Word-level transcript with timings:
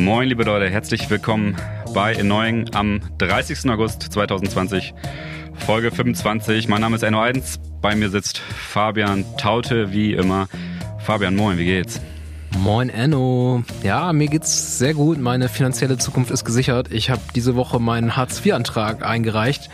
Moin, 0.00 0.26
liebe 0.26 0.44
Leute, 0.44 0.70
herzlich 0.70 1.10
willkommen 1.10 1.56
bei 1.92 2.14
Erneuing 2.14 2.70
am 2.72 3.00
30. 3.18 3.68
August 3.68 4.00
2020, 4.04 4.94
Folge 5.52 5.90
25. 5.90 6.68
Mein 6.68 6.80
Name 6.80 6.96
ist 6.96 7.02
Enno 7.02 7.20
Eidens, 7.20 7.60
bei 7.82 7.94
mir 7.94 8.08
sitzt 8.08 8.38
Fabian 8.38 9.26
Taute, 9.36 9.92
wie 9.92 10.14
immer. 10.14 10.48
Fabian, 11.00 11.36
moin, 11.36 11.58
wie 11.58 11.66
geht's? 11.66 12.00
Moin 12.58 12.88
Enno. 12.88 13.62
Ja, 13.82 14.14
mir 14.14 14.28
geht's 14.28 14.78
sehr 14.78 14.94
gut. 14.94 15.20
Meine 15.20 15.50
finanzielle 15.50 15.98
Zukunft 15.98 16.30
ist 16.30 16.46
gesichert. 16.46 16.90
Ich 16.90 17.10
habe 17.10 17.20
diese 17.34 17.54
Woche 17.54 17.78
meinen 17.78 18.16
Hartz-IV-Antrag 18.16 19.04
eingereicht 19.04 19.68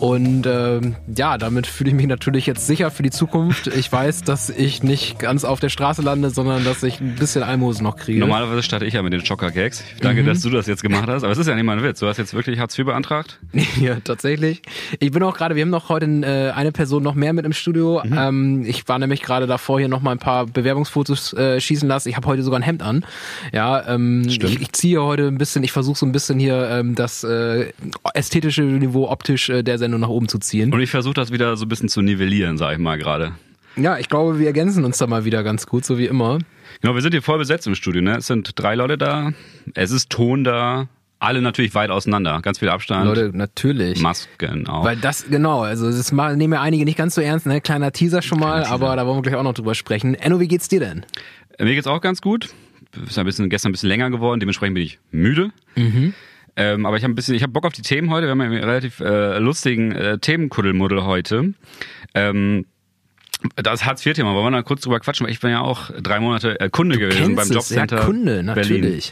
und 0.00 0.46
ähm, 0.46 0.96
ja, 1.14 1.38
damit 1.38 1.66
fühle 1.66 1.90
ich 1.90 1.96
mich 1.96 2.06
natürlich 2.06 2.46
jetzt 2.46 2.66
sicher 2.66 2.90
für 2.90 3.02
die 3.02 3.10
Zukunft. 3.10 3.68
Ich 3.68 3.90
weiß, 3.90 4.22
dass 4.22 4.50
ich 4.50 4.82
nicht 4.82 5.18
ganz 5.18 5.44
auf 5.44 5.60
der 5.60 5.68
Straße 5.68 6.02
lande, 6.02 6.30
sondern 6.30 6.64
dass 6.64 6.82
ich 6.82 7.00
ein 7.00 7.14
bisschen 7.14 7.42
Almosen 7.42 7.84
noch 7.84 7.96
kriege. 7.96 8.18
Normalerweise 8.18 8.62
starte 8.62 8.84
ich 8.86 8.94
ja 8.94 9.02
mit 9.02 9.12
den 9.12 9.24
Schocker-Gags. 9.24 9.84
Danke, 10.00 10.22
mhm. 10.22 10.26
dass 10.26 10.40
du 10.40 10.50
das 10.50 10.66
jetzt 10.66 10.82
gemacht 10.82 11.08
hast. 11.08 11.22
Aber 11.22 11.32
es 11.32 11.38
ist 11.38 11.46
ja 11.46 11.54
nicht 11.54 11.64
mal 11.64 11.78
ein 11.78 11.84
Witz. 11.84 12.00
Du 12.00 12.06
hast 12.06 12.18
jetzt 12.18 12.34
wirklich 12.34 12.58
Hartz 12.58 12.78
IV 12.78 12.86
beantragt? 12.86 13.38
ja, 13.80 13.96
tatsächlich. 14.02 14.62
Ich 14.98 15.12
bin 15.12 15.22
auch 15.22 15.36
gerade, 15.36 15.54
wir 15.54 15.62
haben 15.62 15.70
noch 15.70 15.88
heute 15.88 16.06
äh, 16.06 16.50
eine 16.50 16.72
Person 16.72 17.02
noch 17.02 17.14
mehr 17.14 17.32
mit 17.32 17.46
im 17.46 17.52
Studio. 17.52 18.02
Mhm. 18.04 18.18
Ähm, 18.18 18.64
ich 18.66 18.86
war 18.88 18.98
nämlich 18.98 19.22
gerade 19.22 19.46
davor, 19.46 19.78
hier 19.78 19.88
noch 19.88 20.02
mal 20.02 20.12
ein 20.12 20.18
paar 20.18 20.46
Bewerbungsfotos 20.46 21.32
äh, 21.34 21.60
schießen 21.60 21.88
lassen. 21.88 22.08
Ich 22.08 22.16
habe 22.16 22.26
heute 22.26 22.42
sogar 22.42 22.58
ein 22.58 22.64
Hemd 22.64 22.82
an. 22.82 23.04
Ja, 23.52 23.86
ähm, 23.88 24.28
Stimmt. 24.28 24.54
Ich, 24.54 24.60
ich 24.62 24.72
ziehe 24.72 25.02
heute 25.02 25.28
ein 25.28 25.38
bisschen, 25.38 25.62
ich 25.62 25.72
versuche 25.72 25.98
so 25.98 26.06
ein 26.06 26.12
bisschen 26.12 26.38
hier 26.38 26.68
ähm, 26.68 26.94
das 26.94 27.24
äh, 27.24 27.72
ästhetische 28.14 28.62
Niveau 28.62 29.08
optisch 29.08 29.48
äh, 29.48 29.62
der 29.62 29.78
Sendung 29.78 29.93
nach 29.98 30.08
oben 30.08 30.28
zu 30.28 30.38
ziehen. 30.38 30.72
Und 30.72 30.80
ich 30.80 30.90
versuche 30.90 31.14
das 31.14 31.32
wieder 31.32 31.56
so 31.56 31.64
ein 31.64 31.68
bisschen 31.68 31.88
zu 31.88 32.02
nivellieren, 32.02 32.58
sag 32.58 32.72
ich 32.72 32.78
mal 32.78 32.98
gerade. 32.98 33.32
Ja, 33.76 33.98
ich 33.98 34.08
glaube, 34.08 34.38
wir 34.38 34.46
ergänzen 34.46 34.84
uns 34.84 34.98
da 34.98 35.06
mal 35.06 35.24
wieder 35.24 35.42
ganz 35.42 35.66
gut, 35.66 35.84
so 35.84 35.98
wie 35.98 36.06
immer. 36.06 36.38
Genau, 36.80 36.94
wir 36.94 37.02
sind 37.02 37.12
hier 37.12 37.22
voll 37.22 37.38
besetzt 37.38 37.66
im 37.66 37.74
Studio. 37.74 38.02
Ne? 38.02 38.16
Es 38.18 38.26
sind 38.26 38.52
drei 38.54 38.74
Leute 38.74 38.98
da, 38.98 39.32
es 39.74 39.90
ist 39.90 40.10
Ton 40.10 40.44
da, 40.44 40.88
alle 41.18 41.40
natürlich 41.40 41.74
weit 41.74 41.90
auseinander, 41.90 42.40
ganz 42.42 42.58
viel 42.58 42.68
Abstand. 42.68 43.06
Leute, 43.06 43.30
natürlich. 43.34 44.00
Masken 44.00 44.66
auch. 44.68 44.84
Weil 44.84 44.96
das, 44.96 45.26
genau, 45.28 45.62
also 45.62 45.90
das 45.90 46.12
nehmen 46.12 46.52
ja 46.52 46.60
einige 46.60 46.84
nicht 46.84 46.98
ganz 46.98 47.14
so 47.14 47.20
ernst, 47.20 47.46
ne? 47.46 47.60
Kleiner 47.60 47.92
Teaser 47.92 48.22
schon 48.22 48.38
mal, 48.38 48.62
Teaser. 48.62 48.74
aber 48.74 48.96
da 48.96 49.06
wollen 49.06 49.18
wir 49.18 49.22
gleich 49.22 49.36
auch 49.36 49.42
noch 49.42 49.54
drüber 49.54 49.74
sprechen. 49.74 50.14
Enno, 50.14 50.38
wie 50.40 50.48
geht's 50.48 50.68
dir 50.68 50.80
denn? 50.80 51.04
Mir 51.58 51.74
geht's 51.74 51.86
auch 51.86 52.00
ganz 52.00 52.20
gut. 52.20 52.50
Ist 53.06 53.18
ein 53.18 53.24
bisschen, 53.24 53.48
gestern 53.48 53.70
ein 53.70 53.72
bisschen 53.72 53.88
länger 53.88 54.10
geworden, 54.10 54.38
dementsprechend 54.38 54.74
bin 54.74 54.84
ich 54.84 54.98
müde. 55.10 55.50
Mhm. 55.74 56.14
Ähm, 56.56 56.86
aber 56.86 56.96
ich 56.96 57.02
habe 57.02 57.12
ein 57.12 57.16
bisschen, 57.16 57.34
ich 57.34 57.42
habe 57.42 57.52
Bock 57.52 57.64
auf 57.64 57.72
die 57.72 57.82
Themen 57.82 58.10
heute. 58.10 58.26
Wir 58.26 58.30
haben 58.30 58.40
einen 58.40 58.62
relativ 58.62 59.00
äh, 59.00 59.38
lustigen 59.38 59.92
äh, 59.92 60.18
Themenkuddelmuddel 60.18 61.04
heute. 61.04 61.54
Ähm, 62.14 62.66
das 63.56 63.84
Hartz-IV-Thema, 63.84 64.34
wollen 64.34 64.52
wir 64.52 64.58
da 64.58 64.62
kurz 64.62 64.82
drüber 64.82 65.00
quatschen, 65.00 65.26
weil 65.26 65.32
ich 65.32 65.40
bin 65.40 65.50
ja 65.50 65.60
auch 65.60 65.90
drei 66.00 66.20
Monate 66.20 66.58
äh, 66.60 66.70
Kunde 66.70 66.96
du 66.96 67.00
gewesen 67.00 67.34
beim 67.34 67.50
Jobcenter. 67.50 67.98
Ja, 67.98 68.04
Kunde, 68.04 68.42
natürlich. 68.42 68.70
Berlin 68.78 69.02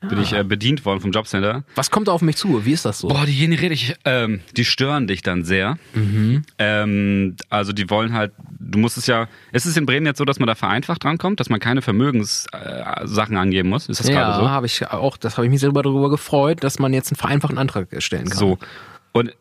bin 0.00 0.20
ich 0.20 0.32
äh, 0.32 0.44
bedient 0.44 0.84
worden 0.84 1.00
vom 1.00 1.10
Jobcenter. 1.10 1.64
Was 1.74 1.90
kommt 1.90 2.08
da 2.08 2.12
auf 2.12 2.22
mich 2.22 2.36
zu? 2.36 2.64
Wie 2.64 2.72
ist 2.72 2.84
das 2.84 3.00
so? 3.00 3.08
Boah, 3.08 3.26
die 3.26 3.44
rede 3.54 3.74
ich, 3.74 3.94
ähm, 4.04 4.40
die 4.56 4.64
stören 4.64 5.06
dich 5.06 5.22
dann 5.22 5.44
sehr. 5.44 5.78
Mhm. 5.94 6.42
Ähm, 6.58 7.36
also 7.50 7.72
die 7.72 7.90
wollen 7.90 8.12
halt, 8.12 8.32
du 8.60 8.78
musst 8.78 8.96
es 8.96 9.06
ja, 9.06 9.28
ist 9.52 9.66
es 9.66 9.76
in 9.76 9.86
Bremen 9.86 10.06
jetzt 10.06 10.18
so, 10.18 10.24
dass 10.24 10.38
man 10.38 10.46
da 10.46 10.54
vereinfacht 10.54 11.02
drankommt, 11.02 11.40
dass 11.40 11.48
man 11.48 11.60
keine 11.60 11.82
Vermögenssachen 11.82 13.36
äh, 13.36 13.38
angeben 13.38 13.68
muss? 13.68 13.88
Ist 13.88 14.00
das 14.00 14.08
ja, 14.08 14.14
gerade 14.14 14.36
so? 14.38 14.42
Ja, 14.42 14.50
habe 14.50 14.66
ich 14.66 14.86
auch, 14.88 15.16
das 15.16 15.36
habe 15.36 15.46
ich 15.46 15.50
mich 15.50 15.60
selber 15.60 15.82
darüber 15.82 16.10
gefreut, 16.10 16.62
dass 16.62 16.78
man 16.78 16.92
jetzt 16.92 17.10
einen 17.10 17.18
vereinfachten 17.18 17.58
Antrag 17.58 17.88
stellen 17.98 18.28
kann. 18.28 18.38
So. 18.38 18.58
Und 19.12 19.34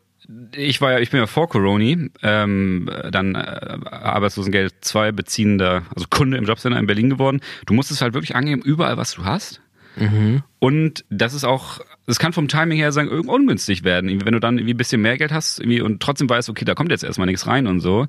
ich 0.55 0.81
war 0.81 0.93
ja, 0.93 0.99
ich 0.99 1.11
bin 1.11 1.19
ja 1.19 1.27
vor 1.27 1.47
Corona, 1.47 2.07
ähm, 2.21 2.89
dann 3.11 3.35
äh, 3.35 3.79
Arbeitslosengeld 3.89 4.73
2 4.81 5.11
beziehender, 5.13 5.83
also 5.95 6.07
Kunde 6.09 6.37
im 6.37 6.45
Jobcenter 6.45 6.77
in 6.77 6.87
Berlin 6.87 7.09
geworden. 7.09 7.39
Du 7.65 7.73
musst 7.73 7.91
es 7.91 8.01
halt 8.01 8.13
wirklich 8.13 8.35
angeben, 8.35 8.61
überall 8.61 8.97
was 8.97 9.13
du 9.13 9.23
hast. 9.23 9.61
Mhm. 9.97 10.43
Und 10.59 11.05
das 11.09 11.33
ist 11.33 11.43
auch, 11.43 11.79
es 12.07 12.19
kann 12.19 12.33
vom 12.33 12.47
Timing 12.47 12.77
her 12.77 12.91
sagen, 12.91 13.09
irgendwie 13.09 13.29
ungünstig 13.29 13.83
werden. 13.83 14.25
Wenn 14.25 14.33
du 14.33 14.39
dann 14.39 14.57
irgendwie 14.57 14.73
ein 14.73 14.77
bisschen 14.77 15.01
mehr 15.01 15.17
Geld 15.17 15.31
hast 15.31 15.59
und 15.59 15.99
trotzdem 16.01 16.29
weißt, 16.29 16.49
okay, 16.49 16.65
da 16.65 16.73
kommt 16.73 16.91
jetzt 16.91 17.03
erstmal 17.03 17.27
nichts 17.27 17.47
rein 17.47 17.67
und 17.67 17.79
so, 17.79 18.07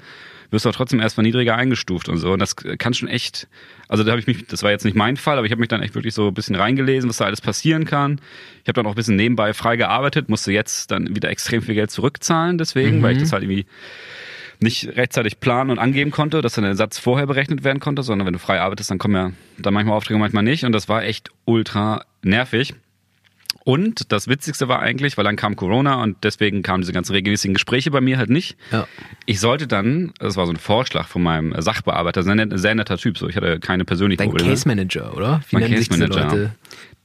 wirst 0.51 0.65
du 0.65 0.71
auch 0.71 0.75
trotzdem 0.75 1.01
erstmal 1.01 1.25
niedriger 1.25 1.57
eingestuft 1.57 2.09
und 2.09 2.17
so. 2.19 2.33
Und 2.33 2.39
das 2.39 2.57
kann 2.57 2.95
schon 2.95 3.09
echt, 3.09 3.49
also 3.89 4.03
da 4.03 4.13
habe 4.13 4.21
ich 4.21 4.27
mich, 4.27 4.47
das 4.47 4.63
war 4.63 4.71
jetzt 4.71 4.85
nicht 4.85 4.97
mein 4.97 5.17
Fall, 5.17 5.37
aber 5.37 5.47
ich 5.47 5.53
habe 5.53 5.61
mich 5.61 5.69
dann 5.69 5.83
echt 5.83 5.95
wirklich 5.95 6.15
so 6.15 6.29
ein 6.29 6.35
bisschen 6.35 6.57
reingelesen, 6.57 7.11
was 7.11 7.19
da 7.19 7.27
alles 7.27 7.41
passieren 7.41 7.85
kann. 7.85 8.21
Ich 8.63 8.69
habe 8.69 8.75
dann 8.75 8.87
auch 8.87 8.93
ein 8.93 8.97
bisschen 8.97 9.17
nebenbei 9.17 9.53
frei 9.53 9.77
gearbeitet, 9.77 10.29
musste 10.29 10.53
jetzt 10.53 10.91
dann 10.91 11.15
wieder 11.15 11.29
extrem 11.29 11.61
viel 11.61 11.75
Geld 11.75 11.91
zurückzahlen 11.91 12.57
deswegen, 12.57 12.99
mhm. 12.99 13.03
weil 13.03 13.17
ich 13.17 13.23
das 13.23 13.33
halt 13.33 13.43
irgendwie 13.43 13.67
nicht 14.61 14.97
rechtzeitig 14.97 15.41
planen 15.41 15.71
und 15.71 15.79
angeben 15.79 16.11
konnte, 16.11 16.43
dass 16.43 16.55
dann 16.55 16.65
der 16.65 16.75
Satz 16.75 16.99
vorher 16.99 17.27
berechnet 17.27 17.65
werden 17.65 17.81
konnte, 17.81 18.03
sondern 18.03 18.27
wenn 18.27 18.33
du 18.33 18.39
frei 18.39 18.61
arbeitest, 18.61 18.91
dann 18.91 18.99
kommen 18.99 19.15
ja 19.15 19.33
dann 19.59 19.75
manchmal 19.75 19.97
Aufträge, 19.97 20.19
manchmal 20.19 20.43
nicht. 20.43 20.65
Und 20.65 20.73
das 20.73 20.89
war 20.89 21.05
echt 21.05 21.31
ultra 21.45 22.05
nervig. 22.23 22.75
Und 23.65 24.13
das 24.13 24.29
Witzigste 24.29 24.69
war 24.69 24.81
eigentlich, 24.81 25.19
weil 25.19 25.25
dann 25.25 25.37
kam 25.37 25.55
Corona 25.55 26.03
und 26.03 26.17
deswegen 26.23 26.63
kamen 26.63 26.81
diese 26.81 26.95
ganzen 26.95 27.13
regelmäßigen 27.13 27.53
Gespräche 27.53 27.91
bei 27.91 28.01
mir 28.01 28.17
halt 28.17 28.31
nicht. 28.31 28.57
Ja. 28.73 28.87
Ich 29.27 29.41
sollte 29.41 29.67
dann, 29.67 30.13
das 30.19 30.37
war 30.37 30.47
so 30.47 30.53
ein 30.53 30.57
Vorschlag 30.57 31.07
von 31.07 31.23
meinem 31.23 31.55
Sachbearbeiter, 31.61 32.23
sehr, 32.23 32.75
netter 32.75 32.97
Typ, 32.97 33.19
so 33.19 33.29
ich 33.29 33.37
hatte 33.37 33.61
keine 33.61 33.85
persönlichen 33.85 34.21
Dein 34.21 34.31
Probleme. 34.31 34.51
Case 34.51 34.67
Manager, 34.67 35.15
oder? 35.15 35.43
Wie 35.51 35.57
mein 35.57 35.71
Case 35.71 35.91
Manager 35.91 36.53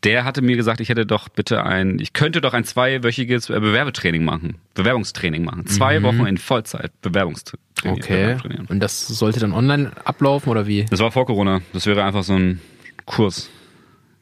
der 0.03 0.25
hatte 0.25 0.41
mir 0.41 0.55
gesagt, 0.55 0.81
ich 0.81 0.89
hätte 0.89 1.05
doch 1.05 1.29
bitte 1.29 1.63
ein, 1.63 1.99
ich 1.99 2.13
könnte 2.13 2.41
doch 2.41 2.53
ein 2.53 2.63
zweiwöchiges 2.63 3.49
äh, 3.49 3.59
Bewerbetraining 3.59 4.23
machen, 4.23 4.55
Bewerbungstraining 4.73 5.43
machen. 5.43 5.65
Zwei 5.67 5.99
mhm. 5.99 6.03
Wochen 6.03 6.25
in 6.25 6.37
Vollzeit 6.37 6.91
Bewerbungstraining. 7.01 7.63
Okay. 7.85 8.37
Und 8.69 8.79
das 8.79 9.07
sollte 9.07 9.39
dann 9.39 9.53
online 9.53 9.91
ablaufen 10.05 10.49
oder 10.49 10.67
wie? 10.67 10.85
Das 10.89 10.99
war 10.99 11.11
vor 11.11 11.25
Corona. 11.25 11.61
Das 11.73 11.85
wäre 11.85 12.03
einfach 12.03 12.23
so 12.23 12.33
ein 12.33 12.59
Kurs 13.05 13.49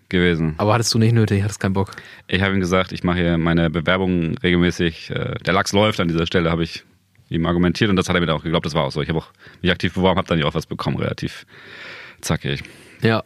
gewesen. 0.10 0.56
Aber 0.58 0.74
hattest 0.74 0.94
du 0.94 1.00
nicht 1.00 1.14
nötig, 1.14 1.44
hattest 1.44 1.60
keinen 1.60 1.74
Bock? 1.74 1.92
Ich 2.28 2.42
habe 2.42 2.54
ihm 2.54 2.60
gesagt, 2.60 2.92
ich 2.92 3.04
mache 3.04 3.20
hier 3.20 3.38
meine 3.38 3.70
Bewerbung 3.70 4.38
regelmäßig. 4.38 5.10
Äh, 5.10 5.36
der 5.46 5.54
Lachs 5.54 5.74
läuft 5.74 6.00
an 6.00 6.08
dieser 6.08 6.28
Stelle, 6.28 6.52
habe 6.52 6.64
ich 6.64 6.84
ihm 7.30 7.46
argumentiert 7.46 7.90
und 7.90 7.96
das 7.96 8.10
hat 8.10 8.16
er 8.16 8.20
mir 8.20 8.28
dann 8.28 8.36
auch 8.38 8.44
geglaubt. 8.44 8.66
Das 8.66 8.76
war 8.76 8.84
auch 8.84 8.92
so. 8.92 9.02
Ich 9.02 9.10
habe 9.10 9.20
auch 9.20 9.28
mich 9.62 9.72
aktiv 9.72 9.94
beworben, 9.94 10.18
habe 10.18 10.28
dann 10.28 10.38
ja 10.38 10.46
auch 10.46 10.54
was 10.54 10.66
bekommen, 10.66 10.98
relativ 10.98 11.46
zackig. 12.20 12.64
Ja. 13.02 13.24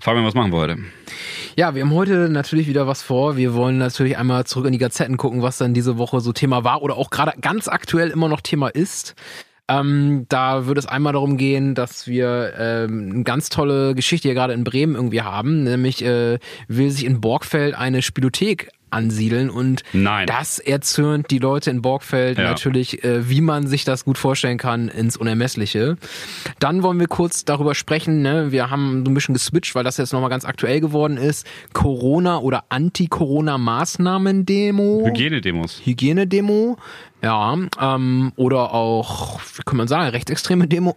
Fabian, 0.00 0.24
was 0.24 0.34
machen 0.34 0.52
wir 0.52 0.58
heute? 0.58 0.78
Ja, 1.56 1.74
wir 1.74 1.82
haben 1.82 1.94
heute 1.94 2.28
natürlich 2.28 2.68
wieder 2.68 2.86
was 2.86 3.02
vor. 3.02 3.36
Wir 3.36 3.54
wollen 3.54 3.78
natürlich 3.78 4.16
einmal 4.16 4.44
zurück 4.44 4.66
in 4.66 4.72
die 4.72 4.78
Gazetten 4.78 5.16
gucken, 5.16 5.42
was 5.42 5.58
dann 5.58 5.74
diese 5.74 5.98
Woche 5.98 6.20
so 6.20 6.32
Thema 6.32 6.64
war 6.64 6.82
oder 6.82 6.96
auch 6.96 7.10
gerade 7.10 7.32
ganz 7.40 7.68
aktuell 7.68 8.10
immer 8.10 8.28
noch 8.28 8.40
Thema 8.40 8.68
ist. 8.68 9.14
Ähm, 9.70 10.24
da 10.28 10.66
würde 10.66 10.78
es 10.78 10.86
einmal 10.86 11.12
darum 11.12 11.36
gehen, 11.36 11.74
dass 11.74 12.06
wir 12.06 12.54
ähm, 12.58 13.10
eine 13.12 13.24
ganz 13.24 13.50
tolle 13.50 13.94
Geschichte 13.94 14.28
hier 14.28 14.34
gerade 14.34 14.54
in 14.54 14.64
Bremen 14.64 14.94
irgendwie 14.94 15.20
haben. 15.20 15.64
Nämlich 15.64 16.02
äh, 16.02 16.38
will 16.68 16.90
sich 16.90 17.04
in 17.04 17.20
Borgfeld 17.20 17.74
eine 17.74 18.00
Spielothek 18.00 18.70
ansiedeln 18.90 19.50
und 19.50 19.82
Nein. 19.92 20.26
das 20.26 20.58
erzürnt 20.58 21.30
die 21.30 21.38
Leute 21.38 21.70
in 21.70 21.82
Borgfeld 21.82 22.38
ja. 22.38 22.44
natürlich, 22.44 23.04
äh, 23.04 23.28
wie 23.28 23.40
man 23.40 23.66
sich 23.66 23.84
das 23.84 24.04
gut 24.04 24.18
vorstellen 24.18 24.58
kann, 24.58 24.88
ins 24.88 25.16
Unermessliche. 25.16 25.96
Dann 26.58 26.82
wollen 26.82 27.00
wir 27.00 27.06
kurz 27.06 27.44
darüber 27.44 27.74
sprechen, 27.74 28.20
ne? 28.22 28.52
wir 28.52 28.70
haben 28.70 29.04
so 29.04 29.10
ein 29.10 29.14
bisschen 29.14 29.34
geswitcht, 29.34 29.74
weil 29.74 29.84
das 29.84 29.96
jetzt 29.96 30.12
nochmal 30.12 30.30
ganz 30.30 30.44
aktuell 30.44 30.80
geworden 30.80 31.16
ist, 31.16 31.46
Corona- 31.72 32.38
oder 32.38 32.64
Anti-Corona-Maßnahmen-Demo. 32.68 35.06
Hygienedemos. 35.06 35.80
Hygienedemo. 35.84 36.76
Ja, 37.22 37.56
ähm, 37.80 38.32
oder 38.36 38.72
auch, 38.72 39.40
wie 39.56 39.62
kann 39.64 39.76
man 39.76 39.88
sagen, 39.88 40.10
rechtsextreme 40.10 40.68
Demo. 40.68 40.94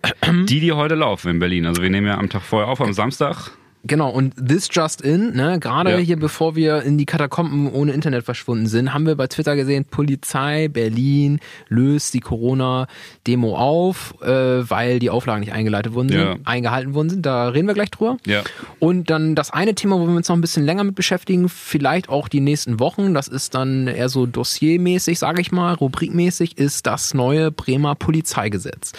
Die, 0.48 0.60
die 0.60 0.72
heute 0.72 0.96
laufen 0.96 1.30
in 1.30 1.40
Berlin. 1.40 1.66
Also 1.66 1.82
wir 1.82 1.90
nehmen 1.90 2.08
ja 2.08 2.18
am 2.18 2.30
Tag 2.30 2.44
vorher 2.44 2.70
auf, 2.70 2.80
am 2.80 2.94
Samstag. 2.94 3.52
Genau, 3.84 4.12
und 4.12 4.36
This 4.36 4.70
Just 4.72 5.02
In, 5.02 5.36
ne, 5.36 5.60
gerade 5.60 5.92
ja. 5.92 5.98
hier 5.98 6.18
bevor 6.18 6.56
wir 6.56 6.84
in 6.84 7.00
die 7.00 7.06
Katakomben 7.06 7.72
ohne 7.72 7.94
Internet 7.94 8.24
verschwunden 8.24 8.68
sind, 8.68 8.94
haben 8.94 9.08
wir 9.08 9.16
bei 9.16 9.26
Twitter 9.26 9.56
gesehen, 9.56 9.86
Polizei 9.86 10.68
Berlin 10.68 11.40
löst 11.68 12.14
die 12.14 12.20
Corona-Demo 12.20 13.58
auf, 13.58 14.14
äh, 14.22 14.70
weil 14.70 15.00
die 15.00 15.10
Auflagen 15.10 15.40
nicht 15.40 15.54
eingeleitet 15.54 15.96
worden 15.96 16.10
sind, 16.10 16.20
ja. 16.20 16.36
eingehalten 16.46 16.94
worden 16.94 17.10
sind. 17.10 17.26
Da 17.26 17.48
reden 17.50 17.68
wir 17.68 17.74
gleich 17.74 17.90
drüber. 17.90 18.18
Ja. 18.28 18.44
Und 18.78 19.10
dann 19.10 19.34
das 19.34 19.52
eine 19.52 19.74
Thema, 19.74 20.00
wo 20.00 20.06
wir 20.06 20.16
uns 20.16 20.30
noch 20.30 20.36
ein 20.36 20.42
bisschen 20.42 20.64
länger 20.64 20.84
mit 20.84 20.94
beschäftigen, 20.94 21.50
vielleicht 21.50 22.08
auch 22.08 22.28
die 22.28 22.40
nächsten 22.40 22.80
Wochen, 22.80 23.16
das 23.16 23.28
ist 23.28 23.56
dann 23.56 23.88
eher 23.88 24.10
so 24.10 24.28
dossiermäßig, 24.28 25.18
sage 25.18 25.42
ich 25.42 25.52
mal, 25.52 25.74
rubrikmäßig, 25.74 26.58
ist 26.60 26.86
das 26.86 27.16
neue 27.16 27.52
Bremer 27.52 27.96
Polizeigesetz. 27.96 28.94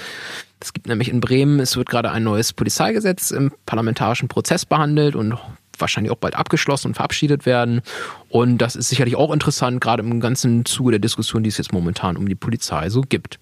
Es 0.62 0.72
gibt 0.72 0.86
nämlich 0.86 1.08
in 1.08 1.20
Bremen, 1.20 1.58
es 1.58 1.76
wird 1.76 1.88
gerade 1.88 2.12
ein 2.12 2.22
neues 2.22 2.52
Polizeigesetz 2.52 3.32
im 3.32 3.52
parlamentarischen 3.66 4.28
Prozess 4.28 4.64
behandelt 4.64 5.16
und 5.16 5.36
wahrscheinlich 5.76 6.12
auch 6.12 6.16
bald 6.16 6.36
abgeschlossen 6.36 6.88
und 6.88 6.94
verabschiedet 6.94 7.46
werden. 7.46 7.82
Und 8.28 8.58
das 8.58 8.76
ist 8.76 8.88
sicherlich 8.88 9.16
auch 9.16 9.32
interessant, 9.32 9.80
gerade 9.80 10.04
im 10.04 10.20
ganzen 10.20 10.64
Zuge 10.64 10.92
der 10.92 11.00
Diskussion, 11.00 11.42
die 11.42 11.48
es 11.48 11.58
jetzt 11.58 11.72
momentan 11.72 12.16
um 12.16 12.28
die 12.28 12.36
Polizei 12.36 12.90
so 12.90 13.00
gibt. 13.00 13.40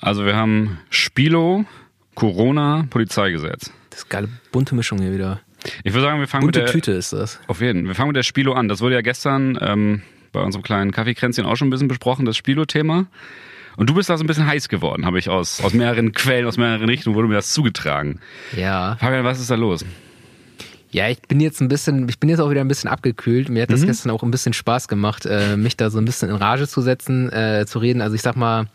Also 0.00 0.24
wir 0.24 0.34
haben 0.34 0.78
Spilo, 0.88 1.66
Corona, 2.14 2.86
Polizeigesetz. 2.88 3.70
Das 3.90 4.00
ist 4.00 4.08
geile 4.08 4.28
bunte 4.50 4.74
Mischung 4.74 4.98
hier 5.00 5.12
wieder. 5.12 5.40
Ich 5.84 5.92
würde 5.92 6.06
sagen, 6.06 6.20
wir 6.20 6.28
fangen 6.28 6.44
Bunte 6.44 6.60
mit 6.60 6.68
der 6.68 6.72
Tüte 6.72 6.92
ist 6.92 7.12
das. 7.12 7.38
Auf 7.48 7.60
jeden. 7.60 7.86
Wir 7.86 7.94
fangen 7.94 8.08
mit 8.08 8.16
der 8.16 8.22
Spilo 8.22 8.54
an. 8.54 8.68
Das 8.68 8.80
wurde 8.80 8.94
ja 8.94 9.02
gestern 9.02 9.58
ähm, 9.60 10.02
bei 10.32 10.40
unserem 10.40 10.62
kleinen 10.62 10.92
Kaffeekränzchen 10.92 11.44
auch 11.44 11.56
schon 11.56 11.68
ein 11.68 11.70
bisschen 11.70 11.88
besprochen, 11.88 12.24
das 12.24 12.36
Spilo-Thema. 12.36 13.06
Und 13.76 13.90
du 13.90 13.94
bist 13.94 14.08
da 14.08 14.16
so 14.16 14.24
ein 14.24 14.26
bisschen 14.26 14.46
heiß 14.46 14.68
geworden, 14.68 15.04
habe 15.06 15.18
ich 15.18 15.28
aus, 15.28 15.60
aus 15.62 15.74
mehreren 15.74 16.12
Quellen, 16.12 16.46
aus 16.46 16.56
mehreren 16.56 16.88
Richtungen 16.88 17.14
wurde 17.16 17.28
mir 17.28 17.34
das 17.34 17.52
zugetragen. 17.52 18.20
Ja. 18.56 18.96
Fabian, 19.00 19.24
was 19.24 19.40
ist 19.40 19.50
da 19.50 19.54
los? 19.54 19.84
Ja, 20.92 21.08
ich 21.10 21.20
bin 21.20 21.40
jetzt 21.40 21.60
ein 21.60 21.68
bisschen, 21.68 22.08
ich 22.08 22.18
bin 22.20 22.30
jetzt 22.30 22.38
auch 22.40 22.48
wieder 22.48 22.62
ein 22.62 22.68
bisschen 22.68 22.88
abgekühlt. 22.88 23.50
Mir 23.50 23.62
hat 23.64 23.70
das 23.72 23.82
Mhm. 23.82 23.86
gestern 23.86 24.10
auch 24.12 24.22
ein 24.22 24.30
bisschen 24.30 24.54
Spaß 24.54 24.88
gemacht, 24.88 25.26
äh, 25.26 25.56
mich 25.58 25.76
da 25.76 25.90
so 25.90 25.98
ein 25.98 26.06
bisschen 26.06 26.30
in 26.30 26.36
Rage 26.36 26.66
zu 26.68 26.80
setzen, 26.80 27.30
äh, 27.30 27.66
zu 27.66 27.80
reden. 27.80 28.00
Also 28.00 28.14
ich 28.14 28.22
sag 28.22 28.34
mal, 28.36 28.66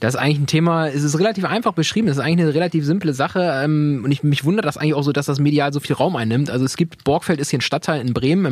das 0.00 0.14
ist 0.14 0.20
eigentlich 0.20 0.38
ein 0.40 0.46
Thema, 0.46 0.88
es 0.88 1.04
ist 1.04 1.16
relativ 1.18 1.44
einfach 1.44 1.72
beschrieben, 1.74 2.08
es 2.08 2.16
ist 2.16 2.22
eigentlich 2.24 2.46
eine 2.46 2.54
relativ 2.54 2.84
simple 2.84 3.12
Sache 3.14 3.60
ähm, 3.62 4.00
und 4.04 4.10
ich, 4.10 4.24
mich 4.24 4.44
wundert 4.44 4.64
das 4.64 4.78
eigentlich 4.78 4.94
auch 4.94 5.02
so, 5.04 5.12
dass 5.12 5.26
das 5.26 5.38
medial 5.38 5.72
so 5.72 5.78
viel 5.78 5.94
Raum 5.94 6.16
einnimmt. 6.16 6.50
Also 6.50 6.64
es 6.64 6.76
gibt, 6.76 7.04
Borgfeld 7.04 7.38
ist 7.38 7.50
hier 7.50 7.58
ein 7.58 7.62
Stadtteil 7.62 8.00
in 8.00 8.14
Bremen 8.14 8.46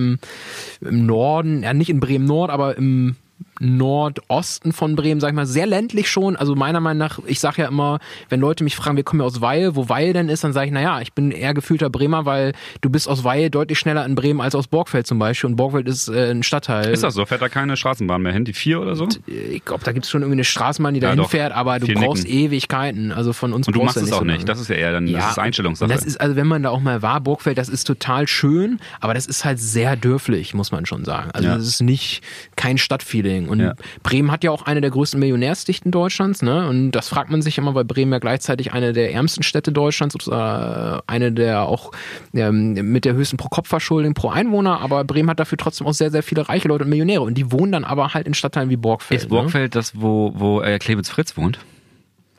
im, 0.82 0.88
im 0.88 1.06
Norden, 1.06 1.62
ja 1.64 1.72
nicht 1.74 1.90
in 1.90 1.98
Bremen 2.00 2.26
Nord, 2.26 2.50
aber 2.50 2.76
im 2.76 3.16
Nordosten 3.60 4.72
von 4.72 4.96
Bremen, 4.96 5.20
sag 5.20 5.28
ich 5.30 5.34
mal, 5.34 5.46
sehr 5.46 5.66
ländlich 5.66 6.08
schon. 6.10 6.36
Also 6.36 6.54
meiner 6.54 6.80
Meinung 6.80 6.98
nach, 6.98 7.18
ich 7.26 7.40
sag 7.40 7.56
ja 7.58 7.66
immer, 7.68 7.98
wenn 8.28 8.40
Leute 8.40 8.64
mich 8.64 8.76
fragen, 8.76 8.96
wir 8.96 9.04
kommen 9.04 9.20
ja 9.20 9.26
aus 9.26 9.40
Weil, 9.40 9.76
wo 9.76 9.88
Weil 9.88 10.12
denn 10.12 10.28
ist, 10.28 10.44
dann 10.44 10.52
sage 10.52 10.66
ich, 10.66 10.72
naja, 10.72 11.00
ich 11.00 11.12
bin 11.12 11.30
eher 11.30 11.54
gefühlter 11.54 11.90
Bremer, 11.90 12.24
weil 12.24 12.52
du 12.80 12.90
bist 12.90 13.08
aus 13.08 13.24
Weil 13.24 13.50
deutlich 13.50 13.78
schneller 13.78 14.04
in 14.04 14.14
Bremen 14.14 14.40
als 14.40 14.54
aus 14.54 14.66
Borgfeld 14.66 15.06
zum 15.06 15.18
Beispiel. 15.18 15.50
Und 15.50 15.56
Borgfeld 15.56 15.88
ist 15.88 16.08
äh, 16.08 16.30
ein 16.30 16.42
Stadtteil. 16.42 16.90
Ist 16.92 17.02
das 17.02 17.14
so? 17.14 17.24
Fährt 17.26 17.42
da 17.42 17.48
keine 17.48 17.76
Straßenbahn 17.76 18.22
mehr 18.22 18.32
hin? 18.32 18.44
Die 18.44 18.52
vier 18.52 18.80
oder 18.80 18.96
so? 18.96 19.08
Ich 19.26 19.64
glaube, 19.64 19.84
da 19.84 19.92
gibt's 19.92 20.10
schon 20.10 20.22
irgendwie 20.22 20.36
eine 20.36 20.44
Straßenbahn, 20.44 20.94
die 20.94 21.00
da 21.00 21.08
Ja, 21.08 21.14
hinfährt, 21.14 21.52
aber 21.52 21.78
du 21.78 21.86
Viel 21.86 21.96
brauchst 21.96 22.24
nicken. 22.24 22.38
Ewigkeiten. 22.38 23.12
Also 23.12 23.32
von 23.32 23.52
uns 23.52 23.66
Und 23.66 23.76
du 23.76 23.82
machst 23.82 23.96
es 23.96 24.10
ja 24.10 24.16
auch 24.16 24.20
so 24.20 24.24
nicht. 24.24 24.48
Das 24.48 24.60
ist 24.60 24.68
ja 24.68 24.76
eher 24.76 24.92
dann, 24.92 25.12
das 25.12 25.32
ist 25.32 25.38
Einstellungssache. 25.38 25.90
Das 25.90 26.04
ist, 26.04 26.20
also 26.20 26.36
wenn 26.36 26.46
man 26.46 26.62
da 26.62 26.70
auch 26.70 26.80
mal 26.80 27.02
war, 27.02 27.20
Burgfeld, 27.20 27.58
das 27.58 27.68
ist 27.68 27.84
total 27.84 28.26
schön, 28.28 28.80
aber 29.00 29.14
das 29.14 29.26
ist 29.26 29.44
halt 29.44 29.58
sehr 29.58 29.96
dürflich, 29.96 30.54
muss 30.54 30.70
man 30.72 30.86
schon 30.86 31.04
sagen. 31.04 31.30
Also 31.32 31.48
Ja. 31.48 31.56
das 31.56 31.66
ist 31.66 31.80
nicht 31.80 32.22
kein 32.56 32.78
Stadtfeeling. 32.78 33.47
Und 33.48 33.60
Ja. 33.60 33.74
Bremen 34.02 34.30
hat 34.30 34.44
ja 34.44 34.50
auch 34.50 34.62
eine 34.62 34.80
der 34.80 34.90
größten 34.90 35.18
Millionärsdichten 35.18 35.90
Deutschlands, 35.90 36.42
ne? 36.42 36.68
Und 36.68 36.92
das 36.92 37.08
fragt 37.08 37.30
man 37.30 37.42
sich 37.42 37.58
immer, 37.58 37.74
weil 37.74 37.84
Bremen 37.84 38.12
ja 38.12 38.18
gleichzeitig 38.18 38.72
eine 38.72 38.92
der 38.92 39.12
ärmsten 39.12 39.42
Städte 39.42 39.72
Deutschlands 39.72 40.14
oder 40.26 41.02
äh, 41.08 41.12
eine 41.12 41.32
der 41.32 41.62
auch 41.62 41.92
ähm, 42.34 42.72
mit 42.72 43.04
der 43.04 43.14
höchsten 43.14 43.36
Pro-Kopf-Verschuldung 43.36 44.14
pro 44.14 44.28
Einwohner, 44.28 44.80
aber 44.80 45.04
Bremen 45.04 45.30
hat 45.30 45.40
dafür 45.40 45.58
trotzdem 45.58 45.86
auch 45.86 45.94
sehr, 45.94 46.10
sehr 46.10 46.22
viele 46.22 46.48
reiche 46.48 46.68
Leute 46.68 46.84
und 46.84 46.90
Millionäre. 46.90 47.22
Und 47.22 47.34
die 47.34 47.50
wohnen 47.52 47.72
dann 47.72 47.84
aber 47.84 48.14
halt 48.14 48.26
in 48.26 48.34
Stadtteilen 48.34 48.70
wie 48.70 48.76
Borgfeld. 48.76 49.22
ist 49.22 49.28
Borgfeld 49.28 49.74
das, 49.74 50.00
wo, 50.00 50.32
wo 50.34 50.60
äh, 50.60 50.78
Clemens 50.78 51.10
Fritz 51.10 51.36
wohnt? 51.36 51.58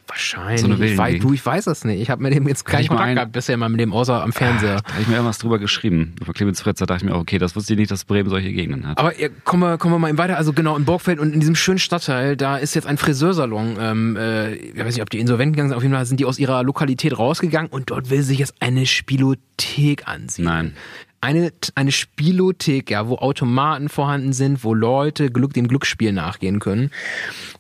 Wahrscheinlich. 0.10 0.62
So 0.62 0.68
eine 0.68 0.84
ich, 0.84 0.98
weiß, 0.98 1.22
du, 1.22 1.34
ich 1.34 1.46
weiß 1.46 1.66
das 1.66 1.86
nicht. 1.86 2.02
Ich 2.02 2.10
habe 2.10 2.24
mit 2.24 2.34
dem 2.34 2.48
jetzt 2.48 2.66
keinen 2.66 2.88
Kontakt 2.88 3.14
gehabt 3.14 3.32
bisher 3.32 3.54
in 3.54 3.60
meinem 3.60 3.76
Leben, 3.76 3.94
außer 3.94 4.24
am 4.24 4.34
Fernseher. 4.34 4.78
Da 4.82 4.94
habe 4.94 5.02
ich 5.04 5.08
mir 5.08 5.14
irgendwas 5.14 5.38
drüber 5.38 5.60
geschrieben. 5.60 6.16
Über 6.20 6.34
Clemens 6.34 6.62
Fritz, 6.62 6.80
da 6.80 6.88
dachte 6.88 7.06
ich 7.06 7.12
mir, 7.12 7.16
okay, 7.16 7.38
das 7.38 7.56
wusste 7.56 7.74
ich 7.74 7.80
nicht, 7.80 7.92
dass 7.92 8.06
Bremen 8.06 8.30
solche 8.30 8.52
Gegenden 8.52 8.88
hat. 8.88 8.98
Aber 8.98 9.20
ja, 9.20 9.30
kommen, 9.44 9.62
wir, 9.62 9.78
kommen 9.78 9.94
wir 9.94 10.00
mal 10.00 10.10
eben 10.10 10.18
weiter. 10.18 10.38
Also 10.38 10.52
genau, 10.52 10.76
in 10.76 10.86
Borgfeld 10.86 11.20
und 11.20 11.34
in 11.34 11.40
diesem 11.40 11.56
schönen 11.56 11.80
Stadtteil, 11.80 12.36
da 12.36 12.58
ist 12.58 12.74
jetzt 12.74 12.88
ein 12.88 12.98
Friseursalon. 12.98 13.78
Ähm, 13.80 14.18
äh, 14.18 14.56
ich 14.56 14.78
weiß 14.78 14.96
nicht, 14.96 15.04
ob 15.04 15.12
die 15.12 15.20
insolvent 15.20 15.54
gegangen 15.54 15.70
sind. 15.70 15.78
Auf 15.78 15.84
jeden 15.84 15.94
Fall 15.94 16.06
sind 16.06 16.20
die 16.20 16.26
aus 16.26 16.40
ihrer 16.40 16.64
Lokalität 16.64 17.18
rausgegangen 17.18 17.70
und 17.70 17.92
dort 17.92 18.10
will 18.10 18.24
sich 18.24 18.40
jetzt 18.40 18.56
eine 18.60 18.88
Spielothek 18.88 20.08
ansiedeln. 20.08 20.54
Nein. 20.54 20.74
Eine, 21.22 21.52
eine 21.76 21.92
Spielothek, 21.92 22.90
ja, 22.92 23.08
wo 23.10 23.16
Automaten 23.18 23.90
vorhanden 23.90 24.32
sind, 24.32 24.64
wo 24.64 24.74
Leute 24.74 25.30
Glück, 25.30 25.54
dem 25.54 25.68
Glücksspiel 25.68 26.14
nachgehen 26.14 26.60
können. 26.60 26.92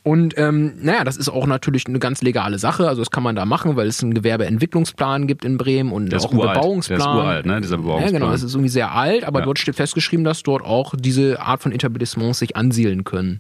Und 0.01 0.33
ähm, 0.37 0.73
naja, 0.81 1.03
das 1.03 1.17
ist 1.17 1.27
auch 1.27 1.45
natürlich 1.45 1.85
eine 1.87 1.99
ganz 1.99 2.21
legale 2.21 2.57
Sache. 2.57 2.87
Also 2.87 3.01
das 3.01 3.11
kann 3.11 3.21
man 3.23 3.35
da 3.35 3.45
machen, 3.45 3.75
weil 3.75 3.87
es 3.87 4.01
einen 4.01 4.13
Gewerbeentwicklungsplan 4.13 5.27
gibt 5.27 5.43
in 5.43 5.57
Bremen 5.57 5.91
und 5.91 6.13
auch 6.15 6.31
einen. 6.31 6.39
Bebauungsplan. 6.39 6.99
Der 6.99 7.07
ist 7.07 7.13
uralt, 7.13 7.45
ne, 7.45 7.59
dieser 7.61 7.75
Ja, 7.75 7.81
Bebauungsplan. 7.81 8.13
genau, 8.21 8.31
es 8.33 8.43
ist 8.43 8.53
irgendwie 8.53 8.69
sehr 8.69 8.91
alt, 8.93 9.25
aber 9.25 9.39
Ja. 9.39 9.45
dort 9.45 9.59
steht 9.59 9.75
festgeschrieben, 9.75 10.23
dass 10.23 10.41
dort 10.43 10.63
auch 10.63 10.93
diese 10.97 11.41
Art 11.41 11.61
von 11.61 11.73
Etablissements 11.73 12.39
sich 12.39 12.55
ansiedeln 12.55 13.03
können. 13.03 13.39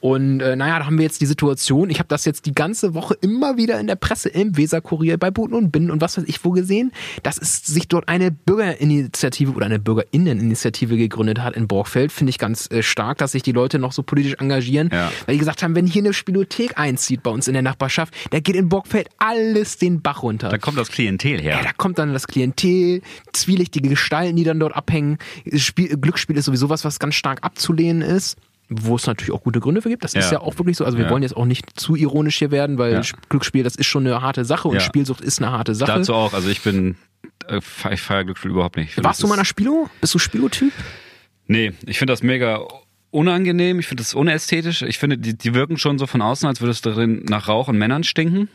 Und 0.00 0.40
äh, 0.40 0.56
naja, 0.56 0.78
da 0.78 0.86
haben 0.86 0.96
wir 0.96 1.04
jetzt 1.04 1.20
die 1.20 1.26
Situation, 1.26 1.90
ich 1.90 1.98
habe 1.98 2.08
das 2.08 2.24
jetzt 2.24 2.46
die 2.46 2.52
ganze 2.54 2.94
Woche 2.94 3.14
immer 3.20 3.58
wieder 3.58 3.78
in 3.78 3.86
der 3.86 3.96
Presse, 3.96 4.30
im 4.30 4.56
Weserkurier, 4.56 5.18
bei 5.18 5.30
Buten 5.30 5.52
und 5.54 5.70
Binnen 5.70 5.90
und 5.90 6.00
was 6.00 6.16
weiß 6.16 6.24
ich 6.26 6.42
wo 6.42 6.50
gesehen, 6.52 6.90
dass 7.22 7.36
es 7.36 7.66
sich 7.66 7.86
dort 7.86 8.08
eine 8.08 8.30
Bürgerinitiative 8.30 9.52
oder 9.52 9.66
eine 9.66 9.78
Bürgerinneninitiative 9.78 10.96
gegründet 10.96 11.40
hat 11.42 11.54
in 11.54 11.68
Borgfeld. 11.68 12.12
Finde 12.12 12.30
ich 12.30 12.38
ganz 12.38 12.70
äh, 12.70 12.82
stark, 12.82 13.18
dass 13.18 13.32
sich 13.32 13.42
die 13.42 13.52
Leute 13.52 13.78
noch 13.78 13.92
so 13.92 14.02
politisch 14.02 14.34
engagieren, 14.38 14.88
Ja. 14.92 15.12
weil 15.26 15.34
die 15.34 15.38
gesagt 15.38 15.62
haben, 15.62 15.74
wenn 15.74 15.86
hier 15.86 16.02
eine 16.02 16.14
Spielothek 16.14 16.78
einzieht 16.78 17.22
bei 17.22 17.30
uns 17.30 17.46
in 17.46 17.52
der 17.52 17.62
Nachbarschaft, 17.62 18.14
da 18.30 18.40
geht 18.40 18.56
in 18.56 18.68
Borgfeld 18.70 19.08
alles 19.18 19.76
den 19.76 20.00
Bach 20.00 20.22
runter. 20.22 20.48
Da 20.48 20.56
kommt 20.58 20.78
das 20.78 20.88
Klientel 20.90 21.40
her. 21.40 21.56
Ja, 21.56 21.62
da 21.62 21.72
kommt 21.72 21.98
dann 21.98 22.12
das 22.14 22.26
Klientel, 22.26 23.02
zwielichtige 23.32 23.88
Gestalten, 23.90 24.36
die 24.36 24.44
dann 24.44 24.58
dort 24.60 24.74
abhängen. 24.74 25.18
Spiel, 25.56 25.96
Glücksspiel 25.98 26.36
ist 26.38 26.46
sowieso 26.46 26.70
was, 26.70 26.84
was 26.86 26.98
ganz 26.98 27.14
stark 27.16 27.44
abzulehnen 27.44 28.02
ist. 28.02 28.38
Wo 28.72 28.94
es 28.94 29.06
natürlich 29.06 29.32
auch 29.32 29.42
gute 29.42 29.58
Gründe 29.58 29.82
für 29.82 29.88
gibt. 29.88 30.04
Das 30.04 30.14
ist 30.14 30.26
Ja. 30.26 30.34
ja 30.34 30.40
auch 30.42 30.56
wirklich 30.58 30.76
so. 30.76 30.84
Also 30.84 30.96
wir 30.96 31.06
Ja. 31.06 31.10
wollen 31.10 31.24
jetzt 31.24 31.36
auch 31.36 31.44
nicht 31.44 31.78
zu 31.78 31.96
ironisch 31.96 32.38
hier 32.38 32.52
werden, 32.52 32.78
weil 32.78 32.92
Ja. 32.92 33.02
Glücksspiel, 33.28 33.64
das 33.64 33.74
ist 33.74 33.86
schon 33.86 34.06
eine 34.06 34.22
harte 34.22 34.44
Sache 34.44 34.68
und 34.68 34.74
Ja. 34.74 34.80
Spielsucht 34.80 35.20
ist 35.22 35.42
eine 35.42 35.50
harte 35.50 35.74
Sache. 35.74 35.90
Dazu 35.92 36.14
auch, 36.14 36.32
also 36.34 36.48
ich 36.48 36.60
bin, 36.62 36.94
äh, 37.48 37.58
ich 37.92 38.00
feiere 38.00 38.22
Glücksspiel 38.24 38.52
überhaupt 38.52 38.76
nicht. 38.76 38.96
Warst 38.98 39.06
das 39.06 39.18
du 39.18 39.26
mal 39.26 39.34
einer 39.34 39.44
Spilo? 39.44 39.90
Bist 40.00 40.14
du 40.14 40.20
Spilo-Typ? 40.20 40.72
Nee, 41.48 41.72
ich 41.86 41.98
finde 41.98 42.12
das 42.12 42.22
mega 42.22 42.60
unangenehm, 43.10 43.80
ich 43.80 43.88
finde 43.88 44.02
das 44.04 44.14
unästhetisch. 44.14 44.82
Ich 44.82 44.98
finde, 45.00 45.18
die, 45.18 45.36
die 45.36 45.52
wirken 45.52 45.76
schon 45.76 45.98
so 45.98 46.06
von 46.06 46.22
außen, 46.22 46.46
als 46.48 46.60
würde 46.60 46.70
es 46.70 46.80
darin 46.80 47.24
nach 47.28 47.48
Rauch 47.48 47.66
und 47.66 47.76
Männern 47.76 48.04
stinken. 48.04 48.48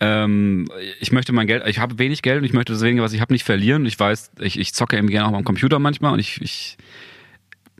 Ähm, 0.00 0.66
ich 0.98 1.12
möchte 1.12 1.32
mein 1.32 1.46
Geld, 1.46 1.62
ich 1.68 1.78
habe 1.78 1.98
wenig 1.98 2.22
Geld 2.22 2.38
und 2.38 2.44
ich 2.44 2.52
möchte 2.52 2.72
das 2.72 2.82
wenige, 2.82 3.02
was 3.02 3.12
ich 3.12 3.20
habe, 3.20 3.32
nicht 3.32 3.44
verlieren. 3.44 3.84
Ich 3.86 4.00
weiß, 4.00 4.32
ich, 4.40 4.58
ich 4.58 4.72
zocke 4.74 4.96
eben 4.96 5.08
gerne 5.08 5.28
auch 5.28 5.34
am 5.38 5.44
Computer 5.44 5.78
manchmal 5.78 6.14
und 6.14 6.18
ich, 6.18 6.40
ich, 6.40 6.78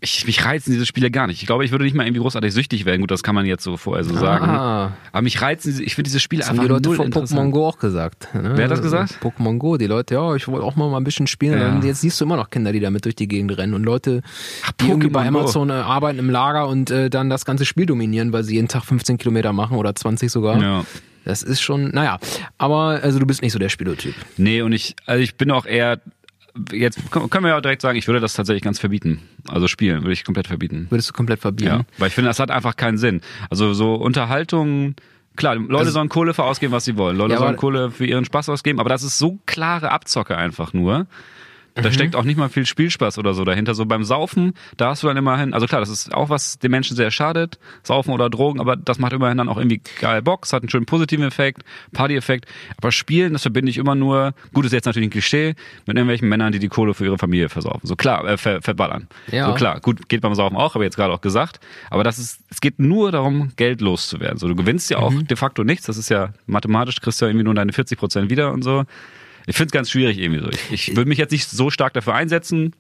ich 0.01 0.27
mich 0.27 0.45
reizen 0.45 0.73
diese 0.73 0.87
Spiele 0.87 1.11
gar 1.11 1.27
nicht. 1.27 1.41
Ich 1.41 1.47
glaube, 1.47 1.65
ich 1.65 1.71
würde 1.71 1.85
nicht 1.85 1.95
mal 1.95 2.07
irgendwie 2.07 2.23
großartig 2.23 2.53
süchtig 2.53 2.85
werden. 2.85 3.01
Gut, 3.03 3.11
das 3.11 3.23
kann 3.23 3.35
man 3.35 3.45
jetzt 3.45 3.63
so 3.63 3.77
vorher 3.77 4.05
so 4.05 4.15
sagen. 4.17 4.47
Ah. 4.47 4.93
Aber 5.13 5.23
mich 5.23 5.41
reizen, 5.43 5.81
ich 5.83 5.95
finde 5.95 6.09
diese 6.09 6.21
Spiele 6.21 6.41
Das 6.41 6.49
haben 6.49 6.59
einfach 6.59 6.79
die 6.79 6.89
Leute 6.89 6.95
von. 6.95 7.13
Pokémon 7.13 7.51
Go 7.51 7.67
auch 7.67 7.79
gesagt. 7.79 8.29
Ne? 8.35 8.53
Wer 8.55 8.65
hat 8.65 8.71
das 8.71 8.83
gesagt? 8.83 9.19
Pokémon 9.23 9.59
Go, 9.59 9.77
die 9.77 9.87
Leute, 9.87 10.15
ja, 10.15 10.35
ich 10.35 10.49
wollte 10.49 10.65
auch 10.65 10.77
mal, 10.77 10.89
mal 10.89 10.97
ein 10.97 11.05
bisschen 11.05 11.27
spielen. 11.27 11.61
Ja. 11.61 11.87
Jetzt 11.87 12.01
siehst 12.01 12.21
du 12.21 12.25
immer 12.25 12.37
noch 12.37 12.51
Kinder, 12.51 12.73
die 12.73 12.81
damit 12.81 13.05
durch 13.05 13.17
die 13.17 13.29
Gegend 13.29 13.57
rennen 13.57 13.75
und 13.75 13.85
Leute, 13.85 14.23
die 14.81 14.89
irgendwie 14.89 15.11
bei 15.11 15.23
Go. 15.23 15.39
Amazon 15.39 15.71
äh, 15.71 15.75
arbeiten 15.75 16.19
im 16.19 16.31
Lager 16.31 16.69
und 16.69 16.91
äh, 16.91 17.11
dann 17.11 17.29
das 17.29 17.45
ganze 17.45 17.67
Spiel 17.67 17.87
dominieren, 17.87 18.33
weil 18.33 18.45
sie 18.45 18.55
jeden 18.55 18.69
Tag 18.69 18.85
15 18.85 19.19
Kilometer 19.19 19.53
machen 19.53 19.77
oder 19.77 19.95
20 19.95 20.31
sogar. 20.31 20.61
Ja. 20.63 20.85
Das 21.25 21.43
ist 21.43 21.61
schon, 21.61 21.91
naja. 21.91 22.19
Aber 22.59 23.01
also 23.03 23.19
du 23.19 23.27
bist 23.27 23.43
nicht 23.43 23.53
so 23.53 23.59
der 23.59 23.69
Spielotyp. 23.69 24.15
Nee, 24.37 24.63
und 24.63 24.73
ich, 24.73 24.97
also 25.07 25.23
ich 25.23 25.35
bin 25.35 25.51
auch 25.51 25.67
eher, 25.67 26.01
jetzt 26.73 27.11
können 27.11 27.45
wir 27.45 27.51
ja 27.51 27.61
direkt 27.61 27.83
sagen, 27.83 27.97
ich 27.99 28.07
würde 28.07 28.21
das 28.21 28.35
tatsächlich 28.35 28.63
ganz 28.63 28.79
verbieten. 28.79 29.21
Also 29.49 29.69
spielen 29.69 30.03
würde 30.03 30.13
ich 30.13 30.25
komplett 30.25 30.47
verbieten. 30.49 30.87
Würdest 30.91 31.09
du 31.11 31.13
komplett 31.13 31.41
verbieten? 31.41 31.69
Ja, 31.71 31.81
weil 31.99 32.09
ich 32.09 32.15
finde, 32.15 32.29
das 32.31 32.39
hat 32.39 32.51
einfach 32.51 32.77
keinen 32.77 32.99
Sinn. 32.99 33.21
Also 33.51 33.73
so 33.73 33.95
Unterhaltung, 33.95 34.95
klar, 35.37 35.55
Leute 35.57 35.79
Also- 35.79 35.91
sollen 35.93 36.09
Kohle 36.09 36.35
für 36.35 36.45
ausgeben, 36.45 36.73
was 36.73 36.85
sie 36.85 36.97
wollen. 36.97 37.17
Leute 37.17 37.35
Ja, 37.35 37.39
sollen 37.39 37.57
Kohle 37.57 37.91
für 37.91 38.07
ihren 38.07 38.25
Spaß 38.25 38.49
ausgeben, 38.49 38.81
aber 38.81 38.89
das 38.89 39.03
ist 39.03 39.19
so 39.19 39.39
klare 39.47 39.91
Abzocke 39.93 40.37
einfach 40.37 40.73
nur. 40.73 41.07
Da 41.75 41.83
Mhm. 41.89 41.93
steckt 41.93 42.17
auch 42.17 42.25
nicht 42.25 42.37
mal 42.37 42.49
viel 42.49 42.67
Spielspaß 42.67 43.19
oder 43.19 43.33
so 43.35 43.45
dahinter. 43.45 43.75
So 43.75 43.87
beim 43.87 44.03
Saufen, 44.05 44.55
da 44.77 44.91
hast 44.91 45.03
du 45.03 45.07
dann 45.07 45.17
immerhin, 45.17 45.55
also 45.55 45.67
klar, 45.67 45.81
das 45.81 45.89
ist 45.89 46.13
auch 46.13 46.29
was 46.29 46.59
den 46.59 46.71
Menschen 46.71 46.97
sehr 46.97 47.11
schadet, 47.11 47.59
Saufen 47.83 48.13
oder 48.13 48.29
Drogen, 48.29 48.61
aber 48.61 48.77
das 48.77 48.99
macht 48.99 49.13
immerhin 49.13 49.39
dann 49.39 49.49
auch 49.49 49.57
irgendwie 49.57 49.81
geil 50.01 50.21
Bock, 50.23 50.45
es 50.45 50.53
hat 50.53 50.63
einen 50.63 50.69
schönen 50.71 50.87
positiven 50.87 51.25
Effekt, 51.25 51.63
Party-Effekt. 51.93 52.47
Aber 52.77 52.91
Spielen, 52.93 53.33
das 53.33 53.43
verbinde 53.43 53.71
ich 53.71 53.79
immer 53.79 53.95
nur, 53.95 54.35
gut 54.53 54.65
ist 54.67 54.73
jetzt 54.73 54.87
natürlich 54.87 55.09
ein 55.09 55.13
Klischee, 55.13 55.55
mit 55.87 55.97
irgendwelchen 55.97 56.29
Männern, 56.29 56.53
die 56.53 56.59
die 56.59 56.69
Kohle 56.69 56.95
für 56.95 57.05
ihre 57.05 57.19
Familie 57.19 57.49
versaufen. 57.49 57.87
So 57.87 57.97
klar, 57.97 58.25
äh, 58.27 58.37
ver, 58.37 58.63
verballern. 58.63 59.07
Ja. 59.31 59.47
So 59.47 59.55
klar, 59.55 59.81
gut, 59.81 60.09
geht 60.09 60.21
beim 60.23 60.35
Saufen 60.35 60.57
auch, 60.57 60.75
habe 60.75 60.85
ich 60.85 60.87
jetzt 60.89 60.97
gerade 60.97 61.13
auch 61.13 61.21
gesagt. 61.21 61.61
Aber 61.91 62.05
das 62.05 62.19
ist, 62.19 62.41
es 62.51 62.61
geht 62.61 62.79
nur 62.79 63.13
darum, 63.13 63.53
Geld 63.57 63.81
loszuwerden. 63.81 64.39
So, 64.39 64.49
du 64.49 64.57
gewinnst 64.57 64.91
ja 64.91 64.99
auch 64.99 65.11
Mhm. 65.13 65.27
de 65.27 65.37
facto 65.37 65.65
nichts. 65.65 65.87
Das 65.87 65.97
ist 65.97 66.09
ja 66.09 66.31
mathematisch, 66.47 67.01
kriegst 67.01 67.21
du 67.21 67.25
ja 67.27 67.31
irgendwie 67.31 67.45
nur 67.45 67.55
deine 67.55 67.73
40 67.73 67.99
Prozent 67.99 68.31
wieder 68.31 68.53
und 68.53 68.63
so. 68.63 68.85
Ich 69.51 69.57
finde 69.57 69.67
es 69.67 69.73
ganz 69.73 69.91
schwierig 69.91 70.19
irgendwie 70.19 70.41
so. 70.41 70.49
Ich, 70.49 70.89
ich 70.89 70.97
würde 70.97 71.09
mich 71.09 71.19
jetzt 71.19 71.33
nicht 71.33 71.51
so 71.51 71.71
stark 71.71 71.93
dafür 71.93 72.15
einsetzen, 72.15 72.73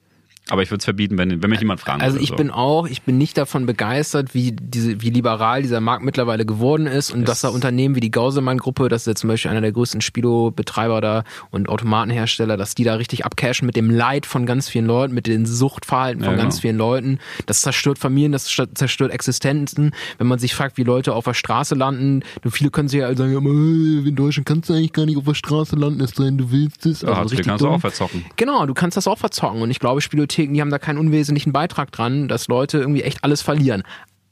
aber 0.50 0.62
ich 0.62 0.70
würde 0.70 0.78
es 0.80 0.84
verbieten, 0.84 1.16
wenn, 1.18 1.42
wenn 1.42 1.50
mich 1.50 1.60
jemand 1.60 1.80
fragen 1.80 2.00
Also 2.02 2.18
ich 2.18 2.28
so. 2.28 2.36
bin 2.36 2.50
auch, 2.50 2.86
ich 2.86 3.02
bin 3.02 3.18
nicht 3.18 3.38
davon 3.38 3.66
begeistert, 3.66 4.34
wie 4.34 4.52
diese, 4.52 5.00
wie 5.02 5.10
liberal 5.10 5.62
dieser 5.62 5.80
Markt 5.80 6.04
mittlerweile 6.04 6.44
geworden 6.44 6.86
ist 6.86 7.10
und 7.12 7.26
dass 7.28 7.40
da 7.40 7.48
Unternehmen 7.48 7.94
wie 7.94 8.00
die 8.00 8.10
Gauselmann-Gruppe, 8.10 8.88
das 8.88 9.02
ist 9.02 9.06
jetzt 9.06 9.20
zum 9.20 9.28
Beispiel 9.28 9.50
einer 9.50 9.60
der 9.60 9.72
größten 9.72 10.00
Spilo-Betreiber 10.00 11.00
da 11.00 11.24
und 11.50 11.68
Automatenhersteller, 11.68 12.56
dass 12.56 12.74
die 12.74 12.84
da 12.84 12.94
richtig 12.94 13.24
abcashen 13.24 13.66
mit 13.66 13.76
dem 13.76 13.90
Leid 13.90 14.26
von 14.26 14.46
ganz 14.46 14.68
vielen 14.68 14.86
Leuten, 14.86 15.14
mit 15.14 15.26
den 15.26 15.46
Suchtverhalten 15.46 16.22
von 16.24 16.32
Ja, 16.32 16.38
ganz 16.38 16.54
genau. 16.56 16.60
vielen 16.62 16.76
Leuten. 16.78 17.18
Das 17.46 17.60
zerstört 17.62 17.98
Familien, 17.98 18.32
das 18.32 18.48
zer- 18.48 18.74
zerstört 18.74 19.12
Existenzen. 19.12 19.92
Wenn 20.18 20.26
man 20.26 20.38
sich 20.38 20.54
fragt, 20.54 20.76
wie 20.78 20.84
Leute 20.84 21.14
auf 21.14 21.24
der 21.24 21.34
Straße 21.34 21.74
landen, 21.74 22.22
du, 22.42 22.50
viele 22.50 22.70
können 22.70 22.88
sich 22.88 23.00
ja 23.00 23.14
sagen, 23.14 23.32
äh, 23.32 24.08
in 24.08 24.16
Deutschland 24.16 24.46
kannst 24.46 24.68
du 24.70 24.74
eigentlich 24.74 24.92
gar 24.92 25.06
nicht 25.06 25.16
auf 25.16 25.24
der 25.24 25.34
Straße 25.34 25.76
landen, 25.76 26.00
es 26.00 26.10
sei 26.10 26.24
denn, 26.24 26.38
du 26.38 26.50
willst 26.50 26.86
es. 26.86 27.02
ja, 27.02 27.22
das 27.22 27.32
kannst 27.42 27.62
du 27.64 27.68
auch 27.68 27.80
verzocken. 27.80 28.24
Genau, 28.36 28.66
du 28.66 28.74
kannst 28.74 28.96
das 28.96 29.06
auch 29.06 29.18
verzocken. 29.18 29.62
Und 29.62 29.70
ich 29.70 29.78
glaube, 29.78 30.00
Spielotheken, 30.40 30.54
die 30.54 30.60
haben 30.60 30.70
da 30.70 30.78
keinen 30.78 30.98
unwesentlichen 30.98 31.52
Beitrag 31.52 31.92
dran, 31.92 32.28
dass 32.28 32.48
Leute 32.48 32.78
irgendwie 32.78 33.02
echt 33.02 33.24
alles 33.24 33.42
verlieren. 33.42 33.82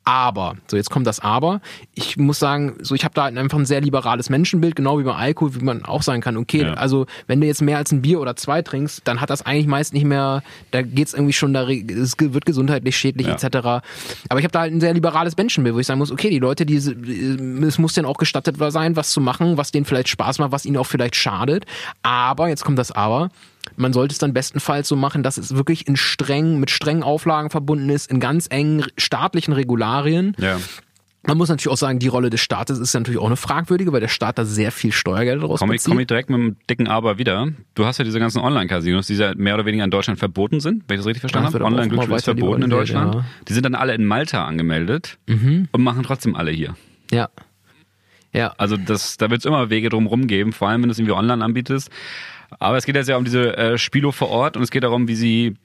Aber, 0.05 0.57
so 0.69 0.79
jetzt 0.79 0.89
kommt 0.89 1.07
das 1.07 1.21
Aber. 1.21 1.61
Ich 1.95 2.17
muss 2.17 2.39
sagen, 2.39 2.77
so 2.81 2.95
ich 2.95 3.05
habe 3.05 3.13
da 3.13 3.25
halt 3.25 3.37
einfach 3.37 3.59
ein 3.59 3.67
sehr 3.67 3.83
liberales 3.83 4.31
Menschenbild, 4.31 4.75
genau 4.75 4.99
wie 4.99 5.03
beim 5.03 5.17
Alkohol, 5.17 5.55
wie 5.57 5.63
man 5.63 5.85
auch 5.85 6.01
sagen 6.01 6.23
kann, 6.23 6.39
okay, 6.39 6.63
Ja. 6.63 6.73
also 6.75 7.05
wenn 7.27 7.43
du 7.43 7.47
jetzt 7.47 7.61
mehr 7.61 7.77
als 7.77 7.93
ein 7.93 8.01
Bier 8.01 8.19
oder 8.19 8.35
zwei 8.35 8.63
trinkst, 8.63 9.03
dann 9.05 9.21
hat 9.21 9.29
das 9.29 9.45
eigentlich 9.45 9.67
meist 9.67 9.93
nicht 9.93 10.07
mehr, 10.07 10.43
da 10.71 10.81
geht's 10.81 11.13
irgendwie 11.13 11.35
schon, 11.35 11.53
da 11.53 11.69
es 11.69 12.15
wird 12.19 12.47
gesundheitlich 12.47 12.97
schädlich 12.97 13.27
Ja. 13.27 13.35
etc. 13.35 13.45
Aber 14.31 14.39
ich 14.39 14.45
habe 14.45 14.53
da 14.53 14.61
halt 14.61 14.73
ein 14.73 14.81
sehr 14.81 14.95
liberales 14.95 15.37
Menschenbild, 15.37 15.75
wo 15.77 15.79
ich 15.79 15.87
sagen 15.87 15.99
muss, 15.99 16.11
okay, 16.11 16.31
die 16.31 16.39
Leute, 16.39 16.65
die, 16.65 16.77
es 16.77 17.77
muss 17.77 17.93
denen 17.93 18.07
auch 18.07 18.17
gestattet 18.17 18.57
sein, 18.73 18.97
was 18.97 19.11
zu 19.11 19.21
machen, 19.21 19.59
was 19.59 19.73
denen 19.73 19.85
vielleicht 19.85 20.09
Spaß 20.09 20.39
macht, 20.39 20.53
was 20.53 20.65
ihnen 20.65 20.79
auch 20.79 20.87
vielleicht 20.87 21.17
schadet. 21.17 21.67
Aber, 22.01 22.49
jetzt 22.49 22.65
kommt 22.65 22.79
das 22.79 22.93
Aber, 22.93 23.29
man 23.77 23.93
sollte 23.93 24.13
es 24.13 24.19
dann 24.19 24.33
bestenfalls 24.33 24.89
so 24.89 24.97
machen, 24.97 25.23
dass 25.23 25.39
es 25.39 25.55
wirklich 25.55 25.87
in 25.87 25.97
streng, 25.97 26.61
mit 26.61 26.71
strengen 26.71 27.03
Auflagen 27.03 27.51
verbunden 27.51 27.89
ist, 27.91 28.11
in 28.11 28.21
ganz 28.21 28.47
engen 28.51 28.85
staatlichen 28.97 29.53
Regularien. 29.53 30.35
Ja. 30.39 30.59
Man 31.27 31.37
muss 31.37 31.49
natürlich 31.49 31.69
auch 31.73 31.77
sagen, 31.77 31.99
die 31.99 32.09
Rolle 32.09 32.31
des 32.31 32.41
Staates 32.41 32.79
ist 32.79 32.95
natürlich 32.95 33.21
auch 33.21 33.27
eine 33.27 33.37
fragwürdige, 33.37 33.93
weil 33.93 34.01
der 34.01 34.09
Staat 34.09 34.39
da 34.39 34.45
sehr 34.45 34.71
viel 34.73 34.93
Steuergeld 34.93 35.43
daraus 35.43 35.59
Komm 35.61 35.71
ich, 35.73 35.79
bezieht. 35.79 35.91
komm 35.91 36.01
ich 36.01 36.07
direkt 36.07 36.31
mit 36.31 36.39
dem 36.39 36.57
dicken 36.71 36.87
Aber 36.87 37.19
wieder. 37.19 37.49
Du 37.75 37.85
hast 37.85 37.99
ja 37.99 38.05
diese 38.05 38.19
ganzen 38.21 38.39
Online-Casinos, 38.39 39.09
die 39.09 39.15
ja 39.15 39.35
mehr 39.37 39.55
oder 39.55 39.67
weniger 39.67 39.85
in 39.85 39.91
Deutschland 39.91 40.19
verboten 40.19 40.61
sind, 40.61 40.85
wenn 40.87 40.95
ich 40.95 41.01
das 41.01 41.07
richtig 41.07 41.21
verstanden 41.21 41.53
habe. 41.53 41.65
Online-Glücksspiel 41.65 42.17
ist 42.17 42.25
verboten 42.25 42.63
in 42.63 42.71
Deutschland. 42.71 43.15
ja. 43.17 43.21
Mhm. 43.21 43.25
Die 43.49 43.53
sind 43.53 43.65
dann 43.65 43.75
alle 43.75 43.95
in 43.95 44.07
Malta 44.07 44.47
angemeldet 44.47 45.19
und 45.27 45.83
machen 45.83 46.03
trotzdem 46.05 46.35
alle 46.35 46.53
hier. 46.53 46.77
Ja. 47.11 47.29
Ja. 48.33 48.55
Also 48.57 48.77
das, 48.77 49.17
da 49.17 49.29
wird 49.29 49.41
es 49.41 49.45
immer 49.45 49.71
Wege 49.71 49.89
drumherum 49.89 50.29
geben, 50.29 50.53
vor 50.53 50.69
allem 50.69 50.83
wenn 50.83 50.89
du 50.89 50.93
es 50.93 50.99
irgendwie 50.99 51.15
online 51.17 51.45
anbietest. 51.45 51.91
Aber 52.59 52.77
es 52.77 52.87
geht 52.87 52.97
jetzt 52.97 53.09
ja 53.09 53.17
um 53.17 53.25
diese 53.25 53.57
äh, 53.57 53.79
Spielo 53.79 54.13
vor 54.13 54.31
Ort 54.31 54.57
und 54.57 54.63
es 54.63 54.71
geht 54.71 54.83
darum, 54.83 55.09
wie 55.09 55.15
sie 55.15 55.57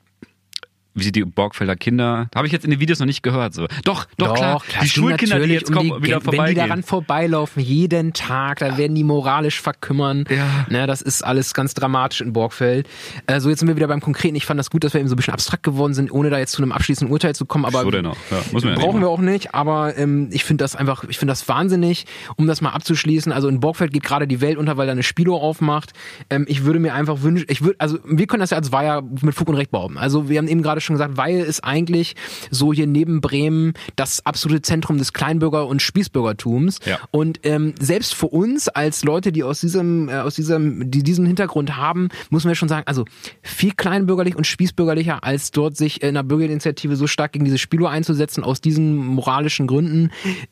wie 0.96 1.12
die 1.12 1.24
Borgfelder 1.26 1.76
Kinder, 1.76 2.30
habe 2.36 2.48
ich 2.48 2.54
jetzt 2.54 2.66
in 2.66 2.72
den 2.72 2.80
Videos 2.80 3.00
noch 3.00 3.06
nicht 3.06 3.24
gehört. 3.24 3.54
So. 3.54 3.68
Doch, 3.84 4.06
doch, 4.18 4.36
klar, 4.36 4.62
die 4.82 4.86
es 4.86 4.94
ging 4.94 5.04
Schulkinder, 5.04 5.40
die 5.40 5.54
jetzt 5.54 5.72
kommen, 5.72 6.02
die, 6.02 6.08
wieder 6.08 6.22
Wenn 6.26 6.46
die 6.46 6.54
daran 6.54 6.84
vorbeilaufen, 6.84 7.62
jeden 7.64 8.14
Tag, 8.14 8.60
da 8.60 8.78
werden 8.78 8.96
die 8.96 9.04
moralisch 9.04 9.60
verkümmern. 9.62 10.26
Ja. 10.30 10.66
Ne, 10.70 10.88
das 10.88 11.02
ist 11.02 11.24
alles 11.24 11.54
ganz 11.54 11.74
dramatisch 11.74 12.22
in 12.22 12.34
Borgfeld. 12.34 12.88
Äh, 13.28 13.40
so, 13.40 13.50
jetzt 13.50 13.60
sind 13.60 13.68
wir 13.68 13.76
wieder 13.76 13.88
beim 13.88 14.02
Konkreten. 14.02 14.36
Ich 14.36 14.46
fand 14.46 14.60
das 14.60 14.70
gut, 14.70 14.84
dass 14.84 14.94
wir 14.94 15.00
eben 15.00 15.10
so 15.10 15.16
ein 15.16 15.18
bisschen 15.18 15.34
abstrakt 15.34 15.64
geworden 15.64 15.94
sind, 15.94 16.12
ohne 16.12 16.30
da 16.30 16.38
jetzt 16.38 16.52
zu 16.52 16.62
einem 16.62 16.72
abschließenden 16.72 17.12
Urteil 17.12 17.36
zu 17.36 17.46
kommen. 17.46 17.66
Aber 17.66 17.82
So 17.82 17.92
denn 17.92 18.06
auch. 18.06 18.18
Ja, 18.30 18.38
muss 18.52 18.64
man 18.64 18.74
ja 18.74 18.80
brauchen 18.80 19.02
wir 19.02 19.10
auch 19.10 19.20
nicht, 19.20 19.56
aber 19.56 19.98
ähm, 19.98 20.30
ich 20.32 20.44
finde 20.44 20.64
das 20.64 20.76
einfach, 20.76 21.04
ich 21.06 21.18
finde 21.18 21.32
das 21.32 21.48
wahnsinnig, 21.48 22.06
um 22.36 22.48
das 22.48 22.62
mal 22.62 22.72
abzuschließen. 22.72 23.32
Also 23.32 23.48
in 23.48 23.60
Borgfeld 23.60 23.94
geht 23.94 24.04
gerade 24.04 24.28
die 24.28 24.42
Welt 24.42 24.58
unter, 24.58 24.78
weil 24.78 24.86
da 24.86 24.92
eine 24.92 25.04
Spilo 25.04 25.38
aufmacht. 25.38 25.94
Ähm, 26.30 26.46
ich 26.48 26.66
würde 26.66 26.80
mir 26.80 26.94
einfach 26.94 27.22
wünschen, 27.22 27.46
ich 27.50 27.64
würde, 27.64 27.80
also 27.80 27.98
wir 28.06 28.28
können 28.28 28.42
das 28.42 28.52
ja 28.52 28.58
als 28.58 28.72
Weiher 28.72 29.02
mit 29.22 29.34
Fug 29.34 29.50
und 29.50 29.56
Recht 29.56 29.72
behaupten. 29.72 29.98
Also 29.98 30.30
wir 30.30 30.38
haben 30.38 30.48
eben 30.48 30.62
gerade 30.62 30.82
schon 30.84 30.96
gesagt, 30.96 31.18
Weihe 31.18 31.44
ist 31.44 31.64
eigentlich 31.64 32.16
so 32.52 32.74
hier 32.74 32.88
neben 32.88 33.22
Bremen 33.22 33.74
das 33.96 34.26
absolute 34.26 34.62
Zentrum 34.62 34.98
des 34.98 35.14
Kleinbürger- 35.14 35.68
und 35.68 35.82
Spießbürgertums. 35.82 36.80
Ja. 36.86 37.00
Und 37.12 37.40
ähm, 37.44 37.74
selbst 37.80 38.14
für 38.14 38.28
uns 38.28 38.68
als 38.68 39.04
Leute, 39.04 39.32
die 39.32 39.44
aus 39.44 39.62
diesem, 39.62 40.10
äh, 40.10 40.14
aus 40.18 40.36
diesem, 40.36 40.90
die 40.90 41.04
diesen 41.04 41.26
Hintergrund 41.26 41.78
haben, 41.78 42.10
muss 42.30 42.44
man 42.44 42.52
ja 42.52 42.56
schon 42.56 42.70
sagen, 42.70 42.84
also 42.86 43.06
viel 43.42 43.72
kleinbürgerlich 43.72 44.36
und 44.36 44.48
spießbürgerlicher, 44.48 45.24
als 45.24 45.52
dort 45.52 45.78
sich 45.78 46.02
in 46.02 46.10
einer 46.10 46.24
Bürgerinitiative 46.24 46.96
so 46.96 47.08
stark 47.08 47.34
gegen 47.34 47.46
diese 47.46 47.58
Spilo 47.58 47.88
einzusetzen, 47.88 48.44
aus 48.44 48.62
diesen 48.62 48.96
moralischen 48.96 49.68
Gründen, 49.68 50.12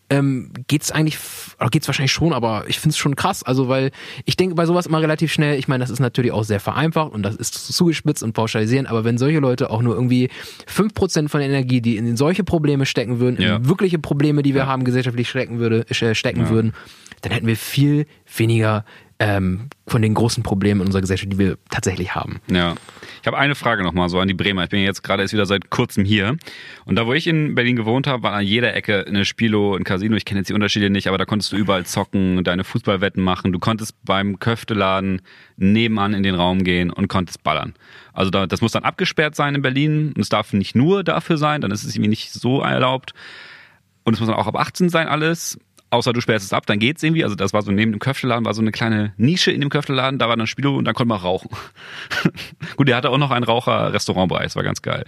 ähm, 0.09 0.51
geht's 0.67 0.91
eigentlich, 0.91 1.17
oder 1.59 1.69
geht's 1.69 1.87
wahrscheinlich 1.87 2.11
schon, 2.11 2.33
aber 2.33 2.65
ich 2.67 2.79
find's 2.79 2.97
schon 2.97 3.15
krass. 3.15 3.43
Also, 3.43 3.67
weil 3.67 3.91
ich 4.25 4.37
denke 4.37 4.55
bei 4.55 4.65
sowas 4.65 4.85
immer 4.85 5.01
relativ 5.01 5.31
schnell, 5.31 5.57
ich 5.57 5.67
meine, 5.67 5.83
das 5.83 5.89
ist 5.89 5.99
natürlich 5.99 6.31
auch 6.31 6.43
sehr 6.43 6.59
vereinfacht 6.59 7.11
und 7.13 7.23
das 7.23 7.35
ist 7.35 7.53
zugespitzt 7.73 8.23
und 8.23 8.33
pauschalisieren, 8.33 8.87
aber 8.87 9.03
wenn 9.03 9.17
solche 9.17 9.39
Leute 9.39 9.69
auch 9.69 9.81
nur 9.81 9.95
irgendwie 9.95 10.20
5% 10.67 11.29
von 11.29 11.39
der 11.39 11.49
Energie, 11.49 11.81
die 11.81 11.97
in 11.97 12.17
solche 12.17 12.43
Probleme 12.43 12.85
stecken 12.85 13.19
würden, 13.19 13.41
Ja. 13.41 13.55
in 13.57 13.67
wirkliche 13.67 13.99
Probleme, 13.99 14.43
die 14.43 14.53
wir 14.53 14.67
haben, 14.67 14.83
gesellschaftlich 14.83 15.29
stecken 15.29 15.59
würde, 15.59 15.85
äh, 15.89 16.13
stecken 16.15 16.49
würden, 16.49 16.73
dann 17.21 17.31
hätten 17.31 17.47
wir 17.47 17.57
viel 17.57 18.05
weniger 18.35 18.85
ähm, 19.21 19.69
von 19.85 20.01
den 20.01 20.15
großen 20.15 20.41
Problemen 20.41 20.81
in 20.81 20.87
unserer 20.87 21.01
Gesellschaft, 21.01 21.31
die 21.31 21.37
wir 21.37 21.57
tatsächlich 21.69 22.15
haben. 22.15 22.41
Ja. 22.51 22.73
Ich 23.21 23.27
habe 23.27 23.37
eine 23.37 23.53
Frage 23.53 23.83
nochmal 23.83 24.09
so 24.09 24.19
an 24.19 24.27
die 24.27 24.33
Bremer. 24.33 24.63
Ich 24.63 24.71
bin 24.71 24.81
jetzt 24.81 25.03
gerade 25.03 25.21
erst 25.21 25.31
wieder 25.31 25.45
seit 25.45 25.69
kurzem 25.69 26.03
hier. 26.03 26.37
Und 26.85 26.95
da, 26.95 27.05
wo 27.05 27.13
ich 27.13 27.27
in 27.27 27.53
Berlin 27.53 27.75
gewohnt 27.75 28.07
habe, 28.07 28.23
war 28.23 28.33
an 28.33 28.43
jeder 28.43 28.73
Ecke 28.73 29.05
eine 29.07 29.23
Spielo, 29.25 29.75
ein 29.75 29.83
Casino. 29.83 30.15
Ich 30.15 30.25
kenne 30.25 30.39
jetzt 30.39 30.49
die 30.49 30.55
Unterschiede 30.55 30.89
nicht, 30.89 31.07
aber 31.07 31.19
da 31.19 31.25
konntest 31.25 31.51
du 31.51 31.55
überall 31.55 31.85
zocken, 31.85 32.43
deine 32.43 32.63
Fußballwetten 32.63 33.21
machen. 33.21 33.53
Du 33.53 33.59
konntest 33.59 33.93
beim 34.03 34.39
Köfteladen 34.39 35.21
nebenan 35.55 36.15
in 36.15 36.23
den 36.23 36.33
Raum 36.33 36.63
gehen 36.63 36.89
und 36.89 37.07
konntest 37.07 37.43
ballern. 37.43 37.75
Also 38.13 38.31
da, 38.31 38.47
das 38.47 38.61
muss 38.61 38.71
dann 38.71 38.83
abgesperrt 38.83 39.35
sein 39.35 39.53
in 39.53 39.61
Berlin. 39.61 40.13
Und 40.15 40.21
es 40.21 40.29
darf 40.29 40.51
nicht 40.51 40.75
nur 40.75 41.03
dafür 41.03 41.37
sein, 41.37 41.61
dann 41.61 41.69
ist 41.69 41.83
es 41.83 41.93
irgendwie 41.95 42.09
nicht 42.09 42.33
so 42.33 42.61
erlaubt. 42.61 43.13
Und 44.03 44.15
es 44.15 44.19
muss 44.19 44.29
dann 44.29 44.37
auch 44.37 44.47
ab 44.47 44.55
18 44.55 44.89
sein 44.89 45.07
alles. 45.07 45.59
Außer 45.91 46.13
du 46.13 46.21
sperrst 46.21 46.45
es 46.45 46.53
ab, 46.53 46.65
dann 46.65 46.79
geht's 46.79 47.03
irgendwie. 47.03 47.23
Also 47.23 47.35
das 47.35 47.53
war 47.53 47.61
so 47.61 47.71
neben 47.71 47.91
dem 47.91 47.99
Köfteladen, 47.99 48.45
war 48.45 48.53
so 48.53 48.61
eine 48.61 48.71
kleine 48.71 49.13
Nische 49.17 49.51
in 49.51 49.61
dem 49.61 49.69
Köfteladen, 49.69 50.19
da 50.19 50.29
war 50.29 50.37
dann 50.37 50.47
Spielo 50.47 50.75
und 50.75 50.85
dann 50.85 50.95
konnte 50.95 51.09
man 51.09 51.19
rauchen. 51.19 51.49
Gut, 52.77 52.87
der 52.87 52.95
hatte 52.95 53.09
auch 53.09 53.17
noch 53.17 53.31
einen 53.31 53.43
Raucher-Restaurantbereich, 53.43 54.55
war 54.55 54.63
ganz 54.63 54.81
geil. 54.81 55.05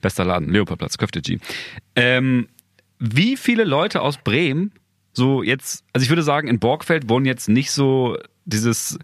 Bester 0.00 0.24
Laden, 0.24 0.50
Leopoldplatz, 0.50 0.98
Köfte 0.98 1.22
G. 1.22 1.38
Ähm, 1.94 2.48
wie 2.98 3.36
viele 3.36 3.64
Leute 3.64 4.02
aus 4.02 4.18
Bremen 4.18 4.72
so 5.12 5.42
jetzt, 5.42 5.84
also 5.92 6.02
ich 6.02 6.10
würde 6.10 6.24
sagen, 6.24 6.48
in 6.48 6.58
Borgfeld 6.58 7.08
wohnen 7.08 7.26
jetzt 7.26 7.48
nicht 7.48 7.70
so 7.70 8.18
dieses 8.44 8.98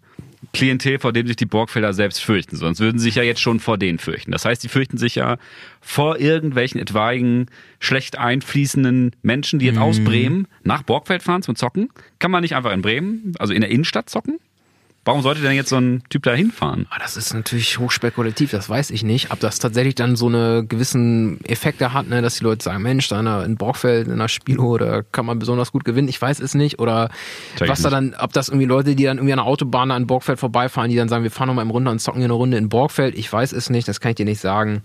Klientel, 0.52 0.99
vor 0.99 1.12
dem 1.12 1.26
sich 1.26 1.37
die 1.37 1.47
Borgfelder 1.47 1.92
selbst 1.92 2.23
fürchten, 2.23 2.57
sonst 2.57 2.80
würden 2.80 2.99
sie 2.99 3.04
sich 3.04 3.14
ja 3.14 3.23
jetzt 3.23 3.40
schon 3.40 3.61
vor 3.61 3.78
denen 3.78 3.99
fürchten. 3.99 4.33
Das 4.33 4.45
heißt, 4.45 4.62
die 4.62 4.69
fürchten 4.69 4.99
sich 4.99 5.14
ja 5.14 5.37
vor 5.80 6.19
irgendwelchen 6.19 6.80
etwaigen, 6.80 7.47
schlecht 7.78 8.19
einfließenden 8.19 9.12
Menschen, 9.23 9.59
die 9.59 9.66
jetzt 9.66 9.78
aus 9.78 10.00
Bremen 10.00 10.49
nach 10.64 10.83
Borgfeld 10.83 11.23
fahren 11.23 11.42
zum 11.42 11.57
Zocken. 11.57 11.88
Kann 12.19 12.30
man 12.30 12.42
nicht 12.42 12.57
einfach 12.57 12.73
in 12.73 12.83
Bremen, 12.83 13.33
also 13.38 13.52
in 13.52 13.61
der 13.61 13.71
Innenstadt 13.71 14.11
zocken? 14.11 14.38
Warum 15.04 15.23
sollte 15.23 15.40
denn 15.40 15.52
jetzt 15.52 15.71
so 15.71 15.78
ein 15.78 16.02
Typ 16.11 16.25
da 16.25 16.35
hinfahren? 16.35 16.87
Ah, 16.90 16.99
Das 16.99 17.16
ist 17.16 17.33
natürlich 17.33 17.78
hochspekulativ, 17.78 18.50
das 18.50 18.69
weiß 18.69 18.90
ich 18.90 19.02
nicht. 19.02 19.33
Ob 19.33 19.40
das 19.40 19.59
tatsächlich 19.59 19.95
dann 19.95 20.14
so 20.14 20.26
eine 20.26 20.64
gewissen 20.66 21.42
Effekte 21.47 21.95
hat, 21.95 22.07
ne, 22.09 22.21
dass 22.21 22.37
die 22.37 22.45
Leute 22.45 22.62
sagen, 22.62 22.83
Mensch, 22.83 23.09
da 23.09 23.42
in, 23.42 23.57
Borgfeld, 23.57 24.09
in 24.09 24.12
einer 24.12 24.28
Spielo, 24.28 24.76
da 24.76 25.00
kann 25.00 25.25
man 25.25 25.38
besonders 25.38 25.73
gut 25.73 25.85
gewinnen. 25.85 26.09
Ich 26.09 26.21
weiß 26.21 26.40
es 26.40 26.54
nicht. 26.54 26.78
Oder 26.78 27.09
Check 27.57 27.62
ich 27.62 27.69
was 27.71 27.80
da 27.80 27.88
dann, 27.88 28.14
ob 28.19 28.35
das 28.35 28.50
irgendwie 28.50 28.66
Leute, 28.66 28.95
die 28.95 29.04
dann 29.04 29.16
irgendwie 29.16 29.33
an 29.33 29.38
der 29.38 29.47
Autobahn 29.47 29.88
da 29.88 29.97
in 29.97 30.07
Borgfeld 30.07 30.38
vorbeifahren, 30.38 30.90
die 30.90 30.97
dann 30.97 31.09
sagen, 31.09 31.25
wir 31.25 31.30
fahren 31.30 31.49
noch 31.49 31.54
mal 31.54 31.62
im 31.62 31.71
Runde 31.71 31.90
und 31.90 31.99
zocken 31.99 32.21
hier 32.21 32.26
eine 32.26 32.35
Runde 32.35 32.59
in 32.59 32.69
Borgfeld. 32.69 33.14
Ich 33.16 33.33
weiß 33.33 33.52
es 33.52 33.71
nicht, 33.71 33.88
das 33.88 34.00
kann 34.00 34.11
ich 34.11 34.16
dir 34.16 34.26
nicht 34.26 34.40
sagen. 34.40 34.83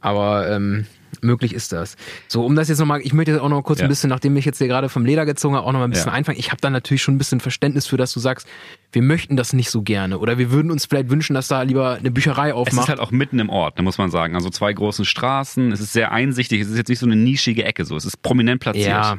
Aber 0.00 0.50
ähm, 0.50 0.86
möglich 1.22 1.54
ist 1.54 1.72
das. 1.72 1.96
So, 2.28 2.44
um 2.44 2.54
das 2.54 2.68
jetzt 2.68 2.78
nochmal, 2.78 3.00
ich 3.02 3.12
möchte 3.12 3.32
jetzt 3.32 3.40
auch 3.40 3.48
noch 3.48 3.62
kurz 3.62 3.78
Ja. 3.78 3.86
ein 3.86 3.88
bisschen, 3.88 4.10
nachdem 4.10 4.36
ich 4.36 4.44
jetzt 4.44 4.58
hier 4.58 4.66
gerade 4.68 4.88
vom 4.88 5.04
Leder 5.06 5.24
gezogen 5.24 5.54
habe, 5.56 5.66
auch 5.66 5.72
noch 5.72 5.78
mal 5.78 5.84
ein 5.86 5.90
bisschen 5.90 6.08
Ja. 6.08 6.12
einfangen. 6.14 6.38
Ich 6.38 6.50
habe 6.50 6.60
da 6.60 6.70
natürlich 6.70 7.02
schon 7.02 7.14
ein 7.14 7.18
bisschen 7.18 7.40
Verständnis 7.40 7.86
für, 7.86 7.96
dass 7.96 8.12
du 8.12 8.20
sagst, 8.20 8.46
wir 8.92 9.02
möchten 9.02 9.36
das 9.36 9.52
nicht 9.52 9.70
so 9.70 9.82
gerne. 9.82 10.18
Oder 10.18 10.36
wir 10.38 10.50
würden 10.50 10.70
uns 10.70 10.86
vielleicht 10.86 11.10
wünschen, 11.10 11.34
dass 11.34 11.48
da 11.48 11.62
lieber 11.62 11.94
eine 11.94 12.10
Bücherei 12.10 12.48
Es 12.50 12.54
aufmacht. 12.54 12.84
ist 12.84 12.88
halt 12.88 13.00
auch 13.00 13.10
mitten 13.10 13.38
im 13.38 13.48
Ort, 13.48 13.78
da 13.78 13.82
muss 13.82 13.98
man 13.98 14.10
sagen. 14.10 14.34
Also 14.34 14.50
zwei 14.50 14.72
großen 14.72 15.04
Straßen, 15.04 15.72
es 15.72 15.80
ist 15.80 15.92
sehr 15.92 16.12
einsichtig, 16.12 16.60
es 16.60 16.68
ist 16.68 16.76
jetzt 16.76 16.88
nicht 16.88 16.98
so 16.98 17.06
eine 17.06 17.16
nischige 17.16 17.64
Ecke 17.64 17.84
so, 17.84 17.96
es 17.96 18.04
ist 18.04 18.20
prominent 18.22 18.60
platziert. 18.60 18.88
Ja, 18.88 19.18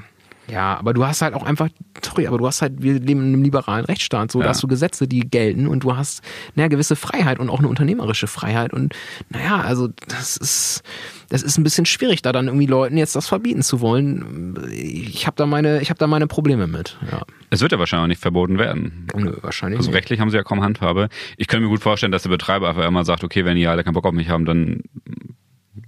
ja, 0.50 0.78
aber 0.78 0.94
du 0.94 1.06
hast 1.06 1.22
halt 1.22 1.34
auch 1.34 1.44
einfach, 1.44 1.70
sorry, 2.04 2.28
aber 2.28 2.38
du 2.38 2.46
hast 2.46 2.62
halt, 2.62 2.82
wir 2.82 2.94
leben 2.94 3.22
in 3.22 3.34
einem 3.34 3.44
liberalen 3.44 3.86
Rechtsstaat, 3.86 4.32
so, 4.32 4.40
Ja. 4.40 4.44
da 4.46 4.50
hast 4.50 4.62
du 4.64 4.68
Gesetze, 4.68 5.08
die 5.08 5.22
gelten 5.22 5.68
und 5.68 5.84
du 5.84 5.96
hast 5.96 6.22
eine 6.56 6.68
gewisse 6.70 6.96
Freiheit 6.96 7.40
und 7.40 7.50
auch 7.50 7.60
eine 7.60 7.68
unternehmerische 7.70 8.28
Freiheit 8.28 8.74
und 8.74 8.94
naja, 9.30 9.62
also 9.62 9.88
das 10.08 10.36
ist, 10.38 10.84
das 11.30 11.44
ist 11.44 11.58
ein 11.58 11.64
bisschen 11.64 11.86
schwierig, 11.86 12.22
da 12.22 12.32
dann 12.32 12.48
irgendwie 12.48 12.66
Leuten 12.66 12.98
jetzt 12.98 13.16
das 13.16 13.28
verbieten 13.28 13.62
zu 13.62 13.80
wollen. 13.82 14.60
Ich 14.72 15.26
habe 15.28 15.36
da 15.38 15.46
meine, 15.46 15.82
ich 15.82 15.90
habe 15.90 15.98
da 15.98 16.08
meine 16.08 16.28
Probleme 16.28 16.68
mit. 16.68 16.98
Ja, 17.12 17.22
Es 17.50 17.62
wird 17.62 17.72
ja 17.72 17.80
wahrscheinlich 17.80 18.04
auch 18.04 18.08
nicht 18.10 18.22
verboten 18.22 18.58
werden. 18.60 19.08
nö, 19.16 19.38
wahrscheinlich. 19.42 19.78
Also 19.80 19.90
nicht. 19.92 19.98
rechtlich 19.98 20.20
haben 20.20 20.30
sie 20.30 20.38
ja 20.38 20.44
kaum 20.44 20.62
Handhabe. 20.62 21.10
Ich 21.38 21.48
könnte 21.48 21.64
mir 21.64 21.70
gut 21.70 21.82
vorstellen, 21.82 22.12
dass 22.12 22.24
der 22.24 22.30
Betreiber 22.30 22.70
einfach 22.70 22.86
immer 22.86 23.06
sagt, 23.06 23.24
okay, 23.24 23.46
wenn 23.46 23.56
die 23.56 23.66
alle 23.68 23.84
keinen 23.84 23.94
Bock 23.94 24.06
auf 24.06 24.14
mich 24.14 24.30
haben, 24.30 24.46
dann 24.46 24.82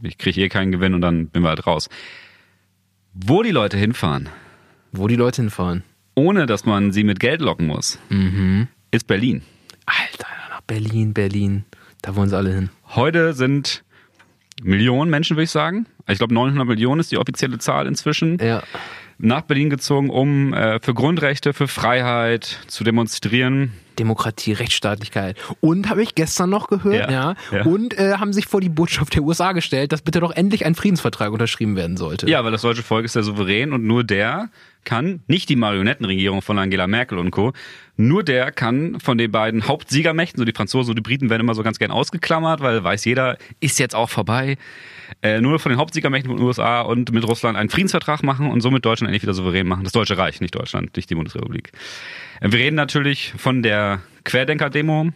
ich 0.02 0.18
kriege 0.18 0.42
eh 0.42 0.50
keinen 0.50 0.72
Gewinn 0.72 0.94
und 0.94 1.02
dann 1.02 1.28
bin 1.28 1.44
wir 1.44 1.50
halt 1.50 1.68
raus. 1.68 1.90
Wo 3.14 3.44
die 3.44 3.52
Leute 3.52 3.78
hinfahren, 3.78 4.30
Wo 4.98 5.08
die 5.08 5.16
Leute 5.16 5.42
hinfahren. 5.42 5.84
ohne 6.16 6.46
dass 6.46 6.66
man 6.66 6.92
sie 6.94 7.04
mit 7.04 7.20
Geld 7.20 7.42
locken 7.42 7.68
muss, 7.68 8.00
Mhm. 8.10 8.68
ist 8.92 9.06
Berlin. 9.08 9.42
Alter, 9.86 10.28
nach 10.50 10.62
Berlin, 10.62 11.14
Berlin. 11.14 11.66
Da 12.02 12.16
wollen 12.16 12.30
sie 12.30 12.38
alle 12.38 12.54
hin. 12.54 12.70
Heute 12.96 13.34
sind 13.34 13.84
Millionen 14.64 15.12
Menschen, 15.12 15.36
würde 15.36 15.44
ich 15.44 15.52
sagen. 15.52 15.86
Ich 16.08 16.18
glaube, 16.20 16.34
900 16.34 16.68
Millionen 16.68 17.02
ist 17.02 17.12
die 17.12 17.18
offizielle 17.18 17.58
Zahl 17.58 17.88
inzwischen. 17.88 18.38
Ja. 18.40 18.64
Nach 19.18 19.42
Berlin 19.42 19.70
gezogen, 19.70 20.10
um 20.10 20.54
äh, 20.54 20.80
für 20.82 20.94
Grundrechte, 20.94 21.54
für 21.54 21.68
Freiheit 21.68 22.60
zu 22.68 22.84
demonstrieren. 22.84 23.74
Demokratie, 24.00 24.54
Rechtsstaatlichkeit. 24.54 25.38
Und 25.62 25.90
habe 25.90 26.04
ich 26.04 26.16
gestern 26.16 26.50
noch 26.50 26.68
gehört, 26.68 27.10
Ja, 27.10 27.36
ja. 27.52 27.64
Und 27.64 27.98
äh, 27.98 28.14
haben 28.14 28.34
sich 28.34 28.48
vor 28.48 28.62
die 28.62 28.70
Botschaft 28.70 29.16
der 29.16 29.24
USA 29.24 29.52
gestellt, 29.52 29.92
dass 29.92 30.02
bitte 30.02 30.20
doch 30.20 30.32
endlich 30.32 30.66
ein 30.66 30.76
Friedensvertrag 30.76 31.32
unterschrieben 31.32 31.76
werden 31.76 31.98
sollte. 31.98 32.30
Ja, 32.30 32.44
weil 32.44 32.52
das 32.52 32.62
deutsche 32.62 32.84
Volk 32.84 33.06
ist 33.06 33.16
ja 33.16 33.24
souverän 33.24 33.74
und 33.74 33.86
nur 33.86 34.04
der 34.04 34.50
kann, 34.86 35.22
nicht 35.28 35.50
die 35.50 35.56
Marionettenregierung 35.56 36.42
von 36.42 36.58
Angela 36.60 36.88
Merkel 36.88 37.18
und 37.18 37.32
Co., 37.32 37.54
nur 37.98 38.24
der 38.24 38.52
kann 38.52 39.00
von 39.00 39.18
den 39.18 39.32
beiden 39.32 39.68
Hauptsiegermächten, 39.68 40.38
so 40.38 40.46
die 40.46 40.52
Franzosen 40.52 40.92
und 40.92 40.96
die 40.98 41.02
Briten 41.02 41.30
werden 41.30 41.42
immer 41.42 41.56
so 41.56 41.64
ganz 41.64 41.80
gern 41.80 41.92
ausgeklammert, 41.92 42.60
weil 42.62 42.84
weiß 42.84 43.06
jeder, 43.06 43.38
ist 43.62 43.80
jetzt 43.80 43.96
auch 43.96 44.10
vorbei. 44.10 44.58
Äh, 45.22 45.40
nur 45.40 45.60
von 45.60 45.70
den 45.70 45.80
Hauptsiegermächten 45.80 46.30
von 46.30 46.38
den 46.38 46.46
USA 46.46 46.82
und 46.82 47.12
mit 47.12 47.26
Russland 47.28 47.58
einen 47.58 47.70
Friedensvertrag 47.70 48.24
machen 48.24 48.50
und 48.50 48.62
somit 48.62 48.86
Deutschland 48.86 49.10
endlich 49.10 49.24
wieder 49.24 49.34
souverän 49.34 49.68
machen. 49.68 49.84
Das 49.84 49.94
Deutsche 49.94 50.18
Reich, 50.18 50.42
nicht 50.42 50.56
Deutschland, 50.56 50.96
nicht 50.96 51.10
die 51.10 51.16
Bundesrepublik. 51.16 51.72
Äh, 52.42 52.52
wir 52.52 52.60
reden 52.60 52.76
natürlich 52.76 53.34
von 53.38 53.64
der 53.64 54.02
Querdenker-Demo, 54.24 55.12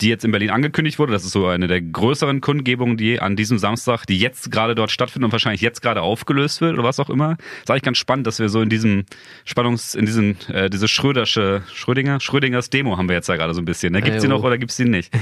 die 0.00 0.08
jetzt 0.08 0.24
in 0.24 0.30
Berlin 0.30 0.50
angekündigt 0.50 0.98
wurde. 0.98 1.12
Das 1.12 1.24
ist 1.24 1.32
so 1.32 1.46
eine 1.46 1.66
der 1.66 1.80
größeren 1.80 2.40
Kundgebungen, 2.40 2.96
die 2.96 3.20
an 3.20 3.34
diesem 3.36 3.58
Samstag, 3.58 4.04
die 4.06 4.18
jetzt 4.18 4.52
gerade 4.52 4.74
dort 4.74 4.90
stattfindet 4.90 5.26
und 5.26 5.32
wahrscheinlich 5.32 5.60
jetzt 5.60 5.82
gerade 5.82 6.02
aufgelöst 6.02 6.60
wird 6.60 6.74
oder 6.74 6.84
was 6.84 7.00
auch 7.00 7.10
immer. 7.10 7.36
ist 7.60 7.70
eigentlich 7.70 7.82
ganz 7.82 7.98
spannend, 7.98 8.26
dass 8.26 8.38
wir 8.38 8.48
so 8.48 8.60
in 8.60 8.68
diesem 8.68 9.04
Spannungs, 9.44 9.94
in 9.94 10.06
diesem, 10.06 10.36
äh, 10.52 10.70
diese 10.70 10.86
Schrödersche, 10.86 11.62
Schrödinger, 11.72 12.20
Schrödingers 12.20 12.70
Demo 12.70 12.96
haben 12.96 13.08
wir 13.08 13.16
jetzt 13.16 13.28
da 13.28 13.36
gerade 13.36 13.54
so 13.54 13.60
ein 13.60 13.64
bisschen. 13.64 13.92
Ne? 13.92 14.02
Gibt's 14.02 14.20
die 14.22 14.28
Ja, 14.28 14.34
noch 14.34 14.44
oder 14.44 14.58
gibt's 14.58 14.76
die 14.76 14.84
nicht? 14.84 15.12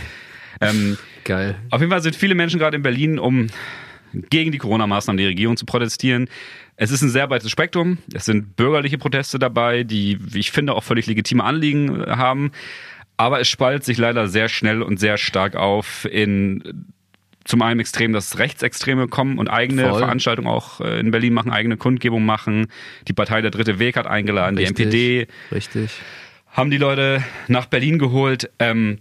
Ähm, 0.60 0.98
Geil. 1.24 1.56
Auf 1.70 1.80
jeden 1.80 1.90
Fall 1.90 2.02
sind 2.02 2.16
viele 2.16 2.34
Menschen 2.34 2.58
gerade 2.58 2.76
in 2.76 2.82
Berlin, 2.82 3.18
um 3.18 3.48
gegen 4.30 4.52
die 4.52 4.58
Corona-Maßnahmen 4.58 5.18
der 5.18 5.28
Regierung 5.28 5.56
zu 5.56 5.66
protestieren. 5.66 6.28
Es 6.76 6.90
ist 6.90 7.02
ein 7.02 7.08
sehr 7.08 7.26
breites 7.26 7.50
Spektrum. 7.50 7.98
Es 8.12 8.26
sind 8.26 8.56
bürgerliche 8.56 8.98
Proteste 8.98 9.38
dabei, 9.38 9.82
die, 9.82 10.18
wie 10.20 10.40
ich 10.40 10.50
finde, 10.50 10.74
auch 10.74 10.84
völlig 10.84 11.06
legitime 11.06 11.42
Anliegen 11.42 12.04
haben. 12.06 12.52
Aber 13.16 13.40
es 13.40 13.48
spaltet 13.48 13.84
sich 13.84 13.96
leider 13.96 14.28
sehr 14.28 14.48
schnell 14.48 14.82
und 14.82 15.00
sehr 15.00 15.16
stark 15.16 15.56
auf 15.56 16.06
in 16.10 16.86
zum 17.44 17.62
einen 17.62 17.80
extrem, 17.80 18.12
dass 18.12 18.38
Rechtsextreme 18.38 19.06
kommen 19.06 19.38
und 19.38 19.48
eigene 19.48 19.88
Voll. 19.88 20.00
Veranstaltungen 20.00 20.48
auch 20.48 20.80
äh, 20.80 20.98
in 20.98 21.12
Berlin 21.12 21.32
machen, 21.32 21.52
eigene 21.52 21.76
Kundgebungen 21.76 22.26
machen. 22.26 22.66
Die 23.06 23.12
Partei 23.12 23.40
Der 23.40 23.52
Dritte 23.52 23.78
Weg 23.78 23.96
hat 23.96 24.06
eingeladen, 24.06 24.58
Richtig. 24.58 24.76
die 24.76 24.82
NPD 24.82 25.26
Richtig. 25.52 25.90
haben 26.48 26.70
die 26.70 26.76
Leute 26.76 27.22
nach 27.46 27.66
Berlin 27.66 27.98
geholt. 27.98 28.50
Ähm, 28.58 28.98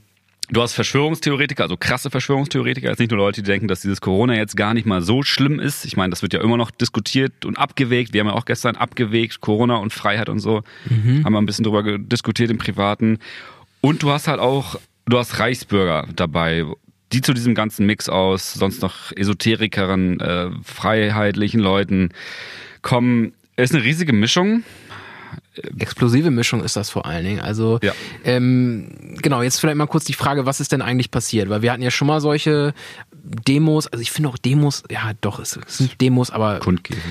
du 0.50 0.62
hast 0.62 0.74
Verschwörungstheoretiker, 0.74 1.64
also 1.64 1.78
krasse 1.78 2.10
Verschwörungstheoretiker, 2.10 2.90
jetzt 2.90 3.00
nicht 3.00 3.12
nur 3.12 3.20
Leute, 3.20 3.42
die 3.42 3.48
denken, 3.48 3.68
dass 3.68 3.82
dieses 3.82 4.02
Corona 4.02 4.36
jetzt 4.36 4.56
gar 4.56 4.74
nicht 4.74 4.86
mal 4.86 5.02
so 5.02 5.24
schlimm 5.24 5.60
ist. 5.60 5.86
Ich 5.86 5.98
meine, 5.98 6.12
das 6.12 6.22
wird 6.22 6.34
ja 6.34 6.42
immer 6.42 6.58
noch 6.58 6.72
diskutiert 6.72 7.46
und 7.46 7.58
abgewägt. 7.58 8.14
Wir 8.14 8.22
haben 8.22 8.28
ja 8.28 8.34
auch 8.34 8.46
gestern 8.46 8.76
abgewägt, 8.76 9.42
Corona 9.42 9.78
und 9.78 9.94
Freiheit 9.94 10.30
und 10.30 10.40
so. 10.40 10.64
Haben 11.24 11.34
wir 11.34 11.42
ein 11.42 11.46
bisschen 11.46 11.64
drüber 11.64 11.98
diskutiert 11.98 12.52
im 12.52 12.58
Privaten. 12.58 13.20
Und 13.82 14.04
du 14.04 14.12
hast 14.12 14.28
halt 14.28 14.40
auch, 14.40 14.80
du 15.06 15.18
hast 15.18 15.40
Reichsbürger 15.40 16.08
dabei, 16.16 16.66
die 17.12 17.22
zu 17.22 17.34
diesem 17.34 17.56
ganzen 17.56 17.86
Mix 17.86 18.10
aus 18.10 18.54
sonst 18.54 18.82
noch 18.82 19.12
Esoterikeren, 19.16 20.20
äh, 20.20 20.50
freiheitlichen 20.64 21.60
Leuten 21.60 22.10
kommen. 22.82 23.34
Ist 23.58 23.74
eine 23.74 23.84
riesige 23.84 24.12
Mischung. 24.12 24.64
Explosive 25.80 26.32
Mischung 26.32 26.64
ist 26.64 26.76
das 26.76 26.90
vor 26.90 27.06
allen 27.06 27.24
Dingen. 27.26 27.40
Also 27.40 27.80
Ja. 27.82 27.94
ähm, 28.24 29.16
genau, 29.22 29.42
jetzt 29.42 29.60
vielleicht 29.60 29.78
mal 29.78 29.86
kurz 29.88 30.06
die 30.06 30.14
Frage, 30.14 30.46
was 30.46 30.60
ist 30.60 30.72
denn 30.72 30.82
eigentlich 30.82 31.12
passiert? 31.12 31.50
Weil 31.50 31.62
wir 31.62 31.72
hatten 31.72 31.82
ja 31.84 31.92
schon 31.92 32.08
mal 32.08 32.22
solche 32.22 32.74
Demos, 33.48 33.88
also 33.88 34.02
ich 34.02 34.12
finde 34.12 34.30
auch 34.30 34.38
Demos, 34.38 34.84
ja 34.92 35.12
doch, 35.22 35.40
es 35.40 35.60
sind 35.68 36.00
Demos, 36.02 36.30
aber 36.32 36.60
Kundgebung. 36.60 37.02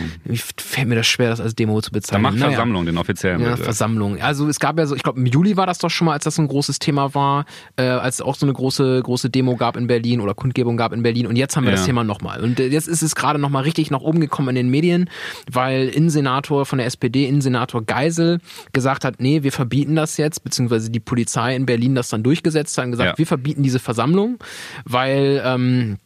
fällt 0.56 0.88
mir 0.88 0.94
das 0.94 1.06
schwer, 1.06 1.30
das 1.30 1.40
als 1.40 1.54
Demo 1.54 1.80
zu 1.80 1.90
Da 1.90 1.94
bezeichnen. 1.99 2.23
macht 2.23 2.35
Naja. 2.37 2.49
Versammlung 2.50 2.87
den 2.87 2.99
offiziellen 2.99 3.40
Ja, 3.40 3.49
Begriff. 3.50 3.64
Versammlung. 3.64 4.21
Also 4.21 4.49
es 4.49 4.59
gab 4.61 4.78
ja 4.78 4.87
so, 4.87 4.94
ich 4.94 5.02
glaube 5.02 5.18
im 5.21 5.26
Juli 5.26 5.56
war 5.56 5.66
das 5.66 5.78
doch 5.78 5.90
schon 5.90 6.06
mal, 6.06 6.12
als 6.12 6.25
das 6.25 6.38
ein 6.38 6.49
großes 6.49 6.78
Thema 6.78 7.14
war, 7.14 7.44
äh, 7.76 7.83
als 7.85 8.16
es 8.16 8.21
auch 8.23 8.35
so 8.37 8.47
eine 8.47 8.52
große 8.52 9.02
große 9.02 9.30
Demo 9.30 9.56
gab 9.56 9.76
in 9.76 9.87
Berlin 9.87 10.21
oder 10.21 10.35
Kundgebung 10.35 10.76
gab 10.76 10.92
in 10.92 11.02
Berlin. 11.02 11.26
Und 11.26 11.37
jetzt 11.37 11.56
haben 11.56 11.64
wir 11.64 11.71
Ja. 11.71 11.76
das 11.76 11.87
Thema 11.87 12.04
nochmal. 12.04 12.40
Und 12.42 12.61
äh, 12.61 12.66
jetzt 12.68 12.88
ist 12.88 13.02
es 13.02 13.14
gerade 13.14 13.38
nochmal 13.38 13.64
richtig 13.64 13.90
nach 13.90 14.00
oben 14.00 14.21
gekommen 14.21 14.49
in 14.50 14.54
den 14.54 14.68
Medien, 14.68 15.11
weil 15.50 15.88
Innensenator 15.88 16.64
von 16.66 16.78
der 16.78 16.87
SPD, 16.87 17.26
Innensenator 17.26 17.83
Geisel, 17.85 18.40
gesagt 18.73 19.04
hat, 19.04 19.21
nee, 19.21 19.42
wir 19.42 19.52
verbieten 19.52 19.97
das 19.97 20.16
jetzt, 20.16 20.44
beziehungsweise 20.44 20.90
die 20.90 21.00
Polizei 21.00 21.54
in 21.56 21.66
Berlin 21.66 21.94
das 21.94 22.09
dann 22.09 22.23
durchgesetzt 22.23 22.76
hat 22.78 22.85
und 22.87 22.92
gesagt, 22.92 23.11
Ja. 23.11 23.18
wir 23.18 23.26
verbieten 23.26 23.62
diese 23.62 23.78
Versammlung, 23.78 24.38
weil 24.85 25.42
ähm, 25.44 25.99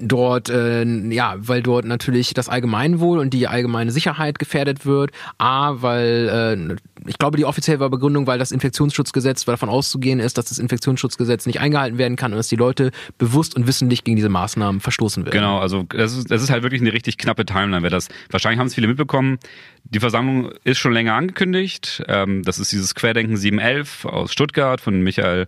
dort, 0.00 0.50
äh, 0.50 0.84
ja, 0.84 1.36
weil 1.38 1.62
dort 1.62 1.84
natürlich 1.84 2.34
das 2.34 2.48
Allgemeinwohl 2.48 3.18
und 3.18 3.32
die 3.32 3.48
allgemeine 3.48 3.90
Sicherheit 3.90 4.38
gefährdet 4.38 4.84
wird. 4.84 5.10
A, 5.38 5.74
weil, 5.80 6.76
äh, 6.76 7.08
ich 7.08 7.18
glaube, 7.18 7.36
die 7.36 7.44
offizielle 7.44 7.88
Begründung, 7.88 8.26
weil 8.26 8.38
das 8.38 8.52
Infektionsschutzgesetz, 8.52 9.46
weil 9.46 9.54
davon 9.54 9.68
auszugehen 9.68 10.20
ist, 10.20 10.38
dass 10.38 10.46
das 10.46 10.58
Infektionsschutzgesetz 10.58 11.46
nicht 11.46 11.60
eingehalten 11.60 11.98
werden 11.98 12.16
kann 12.16 12.32
und 12.32 12.36
dass 12.36 12.48
die 12.48 12.56
Leute 12.56 12.90
bewusst 13.18 13.56
und 13.56 13.66
wissentlich 13.66 14.04
gegen 14.04 14.16
diese 14.16 14.28
Maßnahmen 14.28 14.80
verstoßen 14.80 15.24
werden. 15.24 15.32
Genau, 15.32 15.58
also 15.58 15.84
das 15.88 16.16
ist, 16.16 16.30
das 16.30 16.42
ist 16.42 16.50
halt 16.50 16.62
wirklich 16.62 16.82
eine 16.82 16.92
richtig 16.92 17.16
knappe 17.16 17.46
Timeline. 17.46 17.82
Wer 17.82 17.90
das, 17.90 18.08
wahrscheinlich 18.30 18.58
haben 18.58 18.66
es 18.66 18.74
viele 18.74 18.88
mitbekommen. 18.88 19.38
Die 19.84 20.00
Versammlung 20.00 20.50
ist 20.64 20.78
schon 20.78 20.92
länger 20.92 21.14
angekündigt. 21.14 22.02
Ähm, 22.08 22.42
das 22.42 22.58
ist 22.58 22.72
dieses 22.72 22.94
Querdenken 22.94 23.36
711 23.36 24.04
aus 24.04 24.32
Stuttgart 24.32 24.80
von 24.80 25.00
Michael 25.00 25.46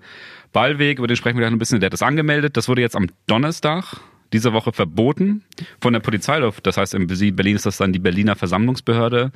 Ballweg, 0.52 0.98
über 0.98 1.06
den 1.06 1.16
sprechen 1.16 1.36
wir 1.36 1.42
gleich 1.42 1.52
ein 1.52 1.58
bisschen. 1.58 1.80
Der 1.80 1.88
hat 1.88 1.92
das 1.92 2.02
angemeldet. 2.02 2.56
Das 2.56 2.68
wurde 2.68 2.80
jetzt 2.80 2.96
am 2.96 3.08
Donnerstag 3.26 3.98
diese 4.32 4.52
Woche 4.52 4.72
verboten 4.72 5.44
von 5.80 5.92
der 5.92 6.00
Polizei. 6.00 6.40
Das 6.62 6.76
heißt, 6.76 6.94
in 6.94 7.06
Berlin 7.06 7.56
ist 7.56 7.66
das 7.66 7.78
dann 7.78 7.92
die 7.92 7.98
Berliner 7.98 8.36
Versammlungsbehörde. 8.36 9.32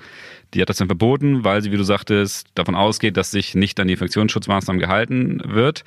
Die 0.54 0.60
hat 0.60 0.68
das 0.68 0.76
dann 0.76 0.88
verboten, 0.88 1.44
weil 1.44 1.62
sie, 1.62 1.72
wie 1.72 1.76
du 1.76 1.84
sagtest, 1.84 2.48
davon 2.54 2.74
ausgeht, 2.74 3.16
dass 3.16 3.30
sich 3.30 3.54
nicht 3.54 3.80
an 3.80 3.88
die 3.88 3.94
Infektionsschutzmaßnahmen 3.94 4.80
gehalten 4.80 5.40
wird. 5.44 5.84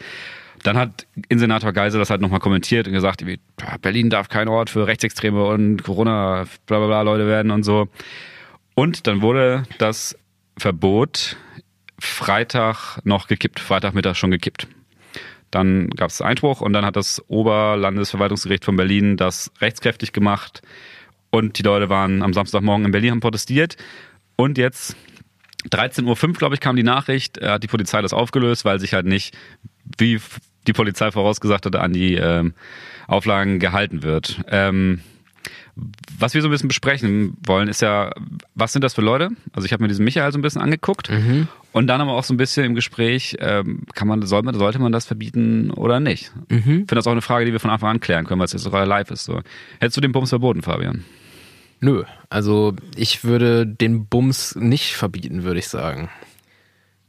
Dann 0.64 0.78
hat 0.78 1.06
Innensenator 1.30 1.74
Geisel 1.74 2.00
das 2.00 2.10
halt 2.10 2.22
nochmal 2.22 2.40
kommentiert 2.40 2.88
und 2.88 2.94
gesagt, 2.94 3.24
Berlin 3.82 4.10
darf 4.10 4.30
kein 4.30 4.48
Ort 4.48 4.72
für 4.72 4.88
Rechtsextreme 4.88 5.46
und 5.46 5.84
Corona, 5.84 6.46
bla 6.66 6.80
bla 6.80 6.88
bla 6.88 7.02
Leute 7.04 7.28
werden 7.28 7.52
und 7.52 7.64
so. 7.64 7.88
Und 8.74 9.06
dann 9.06 9.22
wurde 9.22 9.64
das 9.78 10.18
Verbot 10.58 11.38
Freitag 12.00 13.00
noch 13.04 13.28
gekippt, 13.28 13.60
Freitagmittag 13.60 14.16
schon 14.16 14.32
gekippt. 14.32 14.68
Dann 15.52 15.90
gab 15.90 16.10
es 16.10 16.22
Einspruch 16.22 16.62
und 16.62 16.74
dann 16.74 16.86
hat 16.86 16.96
das 16.96 17.24
Oberlandesverwaltungsgericht 17.28 18.66
von 18.66 18.76
Berlin 18.76 19.18
das 19.18 19.52
rechtskräftig 19.62 20.12
gemacht 20.12 20.62
und 21.30 21.58
die 21.60 21.64
Leute 21.64 21.90
waren 21.90 22.22
am 22.22 22.34
Samstagmorgen 22.34 22.86
in 22.86 22.92
Berlin, 22.92 23.12
haben 23.12 23.20
protestiert 23.20 23.78
und 24.36 24.58
jetzt 24.58 24.96
13.05 25.70 26.28
Uhr, 26.28 26.34
glaube 26.34 26.56
ich, 26.56 26.62
kam 26.62 26.76
die 26.76 26.84
Nachricht, 26.84 27.38
äh, 27.38 27.50
hat 27.50 27.64
die 27.64 27.68
Polizei 27.68 28.02
das 28.02 28.14
aufgelöst, 28.14 28.66
weil 28.66 28.80
sich 28.80 28.94
halt 28.94 29.06
nicht, 29.06 29.36
wie 29.98 30.20
die 30.68 30.74
Polizei 30.74 31.12
vorausgesagt 31.12 31.66
hatte, 31.66 31.82
an 31.82 31.94
die 31.94 32.16
ähm, 32.16 32.54
Auflagen 33.08 33.60
gehalten 33.60 34.04
wird. 34.04 34.42
Ähm, 34.50 35.02
was 36.18 36.34
wir 36.34 36.42
so 36.42 36.48
ein 36.48 36.52
bisschen 36.52 36.70
besprechen 36.70 37.36
wollen, 37.46 37.68
ist 37.68 37.82
ja, 37.82 38.12
was 38.54 38.72
sind 38.72 38.84
das 38.84 38.94
für 38.94 39.02
Leute? 39.02 39.30
Also 39.54 39.66
ich 39.66 39.74
habe 39.74 39.84
mir 39.84 39.90
diesen 39.90 40.06
Michael 40.06 40.32
so 40.32 40.40
ein 40.40 40.42
bisschen 40.42 40.62
angeguckt 40.62 41.10
und 41.74 41.88
dann 41.88 42.00
aber 42.00 42.14
auch 42.14 42.24
so 42.24 42.34
ein 42.34 42.38
bisschen 42.38 42.64
im 42.66 42.76
Gespräch, 42.76 43.36
ähm, 43.40 43.82
kann 43.94 44.08
man, 44.08 44.22
soll 44.26 44.44
man, 44.44 44.56
sollte 44.56 44.80
man 44.80 44.92
das 44.94 45.06
verbieten 45.06 45.72
oder 45.72 46.00
nicht? 46.00 46.32
Ich 46.60 46.64
finde 46.64 46.96
das 46.96 47.08
auch 47.08 47.12
eine 47.12 47.22
Frage, 47.22 47.46
die 47.46 47.52
wir 47.52 47.60
von 47.60 47.72
Anfang 47.72 47.90
an 47.90 48.00
klären 48.00 48.26
können, 48.26 48.40
weil 48.40 48.46
es 48.46 48.54
jetzt 48.54 48.70
gerade 48.70 48.86
live 48.88 49.12
ist. 49.12 49.26
So. 49.26 49.42
Hättest 49.80 49.98
du 49.98 50.02
den 50.02 50.14
Bums 50.14 50.30
verboten, 50.30 50.62
Fabian? 50.62 51.04
Nö, 51.82 52.04
also 52.30 52.74
ich 52.96 53.26
würde 53.26 53.68
den 53.68 54.06
Bums 54.08 54.56
nicht 54.56 54.96
verbieten, 54.96 55.44
würde 55.44 55.60
ich 55.60 55.68
sagen. 55.68 56.10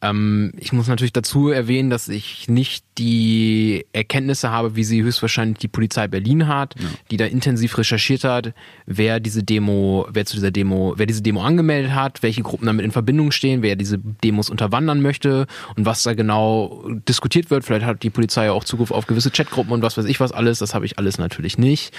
Ähm, 0.03 0.53
ich 0.59 0.73
muss 0.73 0.89
natürlich 0.89 1.13
dazu 1.13 1.49
erwähnen, 1.49 1.91
dass 1.91 2.09
ich 2.09 2.49
nicht 2.49 2.85
die 2.99 3.87
Erkenntnisse 3.93 4.51
habe, 4.51 4.77
wie 4.77 4.85
sie 4.85 5.03
höchstwahrscheinlich 5.03 5.59
die 5.59 5.69
Polizei 5.69 6.07
Berlin 6.07 6.47
hat, 6.47 6.75
die 7.11 7.17
da 7.17 7.25
intensiv 7.25 7.77
recherchiert 7.79 8.25
hat, 8.25 8.53
wer 8.87 9.21
diese 9.21 9.43
Demo, 9.43 10.07
wer 10.11 10.27
zu 10.27 10.37
dieser 10.37 10.51
Demo, 10.51 10.95
wer 10.97 11.07
diese 11.07 11.23
Demo 11.23 11.43
angemeldet 11.43 11.95
hat, 11.95 12.23
welche 12.23 12.43
Gruppen 12.43 12.67
damit 12.67 12.85
in 12.85 12.93
Verbindung 12.93 13.31
stehen, 13.31 13.63
wer 13.63 13.77
diese 13.77 13.99
Demos 13.99 14.51
unterwandern 14.51 15.01
möchte 15.01 15.47
und 15.77 15.87
was 15.87 16.03
da 16.03 16.15
genau 16.15 16.85
diskutiert 17.09 17.51
wird. 17.51 17.65
Vielleicht 17.65 17.87
hat 17.87 18.03
die 18.03 18.11
Polizei 18.11 18.47
ja 18.47 18.53
auch 18.53 18.65
Zugriff 18.65 18.91
auf 18.91 19.07
gewisse 19.07 19.31
Chatgruppen 19.31 19.73
und 19.73 19.83
was 19.83 19.97
weiß 19.97 20.07
ich 20.07 20.21
was 20.21 20.33
alles. 20.33 20.59
Das 20.59 20.75
habe 20.75 20.85
ich 20.85 20.99
alles 20.99 21.19
natürlich 21.19 21.59
nicht. 21.59 21.95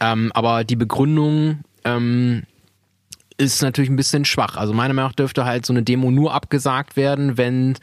Ähm, 0.00 0.30
aber 0.34 0.64
die 0.64 0.76
Begründung 0.76 1.60
ähm, 1.84 2.42
ist 3.40 3.62
natürlich 3.62 3.90
ein 3.90 3.96
bisschen 3.96 4.24
schwach. 4.24 4.56
Also 4.56 4.72
meiner 4.74 4.94
Meinung 4.94 5.08
nach 5.10 5.16
dürfte 5.16 5.44
halt 5.44 5.64
so 5.64 5.72
eine 5.72 5.82
Demo 5.82 6.10
nur 6.10 6.34
abgesagt 6.34 6.96
werden, 6.96 7.38
wenn 7.38 7.76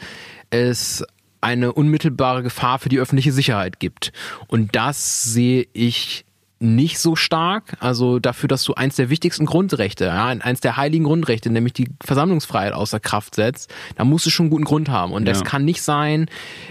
es 0.50 1.04
eine 1.42 1.74
unmittelbare 1.74 2.44
Gefahr 2.44 2.80
für 2.80 2.90
die 2.90 3.00
öffentliche 3.00 3.32
Sicherheit 3.32 3.80
gibt. 3.80 4.12
Und 4.48 4.76
das 4.76 5.24
sehe 5.24 5.68
ich 5.74 6.26
nicht 6.60 6.98
so 7.00 7.16
stark. 7.16 7.78
Also 7.80 8.18
dafür, 8.20 8.48
dass 8.48 8.64
du 8.64 8.74
eins 8.74 8.96
der 8.96 9.10
wichtigsten 9.10 9.46
Grundrechte, 9.46 10.06
ja, 10.06 10.26
eins 10.28 10.60
der 10.60 10.76
heiligen 10.78 11.04
Grundrechte, 11.04 11.52
nämlich 11.52 11.74
die 11.74 11.90
Versammlungsfreiheit 12.04 12.74
außer 12.74 13.00
Kraft 13.00 13.36
setzt, 13.36 13.72
da 13.96 14.04
musst 14.04 14.26
du 14.26 14.32
schon 14.32 14.46
einen 14.46 14.50
guten 14.52 14.64
Grund 14.64 14.90
haben. 14.90 15.12
Und 15.14 15.26
das 15.26 15.40
Ja. 15.40 15.44
kann 15.44 15.66
nicht 15.66 15.84
sein, 15.84 16.28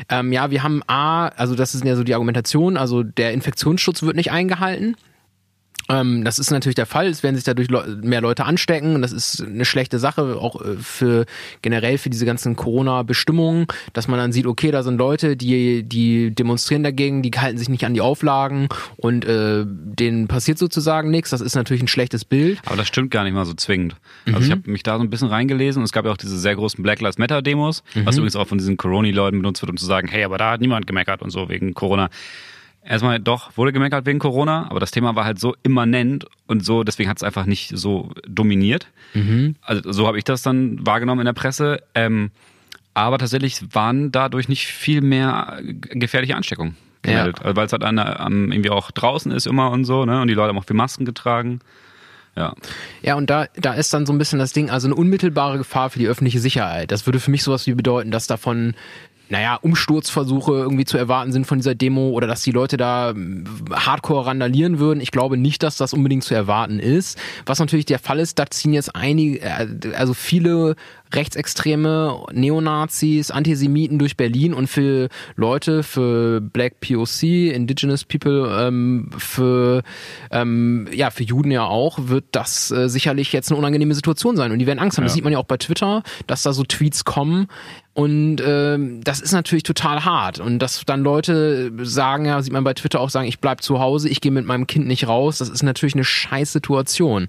ähm, 0.08 0.32
ja, 0.32 0.50
wir 0.50 0.64
haben 0.64 0.82
A, 0.88 1.28
also 1.28 1.54
das 1.54 1.74
ist 1.76 1.84
ja 1.84 1.94
so 1.94 2.02
die 2.02 2.14
Argumentation, 2.14 2.76
also 2.76 3.04
der 3.04 3.32
Infektionsschutz 3.32 4.02
wird 4.02 4.16
nicht 4.16 4.32
eingehalten. 4.32 4.96
Ähm, 5.88 6.24
das 6.24 6.38
ist 6.38 6.50
natürlich 6.50 6.74
der 6.74 6.86
Fall. 6.86 7.06
Es 7.06 7.22
werden 7.22 7.36
sich 7.36 7.44
dadurch 7.44 7.68
Leu 7.68 7.82
mehr 8.02 8.20
Leute 8.20 8.44
anstecken. 8.44 8.94
Und 8.94 9.02
das 9.02 9.12
ist 9.12 9.42
eine 9.42 9.64
schlechte 9.64 9.98
Sache, 9.98 10.36
auch 10.40 10.60
äh, 10.60 10.76
für 10.76 11.26
generell 11.62 11.98
für 11.98 12.10
diese 12.10 12.26
ganzen 12.26 12.56
Corona-Bestimmungen, 12.56 13.66
dass 13.92 14.08
man 14.08 14.18
dann 14.18 14.32
sieht, 14.32 14.46
okay, 14.46 14.70
da 14.70 14.82
sind 14.82 14.98
Leute, 14.98 15.36
die, 15.36 15.82
die 15.82 16.34
demonstrieren 16.34 16.82
dagegen, 16.82 17.22
die 17.22 17.30
halten 17.30 17.58
sich 17.58 17.68
nicht 17.68 17.84
an 17.84 17.94
die 17.94 18.00
Auflagen 18.00 18.68
und 18.96 19.24
äh, 19.24 19.64
denen 19.66 20.28
passiert 20.28 20.58
sozusagen 20.58 21.10
nichts. 21.10 21.30
Das 21.30 21.40
ist 21.40 21.54
natürlich 21.54 21.82
ein 21.82 21.88
schlechtes 21.88 22.24
Bild. 22.24 22.60
Aber 22.66 22.76
das 22.76 22.88
stimmt 22.88 23.10
gar 23.10 23.24
nicht 23.24 23.34
mal 23.34 23.44
so 23.44 23.54
zwingend. 23.54 23.96
Also 24.26 24.40
ich 24.40 24.50
habe 24.50 24.70
mich 24.70 24.82
da 24.82 24.96
so 24.96 25.04
ein 25.04 25.10
bisschen 25.10 25.28
reingelesen 25.28 25.80
und 25.80 25.84
es 25.84 25.92
gab 25.92 26.04
ja 26.04 26.10
auch 26.10 26.16
diese 26.16 26.38
sehr 26.38 26.56
großen 26.56 26.82
Black 26.82 27.00
Lives 27.00 27.18
Matter 27.18 27.42
Demos, 27.42 27.82
was 28.04 28.16
übrigens 28.16 28.36
auch 28.36 28.48
von 28.48 28.58
diesen 28.58 28.76
Corona-Leuten 28.76 29.38
benutzt 29.38 29.62
wird, 29.62 29.70
um 29.70 29.76
zu 29.76 29.86
sagen, 29.86 30.08
hey, 30.08 30.24
aber 30.24 30.38
da 30.38 30.52
hat 30.52 30.60
niemand 30.60 30.86
gemeckert 30.86 31.22
und 31.22 31.30
so 31.30 31.48
wegen 31.48 31.74
Corona. 31.74 32.08
Erstmal 32.88 33.18
doch, 33.18 33.56
wurde 33.56 33.72
gemeckert 33.72 34.06
wegen 34.06 34.18
Corona, 34.20 34.66
aber 34.70 34.78
das 34.80 34.92
Thema 34.92 35.16
war 35.16 35.24
halt 35.24 35.40
so 35.40 35.56
immanent 35.64 36.26
und 36.46 36.64
so, 36.64 36.84
deswegen 36.84 37.10
hat 37.10 37.16
es 37.16 37.22
einfach 37.24 37.44
nicht 37.46 37.76
so 37.76 38.10
dominiert. 38.28 38.86
Also 39.62 39.92
so 39.92 40.06
habe 40.06 40.18
ich 40.18 40.24
das 40.24 40.42
dann 40.42 40.86
wahrgenommen 40.86 41.20
in 41.22 41.26
der 41.26 41.32
Presse. 41.32 41.82
Ähm, 41.94 42.30
aber 42.94 43.18
tatsächlich 43.18 43.60
waren 43.74 44.12
dadurch 44.12 44.48
nicht 44.48 44.66
viel 44.68 45.00
mehr 45.00 45.58
äh, 45.58 45.72
gefährliche 45.98 46.36
Ansteckungen 46.36 46.76
gemeldet. 47.02 47.40
Also, 47.42 47.56
Weil 47.56 47.66
es 47.66 47.72
halt 47.72 47.82
an, 47.84 47.98
am- 47.98 48.52
irgendwie 48.52 48.70
auch 48.70 48.90
draußen 48.90 49.32
ist 49.32 49.46
immer 49.46 49.70
und 49.70 49.84
so, 49.84 50.04
ne? 50.04 50.20
Und 50.20 50.28
die 50.28 50.34
Leute 50.34 50.48
haben 50.50 50.58
auch 50.58 50.64
viel 50.64 50.76
Masken 50.76 51.04
getragen. 51.04 51.60
Ja. 52.36 52.54
Ja, 53.02 53.14
und 53.14 53.30
da, 53.30 53.46
da 53.56 53.72
ist 53.72 53.94
dann 53.94 54.04
so 54.04 54.12
ein 54.12 54.18
bisschen 54.18 54.38
das 54.38 54.52
Ding, 54.52 54.68
also 54.70 54.86
eine 54.88 54.94
unmittelbare 54.94 55.56
Gefahr 55.56 55.88
für 55.88 55.98
die 55.98 56.06
öffentliche 56.08 56.38
Sicherheit. 56.40 56.90
Das 56.90 57.06
würde 57.06 57.18
für 57.20 57.30
mich 57.30 57.42
sowas 57.42 57.66
wie 57.66 57.72
bedeuten, 57.74 58.10
dass 58.10 58.26
davon 58.26 58.74
naja, 59.28 59.56
Umsturzversuche 59.56 60.52
irgendwie 60.52 60.84
zu 60.84 60.98
erwarten 60.98 61.32
sind 61.32 61.46
von 61.46 61.58
dieser 61.58 61.74
Demo 61.74 62.10
oder 62.10 62.26
dass 62.26 62.42
die 62.42 62.52
Leute 62.52 62.76
da 62.76 63.10
ähm, 63.10 63.44
hardcore 63.72 64.26
randalieren 64.26 64.78
würden. 64.78 65.00
Ich 65.00 65.10
glaube 65.10 65.36
nicht, 65.36 65.62
dass 65.62 65.76
das 65.76 65.92
unbedingt 65.92 66.24
zu 66.24 66.34
erwarten 66.34 66.78
ist. 66.78 67.18
Was 67.44 67.58
natürlich 67.58 67.86
der 67.86 67.98
Fall 67.98 68.20
ist, 68.20 68.38
da 68.38 68.46
ziehen 68.46 68.72
jetzt 68.72 68.94
einige, 68.94 69.40
äh, 69.40 69.94
also 69.96 70.14
viele 70.14 70.76
Rechtsextreme, 71.12 72.26
Neonazis, 72.32 73.30
Antisemiten 73.30 73.98
durch 73.98 74.16
Berlin 74.16 74.54
und 74.54 74.66
für 74.68 75.08
Leute, 75.36 75.82
für 75.82 76.40
Black 76.40 76.80
POC, 76.80 77.52
Indigenous 77.52 78.04
People, 78.04 78.48
ähm, 78.60 79.10
für 79.16 79.82
ähm, 80.30 80.88
ja 80.92 81.10
für 81.10 81.22
Juden 81.22 81.50
ja 81.50 81.64
auch, 81.64 81.98
wird 82.08 82.24
das 82.32 82.70
äh, 82.70 82.88
sicherlich 82.88 83.32
jetzt 83.32 83.50
eine 83.50 83.58
unangenehme 83.58 83.94
Situation 83.94 84.36
sein 84.36 84.52
und 84.52 84.58
die 84.58 84.66
werden 84.66 84.78
Angst 84.78 84.98
haben. 84.98 85.04
Ja. 85.04 85.06
Das 85.06 85.14
sieht 85.14 85.24
man 85.24 85.32
ja 85.32 85.38
auch 85.38 85.44
bei 85.44 85.56
Twitter, 85.56 86.02
dass 86.26 86.42
da 86.42 86.52
so 86.52 86.64
Tweets 86.64 87.04
kommen 87.04 87.48
und 87.96 88.42
ähm, 88.44 89.02
das 89.04 89.22
ist 89.22 89.32
natürlich 89.32 89.62
total 89.62 90.04
hart. 90.04 90.38
Und 90.38 90.58
dass 90.58 90.84
dann 90.84 91.02
Leute 91.02 91.72
sagen, 91.82 92.26
ja, 92.26 92.42
sieht 92.42 92.52
man 92.52 92.62
bei 92.62 92.74
Twitter 92.74 93.00
auch 93.00 93.08
sagen, 93.08 93.26
ich 93.26 93.38
bleib 93.38 93.62
zu 93.62 93.78
Hause, 93.80 94.10
ich 94.10 94.20
gehe 94.20 94.30
mit 94.30 94.44
meinem 94.44 94.66
Kind 94.66 94.86
nicht 94.86 95.08
raus, 95.08 95.38
das 95.38 95.48
ist 95.48 95.62
natürlich 95.62 95.94
eine 95.94 96.04
scheiß 96.04 96.52
Situation. 96.52 97.28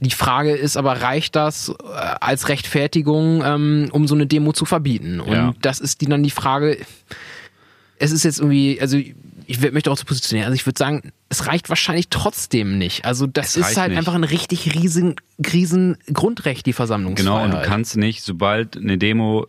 Die 0.00 0.10
Frage 0.10 0.52
ist 0.52 0.78
aber, 0.78 1.02
reicht 1.02 1.36
das 1.36 1.68
äh, 1.68 1.74
als 2.22 2.48
Rechtfertigung, 2.48 3.42
ähm, 3.44 3.90
um 3.92 4.08
so 4.08 4.14
eine 4.14 4.26
Demo 4.26 4.54
zu 4.54 4.64
verbieten? 4.64 5.20
Und 5.20 5.30
ja. 5.30 5.52
das 5.60 5.78
ist 5.78 6.00
die 6.00 6.06
dann 6.06 6.22
die 6.22 6.30
Frage, 6.30 6.78
es 7.98 8.12
ist 8.12 8.24
jetzt 8.24 8.38
irgendwie, 8.38 8.80
also 8.80 8.96
ich 8.96 9.60
möchte 9.72 9.90
auch 9.90 9.98
zu 9.98 10.06
positionieren. 10.06 10.46
Also 10.46 10.54
ich 10.54 10.64
würde 10.64 10.78
sagen, 10.78 11.12
es 11.28 11.46
reicht 11.48 11.68
wahrscheinlich 11.68 12.08
trotzdem 12.08 12.78
nicht. 12.78 13.04
Also 13.04 13.26
das 13.26 13.56
es 13.58 13.68
ist 13.68 13.76
halt 13.76 13.90
nicht. 13.90 13.98
einfach 13.98 14.14
ein 14.14 14.24
richtig 14.24 14.74
riesen, 14.74 15.16
riesen 15.52 15.98
Grundrecht, 16.10 16.64
die 16.64 16.72
Versammlungsfreiheit. 16.72 17.44
Genau, 17.44 17.58
und 17.58 17.62
du 17.62 17.68
kannst 17.68 17.98
nicht, 17.98 18.22
sobald 18.22 18.78
eine 18.78 18.96
Demo 18.96 19.48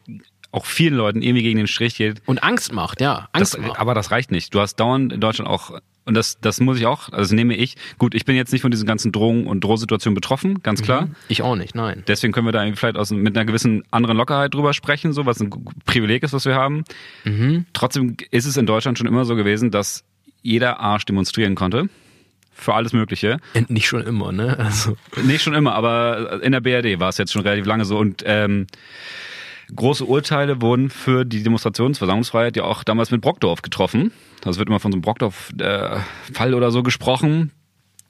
auch 0.54 0.66
vielen 0.66 0.94
Leuten 0.94 1.22
irgendwie 1.22 1.44
gegen 1.44 1.58
den 1.58 1.68
Strich 1.68 1.96
geht. 1.96 2.22
Und 2.26 2.44
Angst 2.44 2.72
macht, 2.72 3.02
ja. 3.02 3.28
Angst 3.34 3.56
das, 3.56 3.62
macht. 3.62 3.80
Aber 3.80 3.94
das 3.94 4.12
reicht 4.12 4.32
nicht. 4.32 4.54
Du 4.54 4.62
hast 4.62 4.76
dauernd 4.76 5.12
in 5.12 5.20
Deutschland 5.20 5.50
auch 5.50 5.80
und 6.06 6.16
das, 6.16 6.38
das 6.42 6.60
muss 6.60 6.78
ich 6.78 6.86
auch, 6.86 7.10
also 7.14 7.34
nehme 7.34 7.56
ich. 7.56 7.76
Gut, 7.98 8.14
ich 8.14 8.26
bin 8.26 8.36
jetzt 8.36 8.52
nicht 8.52 8.62
von 8.62 8.72
diesen 8.72 8.86
ganzen 8.86 9.14
Drohungen 9.14 9.48
und 9.48 9.64
Drohsituationen 9.64 10.16
betroffen, 10.16 10.62
ganz 10.62 10.82
mhm. 10.82 10.86
klar. 10.86 11.10
Ich 11.30 11.42
auch 11.42 11.56
nicht, 11.56 11.76
nein. 11.76 12.04
Deswegen 12.08 12.34
können 12.34 12.46
wir 12.46 12.52
da 12.52 12.70
vielleicht 12.76 12.98
aus, 12.98 13.12
mit 13.12 13.38
einer 13.38 13.46
gewissen 13.46 13.84
anderen 13.90 14.18
Lockerheit 14.18 14.54
drüber 14.54 14.74
sprechen, 14.74 15.14
so 15.14 15.26
was 15.26 15.40
ein 15.40 15.50
Privileg 15.86 16.24
ist, 16.24 16.34
was 16.34 16.46
wir 16.46 16.56
haben. 16.56 16.84
Mhm. 17.24 17.66
Trotzdem 17.72 18.18
ist 18.32 18.46
es 18.46 18.58
in 18.58 18.66
Deutschland 18.66 18.98
schon 18.98 19.08
immer 19.08 19.24
so 19.24 19.36
gewesen, 19.36 19.72
dass 19.72 20.04
jeder 20.42 20.82
Arsch 20.82 21.06
demonstrieren 21.06 21.56
konnte 21.56 21.88
für 22.52 22.74
alles 22.74 22.92
Mögliche. 22.92 23.38
Nicht 23.70 23.88
schon 23.88 24.02
immer, 24.02 24.34
ne? 24.34 24.60
Also. 24.60 24.98
Nicht 25.24 25.42
schon 25.42 25.54
immer, 25.54 25.74
aber 25.74 26.44
in 26.44 26.52
der 26.52 26.60
BRD 26.60 27.00
war 27.00 27.10
es 27.10 27.18
jetzt 27.18 27.32
schon 27.32 27.44
relativ 27.44 27.66
lange 27.66 27.86
so 27.86 27.98
und 27.98 28.24
ähm, 28.26 28.68
Große 29.76 30.06
Urteile 30.06 30.62
wurden 30.62 30.90
für 30.90 31.26
die 31.26 31.44
Demonstrationsversammlungsfreiheit 31.44 32.56
ja 32.56 32.64
auch 32.64 32.84
damals 32.84 33.12
mit 33.12 33.22
Brockdorf 33.22 33.62
getroffen. 33.62 34.12
Das 34.42 34.58
wird 34.58 34.70
immer 34.70 34.80
von 34.80 34.92
so 34.92 34.98
einem 34.98 35.02
Brockdorf-Fall 35.02 36.54
oder 36.54 36.72
so 36.72 36.84
gesprochen. 36.84 37.52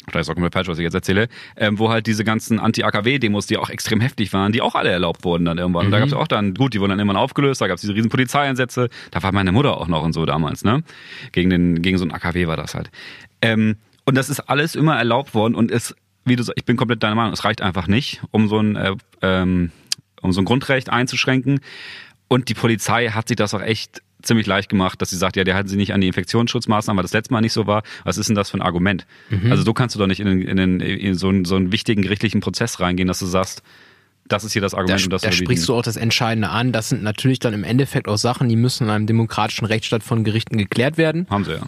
Vielleicht 0.09 0.23
ist 0.23 0.29
auch 0.29 0.33
komplett 0.33 0.53
falsch, 0.53 0.67
was 0.67 0.77
ich 0.79 0.83
jetzt 0.83 0.95
erzähle, 0.95 1.29
ähm, 1.55 1.79
wo 1.79 1.89
halt 1.89 2.07
diese 2.07 2.25
ganzen 2.25 2.59
Anti-AKW-Demos, 2.59 3.47
die 3.47 3.57
auch 3.57 3.69
extrem 3.69 4.01
heftig 4.01 4.33
waren, 4.33 4.51
die 4.51 4.61
auch 4.61 4.75
alle 4.75 4.89
erlaubt 4.89 5.23
wurden 5.23 5.45
dann 5.45 5.57
irgendwann. 5.57 5.87
Mhm. 5.87 5.91
Da 5.91 5.99
gab 5.99 6.07
es 6.07 6.13
auch 6.13 6.27
dann, 6.27 6.53
gut, 6.55 6.73
die 6.73 6.81
wurden 6.81 6.89
dann 6.89 6.99
irgendwann 6.99 7.17
aufgelöst, 7.17 7.61
da 7.61 7.67
gab 7.67 7.75
es 7.75 7.81
diese 7.81 7.95
riesen 7.95 8.09
Polizeieinsätze, 8.09 8.89
da 9.11 9.23
war 9.23 9.31
meine 9.31 9.53
Mutter 9.53 9.77
auch 9.77 9.87
noch 9.87 10.03
und 10.03 10.11
so 10.11 10.25
damals, 10.25 10.65
ne? 10.65 10.83
Gegen, 11.31 11.49
den, 11.49 11.81
gegen 11.81 11.97
so 11.97 12.03
ein 12.03 12.11
AKW 12.11 12.47
war 12.47 12.57
das 12.57 12.75
halt. 12.75 12.91
Ähm, 13.41 13.77
und 14.05 14.17
das 14.17 14.29
ist 14.29 14.41
alles 14.41 14.75
immer 14.75 14.97
erlaubt 14.97 15.33
worden 15.33 15.55
und 15.55 15.71
es, 15.71 15.95
wie 16.25 16.35
du 16.35 16.43
sagst, 16.43 16.57
ich 16.59 16.65
bin 16.65 16.75
komplett 16.75 17.01
deiner 17.01 17.15
Meinung, 17.15 17.31
es 17.31 17.45
reicht 17.45 17.61
einfach 17.61 17.87
nicht, 17.87 18.21
um 18.31 18.49
so 18.49 18.59
ein 18.59 18.75
äh, 18.75 18.95
ähm, 19.21 19.71
um 20.23 20.31
so 20.31 20.41
ein 20.41 20.45
Grundrecht 20.45 20.89
einzuschränken. 20.89 21.59
Und 22.27 22.49
die 22.49 22.55
Polizei 22.55 23.09
hat 23.09 23.27
sich 23.27 23.37
das 23.37 23.53
auch 23.53 23.61
echt 23.61 24.01
ziemlich 24.23 24.47
leicht 24.47 24.69
gemacht, 24.69 25.01
dass 25.01 25.09
sie 25.09 25.17
sagt, 25.17 25.35
ja, 25.35 25.43
der 25.43 25.55
halten 25.55 25.69
sie 25.69 25.75
nicht 25.75 25.93
an 25.93 26.01
die 26.01 26.07
Infektionsschutzmaßnahmen, 26.07 26.97
weil 26.97 27.03
das 27.03 27.13
letzte 27.13 27.33
Mal 27.33 27.41
nicht 27.41 27.53
so 27.53 27.67
war. 27.67 27.83
Was 28.05 28.17
ist 28.17 28.29
denn 28.29 28.35
das 28.35 28.49
für 28.49 28.57
ein 28.57 28.61
Argument? 28.61 29.05
Mhm. 29.29 29.51
Also 29.51 29.63
so 29.63 29.73
kannst 29.73 29.95
du 29.95 29.99
doch 29.99 30.07
nicht 30.07 30.21
in, 30.21 30.41
in, 30.41 30.57
in, 30.57 30.79
in 30.79 31.15
so, 31.15 31.29
einen, 31.29 31.45
so 31.45 31.55
einen 31.55 31.71
wichtigen 31.71 32.01
gerichtlichen 32.01 32.41
Prozess 32.41 32.79
reingehen, 32.79 33.07
dass 33.07 33.19
du 33.19 33.25
sagst, 33.25 33.61
das 34.27 34.45
ist 34.45 34.53
hier 34.53 34.61
das 34.61 34.73
Argument. 34.73 35.01
Da, 35.01 35.05
um 35.05 35.09
das 35.09 35.21
da 35.21 35.31
sprichst 35.31 35.67
du 35.67 35.75
auch 35.75 35.81
das 35.81 35.97
Entscheidende 35.97 36.49
an. 36.49 36.71
Das 36.71 36.89
sind 36.89 37.03
natürlich 37.03 37.39
dann 37.39 37.53
im 37.53 37.65
Endeffekt 37.65 38.07
auch 38.07 38.17
Sachen, 38.17 38.47
die 38.47 38.55
müssen 38.55 38.85
in 38.85 38.89
einem 38.89 39.05
demokratischen 39.05 39.65
Rechtsstaat 39.65 40.03
von 40.03 40.23
Gerichten 40.23 40.57
geklärt 40.57 40.97
werden. 40.97 41.27
Haben 41.29 41.43
sie 41.43 41.53
ja. 41.53 41.67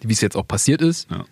Wie 0.00 0.12
es 0.12 0.20
jetzt 0.20 0.36
auch 0.36 0.46
passiert 0.46 0.80
ist. 0.80 1.10
Ja. 1.10 1.24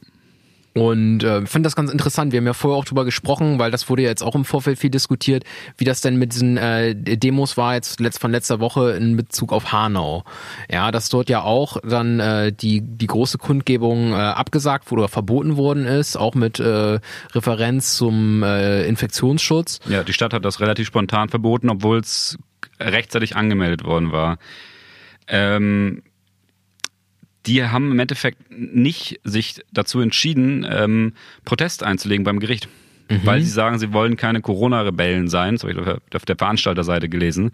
Und 0.75 1.23
äh, 1.23 1.45
finde 1.45 1.67
das 1.67 1.77
ganz 1.77 1.91
interessant. 1.93 2.33
Wir 2.33 2.39
haben 2.39 2.47
ja 2.47 2.55
vorher 2.55 2.79
auch 2.79 2.85
drüber 2.85 3.05
gesprochen, 3.05 3.59
weil 3.59 3.71
das 3.71 3.91
wurde 3.91 4.03
ja 4.03 4.09
jetzt 4.09 4.23
auch 4.23 4.35
im 4.35 4.45
Vorfeld 4.45 4.79
viel 4.79 4.89
diskutiert, 4.89 5.45
wie 5.77 5.85
das 5.85 6.01
denn 6.01 6.17
mit 6.17 6.33
diesen 6.33 6.57
äh, 6.57 6.95
Demos 6.95 7.59
war 7.59 7.75
jetzt 7.75 8.01
letzt, 8.01 8.21
von 8.21 8.31
letzter 8.31 8.59
Woche 8.59 8.93
in 8.93 9.17
Bezug 9.17 9.53
auf 9.53 9.73
Hanau. 9.73 10.25
Ja, 10.71 10.91
dass 10.91 11.11
dort 11.11 11.29
ja 11.29 11.43
auch 11.43 11.77
dann 11.85 12.21
äh, 12.21 12.53
die 12.53 12.81
die 12.81 13.07
große 13.07 13.37
Kundgebung 13.37 14.13
äh, 14.13 14.17
abgesagt 14.17 14.91
wurde 14.91 15.03
oder 15.03 15.09
verboten 15.09 15.57
worden 15.57 15.85
ist, 15.85 16.17
auch 16.17 16.35
mit 16.35 16.59
äh, 16.59 17.01
Referenz 17.33 17.97
zum 17.97 18.43
äh, 18.43 18.87
Infektionsschutz. 18.87 19.81
Ja, 19.89 20.05
die 20.05 20.15
Stadt 20.15 20.33
hat 20.33 20.45
das 20.45 20.61
relativ 20.61 20.87
spontan 20.87 21.29
verboten, 21.29 21.69
obwohl 21.69 21.99
es 21.99 22.39
rechtzeitig 22.81 23.37
angemeldet 23.37 23.85
worden 23.85 24.13
war. 24.13 24.39
Ähm, 25.29 26.03
die 27.47 27.65
haben 27.65 27.91
im 27.91 27.99
Endeffekt 27.99 28.39
nicht 28.51 29.21
sich 29.25 29.61
dazu 29.73 30.01
entschieden, 30.01 30.67
ähm, 30.69 31.15
Protest 31.45 31.83
einzulegen 31.83 32.25
beim 32.25 32.41
Gericht. 32.41 32.69
Mhm. 33.09 33.21
Weil 33.25 33.43
sie 33.43 33.51
sagen, 33.51 33.79
sie 33.79 33.93
wollen 33.93 34.17
keine 34.17 34.41
Corona-Rebellen 34.41 35.29
sein. 35.29 35.55
Das 35.55 35.65
habe 35.65 35.73
ich 35.73 36.15
auf 36.17 36.25
der 36.25 36.37
Veranstalterseite 36.37 37.09
gelesen. 37.09 37.51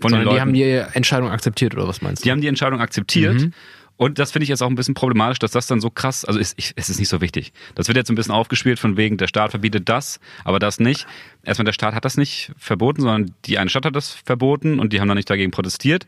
Von 0.00 0.10
Sondern 0.10 0.28
den 0.28 0.34
die 0.34 0.40
haben 0.40 0.52
die 0.52 0.96
Entscheidung 0.96 1.30
akzeptiert, 1.30 1.74
oder 1.74 1.86
was 1.86 2.02
meinst 2.02 2.22
du? 2.22 2.24
Die 2.24 2.32
haben 2.32 2.40
die 2.40 2.48
Entscheidung 2.48 2.80
akzeptiert. 2.80 3.40
Mhm. 3.40 3.52
Und 3.96 4.18
das 4.18 4.32
finde 4.32 4.42
ich 4.44 4.48
jetzt 4.48 4.62
auch 4.62 4.68
ein 4.68 4.74
bisschen 4.74 4.94
problematisch, 4.94 5.38
dass 5.38 5.52
das 5.52 5.68
dann 5.68 5.80
so 5.80 5.88
krass, 5.88 6.24
also 6.24 6.40
ist, 6.40 6.54
ich, 6.58 6.72
es 6.74 6.88
ist 6.88 6.98
nicht 6.98 7.08
so 7.08 7.20
wichtig. 7.20 7.52
Das 7.76 7.86
wird 7.86 7.96
jetzt 7.96 8.10
ein 8.10 8.16
bisschen 8.16 8.34
aufgespielt 8.34 8.80
von 8.80 8.96
wegen, 8.96 9.16
der 9.16 9.28
Staat 9.28 9.52
verbietet 9.52 9.88
das, 9.88 10.18
aber 10.44 10.58
das 10.58 10.80
nicht. 10.80 11.06
Erstmal, 11.44 11.66
der 11.66 11.72
Staat 11.72 11.94
hat 11.94 12.04
das 12.04 12.16
nicht 12.16 12.52
verboten, 12.56 13.02
sondern 13.02 13.32
die 13.44 13.58
eine 13.58 13.70
Stadt 13.70 13.84
hat 13.84 13.94
das 13.94 14.10
verboten 14.10 14.80
und 14.80 14.92
die 14.92 15.00
haben 15.00 15.06
dann 15.06 15.16
nicht 15.16 15.30
dagegen 15.30 15.52
protestiert 15.52 16.06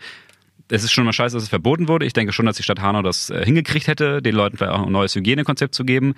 es 0.69 0.85
ist 0.85 0.93
schon 0.93 1.05
mal 1.05 1.13
scheiße, 1.13 1.35
dass 1.37 1.43
es 1.43 1.49
verboten 1.49 1.89
wurde. 1.89 2.07
Ich 2.07 2.13
denke 2.13 2.33
schon, 2.33 2.47
dass 2.47 2.57
die 2.57 2.63
Stadt 2.63 2.81
Hanau 2.81 3.03
das 3.03 3.31
äh, 3.31 3.45
hingekriegt 3.45 3.87
hätte, 3.87 4.23
den 4.23 4.35
Leuten 4.35 4.57
vielleicht 4.57 4.73
auch 4.73 4.87
ein 4.87 4.93
neues 4.93 5.15
Hygienekonzept 5.15 5.75
zu 5.75 5.85
geben. 5.85 6.15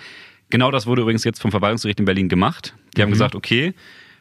Genau 0.51 0.71
das 0.71 0.87
wurde 0.87 1.03
übrigens 1.03 1.25
jetzt 1.25 1.41
vom 1.41 1.51
Verwaltungsgericht 1.51 1.99
in 1.99 2.05
Berlin 2.05 2.29
gemacht. 2.29 2.75
Die 2.95 3.01
mhm. 3.01 3.05
haben 3.05 3.11
gesagt, 3.11 3.35
okay, 3.35 3.75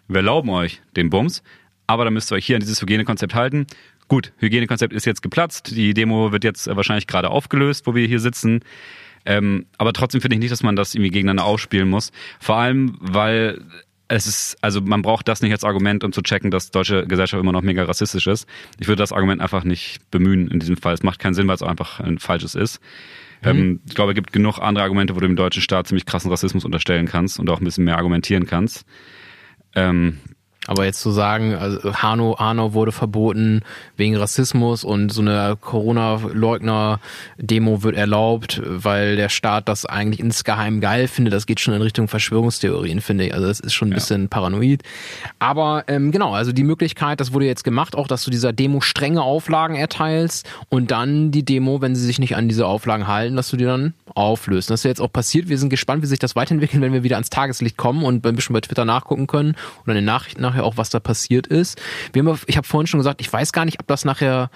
wir 0.08 0.18
erlauben 0.18 0.50
euch 0.50 0.82
den 0.96 1.10
Bums, 1.10 1.44
aber 1.88 2.06
dann 2.06 2.14
müsst 2.14 2.32
ihr 2.32 2.36
euch 2.36 2.46
hier 2.46 2.56
an 2.56 2.62
dieses 2.62 2.82
Hygienekonzept 2.82 3.36
halten. 3.36 3.68
Gut, 4.08 4.34
Hygienekonzept 4.38 4.94
ist 4.94 5.06
jetzt 5.06 5.22
geplatzt. 5.22 5.76
Die 5.76 5.94
Demo 5.94 6.32
wird 6.32 6.44
jetzt 6.44 6.68
äh, 6.68 6.76
wahrscheinlich 6.76 7.08
gerade 7.08 7.30
aufgelöst, 7.30 7.88
wo 7.88 7.96
wir 7.96 8.08
hier 8.08 8.20
sitzen. 8.20 8.62
Ähm, 9.26 9.66
aber 9.78 9.94
trotzdem 9.94 10.22
finde 10.22 10.36
ich 10.36 10.40
nicht, 10.40 10.52
dass 10.52 10.62
man 10.62 10.76
das 10.76 10.94
irgendwie 10.94 11.10
gegeneinander 11.10 11.46
aufspielen 11.46 11.90
muss. 11.90 12.12
Vor 12.40 12.58
allem, 12.58 12.98
weil 13.00 13.62
es 14.08 14.28
ist, 14.28 14.58
also 14.62 14.82
man 14.82 15.02
braucht 15.02 15.28
das 15.28 15.42
nicht 15.42 15.52
als 15.52 15.64
Argument, 15.64 16.04
um 16.04 16.12
zu 16.12 16.22
checken, 16.22 16.52
dass 16.52 16.72
deutsche 16.72 17.08
Gesellschaft 17.08 17.42
immer 17.42 17.52
noch 17.52 17.62
mega 17.62 17.84
rassistisch 17.84 18.28
ist. 18.28 18.48
Ich 18.80 18.88
würde 18.88 19.02
das 19.02 19.12
Argument 19.12 19.42
einfach 19.42 19.64
nicht 19.64 20.00
bemühen 20.12 20.50
in 20.50 20.60
diesem 20.60 20.78
Fall. 20.78 20.94
Es 20.94 21.04
macht 21.04 21.20
keinen 21.20 21.34
Sinn, 21.34 21.48
weil 21.48 21.56
es 21.56 21.64
einfach 21.64 22.00
ein 22.00 22.20
falsches 22.20 22.56
ist. 22.56 22.80
Mhm. 23.44 23.50
Ähm, 23.50 23.80
ich 23.88 23.96
glaube, 23.96 24.12
es 24.12 24.16
gibt 24.16 24.32
genug 24.32 24.60
andere 24.60 24.84
Argumente, 24.84 25.16
wo 25.16 25.20
du 25.20 25.28
dem 25.28 25.36
deutschen 25.36 25.62
Staat 25.62 25.88
ziemlich 25.88 26.06
krassen 26.06 26.30
Rassismus 26.30 26.66
unterstellen 26.66 27.08
kannst 27.08 27.40
und 27.40 27.50
auch 27.50 27.60
ein 27.60 27.64
bisschen 27.64 27.86
mehr 27.86 27.98
argumentieren 27.98 28.46
kannst. 28.46 28.86
Ähm, 29.76 30.20
aber 30.68 30.86
jetzt 30.86 31.02
zu 31.02 31.12
sagen, 31.12 31.54
also 31.54 31.94
Hanau, 31.96 32.38
Hanau 32.40 32.74
wurde 32.74 32.92
verboten 32.92 33.62
wegen 33.98 34.18
Rassismus 34.18 34.84
und 34.84 35.12
so 35.12 35.22
eine 35.22 35.58
Corona-Leugner-Demo 35.60 37.84
wird 37.84 37.96
erlaubt, 37.96 38.62
weil 38.66 39.16
der 39.16 39.30
Staat 39.30 39.70
das 39.70 39.86
eigentlich 39.86 40.20
insgeheim 40.20 40.82
geil 40.82 41.08
findet, 41.08 41.34
das 41.34 41.46
geht 41.46 41.60
schon 41.60 41.74
in 41.74 41.82
Richtung 41.82 42.08
Verschwörungstheorien, 42.08 43.02
finde 43.02 43.28
ich. 43.28 43.34
Also 43.34 43.48
das 43.48 43.60
ist 43.60 43.74
schon 43.74 43.90
ein 43.90 43.92
ja. 43.92 43.96
bisschen 43.96 44.30
paranoid. 44.30 44.84
Aber 45.40 45.84
ähm, 45.88 46.12
genau, 46.12 46.34
also 46.34 46.52
die 46.52 46.64
Möglichkeit, 46.64 47.20
das 47.20 47.34
wurde 47.34 47.46
jetzt 47.46 47.64
gemacht, 47.64 47.96
auch 47.96 48.08
dass 48.08 48.24
du 48.24 48.32
dieser 48.32 48.54
Demo 48.54 48.82
strenge 48.82 49.22
Auflagen 49.22 49.76
erteilst 49.76 50.48
und 50.70 50.92
dann 50.92 51.32
die 51.32 51.46
Demo, 51.46 51.82
wenn 51.82 51.96
sie 51.96 52.06
sich 52.06 52.20
nicht 52.20 52.36
an 52.36 52.48
diese 52.48 52.66
Auflagen 52.66 53.08
halten, 53.08 53.36
dass 53.36 53.50
du 53.50 53.58
die 53.58 53.66
dann 53.66 53.94
auflöst. 54.16 54.70
Das 54.70 54.80
ist 54.80 54.84
ja 54.86 54.90
jetzt 54.90 55.02
auch 55.02 55.12
passiert. 55.12 55.50
Wir 55.50 55.58
sind 55.58 55.70
gespannt, 55.70 56.02
wie 56.02 56.08
sich 56.08 56.20
das 56.20 56.36
weiterentwickelt, 56.36 56.82
wenn 56.82 56.94
wir 56.94 57.04
wieder 57.04 57.18
ans 57.18 57.30
Tageslicht 57.30 57.78
kommen 57.78 58.04
und 58.04 58.26
ein 58.26 58.36
bisschen 58.36 58.54
bei 58.54 58.62
Twitter 58.62 58.86
nachgucken 58.86 59.28
können 59.28 59.56
oder 59.84 59.92
in 59.92 59.98
den 59.98 60.06
Nachrichten 60.06 60.42
nach 60.42 60.55
nachher 60.56 60.66
auch, 60.66 60.78
was 60.78 60.90
da 60.90 61.00
passiert 61.00 61.48
ist. 61.48 61.82
Wir 62.14 62.24
haben, 62.24 62.40
ich 62.48 62.58
habe 62.58 62.66
vorhin 62.66 62.88
schon 62.88 63.00
gesagt, 63.00 63.22
ich 63.22 63.32
weiß 63.32 63.52
gar 63.52 63.66
nicht, 63.66 63.80
ob 63.80 63.88
das 63.88 64.06
nachher, 64.06 64.50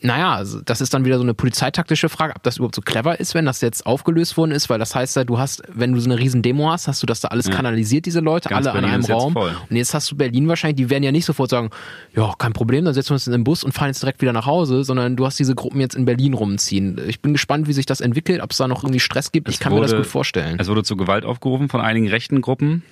naja, 0.00 0.34
also 0.34 0.60
das 0.60 0.80
ist 0.80 0.92
dann 0.94 1.04
wieder 1.04 1.16
so 1.16 1.22
eine 1.22 1.34
polizeitaktische 1.34 2.08
Frage, 2.08 2.34
ob 2.36 2.42
das 2.42 2.56
überhaupt 2.56 2.74
so 2.74 2.82
clever 2.82 3.18
ist, 3.20 3.34
wenn 3.34 3.46
das 3.46 3.60
jetzt 3.60 3.86
aufgelöst 3.86 4.36
worden 4.36 4.50
ist, 4.50 4.68
weil 4.68 4.78
das 4.78 4.94
heißt 4.94 5.16
ja, 5.16 5.24
du 5.24 5.38
hast, 5.38 5.62
wenn 5.68 5.92
du 5.92 6.00
so 6.00 6.10
eine 6.10 6.18
riesen 6.18 6.42
Demo 6.42 6.70
hast, 6.70 6.88
hast 6.88 7.02
du 7.02 7.06
das 7.06 7.20
da 7.20 7.28
alles 7.28 7.46
ja. 7.46 7.54
kanalisiert, 7.54 8.06
diese 8.06 8.20
Leute, 8.20 8.48
Ganz 8.48 8.66
alle 8.66 8.80
Berlin 8.80 8.94
an 8.94 9.04
einem 9.04 9.12
Raum. 9.12 9.36
Und 9.36 9.76
jetzt 9.76 9.94
hast 9.94 10.10
du 10.10 10.16
Berlin 10.16 10.48
wahrscheinlich, 10.48 10.76
die 10.76 10.90
werden 10.90 11.02
ja 11.02 11.12
nicht 11.12 11.24
sofort 11.24 11.50
sagen, 11.50 11.70
ja, 12.14 12.32
kein 12.38 12.52
Problem, 12.52 12.84
dann 12.84 12.94
setzen 12.94 13.10
wir 13.10 13.14
uns 13.14 13.26
in 13.26 13.32
den 13.32 13.44
Bus 13.44 13.64
und 13.64 13.72
fahren 13.72 13.88
jetzt 13.88 14.02
direkt 14.02 14.20
wieder 14.20 14.32
nach 14.32 14.46
Hause, 14.46 14.84
sondern 14.84 15.16
du 15.16 15.26
hast 15.26 15.38
diese 15.38 15.54
Gruppen 15.54 15.80
jetzt 15.80 15.94
in 15.94 16.04
Berlin 16.04 16.34
rumziehen. 16.34 17.00
Ich 17.08 17.20
bin 17.20 17.32
gespannt, 17.32 17.68
wie 17.68 17.72
sich 17.72 17.86
das 17.86 18.00
entwickelt, 18.00 18.42
ob 18.42 18.50
es 18.50 18.58
da 18.58 18.68
noch 18.68 18.82
irgendwie 18.82 19.00
Stress 19.00 19.32
gibt. 19.32 19.48
Es 19.48 19.54
ich 19.54 19.60
kann 19.60 19.72
wurde, 19.72 19.82
mir 19.82 19.88
das 19.88 19.96
gut 19.96 20.06
vorstellen. 20.06 20.56
Es 20.58 20.68
wurde 20.68 20.82
zu 20.82 20.96
Gewalt 20.96 21.24
aufgerufen 21.24 21.68
von 21.68 21.80
einigen 21.80 22.08
rechten 22.08 22.40
Gruppen. 22.40 22.82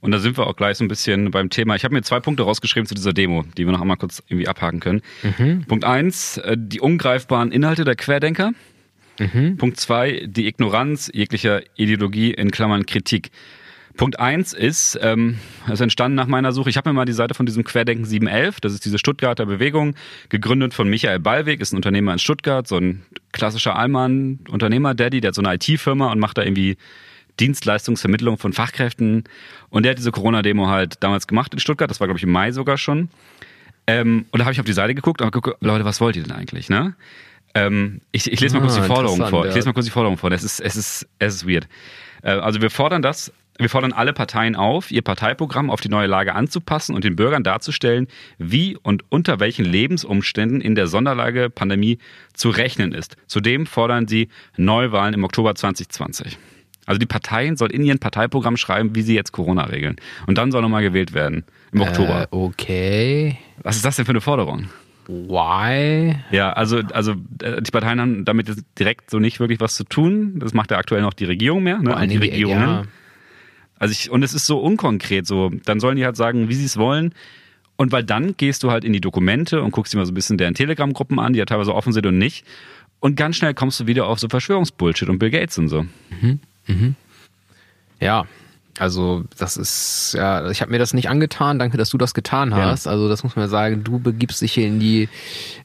Und 0.00 0.12
da 0.12 0.18
sind 0.18 0.38
wir 0.38 0.46
auch 0.46 0.56
gleich 0.56 0.78
so 0.78 0.84
ein 0.84 0.88
bisschen 0.88 1.30
beim 1.30 1.50
Thema. 1.50 1.76
Ich 1.76 1.84
habe 1.84 1.94
mir 1.94 2.02
zwei 2.02 2.20
Punkte 2.20 2.42
rausgeschrieben 2.42 2.86
zu 2.86 2.94
dieser 2.94 3.12
Demo, 3.12 3.44
die 3.56 3.66
wir 3.66 3.72
noch 3.72 3.80
einmal 3.80 3.96
kurz 3.96 4.22
irgendwie 4.28 4.48
abhaken 4.48 4.80
können. 4.80 5.02
Mhm. 5.22 5.64
Punkt 5.66 5.84
eins, 5.84 6.38
äh, 6.38 6.56
die 6.58 6.80
ungreifbaren 6.80 7.52
Inhalte 7.52 7.84
der 7.84 7.96
Querdenker. 7.96 8.52
Mhm. 9.18 9.56
Punkt 9.58 9.78
zwei, 9.78 10.26
die 10.26 10.46
Ignoranz 10.46 11.10
jeglicher 11.12 11.62
Ideologie 11.76 12.32
in 12.32 12.50
Klammern 12.50 12.86
Kritik. 12.86 13.30
Punkt 13.96 14.18
eins 14.18 14.52
ist, 14.52 14.98
ähm, 15.02 15.38
ist 15.70 15.80
entstanden 15.80 16.14
nach 16.14 16.26
meiner 16.26 16.52
Suche. 16.52 16.70
Ich 16.70 16.76
habe 16.76 16.88
mir 16.88 16.94
mal 16.94 17.04
die 17.04 17.12
Seite 17.12 17.34
von 17.34 17.44
diesem 17.44 17.64
Querdenken 17.64 18.06
711, 18.06 18.60
das 18.60 18.72
ist 18.72 18.84
diese 18.84 18.98
Stuttgarter 18.98 19.46
Bewegung, 19.46 19.94
gegründet 20.28 20.72
von 20.74 20.88
Michael 20.88 21.18
Ballweg, 21.18 21.60
ist 21.60 21.72
ein 21.72 21.76
Unternehmer 21.76 22.12
in 22.12 22.18
Stuttgart, 22.18 22.66
so 22.66 22.76
ein 22.76 23.02
klassischer 23.32 23.76
Allmann, 23.76 24.38
Unternehmer-Daddy, 24.48 25.20
der 25.20 25.28
hat 25.28 25.34
so 25.34 25.42
eine 25.42 25.54
IT-Firma 25.54 26.10
und 26.10 26.18
macht 26.18 26.38
da 26.38 26.42
irgendwie 26.42 26.76
Dienstleistungsvermittlung 27.40 28.38
von 28.38 28.52
Fachkräften. 28.52 29.24
Und 29.70 29.84
der 29.84 29.90
hat 29.90 29.98
diese 29.98 30.12
Corona-Demo 30.12 30.68
halt 30.68 31.02
damals 31.02 31.26
gemacht 31.26 31.52
in 31.52 31.60
Stuttgart, 31.60 31.90
das 31.90 32.00
war 32.00 32.06
glaube 32.06 32.18
ich 32.18 32.24
im 32.24 32.32
Mai 32.32 32.52
sogar 32.52 32.78
schon. 32.78 33.08
Ähm, 33.86 34.26
und 34.30 34.38
da 34.38 34.44
habe 34.44 34.52
ich 34.52 34.60
auf 34.60 34.66
die 34.66 34.72
Seite 34.72 34.94
geguckt 34.94 35.20
und 35.20 35.32
geguckt, 35.32 35.56
Leute, 35.60 35.84
was 35.84 36.00
wollt 36.00 36.16
ihr 36.16 36.22
denn 36.22 36.32
eigentlich, 36.32 36.68
ne? 36.68 36.94
Ähm, 37.54 38.00
ich, 38.12 38.30
ich 38.30 38.40
lese 38.40 38.54
mal 38.54 38.60
kurz 38.60 38.74
die 38.74 38.80
ah, 38.80 38.84
Forderung 38.84 39.26
vor. 39.26 39.46
Ich 39.46 39.54
lese 39.54 39.66
mal 39.66 39.72
kurz 39.72 39.86
die 39.86 39.90
Forderung 39.90 40.16
vor. 40.16 40.30
Es 40.30 40.44
ist, 40.44 40.60
es 40.60 40.76
ist, 40.76 41.08
es 41.18 41.34
ist 41.34 41.48
weird. 41.48 41.66
Äh, 42.22 42.30
also 42.30 42.60
wir 42.60 42.70
fordern 42.70 43.02
das, 43.02 43.32
wir 43.58 43.68
fordern 43.68 43.92
alle 43.92 44.12
Parteien 44.12 44.56
auf, 44.56 44.90
ihr 44.90 45.02
Parteiprogramm 45.02 45.68
auf 45.68 45.80
die 45.80 45.88
neue 45.88 46.06
Lage 46.06 46.34
anzupassen 46.34 46.94
und 46.94 47.04
den 47.04 47.16
Bürgern 47.16 47.42
darzustellen, 47.42 48.06
wie 48.38 48.76
und 48.76 49.04
unter 49.10 49.40
welchen 49.40 49.64
Lebensumständen 49.64 50.60
in 50.60 50.74
der 50.74 50.86
Sonderlage 50.86 51.50
Pandemie 51.50 51.98
zu 52.32 52.50
rechnen 52.50 52.92
ist. 52.92 53.16
Zudem 53.26 53.66
fordern 53.66 54.06
sie 54.06 54.28
Neuwahlen 54.56 55.14
im 55.14 55.24
Oktober 55.24 55.54
2020. 55.54 56.38
Also 56.86 56.98
die 56.98 57.06
Parteien 57.06 57.56
sollen 57.56 57.70
in 57.70 57.84
ihren 57.84 57.98
Parteiprogramm 57.98 58.56
schreiben, 58.56 58.94
wie 58.94 59.02
sie 59.02 59.14
jetzt 59.14 59.32
Corona 59.32 59.64
regeln. 59.64 59.96
Und 60.26 60.38
dann 60.38 60.50
soll 60.50 60.62
nochmal 60.62 60.82
gewählt 60.82 61.12
werden 61.12 61.44
im 61.72 61.82
Oktober. 61.82 62.22
Äh, 62.22 62.26
okay. 62.30 63.38
Was 63.62 63.76
ist 63.76 63.84
das 63.84 63.96
denn 63.96 64.06
für 64.06 64.10
eine 64.10 64.20
Forderung? 64.20 64.68
Why? 65.06 66.16
Ja, 66.30 66.52
also, 66.52 66.78
also 66.92 67.14
äh, 67.42 67.60
die 67.60 67.70
Parteien 67.70 68.00
haben 68.00 68.24
damit 68.24 68.50
direkt 68.78 69.10
so 69.10 69.18
nicht 69.18 69.40
wirklich 69.40 69.60
was 69.60 69.74
zu 69.74 69.84
tun. 69.84 70.38
Das 70.38 70.54
macht 70.54 70.70
ja 70.70 70.78
aktuell 70.78 71.02
noch 71.02 71.14
die 71.14 71.24
Regierung 71.24 71.62
mehr, 71.62 71.78
ne? 71.78 72.06
die 72.06 72.16
Regierungen. 72.16 72.60
Ja. 72.60 72.82
Also 73.78 73.92
ich, 73.92 74.10
und 74.10 74.22
es 74.22 74.34
ist 74.34 74.46
so 74.46 74.58
unkonkret 74.58 75.26
so. 75.26 75.50
Dann 75.64 75.80
sollen 75.80 75.96
die 75.96 76.04
halt 76.04 76.16
sagen, 76.16 76.48
wie 76.48 76.54
sie 76.54 76.66
es 76.66 76.76
wollen. 76.76 77.12
Und 77.76 77.92
weil 77.92 78.04
dann 78.04 78.36
gehst 78.36 78.62
du 78.62 78.70
halt 78.70 78.84
in 78.84 78.92
die 78.92 79.00
Dokumente 79.00 79.62
und 79.62 79.70
guckst 79.70 79.94
dir 79.94 79.98
mal 79.98 80.04
so 80.04 80.12
ein 80.12 80.14
bisschen 80.14 80.36
deren 80.36 80.54
Telegram-Gruppen 80.54 81.18
an, 81.18 81.32
die 81.32 81.38
ja 81.38 81.46
teilweise 81.46 81.74
offen 81.74 81.94
sind 81.94 82.06
und 82.06 82.18
nicht. 82.18 82.44
Und 83.00 83.16
ganz 83.16 83.36
schnell 83.36 83.54
kommst 83.54 83.80
du 83.80 83.86
wieder 83.86 84.06
auf 84.06 84.20
so 84.20 84.28
Verschwörungsbullshit 84.28 85.08
und 85.08 85.18
Bill 85.18 85.30
Gates 85.30 85.56
und 85.56 85.68
so. 85.68 85.86
Mhm. 86.20 86.40
Mhm. 86.70 86.94
Ja, 88.00 88.26
also 88.80 89.24
das 89.36 89.58
ist, 89.58 90.14
ja, 90.16 90.48
ich 90.50 90.62
habe 90.62 90.70
mir 90.70 90.78
das 90.78 90.94
nicht 90.94 91.10
angetan. 91.10 91.58
Danke, 91.58 91.76
dass 91.76 91.90
du 91.90 91.98
das 91.98 92.14
getan 92.14 92.54
hast. 92.54 92.86
Ja. 92.86 92.92
Also 92.92 93.10
das 93.10 93.22
muss 93.22 93.36
man 93.36 93.46
sagen, 93.50 93.84
du 93.84 93.98
begibst 93.98 94.40
dich 94.40 94.54
hier 94.54 94.66
in 94.66 94.80
die 94.80 95.10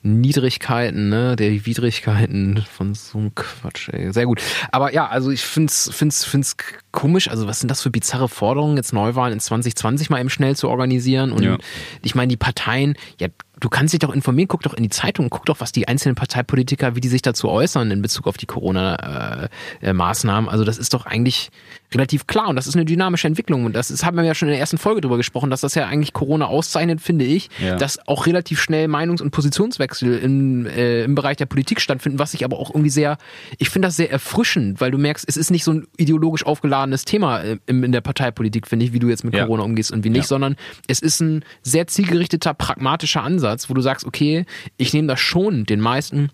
Niedrigkeiten, 0.03 1.07
ne, 1.07 1.37
der 1.37 1.65
Widrigkeiten 1.65 2.65
von 2.69 2.93
so 2.93 3.17
einem 3.17 3.33
Quatsch. 3.33 3.87
Ey. 3.89 4.11
Sehr 4.11 4.25
gut. 4.25 4.41
Aber 4.71 4.93
ja, 4.93 5.07
also 5.07 5.31
ich 5.31 5.41
find's, 5.41 5.89
find's, 5.93 6.25
find's 6.25 6.57
komisch. 6.91 7.29
Also 7.29 7.47
was 7.47 7.61
sind 7.61 7.69
das 7.69 7.81
für 7.81 7.89
bizarre 7.89 8.27
Forderungen, 8.27 8.75
jetzt 8.75 8.91
Neuwahlen 8.91 9.31
in 9.31 9.39
2020 9.39 10.09
mal 10.09 10.19
eben 10.19 10.29
schnell 10.29 10.57
zu 10.57 10.67
organisieren? 10.67 11.31
Und 11.31 11.43
ja. 11.43 11.57
ich 12.01 12.15
meine, 12.15 12.27
die 12.27 12.37
Parteien, 12.37 12.95
ja, 13.17 13.29
du 13.65 13.69
kannst 13.69 13.93
dich 13.93 13.99
doch 13.99 14.13
informieren, 14.13 14.47
guck 14.47 14.61
doch 14.61 14.75
in 14.75 14.83
die 14.83 14.89
Zeitung, 14.89 15.31
guck 15.31 15.47
doch, 15.47 15.59
was 15.59 15.71
die 15.71 15.87
einzelnen 15.87 16.13
Parteipolitiker, 16.13 16.95
wie 16.95 17.01
die 17.01 17.07
sich 17.07 17.23
dazu 17.23 17.49
äußern 17.49 17.89
in 17.89 18.03
Bezug 18.03 18.27
auf 18.27 18.37
die 18.37 18.45
Corona-Maßnahmen. 18.45 20.47
also 20.47 20.63
das 20.63 20.77
ist 20.77 20.93
doch 20.93 21.07
eigentlich 21.07 21.49
relativ 21.93 22.27
klar 22.27 22.49
und 22.49 22.55
das 22.55 22.67
ist 22.67 22.75
eine 22.75 22.85
dynamische 22.85 23.27
Entwicklung 23.27 23.65
und 23.65 23.75
das 23.75 23.91
ist, 23.91 24.05
haben 24.05 24.17
wir 24.17 24.23
ja 24.23 24.35
schon 24.35 24.47
in 24.47 24.53
der 24.53 24.59
ersten 24.59 24.77
Folge 24.77 25.01
drüber 25.01 25.17
gesprochen, 25.17 25.49
dass 25.49 25.61
das 25.61 25.75
ja 25.75 25.85
eigentlich 25.85 26.13
Corona 26.13 26.47
auszeichnet, 26.47 27.01
finde 27.01 27.25
ich, 27.25 27.49
ja. 27.61 27.75
dass 27.75 28.05
auch 28.07 28.25
relativ 28.25 28.59
schnell 28.59 28.87
Meinungs- 28.87 29.21
und 29.21 29.31
Positionswechsel 29.31 30.17
im, 30.17 30.65
äh, 30.65 31.03
im 31.03 31.15
Bereich 31.15 31.37
der 31.37 31.45
Politik 31.45 31.81
stattfinden, 31.81 32.19
was 32.19 32.33
ich 32.33 32.43
aber 32.43 32.59
auch 32.59 32.69
irgendwie 32.69 32.89
sehr, 32.89 33.17
ich 33.57 33.69
finde 33.69 33.87
das 33.87 33.95
sehr 33.95 34.11
erfrischend, 34.11 34.81
weil 34.81 34.91
du 34.91 34.97
merkst, 34.97 35.25
es 35.27 35.37
ist 35.37 35.51
nicht 35.51 35.63
so 35.63 35.73
ein 35.73 35.87
ideologisch 35.97 36.45
aufgeladenes 36.45 37.05
Thema 37.05 37.41
äh, 37.41 37.57
in, 37.65 37.83
in 37.83 37.91
der 37.91 38.01
Parteipolitik, 38.01 38.67
finde 38.67 38.85
ich, 38.85 38.93
wie 38.93 38.99
du 38.99 39.07
jetzt 39.07 39.23
mit 39.23 39.33
ja. 39.33 39.43
Corona 39.43 39.63
umgehst 39.63 39.91
und 39.91 40.03
wie 40.03 40.09
nicht, 40.09 40.23
ja. 40.23 40.27
sondern 40.27 40.55
es 40.87 40.99
ist 40.99 41.21
ein 41.21 41.43
sehr 41.61 41.87
zielgerichteter, 41.87 42.53
pragmatischer 42.53 43.23
Ansatz, 43.23 43.69
wo 43.69 43.73
du 43.73 43.81
sagst, 43.81 44.05
okay, 44.05 44.45
ich 44.77 44.93
nehme 44.93 45.07
das 45.07 45.19
schon 45.19 45.65
den 45.65 45.79
meisten 45.79 46.29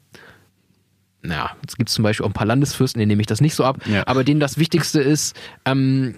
naja, 1.23 1.51
es 1.67 1.75
gibt 1.77 1.89
zum 1.89 2.03
Beispiel 2.03 2.25
auch 2.25 2.29
ein 2.29 2.33
paar 2.33 2.47
Landesfürsten, 2.47 2.99
denen 2.99 3.09
nehme 3.09 3.21
ich 3.21 3.27
das 3.27 3.41
nicht 3.41 3.55
so 3.55 3.63
ab, 3.63 3.77
ja. 3.85 4.03
aber 4.07 4.23
denen 4.23 4.39
das 4.39 4.57
Wichtigste 4.57 5.01
ist, 5.01 5.35
ähm, 5.65 6.15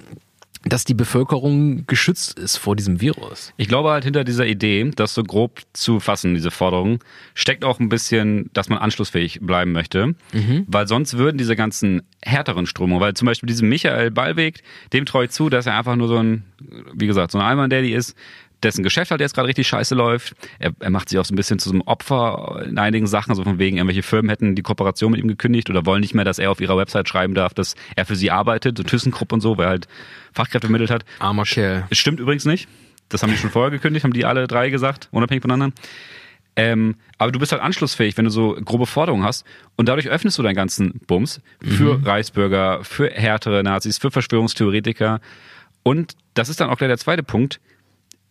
dass 0.66 0.86
die 0.86 0.94
Bevölkerung 0.94 1.86
geschützt 1.88 2.40
ist 2.40 2.58
vor 2.58 2.76
diesem 2.76 3.02
Virus. 3.02 3.54
Ich 3.58 3.68
glaube 3.68 3.92
halt 3.92 4.06
hinter 4.06 4.24
dieser 4.24 4.46
Idee, 4.46 4.90
das 4.96 5.14
so 5.14 5.24
grob 5.24 5.62
zu 5.74 6.00
fassen, 6.00 6.36
diese 6.36 6.52
Forderung, 6.52 7.04
steckt 7.34 7.66
auch 7.66 7.80
ein 7.80 7.90
bisschen, 7.90 8.50
dass 8.54 8.70
man 8.70 8.78
anschlussfähig 8.80 9.42
bleiben 9.42 9.74
möchte, 9.74 10.16
mhm. 10.32 10.66
weil 10.68 10.88
sonst 10.88 11.18
würden 11.18 11.38
diese 11.38 11.58
ganzen 11.58 12.04
härteren 12.22 12.66
Strömungen, 12.66 13.02
weil 13.02 13.14
zum 13.14 13.26
Beispiel 13.26 13.48
diesem 13.48 13.68
Michael 13.68 14.12
Ballweg, 14.12 14.64
dem 14.94 15.06
traue 15.06 15.26
ich 15.26 15.32
zu, 15.32 15.50
dass 15.50 15.66
er 15.66 15.78
einfach 15.78 15.98
nur 15.98 16.08
so 16.08 16.18
ein, 16.18 16.44
wie 16.94 17.08
gesagt, 17.08 17.32
so 17.32 17.40
ein 17.40 17.44
Alman 17.44 17.70
Daddy 17.70 17.94
ist, 17.94 18.16
dessen 18.64 18.84
Geschäft 18.84 19.12
halt 19.12 19.22
jetzt 19.22 19.36
gerade 19.36 19.48
richtig 19.48 19.68
scheiße 19.68 19.96
läuft. 19.96 20.36
Er, 20.60 20.72
er 20.80 20.90
macht 20.90 21.10
sich 21.10 21.20
auch 21.20 21.26
so 21.26 21.34
ein 21.34 21.36
bisschen 21.36 21.60
zu 21.60 21.70
so 21.70 21.74
einem 21.74 21.82
Opfer 21.82 22.64
in 22.66 22.78
einigen 22.78 23.08
Sachen, 23.08 23.36
so 23.36 23.44
von 23.44 23.60
wegen, 23.60 23.78
irgendwelche 23.78 24.04
Firmen 24.04 24.30
hätten 24.30 24.56
die 24.56 24.62
Kooperation 24.62 25.12
mit 25.12 25.22
ihm 25.22 25.28
gekündigt 25.28 25.70
oder 25.70 25.86
wollen 25.86 26.02
nicht 26.02 26.14
mehr, 26.14 26.26
dass 26.26 26.40
er 26.40 26.52
auf 26.52 26.62
ihrer 26.62 26.78
Website 26.78 27.08
schreiben 27.10 27.34
darf, 27.34 27.54
dass 27.54 27.76
er 27.96 28.06
für 28.06 28.16
sie 28.16 28.32
arbeitet, 28.32 28.78
so 28.78 28.84
ThyssenKrupp 28.84 29.32
und 29.32 29.42
so, 29.42 29.58
weil 29.58 29.66
er 29.66 29.70
halt 29.70 29.88
Fachkräfte 30.34 30.68
vermittelt 30.68 30.92
hat. 30.92 31.06
Armer 31.20 31.44
Kerl. 31.44 31.86
Es 31.90 31.98
stimmt 31.98 32.20
übrigens 32.20 32.46
nicht. 32.46 32.68
Das 33.10 33.22
haben 33.22 33.30
die 33.30 33.38
schon 33.38 33.52
vorher 33.52 33.72
gekündigt, 33.72 34.04
haben 34.04 34.14
die 34.14 34.26
alle 34.26 34.48
drei 34.48 34.70
gesagt, 34.70 35.08
unabhängig 35.12 35.44
voneinander. 35.44 35.76
Ähm, 36.56 36.96
aber 37.18 37.32
du 37.32 37.40
bist 37.40 37.52
halt 37.52 37.62
anschlussfähig, 37.62 38.18
wenn 38.18 38.26
du 38.26 38.32
so 38.32 38.56
grobe 38.64 38.86
Forderungen 38.86 39.24
hast. 39.24 39.46
Und 39.76 39.90
dadurch 39.90 40.08
öffnest 40.08 40.38
du 40.38 40.44
deinen 40.44 40.56
ganzen 40.56 41.00
Bums 41.08 41.42
für 41.64 41.98
mhm. 41.98 42.04
Reichsbürger, 42.04 42.84
für 42.84 43.10
härtere 43.10 43.64
Nazis, 43.64 43.98
für 43.98 44.12
Verschwörungstheoretiker. 44.12 45.20
Und 45.84 46.16
das 46.34 46.50
ist 46.50 46.60
dann 46.60 46.70
auch 46.70 46.78
gleich 46.78 46.90
der 46.90 46.98
zweite 46.98 47.24
Punkt 47.24 47.60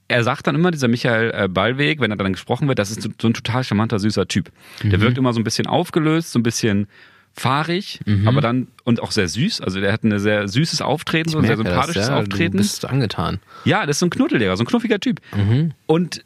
er 0.09 0.25
sagt 0.25 0.47
dann 0.47 0.55
immer, 0.55 0.71
dieser 0.71 0.89
Michael 0.89 1.33
äh, 1.35 1.49
Ballweg, 1.49 2.01
wenn 2.01 2.11
er 2.11 2.17
dann 2.17 2.33
gesprochen 2.33 2.69
wird, 2.69 2.79
das 2.79 2.91
ist 2.91 3.03
so 3.03 3.09
ein 3.09 3.35
total 3.35 3.65
charmanter, 3.65 3.99
süßer 3.99 4.29
Typ. 4.29 4.51
Der 4.83 4.99
mhm. 4.99 5.03
wirkt 5.03 5.19
immer 5.19 5.33
so 5.33 5.41
ein 5.41 5.45
bisschen 5.45 5.67
aufgelöst, 5.67 6.33
so 6.33 6.39
ein 6.39 6.43
bisschen 6.43 6.87
fahrig, 7.35 8.01
mhm. 8.05 8.29
aber 8.29 8.41
dann 8.41 8.69
und 8.85 9.01
auch 9.01 9.11
sehr 9.11 9.29
süß. 9.29 9.63
Also 9.63 9.81
der 9.81 9.93
hat 9.93 10.05
ein 10.05 10.19
sehr 10.19 10.49
süßes 10.49 10.83
Auftreten, 10.83 11.31
so 11.31 11.39
ein 11.39 11.47
sehr 11.47 11.57
sympathisches 11.57 12.03
das, 12.03 12.09
ja, 12.09 12.19
Auftreten. 12.19 12.59
Du 12.59 12.63
bist 12.63 12.85
angetan. 12.85 13.41
Ja, 13.65 13.87
das 13.87 13.97
ist 13.97 14.01
so 14.01 14.07
ein 14.07 14.11
Knuddeldehrer, 14.11 14.57
so 14.57 14.65
ein 14.65 14.67
knuffiger 14.67 15.01
Typ. 15.01 15.21
Mhm. 15.35 15.73
Und 15.87 16.25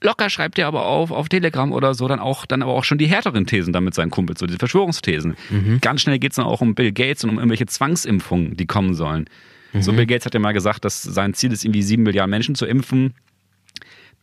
locker 0.00 0.30
schreibt 0.30 0.58
er 0.58 0.66
aber 0.66 0.86
auf, 0.86 1.10
auf 1.10 1.28
Telegram 1.28 1.70
oder 1.72 1.94
so, 1.94 2.08
dann 2.08 2.18
auch, 2.18 2.46
dann 2.46 2.62
aber 2.62 2.72
auch 2.72 2.84
schon 2.84 2.98
die 2.98 3.06
härteren 3.06 3.46
Thesen 3.46 3.72
dann 3.72 3.84
mit 3.84 3.94
seinen 3.94 4.10
Kumpels, 4.10 4.40
so 4.40 4.46
diese 4.46 4.58
Verschwörungsthesen. 4.58 5.36
Mhm. 5.50 5.80
Ganz 5.80 6.00
schnell 6.00 6.18
geht 6.18 6.32
es 6.32 6.36
dann 6.36 6.46
auch 6.46 6.60
um 6.60 6.74
Bill 6.74 6.92
Gates 6.92 7.24
und 7.24 7.30
um 7.30 7.36
irgendwelche 7.36 7.66
Zwangsimpfungen, 7.66 8.56
die 8.56 8.66
kommen 8.66 8.94
sollen. 8.94 9.26
Mhm. 9.72 9.82
So 9.82 9.92
Bill 9.92 10.06
Gates 10.06 10.26
hat 10.26 10.34
ja 10.34 10.40
mal 10.40 10.52
gesagt, 10.52 10.84
dass 10.84 11.02
sein 11.02 11.34
Ziel 11.34 11.52
ist, 11.52 11.64
irgendwie 11.64 11.82
sieben 11.82 12.02
Milliarden 12.02 12.30
Menschen 12.30 12.54
zu 12.54 12.66
impfen. 12.66 13.14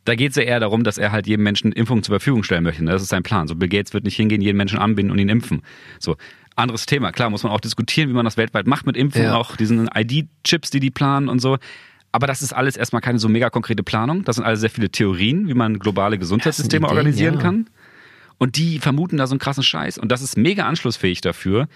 Da 0.06 0.16
geht 0.16 0.32
es 0.32 0.38
ja 0.38 0.44
eher 0.44 0.60
darum, 0.60 0.84
dass 0.84 0.98
er 0.98 1.12
halt 1.12 1.28
jedem 1.28 1.44
Menschen 1.44 1.72
Impfungen 1.72 2.04
zur 2.04 2.14
Verfügung 2.14 2.44
stellen 2.44 2.64
möchte. 2.64 2.84
Ne? 2.84 2.92
Das 2.92 3.02
ist 3.02 3.10
sein 3.10 3.24
Plan. 3.24 3.48
So 3.48 3.56
Bill 3.56 3.70
Gates 3.70 3.94
wird 3.94 4.06
nicht 4.06 4.16
hingehen, 4.16 4.42
jeden 4.42 4.58
Menschen 4.58 4.80
anbinden 4.80 5.12
und 5.12 5.20
ihn 5.20 5.30
impfen. 5.30 5.62
So 6.00 6.16
anderes 6.56 6.86
Thema. 6.86 7.12
Klar, 7.12 7.30
muss 7.30 7.44
man 7.44 7.52
auch 7.52 7.60
diskutieren, 7.60 8.10
wie 8.10 8.14
man 8.14 8.26
das 8.26 8.38
weltweit 8.38 8.68
macht 8.68 8.86
mit 8.86 8.98
Impfungen, 8.98 9.30
ja. 9.30 9.36
auch 9.36 9.56
diesen 9.56 9.90
ID-Chips, 9.94 10.70
die 10.70 10.80
die 10.80 10.92
planen 10.92 11.30
und 11.30 11.40
so. 11.40 11.58
Aber 12.12 12.28
das 12.28 12.42
ist 12.42 12.54
alles 12.54 12.76
erstmal 12.76 13.02
keine 13.02 13.20
so 13.20 13.30
mega 13.30 13.50
konkrete 13.50 13.84
Planung. 13.84 14.24
Das 14.24 14.38
sind 14.38 14.46
alles 14.46 14.62
sehr 14.62 14.70
viele 14.70 14.90
Theorien, 14.90 15.48
wie 15.48 15.54
man 15.54 15.80
globale 15.80 16.18
Gesundheitssysteme 16.18 16.88
Ideen, 16.88 16.98
organisieren 16.98 17.36
ja. 17.36 17.42
kann. 17.42 17.70
Und 18.38 18.58
die 18.58 18.80
vermuten 18.80 19.18
da 19.18 19.28
so 19.28 19.34
einen 19.34 19.40
krassen 19.40 19.64
Scheiß. 19.64 19.98
Und 19.98 20.12
das 20.12 20.22
ist 20.22 20.38
mega 20.38 20.66
anschlussfähig 20.66 21.22
dafür. 21.22 21.68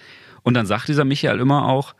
Und 0.42 0.54
dann 0.54 0.66
sagt 0.66 0.88
dieser 0.88 1.04
Michael 1.04 1.38
immer 1.38 1.68
auch, 1.68 1.94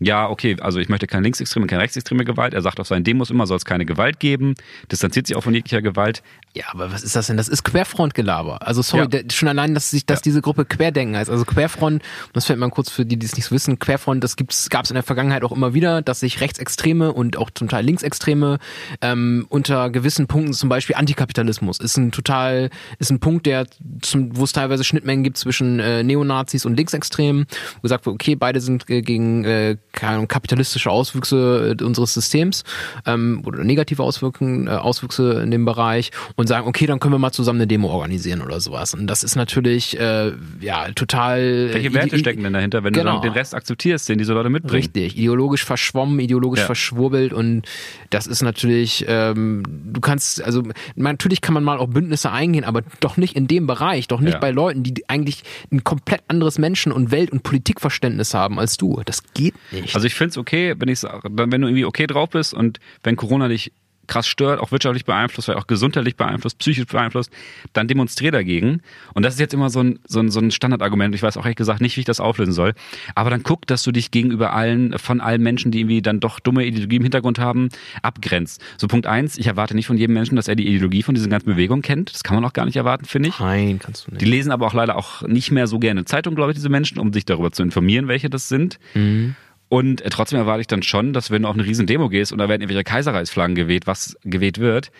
ja, 0.00 0.28
okay, 0.28 0.56
also 0.60 0.78
ich 0.80 0.88
möchte 0.88 1.06
keine 1.06 1.22
linksextreme, 1.22 1.66
keine 1.66 1.82
rechtsextreme 1.82 2.24
Gewalt. 2.24 2.54
Er 2.54 2.62
sagt 2.62 2.80
auf 2.80 2.86
seinen 2.86 3.04
Demos 3.04 3.30
immer, 3.30 3.46
soll 3.46 3.56
es 3.56 3.64
keine 3.64 3.86
Gewalt 3.86 4.20
geben, 4.20 4.54
distanziert 4.90 5.26
sich 5.26 5.36
auch 5.36 5.42
von 5.42 5.54
jeglicher 5.54 5.82
Gewalt. 5.82 6.22
Ja, 6.56 6.66
aber 6.68 6.92
was 6.92 7.02
ist 7.02 7.16
das 7.16 7.26
denn? 7.26 7.36
Das 7.36 7.48
ist 7.48 7.64
Querfrontgelaber. 7.64 8.64
Also 8.64 8.80
sorry, 8.80 9.08
ja. 9.12 9.20
schon 9.32 9.48
allein, 9.48 9.74
dass 9.74 9.90
sich, 9.90 10.06
dass 10.06 10.20
ja. 10.20 10.22
diese 10.22 10.40
Gruppe 10.40 10.64
Querdenken 10.64 11.16
heißt. 11.16 11.28
Also 11.28 11.44
Querfront, 11.44 12.00
das 12.32 12.44
fällt 12.44 12.60
mal 12.60 12.70
kurz 12.70 12.90
für 12.90 13.04
die, 13.04 13.16
die 13.16 13.26
es 13.26 13.34
nicht 13.34 13.50
wissen, 13.50 13.80
Querfront, 13.80 14.22
das 14.22 14.36
gibt's, 14.36 14.70
gab 14.70 14.84
es 14.84 14.90
in 14.92 14.94
der 14.94 15.02
Vergangenheit 15.02 15.42
auch 15.42 15.50
immer 15.50 15.74
wieder, 15.74 16.00
dass 16.00 16.20
sich 16.20 16.40
Rechtsextreme 16.40 17.12
und 17.12 17.36
auch 17.36 17.50
zum 17.50 17.68
Teil 17.68 17.84
Linksextreme 17.84 18.60
ähm, 19.00 19.46
unter 19.48 19.90
gewissen 19.90 20.28
Punkten, 20.28 20.52
zum 20.52 20.68
Beispiel 20.68 20.94
Antikapitalismus, 20.94 21.80
ist 21.80 21.96
ein 21.96 22.12
total, 22.12 22.70
ist 23.00 23.10
ein 23.10 23.18
Punkt, 23.18 23.46
der 23.46 23.66
zum, 24.00 24.36
wo 24.36 24.44
es 24.44 24.52
teilweise 24.52 24.84
Schnittmengen 24.84 25.24
gibt 25.24 25.38
zwischen 25.38 25.80
äh, 25.80 26.04
Neonazis 26.04 26.66
und 26.66 26.76
Linksextremen, 26.76 27.46
wo 27.76 27.80
gesagt 27.82 28.06
wird, 28.06 28.14
okay, 28.14 28.36
beide 28.36 28.60
sind 28.60 28.88
äh, 28.88 29.02
gegen 29.02 29.44
äh, 29.44 29.76
kapitalistische 29.92 30.90
Auswüchse 30.90 31.76
äh, 31.80 31.82
unseres 31.82 32.14
Systems 32.14 32.62
ähm, 33.06 33.42
oder 33.44 33.64
negative 33.64 34.04
Auswirkungen, 34.04 34.68
äh, 34.68 34.70
Auswüchse 34.70 35.40
in 35.42 35.50
dem 35.50 35.64
Bereich 35.64 36.12
und 36.36 36.43
sagen, 36.46 36.66
okay, 36.66 36.86
dann 36.86 37.00
können 37.00 37.14
wir 37.14 37.18
mal 37.18 37.32
zusammen 37.32 37.60
eine 37.60 37.66
Demo 37.66 37.88
organisieren 37.88 38.42
oder 38.42 38.60
sowas. 38.60 38.94
Und 38.94 39.06
das 39.06 39.24
ist 39.24 39.36
natürlich 39.36 39.98
äh, 39.98 40.32
ja 40.60 40.90
total. 40.94 41.70
Welche 41.72 41.94
Werte 41.94 42.18
stecken 42.18 42.42
denn 42.42 42.52
dahinter, 42.52 42.84
wenn 42.84 42.92
genau. 42.92 43.04
du 43.04 43.22
dann 43.22 43.22
den 43.22 43.32
Rest 43.32 43.54
akzeptierst, 43.54 44.08
den 44.08 44.18
diese 44.18 44.32
Leute 44.32 44.50
mitbringen? 44.50 44.82
Richtig, 44.82 45.16
ideologisch 45.16 45.64
verschwommen, 45.64 46.18
ideologisch 46.20 46.60
ja. 46.60 46.66
verschwurbelt 46.66 47.32
und 47.32 47.62
das 48.10 48.26
ist 48.26 48.42
natürlich, 48.42 49.04
ähm, 49.08 49.62
du 49.66 50.00
kannst, 50.00 50.42
also 50.42 50.62
natürlich 50.94 51.40
kann 51.40 51.54
man 51.54 51.64
mal 51.64 51.78
auch 51.78 51.88
Bündnisse 51.88 52.30
eingehen, 52.30 52.64
aber 52.64 52.82
doch 53.00 53.16
nicht 53.16 53.36
in 53.36 53.46
dem 53.46 53.66
Bereich, 53.66 54.08
doch 54.08 54.20
nicht 54.20 54.34
ja. 54.34 54.38
bei 54.38 54.50
Leuten, 54.50 54.82
die 54.82 55.08
eigentlich 55.08 55.42
ein 55.72 55.84
komplett 55.84 56.22
anderes 56.28 56.58
Menschen- 56.58 56.92
und 56.92 57.10
Welt- 57.10 57.30
und 57.30 57.42
Politikverständnis 57.42 58.34
haben 58.34 58.58
als 58.58 58.76
du. 58.76 59.00
Das 59.04 59.22
geht 59.34 59.54
nicht. 59.72 59.94
Also 59.94 60.06
ich 60.06 60.14
finde 60.14 60.30
es 60.30 60.38
okay, 60.38 60.74
wenn 60.78 60.88
ich 60.88 61.02
wenn 61.02 61.60
du 61.60 61.68
irgendwie 61.68 61.84
okay 61.84 62.06
drauf 62.06 62.30
bist 62.30 62.54
und 62.54 62.78
wenn 63.02 63.16
Corona 63.16 63.48
dich 63.48 63.72
krass 64.06 64.26
stört, 64.26 64.60
auch 64.60 64.72
wirtschaftlich 64.72 65.04
beeinflusst, 65.04 65.46
vielleicht 65.46 65.60
auch 65.60 65.66
gesundheitlich 65.66 66.16
beeinflusst, 66.16 66.58
psychisch 66.58 66.86
beeinflusst, 66.86 67.30
dann 67.72 67.88
demonstriere 67.88 68.32
dagegen. 68.32 68.80
Und 69.14 69.24
das 69.24 69.34
ist 69.34 69.40
jetzt 69.40 69.54
immer 69.54 69.70
so 69.70 69.80
ein, 69.80 69.98
so 70.06 70.20
ein, 70.20 70.30
so 70.30 70.40
ein 70.40 70.50
Standardargument. 70.50 71.14
Ich 71.14 71.22
weiß 71.22 71.36
auch 71.36 71.44
ehrlich 71.44 71.56
gesagt 71.56 71.80
nicht, 71.80 71.96
wie 71.96 72.00
ich 72.00 72.06
das 72.06 72.20
auflösen 72.20 72.52
soll. 72.52 72.74
Aber 73.14 73.30
dann 73.30 73.42
guck, 73.42 73.66
dass 73.66 73.82
du 73.82 73.92
dich 73.92 74.10
gegenüber 74.10 74.52
allen, 74.52 74.98
von 74.98 75.20
allen 75.20 75.42
Menschen, 75.42 75.70
die 75.70 75.80
irgendwie 75.80 76.02
dann 76.02 76.20
doch 76.20 76.40
dumme 76.40 76.64
Ideologie 76.64 76.96
im 76.96 77.02
Hintergrund 77.02 77.38
haben, 77.38 77.68
abgrenzt. 78.02 78.62
So 78.76 78.88
Punkt 78.88 79.06
eins, 79.06 79.38
ich 79.38 79.46
erwarte 79.46 79.74
nicht 79.74 79.86
von 79.86 79.96
jedem 79.96 80.14
Menschen, 80.14 80.36
dass 80.36 80.48
er 80.48 80.56
die 80.56 80.66
Ideologie 80.66 81.02
von 81.02 81.14
diesen 81.14 81.30
ganzen 81.30 81.46
Bewegungen 81.46 81.82
kennt. 81.82 82.12
Das 82.14 82.22
kann 82.22 82.34
man 82.34 82.44
auch 82.44 82.52
gar 82.52 82.66
nicht 82.66 82.76
erwarten, 82.76 83.04
finde 83.04 83.28
ich. 83.30 83.38
Nein, 83.38 83.78
kannst 83.78 84.06
du 84.06 84.10
nicht. 84.10 84.20
Die 84.20 84.26
lesen 84.26 84.52
aber 84.52 84.66
auch 84.66 84.74
leider 84.74 84.96
auch 84.96 85.22
nicht 85.22 85.50
mehr 85.50 85.66
so 85.66 85.78
gerne 85.78 86.04
Zeitung, 86.04 86.34
glaube 86.34 86.52
ich, 86.52 86.56
diese 86.56 86.68
Menschen, 86.68 86.98
um 86.98 87.12
sich 87.12 87.24
darüber 87.24 87.52
zu 87.52 87.62
informieren, 87.62 88.08
welche 88.08 88.30
das 88.30 88.48
sind. 88.48 88.78
Mhm. 88.94 89.36
Und 89.68 90.02
äh, 90.02 90.10
trotzdem 90.10 90.38
erwarte 90.38 90.60
ich 90.60 90.66
dann 90.66 90.82
schon, 90.82 91.12
dass 91.12 91.30
wenn 91.30 91.42
du 91.42 91.48
auf 91.48 91.54
eine 91.54 91.64
riesen 91.64 91.86
Demo 91.86 92.08
gehst 92.08 92.32
und 92.32 92.38
da 92.38 92.48
werden 92.48 92.62
irgendwelche 92.62 92.84
Kaiserreichsflaggen 92.84 93.54
geweht, 93.54 93.86
was 93.86 94.16
geweht 94.24 94.58
wird, 94.58 94.90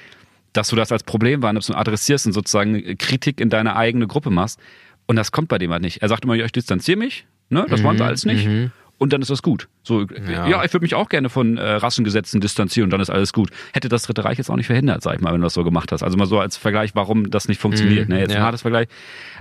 dass 0.52 0.68
du 0.68 0.76
das 0.76 0.92
als 0.92 1.02
Problem 1.02 1.42
wahrnimmst 1.42 1.70
und 1.70 1.76
adressierst 1.76 2.26
und 2.26 2.32
sozusagen 2.32 2.96
Kritik 2.98 3.40
in 3.40 3.50
deine 3.50 3.76
eigene 3.76 4.06
Gruppe 4.06 4.30
machst. 4.30 4.60
Und 5.06 5.16
das 5.16 5.32
kommt 5.32 5.48
bei 5.48 5.58
dem 5.58 5.70
halt 5.72 5.82
nicht. 5.82 6.00
Er 6.00 6.08
sagt 6.08 6.24
immer, 6.24 6.34
ja, 6.34 6.44
ich 6.44 6.52
distanziere 6.52 6.98
mich, 6.98 7.26
ne? 7.50 7.66
Das 7.68 7.80
mhm, 7.80 7.84
wollen 7.84 7.98
sie 7.98 8.04
alles 8.04 8.24
nicht. 8.24 8.46
Mhm. 8.46 8.70
Und 8.96 9.12
dann 9.12 9.20
ist 9.20 9.30
das 9.30 9.42
gut. 9.42 9.68
So, 9.82 10.02
ja, 10.02 10.48
ja 10.48 10.64
ich 10.64 10.72
würde 10.72 10.84
mich 10.84 10.94
auch 10.94 11.08
gerne 11.08 11.28
von 11.28 11.58
äh, 11.58 11.62
Rassengesetzen 11.62 12.40
distanzieren 12.40 12.86
und 12.86 12.90
dann 12.90 13.00
ist 13.00 13.10
alles 13.10 13.32
gut. 13.32 13.50
Hätte 13.72 13.88
das 13.88 14.04
Dritte 14.04 14.24
Reich 14.24 14.38
jetzt 14.38 14.50
auch 14.50 14.56
nicht 14.56 14.66
verhindert, 14.66 15.02
sag 15.02 15.16
ich 15.16 15.20
mal, 15.20 15.32
wenn 15.32 15.40
du 15.40 15.46
das 15.46 15.54
so 15.54 15.64
gemacht 15.64 15.90
hast. 15.92 16.02
Also 16.02 16.16
mal 16.16 16.26
so 16.26 16.38
als 16.38 16.56
Vergleich, 16.56 16.94
warum 16.94 17.30
das 17.30 17.48
nicht 17.48 17.60
funktioniert. 17.60 18.08
Mhm, 18.08 18.14
ne? 18.14 18.20
Jetzt 18.20 18.32
ja. 18.32 18.38
ein 18.38 18.44
hartes 18.44 18.62
Vergleich. 18.62 18.88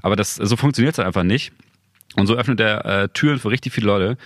Aber 0.02 0.16
das, 0.16 0.36
so 0.36 0.58
funktioniert 0.58 0.98
es 0.98 1.06
einfach 1.06 1.24
nicht. 1.24 1.54
Und 2.16 2.28
so 2.28 2.36
öffnet 2.36 2.60
er 2.60 2.86
äh, 2.86 3.10
Türen 3.10 3.40
für 3.40 3.52
richtig 3.52 3.74
viele 3.74 3.88
Leute. 3.88 4.18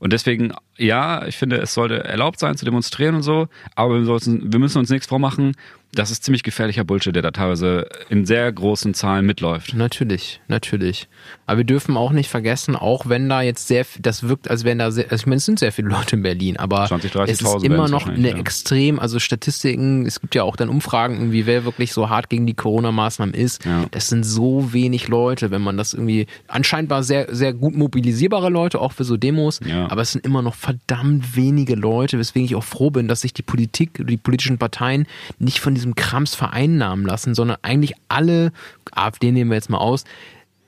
Und 0.00 0.12
deswegen, 0.12 0.52
ja, 0.76 1.26
ich 1.26 1.36
finde, 1.36 1.58
es 1.58 1.74
sollte 1.74 2.02
erlaubt 2.02 2.40
sein 2.40 2.56
zu 2.56 2.64
demonstrieren 2.64 3.14
und 3.14 3.22
so, 3.22 3.48
aber 3.76 3.98
wir, 3.98 4.04
sollten, 4.06 4.52
wir 4.52 4.58
müssen 4.58 4.78
uns 4.78 4.90
nichts 4.90 5.06
vormachen 5.06 5.54
das 5.92 6.10
ist 6.10 6.22
ziemlich 6.22 6.44
gefährlicher 6.44 6.84
Bullshit, 6.84 7.14
der 7.14 7.22
da 7.22 7.32
teilweise 7.32 7.88
in 8.08 8.24
sehr 8.24 8.50
großen 8.52 8.94
Zahlen 8.94 9.26
mitläuft. 9.26 9.74
Natürlich, 9.74 10.40
natürlich. 10.46 11.08
Aber 11.46 11.58
wir 11.58 11.64
dürfen 11.64 11.96
auch 11.96 12.12
nicht 12.12 12.30
vergessen, 12.30 12.76
auch 12.76 13.08
wenn 13.08 13.28
da 13.28 13.42
jetzt 13.42 13.66
sehr, 13.66 13.84
das 13.98 14.28
wirkt, 14.28 14.48
als 14.48 14.64
wenn 14.64 14.78
da 14.78 14.92
sehr, 14.92 15.10
also 15.10 15.22
ich 15.22 15.26
meine, 15.26 15.38
es 15.38 15.46
sind 15.46 15.58
sehr 15.58 15.72
viele 15.72 15.88
Leute 15.88 16.16
in 16.16 16.22
Berlin, 16.22 16.56
aber 16.58 16.86
20, 16.86 17.14
es 17.26 17.40
ist 17.40 17.64
immer 17.64 17.88
noch 17.88 18.06
eine 18.06 18.30
ja. 18.30 18.36
extrem, 18.36 19.00
also 19.00 19.18
Statistiken, 19.18 20.06
es 20.06 20.20
gibt 20.20 20.36
ja 20.36 20.44
auch 20.44 20.54
dann 20.54 20.68
Umfragen, 20.68 21.16
irgendwie, 21.16 21.46
wer 21.46 21.64
wirklich 21.64 21.92
so 21.92 22.08
hart 22.08 22.30
gegen 22.30 22.46
die 22.46 22.54
Corona-Maßnahmen 22.54 23.34
ist. 23.34 23.64
Ja. 23.64 23.86
Das 23.90 24.08
sind 24.08 24.22
so 24.22 24.72
wenig 24.72 25.08
Leute, 25.08 25.50
wenn 25.50 25.62
man 25.62 25.76
das 25.76 25.92
irgendwie, 25.92 26.28
anscheinend 26.46 26.90
war 26.90 27.02
sehr, 27.02 27.34
sehr 27.34 27.52
gut 27.52 27.74
mobilisierbare 27.74 28.48
Leute, 28.48 28.80
auch 28.80 28.92
für 28.92 29.04
so 29.04 29.16
Demos, 29.16 29.58
ja. 29.66 29.90
aber 29.90 30.02
es 30.02 30.12
sind 30.12 30.24
immer 30.24 30.42
noch 30.42 30.54
verdammt 30.54 31.34
wenige 31.34 31.74
Leute, 31.74 32.16
weswegen 32.18 32.46
ich 32.46 32.54
auch 32.54 32.64
froh 32.64 32.90
bin, 32.90 33.08
dass 33.08 33.22
sich 33.22 33.34
die 33.34 33.42
Politik, 33.42 34.04
die 34.06 34.16
politischen 34.16 34.58
Parteien 34.58 35.06
nicht 35.40 35.58
von 35.58 35.74
diesem 35.80 35.94
Krams 35.94 36.34
vereinnahmen 36.34 37.04
lassen, 37.06 37.34
sondern 37.34 37.58
eigentlich 37.62 37.94
alle, 38.08 38.52
AfD 38.92 39.32
nehmen 39.32 39.50
wir 39.50 39.56
jetzt 39.56 39.70
mal 39.70 39.78
aus, 39.78 40.04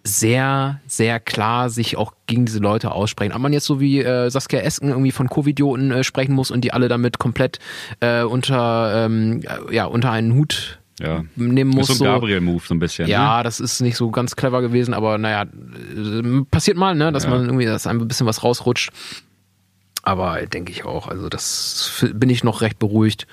sehr, 0.05 0.81
sehr 0.87 1.21
klar 1.21 1.71
sich 1.71 1.97
auch 1.97 2.13
gegen 2.27 2.45
diese 2.45 2.59
Leute 2.59 2.91
aussprechen. 2.93 3.33
Aber 3.33 3.43
man 3.43 3.53
jetzt 3.53 3.67
so 3.67 3.81
wie 3.81 4.01
äh, 4.01 4.31
Saskia 4.31 4.61
Esken 4.61 4.89
irgendwie 4.89 5.13
von 5.13 5.29
Covidioten 5.29 5.93
äh, 5.93 6.05
sprechen 6.05 6.35
muss 6.35 6.51
und 6.51 6.63
die 6.63 6.73
alle 6.73 6.89
damit 6.89 7.19
komplett 7.19 7.59
äh, 8.01 8.23
unter, 8.23 9.07
ähm, 9.07 9.43
ja, 9.71 9.85
unter 9.85 10.11
einen 10.11 10.35
Hut 10.35 10.81
ja. 11.01 11.25
nehmen 11.37 11.71
muss. 11.71 11.89
Ist 11.89 11.99
so 11.99 12.05
ein 12.05 12.13
Gabriel-Move 12.13 12.63
so 12.67 12.75
ein 12.75 12.81
bisschen. 12.81 13.09
Ja, 13.09 13.39
ne? 13.39 13.45
das 13.45 13.61
ist 13.61 13.81
nicht 13.81 13.97
so 13.97 14.11
ganz 14.11 14.35
clever 14.35 14.61
gewesen, 14.61 14.93
aber 14.93 15.19
naja, 15.19 15.43
äh, 15.43 16.43
passiert 16.51 16.77
mal, 16.77 16.95
ne, 16.95 17.13
dass 17.13 17.25
ja. 17.25 17.31
man 17.31 17.45
irgendwie, 17.45 17.67
dass 17.67 17.87
ein 17.87 18.07
bisschen 18.09 18.27
was 18.27 18.43
rausrutscht. 18.43 18.91
Aber 20.03 20.45
denke 20.47 20.73
ich 20.73 20.85
auch, 20.85 21.07
also 21.07 21.29
das 21.29 22.05
bin 22.13 22.29
ich 22.29 22.43
noch 22.43 22.61
recht 22.61 22.81
beruhigt 22.81 23.29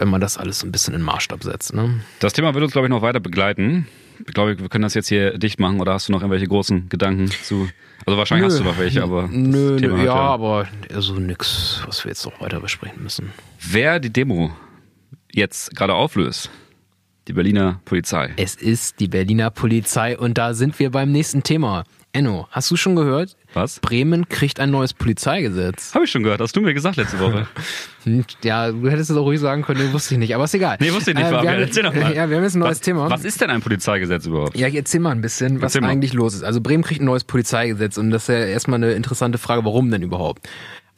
wenn 0.00 0.08
man 0.08 0.20
das 0.20 0.38
alles 0.38 0.60
so 0.60 0.66
ein 0.66 0.72
bisschen 0.72 0.94
in 0.94 1.02
Maßstab 1.02 1.44
setzt. 1.44 1.74
Ne? 1.74 2.00
Das 2.20 2.32
Thema 2.32 2.54
wird 2.54 2.64
uns, 2.64 2.72
glaube 2.72 2.86
ich, 2.86 2.90
noch 2.90 3.02
weiter 3.02 3.20
begleiten. 3.20 3.86
Ich 4.26 4.32
glaube, 4.34 4.58
wir 4.58 4.68
können 4.68 4.82
das 4.82 4.94
jetzt 4.94 5.08
hier 5.08 5.38
dicht 5.38 5.60
machen 5.60 5.78
oder 5.78 5.92
hast 5.92 6.08
du 6.08 6.12
noch 6.12 6.20
irgendwelche 6.20 6.46
großen 6.46 6.88
Gedanken 6.88 7.30
zu? 7.30 7.68
Also 8.06 8.18
wahrscheinlich 8.18 8.48
nö, 8.48 8.54
hast 8.54 8.60
du 8.60 8.64
noch 8.64 8.78
welche, 8.78 9.02
aber. 9.02 9.28
Nö, 9.28 9.78
nö 9.78 9.98
ja, 9.98 10.04
ja, 10.04 10.14
aber 10.14 10.66
also 10.92 11.14
nix, 11.14 11.82
was 11.86 12.04
wir 12.04 12.10
jetzt 12.10 12.24
noch 12.24 12.40
weiter 12.40 12.60
besprechen 12.60 13.02
müssen. 13.02 13.30
Wer 13.60 14.00
die 14.00 14.10
Demo 14.10 14.52
jetzt 15.32 15.76
gerade 15.76 15.94
auflöst, 15.94 16.50
die 17.28 17.34
Berliner 17.34 17.80
Polizei. 17.84 18.32
Es 18.36 18.54
ist 18.54 19.00
die 19.00 19.08
Berliner 19.08 19.50
Polizei 19.50 20.18
und 20.18 20.38
da 20.38 20.54
sind 20.54 20.78
wir 20.78 20.90
beim 20.90 21.12
nächsten 21.12 21.42
Thema. 21.42 21.84
Enno, 22.12 22.48
hast 22.50 22.70
du 22.70 22.76
schon 22.76 22.96
gehört? 22.96 23.36
Was? 23.54 23.80
Bremen 23.80 24.28
kriegt 24.28 24.60
ein 24.60 24.70
neues 24.70 24.94
Polizeigesetz. 24.94 25.94
Habe 25.94 26.04
ich 26.04 26.10
schon 26.10 26.22
gehört, 26.22 26.40
hast 26.40 26.54
du 26.54 26.60
mir 26.60 26.74
gesagt 26.74 26.96
letzte 26.96 27.18
Woche. 27.18 27.48
ja, 28.44 28.70
du 28.70 28.88
hättest 28.88 29.10
es 29.10 29.16
auch 29.16 29.24
ruhig 29.24 29.40
sagen 29.40 29.62
können, 29.62 29.92
wusste 29.92 30.14
ich 30.14 30.18
nicht, 30.18 30.34
aber 30.34 30.44
ist 30.44 30.54
egal. 30.54 30.76
Nee, 30.80 30.92
wusste 30.92 31.10
ich 31.10 31.16
nicht, 31.16 31.26
äh, 31.26 31.30
wir 31.30 31.38
haben, 31.38 31.60
erzähl 31.60 31.82
doch 31.82 31.94
mal. 31.94 32.14
Ja, 32.14 32.28
wir 32.30 32.36
haben 32.36 32.44
jetzt 32.44 32.54
ein 32.54 32.60
neues 32.60 32.78
was, 32.78 32.80
Thema. 32.80 33.10
Was 33.10 33.24
ist 33.24 33.40
denn 33.40 33.50
ein 33.50 33.60
Polizeigesetz 33.60 34.26
überhaupt? 34.26 34.56
Ja, 34.56 34.68
ich 34.68 34.74
erzähl 34.74 35.00
mal 35.00 35.10
ein 35.10 35.20
bisschen, 35.20 35.60
was 35.62 35.76
eigentlich 35.76 36.12
los 36.12 36.34
ist. 36.34 36.44
Also 36.44 36.60
Bremen 36.60 36.84
kriegt 36.84 37.00
ein 37.00 37.06
neues 37.06 37.24
Polizeigesetz 37.24 37.98
und 37.98 38.10
das 38.10 38.22
ist 38.22 38.28
ja 38.28 38.44
erstmal 38.44 38.76
eine 38.76 38.92
interessante 38.92 39.38
Frage, 39.38 39.64
warum 39.64 39.90
denn 39.90 40.02
überhaupt? 40.02 40.48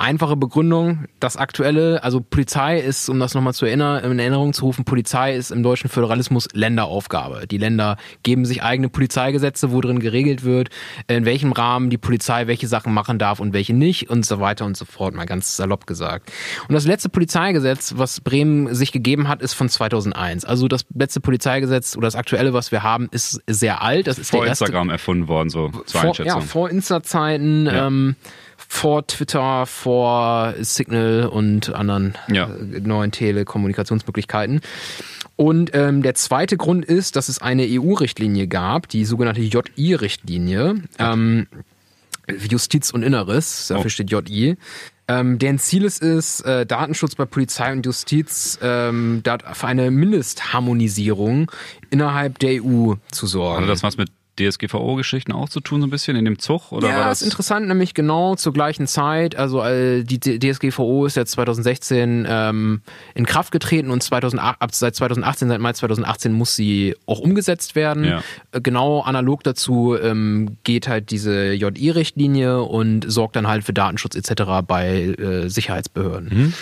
Einfache 0.03 0.37
Begründung, 0.37 1.05
das 1.21 1.37
aktuelle, 1.37 2.03
also 2.03 2.21
Polizei 2.21 2.81
ist, 2.81 3.09
um 3.09 3.21
das 3.21 3.35
nochmal 3.35 3.55
zu 3.55 3.67
erinnern, 3.67 4.03
in 4.03 4.19
Erinnerung 4.19 4.53
zu 4.53 4.65
rufen, 4.65 4.85
Polizei 4.85 5.37
ist 5.37 5.53
im 5.53 5.63
deutschen 5.63 5.89
Föderalismus 5.89 6.49
Länderaufgabe. 6.55 7.47
Die 7.47 7.57
Länder 7.57 7.97
geben 8.25 8.45
sich 8.45 8.65
eigene 8.65 8.89
Polizeigesetze, 8.89 9.71
wo 9.71 9.81
drin 9.81 10.01
geregelt 10.01 10.43
wird, 10.43 10.71
in 11.07 11.25
welchem 11.25 11.53
Rahmen 11.53 11.89
die 11.89 11.99
Polizei 11.99 12.49
welche 12.49 12.67
Sachen 12.67 12.93
machen 12.93 13.21
darf 13.21 13.39
und 13.39 13.53
welche 13.53 13.75
nicht 13.75 14.11
und 14.11 14.27
so 14.27 14.41
weiter 14.41 14.65
und 14.65 14.77
so 14.77 14.87
fort, 14.87 15.15
mal 15.15 15.25
ganz 15.25 15.57
salopp 15.57 15.87
gesagt. 15.87 16.33
Und 16.67 16.75
das 16.75 16.85
letzte 16.85 17.09
Polizeigesetz, 17.09 17.95
was 17.97 18.21
Bremen 18.21 18.75
sich 18.75 18.91
gegeben 18.91 19.29
hat, 19.29 19.41
ist 19.41 19.55
von 19.55 19.69
2001. 19.69 20.45
Also 20.45 20.67
das 20.67 20.85
letzte 20.93 21.21
Polizeigesetz 21.21 21.97
oder 21.97 22.09
das 22.09 22.17
aktuelle, 22.17 22.53
was 22.53 22.73
wir 22.73 22.83
haben, 22.83 23.07
ist 23.13 23.41
sehr 23.47 23.83
alt. 23.83 24.09
Das 24.09 24.19
ist 24.19 24.33
vor 24.33 24.41
der 24.41 24.49
erste, 24.49 24.65
Instagram 24.65 24.91
erfunden 24.91 25.29
worden, 25.29 25.49
so 25.49 25.69
zur 25.69 26.01
vor, 26.01 26.11
Einschätzung. 26.11 26.27
Ja, 26.27 26.41
vor 26.41 26.71
Insta-Zeiten. 26.71 27.67
Ja. 27.67 27.87
Ähm, 27.87 28.17
vor 28.73 29.07
Twitter, 29.07 29.67
vor 29.67 30.55
Signal 30.61 31.27
und 31.27 31.75
anderen 31.75 32.15
ja. 32.29 32.47
äh, 32.47 32.81
neuen 32.81 33.13
Telekommunikationsmöglichkeiten. 33.13 34.63
Und 35.37 35.73
ähm, 35.75 36.03
der 36.03 36.15
zweite 36.15 36.57
Grund 36.57 36.87
ist, 36.87 37.15
dass 37.17 37.29
es 37.29 37.41
eine 37.41 37.67
EU-Richtlinie 37.69 38.49
gab, 38.49 38.89
die 38.89 39.05
sogenannte 39.05 39.43
JI-Richtlinie, 39.43 40.77
ähm, 40.99 41.47
Justiz 42.49 42.91
und 42.91 43.03
Inneres, 43.03 43.69
dafür 43.69 43.87
oh. 43.87 43.89
steht 43.91 44.11
JI. 44.11 44.57
Ähm, 45.07 45.39
deren 45.39 45.59
Ziel 45.59 45.85
es 45.85 45.99
ist, 45.99 46.41
äh, 46.41 46.65
Datenschutz 46.65 47.15
bei 47.15 47.27
Polizei 47.27 47.73
und 47.73 47.85
Justiz 47.85 48.59
ähm, 48.63 49.23
für 49.53 49.67
eine 49.67 49.91
Mindestharmonisierung 49.91 51.51
innerhalb 51.91 52.39
der 52.39 52.65
EU 52.65 52.95
zu 53.11 53.27
sorgen. 53.27 53.65
Also 53.65 53.69
das 53.69 53.83
was 53.83 53.99
mit 53.99 54.09
DSGVO-Geschichten 54.39 55.33
auch 55.33 55.49
zu 55.49 55.61
tun, 55.61 55.81
so 55.81 55.87
ein 55.87 55.91
bisschen 55.91 56.17
in 56.17 56.25
dem 56.25 56.39
Zug? 56.39 56.73
Oder 56.73 56.89
ja, 56.89 56.99
war 56.99 57.05
das 57.07 57.21
ist 57.21 57.29
interessant, 57.29 57.69
nämlich 57.69 57.95
genau 57.95 58.35
zur 58.35 58.53
gleichen 58.53 58.87
Zeit. 58.87 59.37
Also 59.37 59.63
äh, 59.63 60.05
die 60.05 60.19
DSGVO 60.19 61.07
ist 61.07 61.17
jetzt 61.17 61.33
2016 61.33 62.27
ähm, 62.29 62.83
in 63.15 63.27
Kraft 63.27 63.53
getreten 63.53 63.91
und 63.91 64.03
2008, 64.03 64.61
ab 64.61 64.75
seit 64.75 64.97
2018, 64.97 65.49
seit 65.49 65.61
Mai 65.61 65.73
2018 65.73 66.33
muss 66.33 66.57
sie 66.57 66.97
auch 67.07 67.19
umgesetzt 67.19 67.75
werden. 67.75 68.05
Ja. 68.05 68.23
Äh, 68.53 68.61
genau 68.61 69.01
analog 69.03 69.45
dazu 69.45 69.97
ähm, 70.01 70.57
geht 70.65 70.89
halt 70.89 71.11
diese 71.11 71.53
JI-Richtlinie 71.53 72.63
und 72.63 73.05
sorgt 73.11 73.37
dann 73.37 73.47
halt 73.47 73.65
für 73.65 73.73
Datenschutz 73.73 74.15
etc. 74.15 74.65
bei 74.67 75.15
äh, 75.19 75.49
Sicherheitsbehörden. 75.49 76.29
Mhm. 76.33 76.55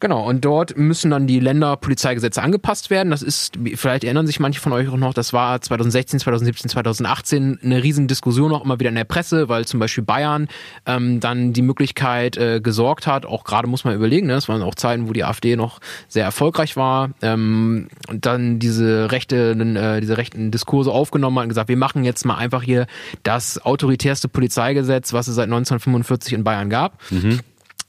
Genau, 0.00 0.28
und 0.28 0.44
dort 0.44 0.76
müssen 0.76 1.10
dann 1.10 1.26
die 1.26 1.40
Länderpolizeigesetze 1.40 2.42
angepasst 2.42 2.90
werden. 2.90 3.10
Das 3.10 3.22
ist, 3.22 3.58
vielleicht 3.76 4.04
erinnern 4.04 4.26
sich 4.26 4.40
manche 4.40 4.60
von 4.60 4.72
euch 4.72 4.88
auch 4.88 4.96
noch, 4.96 5.14
das 5.14 5.32
war 5.32 5.60
2016, 5.60 6.20
2017, 6.20 6.68
2018 6.68 7.60
eine 7.62 7.82
riesen 7.82 8.08
Diskussion 8.08 8.52
auch 8.52 8.64
immer 8.64 8.80
wieder 8.80 8.90
in 8.90 8.96
der 8.96 9.04
Presse, 9.04 9.48
weil 9.48 9.64
zum 9.64 9.80
Beispiel 9.80 10.04
Bayern 10.04 10.48
ähm, 10.84 11.20
dann 11.20 11.52
die 11.52 11.62
Möglichkeit 11.62 12.36
äh, 12.36 12.60
gesorgt 12.60 13.06
hat, 13.06 13.24
auch 13.24 13.44
gerade 13.44 13.68
muss 13.68 13.84
man 13.84 13.94
überlegen, 13.94 14.26
ne, 14.26 14.34
das 14.34 14.48
waren 14.48 14.62
auch 14.62 14.74
Zeiten, 14.74 15.08
wo 15.08 15.12
die 15.12 15.24
AfD 15.24 15.56
noch 15.56 15.80
sehr 16.08 16.24
erfolgreich 16.24 16.76
war, 16.76 17.10
ähm, 17.22 17.88
und 18.08 18.26
dann 18.26 18.58
diese 18.58 19.12
rechte, 19.12 19.52
äh, 19.52 20.00
diese 20.00 20.18
rechten 20.18 20.50
Diskurse 20.50 20.90
aufgenommen 20.90 21.38
hat 21.38 21.44
und 21.44 21.48
gesagt, 21.50 21.68
wir 21.68 21.76
machen 21.76 22.04
jetzt 22.04 22.26
mal 22.26 22.36
einfach 22.36 22.62
hier 22.62 22.86
das 23.22 23.64
autoritärste 23.64 24.28
Polizeigesetz, 24.28 25.12
was 25.12 25.28
es 25.28 25.36
seit 25.36 25.44
1945 25.44 26.32
in 26.32 26.44
Bayern 26.44 26.68
gab. 26.68 26.98
Mhm 27.10 27.40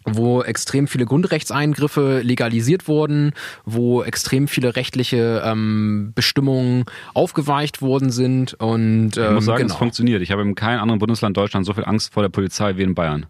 wo 0.05 0.43
extrem 0.43 0.87
viele 0.87 1.05
Grundrechtseingriffe 1.05 2.21
legalisiert 2.21 2.87
wurden, 2.87 3.33
wo 3.65 4.03
extrem 4.03 4.47
viele 4.47 4.75
rechtliche 4.75 5.41
ähm, 5.45 6.11
Bestimmungen 6.15 6.85
aufgeweicht 7.13 7.81
worden 7.81 8.11
sind. 8.11 8.53
Und, 8.55 9.17
ähm, 9.17 9.23
Ich 9.25 9.31
muss 9.31 9.45
sagen, 9.45 9.63
genau. 9.63 9.73
es 9.73 9.77
funktioniert. 9.77 10.21
Ich 10.21 10.31
habe 10.31 10.43
in 10.43 10.55
keinem 10.55 10.81
anderen 10.81 10.99
Bundesland 10.99 11.35
Deutschland 11.35 11.65
so 11.65 11.73
viel 11.73 11.85
Angst 11.85 12.13
vor 12.13 12.23
der 12.23 12.29
Polizei 12.29 12.77
wie 12.77 12.83
in 12.83 12.93
Bayern. 12.95 13.25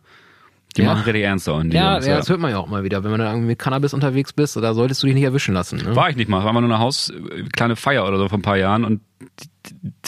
Die 0.75 0.81
Ja. 0.81 0.89
machen 0.93 1.03
richtig 1.03 1.23
ernst 1.23 1.47
da. 1.47 1.53
Und 1.53 1.69
die 1.69 1.77
ja, 1.77 1.99
ja, 2.01 2.17
das 2.17 2.27
hört 2.27 2.41
man 2.41 2.51
ja 2.51 2.57
auch 2.57 2.67
mal 2.67 2.83
wieder. 2.83 3.03
Wenn 3.05 3.11
man 3.11 3.21
da 3.21 3.27
irgendwie 3.29 3.47
mit 3.47 3.59
Cannabis 3.59 3.93
unterwegs 3.93 4.33
bist, 4.33 4.57
da 4.57 4.73
solltest 4.73 5.01
du 5.01 5.07
dich 5.07 5.15
nicht 5.15 5.23
erwischen 5.23 5.53
lassen. 5.53 5.77
Ne? 5.77 5.95
War 5.95 6.09
ich 6.09 6.17
nicht 6.17 6.27
mal. 6.27 6.43
War 6.43 6.51
mal 6.51 6.59
nur 6.59 6.69
eine 6.69 6.79
Haus, 6.79 7.11
äh, 7.11 7.43
kleine 7.53 7.77
Feier 7.77 8.05
oder 8.05 8.17
so 8.17 8.27
vor 8.27 8.37
ein 8.37 8.41
paar 8.41 8.57
Jahren 8.57 8.83
und 8.83 9.01
die, 9.39 9.47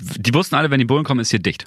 die, 0.01 0.22
die 0.24 0.34
wussten 0.34 0.55
alle, 0.55 0.70
wenn 0.70 0.80
die 0.80 0.86
Bullen 0.86 1.05
kommen, 1.05 1.22
ist 1.22 1.30
hier 1.32 1.39
dicht. 1.39 1.65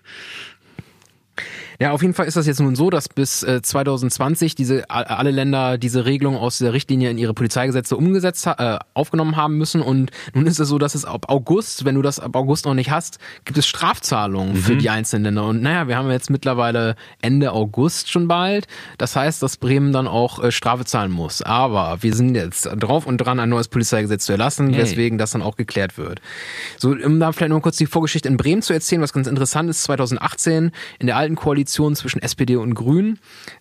Ja, 1.81 1.93
auf 1.93 2.03
jeden 2.03 2.12
Fall 2.12 2.26
ist 2.26 2.37
das 2.37 2.47
jetzt 2.47 2.61
nun 2.61 2.76
so, 2.76 2.91
dass 2.91 3.09
bis 3.09 3.43
äh, 3.43 3.62
2020 3.62 4.55
diese 4.55 4.85
a- 4.91 5.01
alle 5.01 5.31
Länder 5.31 5.78
diese 5.78 6.05
Regelung 6.05 6.37
aus 6.37 6.59
der 6.59 6.74
Richtlinie 6.74 7.11
in 7.11 7.16
ihre 7.16 7.33
Polizeigesetze 7.33 7.97
umgesetzt 7.97 8.47
äh, 8.47 8.78
aufgenommen 8.93 9.37
haben 9.37 9.57
müssen 9.57 9.81
und 9.81 10.11
nun 10.35 10.47
ist 10.47 10.61
es 10.61 10.68
so, 10.68 10.76
dass 10.76 10.95
es 10.95 11.07
ab 11.07 11.31
August, 11.31 11.87
wenn 11.87 11.95
du 11.95 12.03
das 12.03 12.20
ab 12.20 12.37
August 12.37 12.66
noch 12.66 12.74
nicht 12.74 12.91
hast, 12.91 13.18
gibt 13.47 13.57
es 13.57 13.66
Strafzahlungen 13.66 14.57
für 14.57 14.76
die 14.76 14.91
einzelnen 14.91 15.24
Länder 15.24 15.47
und 15.47 15.62
naja, 15.62 15.89
wir 15.89 15.97
haben 15.97 16.11
jetzt 16.11 16.28
mittlerweile 16.28 16.97
Ende 17.22 17.53
August 17.53 18.11
schon 18.11 18.28
bald. 18.28 18.66
Das 18.99 19.16
heißt, 19.16 19.43
dass 19.43 19.57
Bremen 19.57 19.91
dann 19.95 20.07
auch 20.07 20.45
äh, 20.45 20.53
Strafe 20.53 20.85
zahlen 20.85 21.11
muss. 21.11 21.41
Aber 21.41 21.97
wir 22.03 22.14
sind 22.14 22.35
jetzt 22.35 22.68
drauf 22.76 23.07
und 23.07 23.16
dran, 23.16 23.41
ein 23.41 23.49
neues 23.49 23.68
Polizeigesetz 23.68 24.26
zu 24.26 24.33
erlassen, 24.33 24.68
Yay. 24.74 24.83
weswegen 24.83 25.16
das 25.16 25.31
dann 25.31 25.41
auch 25.41 25.57
geklärt 25.57 25.97
wird. 25.97 26.20
So, 26.76 26.91
um 26.91 27.18
da 27.20 27.33
vielleicht 27.33 27.51
noch 27.53 27.62
kurz 27.62 27.78
die 27.78 27.87
Vorgeschichte 27.87 28.28
in 28.28 28.37
Bremen 28.37 28.61
zu 28.61 28.74
erzählen, 28.74 29.01
was 29.01 29.14
ganz 29.14 29.26
interessant 29.26 29.70
ist, 29.70 29.83
2018 29.85 30.72
in 30.99 31.07
der 31.07 31.16
alten 31.16 31.37
Koalition 31.37 31.70
zwischen 31.71 32.21
SPD 32.21 32.57
und 32.57 32.75
Grünen 32.75 33.18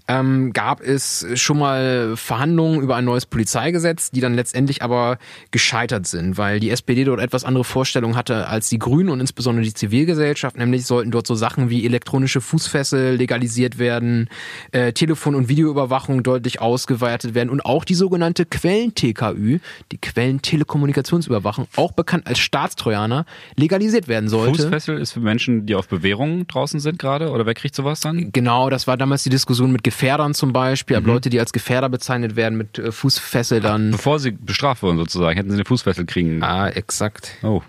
ähm, 0.07 0.53
gab 0.53 0.81
es 0.81 1.25
schon 1.35 1.59
mal 1.59 2.15
Verhandlungen 2.15 2.81
über 2.81 2.95
ein 2.95 3.05
neues 3.05 3.25
Polizeigesetz, 3.25 4.11
die 4.11 4.21
dann 4.21 4.33
letztendlich 4.33 4.81
aber 4.81 5.19
gescheitert 5.51 6.07
sind, 6.07 6.37
weil 6.37 6.59
die 6.59 6.71
SPD 6.71 7.03
dort 7.03 7.19
etwas 7.19 7.43
andere 7.43 7.63
Vorstellungen 7.63 8.15
hatte 8.15 8.47
als 8.47 8.69
die 8.69 8.79
Grünen 8.79 9.09
und 9.09 9.19
insbesondere 9.19 9.63
die 9.63 9.73
Zivilgesellschaft, 9.73 10.57
nämlich 10.57 10.85
sollten 10.85 11.11
dort 11.11 11.27
so 11.27 11.35
Sachen 11.35 11.69
wie 11.69 11.85
elektronische 11.85 12.41
Fußfessel 12.41 13.15
legalisiert 13.15 13.77
werden, 13.77 14.29
äh, 14.71 14.93
Telefon- 14.93 15.35
und 15.35 15.47
Videoüberwachung 15.47 16.23
deutlich 16.23 16.59
ausgeweitet 16.59 17.35
werden 17.35 17.49
und 17.49 17.65
auch 17.65 17.85
die 17.85 17.95
sogenannte 17.95 18.45
Quellen-TKÜ, 18.45 19.59
die 19.91 19.97
Quellentelekommunikationsüberwachung, 19.97 21.67
auch 21.75 21.91
bekannt 21.91 22.25
als 22.27 22.39
Staatstrojaner, 22.39 23.25
legalisiert 23.55 24.07
werden 24.07 24.29
sollte. 24.29 24.63
Fußfessel 24.63 24.97
ist 24.97 25.11
für 25.11 25.19
Menschen, 25.19 25.65
die 25.65 25.75
auf 25.75 25.87
Bewährung 25.87 26.47
draußen 26.47 26.79
sind 26.79 26.99
gerade? 26.99 27.29
Oder 27.31 27.45
wer 27.45 27.53
kriegt 27.53 27.75
sowas 27.75 27.98
dann? 28.01 28.31
Genau, 28.31 28.69
das 28.69 28.87
war 28.87 28.97
damals 28.97 29.23
die 29.23 29.29
Diskussion 29.29 29.71
mit 29.71 29.83
Gefährdern 29.83 30.33
zum 30.33 30.53
Beispiel, 30.53 30.97
Mhm. 30.97 31.03
ab 31.03 31.07
Leute, 31.07 31.29
die 31.29 31.39
als 31.39 31.51
Gefährder 31.53 31.89
bezeichnet 31.89 32.35
werden, 32.35 32.57
mit 32.57 32.79
äh, 32.79 32.91
Fußfessel 32.91 33.61
dann. 33.61 33.91
Bevor 33.91 34.19
sie 34.19 34.31
bestraft 34.31 34.83
wurden 34.83 34.97
sozusagen, 34.97 35.35
hätten 35.37 35.49
sie 35.49 35.55
eine 35.55 35.65
Fußfessel 35.65 36.05
kriegen. 36.05 36.41
Ah, 36.43 36.69
exakt. 36.69 37.31
Oh. 37.43 37.61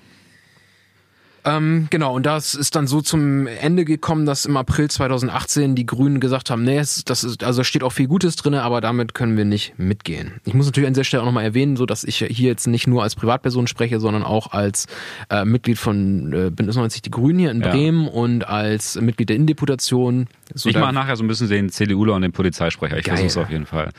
Ähm, 1.45 1.87
genau, 1.91 2.15
und 2.15 2.27
das 2.27 2.55
ist 2.55 2.77
dann 2.77 2.87
so 2.87 3.01
zum 3.01 3.47
Ende 3.47 3.85
gekommen, 3.85 4.27
dass 4.27 4.45
im 4.45 4.57
April 4.57 4.91
2018 4.91 5.75
die 5.75 5.87
Grünen 5.87 6.21
gesagt 6.21 6.51
haben, 6.51 6.65
nee, 6.65 6.77
das 6.77 7.25
ist, 7.25 7.43
also 7.43 7.61
da 7.61 7.65
steht 7.65 7.83
auch 7.83 7.93
viel 7.93 8.09
Gutes 8.09 8.37
drin, 8.37 8.55
aber 8.55 8.81
damit 8.81 9.15
können 9.15 9.37
wir 9.37 9.45
nicht 9.45 9.79
mitgehen. 9.79 10.41
Ich 10.45 10.55
muss 10.55 10.67
natürlich 10.67 10.87
an 10.87 10.95
dieser 10.95 11.05
Stelle 11.05 11.23
auch 11.23 11.27
nochmal 11.27 11.45
erwähnen, 11.45 11.77
so 11.77 11.87
dass 11.87 12.05
ich 12.05 12.19
hier 12.19 12.49
jetzt 12.49 12.67
nicht 12.67 12.87
nur 12.87 13.03
als 13.03 13.15
Privatperson 13.15 13.67
spreche, 13.67 14.01
sondern 14.01 14.23
auch 14.23 14.53
als 14.53 14.87
äh, 15.31 15.45
Mitglied 15.45 15.79
von 15.79 16.33
äh, 16.33 16.51
Bündnis 16.51 16.77
90 16.77 17.03
Die 17.03 17.11
Grünen 17.11 17.39
hier 17.39 17.51
in 17.51 17.63
Ja. 17.63 17.71
Bremen 17.71 18.09
und 18.09 18.47
als 18.47 19.01
Mitglied 19.01 19.29
der 19.29 19.37
Innendeputation. 19.37 20.29
So 20.55 20.69
ich 20.69 20.77
mache 20.77 20.93
nachher 20.93 21.17
so 21.17 21.25
ein 21.25 21.29
bisschen 21.29 21.49
den 21.49 21.71
CDUler 21.71 22.15
und 22.15 22.23
den 22.23 22.33
Polizeisprecher. 22.33 22.99
Ich 22.99 23.07
versuche 23.07 23.27
es 23.27 23.37
auf 23.37 23.51
jeden 23.51 23.67
Fall. 23.67 23.91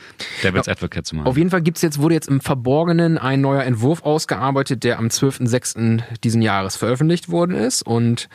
Devil's 0.42 0.68
Advocate 0.68 1.06
zu 1.06 1.16
machen. 1.16 1.26
Auf 1.26 1.36
jeden 1.36 1.50
Fall 1.50 1.62
gibt's 1.62 1.82
jetzt, 1.82 1.98
wurde 1.98 2.14
jetzt 2.14 2.28
im 2.28 2.40
Verborgenen 2.40 3.18
ein 3.18 3.40
neuer 3.40 3.62
Entwurf 3.64 4.02
ausgearbeitet, 4.02 4.84
der 4.84 4.98
am 4.98 5.06
12.06. 5.06 6.02
diesen 6.22 6.42
Jahres 6.42 6.76
veröffentlicht 6.76 7.30
worden 7.30 7.56
ist 7.56 7.82
und 7.82 8.28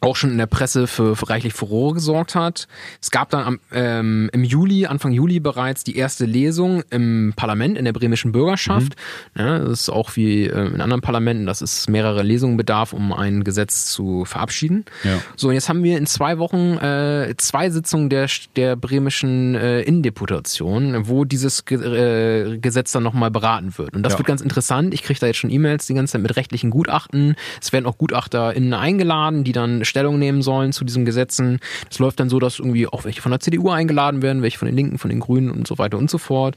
auch 0.00 0.16
schon 0.16 0.30
in 0.30 0.38
der 0.38 0.46
Presse 0.46 0.86
für, 0.86 1.14
für 1.14 1.28
reichlich 1.28 1.52
Furore 1.52 1.94
gesorgt 1.94 2.34
hat. 2.34 2.68
Es 3.02 3.10
gab 3.10 3.30
dann 3.30 3.44
am, 3.44 3.60
ähm, 3.72 4.30
im 4.32 4.44
Juli, 4.44 4.86
Anfang 4.86 5.12
Juli 5.12 5.40
bereits 5.40 5.84
die 5.84 5.96
erste 5.96 6.24
Lesung 6.24 6.82
im 6.90 7.34
Parlament, 7.36 7.76
in 7.76 7.84
der 7.84 7.92
bremischen 7.92 8.32
Bürgerschaft. 8.32 8.94
Ja, 9.36 9.58
das 9.58 9.82
ist 9.82 9.90
auch 9.90 10.16
wie 10.16 10.44
äh, 10.46 10.66
in 10.68 10.80
anderen 10.80 11.02
Parlamenten, 11.02 11.44
dass 11.46 11.60
es 11.60 11.88
mehrere 11.88 12.22
Lesungen 12.22 12.56
bedarf, 12.56 12.92
um 12.92 13.12
ein 13.12 13.44
Gesetz 13.44 13.86
zu 13.92 14.24
verabschieden. 14.24 14.84
Ja. 15.04 15.20
So, 15.36 15.48
und 15.48 15.54
jetzt 15.54 15.68
haben 15.68 15.82
wir 15.82 15.98
in 15.98 16.06
zwei 16.06 16.38
Wochen 16.38 16.78
äh, 16.78 17.34
zwei 17.36 17.68
Sitzungen 17.70 18.08
der, 18.08 18.28
der 18.56 18.76
bremischen 18.76 19.54
äh, 19.54 19.82
Innendeputation, 19.82 21.08
wo 21.08 21.24
dieses 21.24 21.64
Ge 21.64 21.78
äh, 21.78 22.58
Gesetz 22.58 22.92
dann 22.92 23.02
nochmal 23.02 23.30
beraten 23.30 23.76
wird. 23.76 23.94
Und 23.94 24.02
das 24.02 24.14
Ja. 24.14 24.18
wird 24.18 24.28
ganz 24.28 24.40
interessant. 24.40 24.94
Ich 24.94 25.02
kriege 25.02 25.20
da 25.20 25.26
jetzt 25.26 25.36
schon 25.36 25.50
E-Mails 25.50 25.86
die 25.86 25.94
ganze 25.94 26.12
Zeit 26.12 26.22
mit 26.22 26.36
rechtlichen 26.36 26.70
Gutachten. 26.70 27.34
Es 27.60 27.72
werden 27.72 27.86
auch 27.86 27.98
GutachterInnen 27.98 28.74
eingeladen, 28.74 29.44
die 29.44 29.52
dann 29.52 29.84
Stellung 29.90 30.18
nehmen 30.18 30.40
sollen 30.40 30.72
zu 30.72 30.84
diesen 30.84 31.04
Gesetzen. 31.04 31.58
Das 31.88 31.98
läuft 31.98 32.20
dann 32.20 32.30
so, 32.30 32.38
dass 32.38 32.58
irgendwie 32.58 32.86
auch 32.86 33.04
welche 33.04 33.20
von 33.20 33.30
der 33.30 33.40
CDU 33.40 33.68
eingeladen 33.68 34.22
werden, 34.22 34.42
welche 34.42 34.58
von 34.58 34.66
den 34.66 34.76
Linken, 34.76 34.98
von 34.98 35.10
den 35.10 35.20
Grünen 35.20 35.50
und 35.50 35.66
so 35.66 35.76
weiter 35.76 35.98
und 35.98 36.10
so 36.10 36.16
fort 36.16 36.56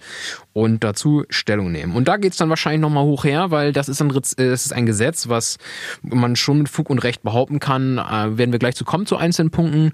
und 0.53 0.83
dazu 0.83 1.23
Stellung 1.29 1.71
nehmen. 1.71 1.95
Und 1.95 2.07
da 2.07 2.17
geht's 2.17 2.37
dann 2.37 2.49
wahrscheinlich 2.49 2.81
nochmal 2.81 3.03
hoch 3.03 3.25
her, 3.25 3.51
weil 3.51 3.73
das 3.73 3.89
ist, 3.89 4.01
ein, 4.01 4.09
äh, 4.11 4.13
das 4.13 4.65
ist 4.65 4.71
ein 4.73 4.85
Gesetz, 4.85 5.27
was 5.27 5.57
man 6.01 6.35
schon 6.35 6.59
mit 6.59 6.69
Fug 6.69 6.89
und 6.89 6.99
Recht 6.99 7.23
behaupten 7.23 7.59
kann. 7.59 7.97
Äh, 7.97 8.37
werden 8.37 8.51
wir 8.51 8.59
gleich 8.59 8.75
zu 8.75 8.85
kommen 8.85 9.05
zu 9.05 9.17
einzelnen 9.17 9.51
Punkten 9.51 9.91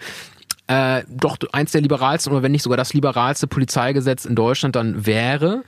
äh, 0.69 1.03
doch 1.09 1.37
eins 1.51 1.71
der 1.71 1.81
liberalsten 1.81 2.31
oder 2.31 2.43
wenn 2.43 2.51
nicht 2.51 2.61
sogar 2.61 2.77
das 2.77 2.93
liberalste 2.93 3.47
Polizeigesetz 3.47 4.25
in 4.25 4.35
Deutschland 4.35 4.75
dann 4.75 5.05
wäre. 5.05 5.63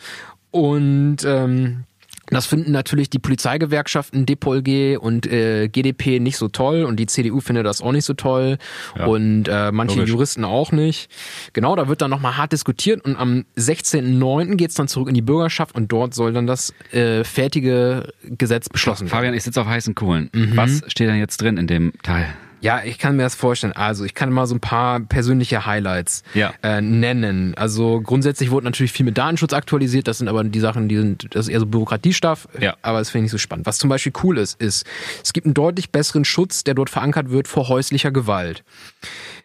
Und 0.52 1.18
ähm, 1.26 1.86
das 2.28 2.46
finden 2.46 2.72
natürlich 2.72 3.10
die 3.10 3.20
Polizeigewerkschaften 3.20 4.26
DPOLG 4.26 4.98
und 5.00 5.26
äh, 5.28 5.68
GDP 5.68 6.20
nicht 6.20 6.38
so 6.38 6.48
toll 6.48 6.84
und 6.84 6.98
die 6.98 7.06
CDU 7.08 7.42
findet 7.42 7.66
das 7.66 7.82
auch 7.82 7.92
nicht 7.92 8.06
so 8.06 8.14
toll 8.14 8.58
Ja. 8.98 9.06
und 9.06 9.48
äh, 9.48 9.72
manche 9.72 9.98
Logisch. 9.98 10.12
Juristen 10.12 10.46
auch 10.46 10.72
nicht. 10.72 11.10
Genau, 11.54 11.76
da 11.76 11.88
wird 11.88 12.02
dann 12.02 12.10
nochmal 12.12 12.38
hart 12.38 12.52
diskutiert 12.54 13.04
und 13.04 13.16
am 13.18 13.46
16.09. 13.58 14.56
geht's 14.56 14.76
dann 14.76 14.88
zurück 14.88 15.08
in 15.10 15.14
die 15.16 15.22
Bürgerschaft 15.22 15.76
und 15.76 15.92
dort 15.92 16.14
soll 16.14 16.32
dann 16.34 16.48
das 16.48 16.74
äh, 16.92 17.24
fertige 17.24 18.14
Gesetz 18.24 18.70
beschlossen 18.70 19.02
werden. 19.08 19.10
Fabian, 19.12 19.34
ich 19.34 19.44
sitze 19.44 19.60
auf 19.62 19.68
heißen 19.68 19.96
Kohlen. 19.96 20.30
Mhm. 20.34 20.56
Was 20.56 20.84
steht 20.88 21.10
denn 21.10 21.18
jetzt 21.20 21.42
drin 21.42 21.58
in 21.58 21.68
dem 21.68 21.92
Teil? 22.04 22.28
Ja, 22.62 22.82
ich 22.84 22.98
kann 23.00 23.16
mir 23.16 23.24
das 23.24 23.36
vorstellen. 23.36 23.74
Also 23.74 24.06
ich 24.06 24.14
kann 24.14 24.32
mal 24.32 24.46
so 24.48 24.56
ein 24.56 24.60
paar 24.60 25.00
persönliche 25.00 25.66
Highlights 25.66 26.24
Ja. 26.34 26.54
äh, 26.64 26.80
nennen. 26.82 27.54
Also 27.56 28.02
grundsätzlich 28.02 28.52
wurde 28.52 28.66
natürlich 28.66 28.92
viel 28.92 29.06
mit 29.06 29.18
Datenschutz 29.18 29.54
aktualisiert. 29.54 30.08
Das 30.08 30.20
sind 30.20 30.28
aber 30.28 30.44
die 30.44 30.60
Sachen, 30.60 30.88
die 30.88 30.98
sind, 30.98 31.28
das 31.36 31.48
ist 31.48 31.52
eher 31.52 31.60
so 31.60 31.66
Bürokratiestuff. 31.66 32.48
Ja. 32.60 32.76
Aber 32.82 33.00
das 33.00 33.10
finde 33.10 33.26
ich 33.26 33.32
so 33.32 33.38
spannend. 33.38 33.66
Was 33.66 33.78
zum 33.80 33.90
Beispiel 33.90 34.14
cool 34.24 34.38
ist, 34.38 34.62
ist, 34.62 34.86
es 35.24 35.34
gibt 35.34 35.46
einen 35.46 35.54
deutlich 35.56 35.92
besseren 35.92 36.24
Schutz, 36.24 36.64
der 36.64 36.76
dort 36.76 36.90
verankert 36.90 37.30
wird 37.32 37.48
vor 37.48 37.68
häuslicher 37.68 38.12
Gewalt. 38.12 38.64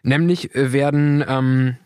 Nämlich 0.02 0.54
äh, 0.54 0.72
werden 0.72 1.24
ähm, 1.26 1.76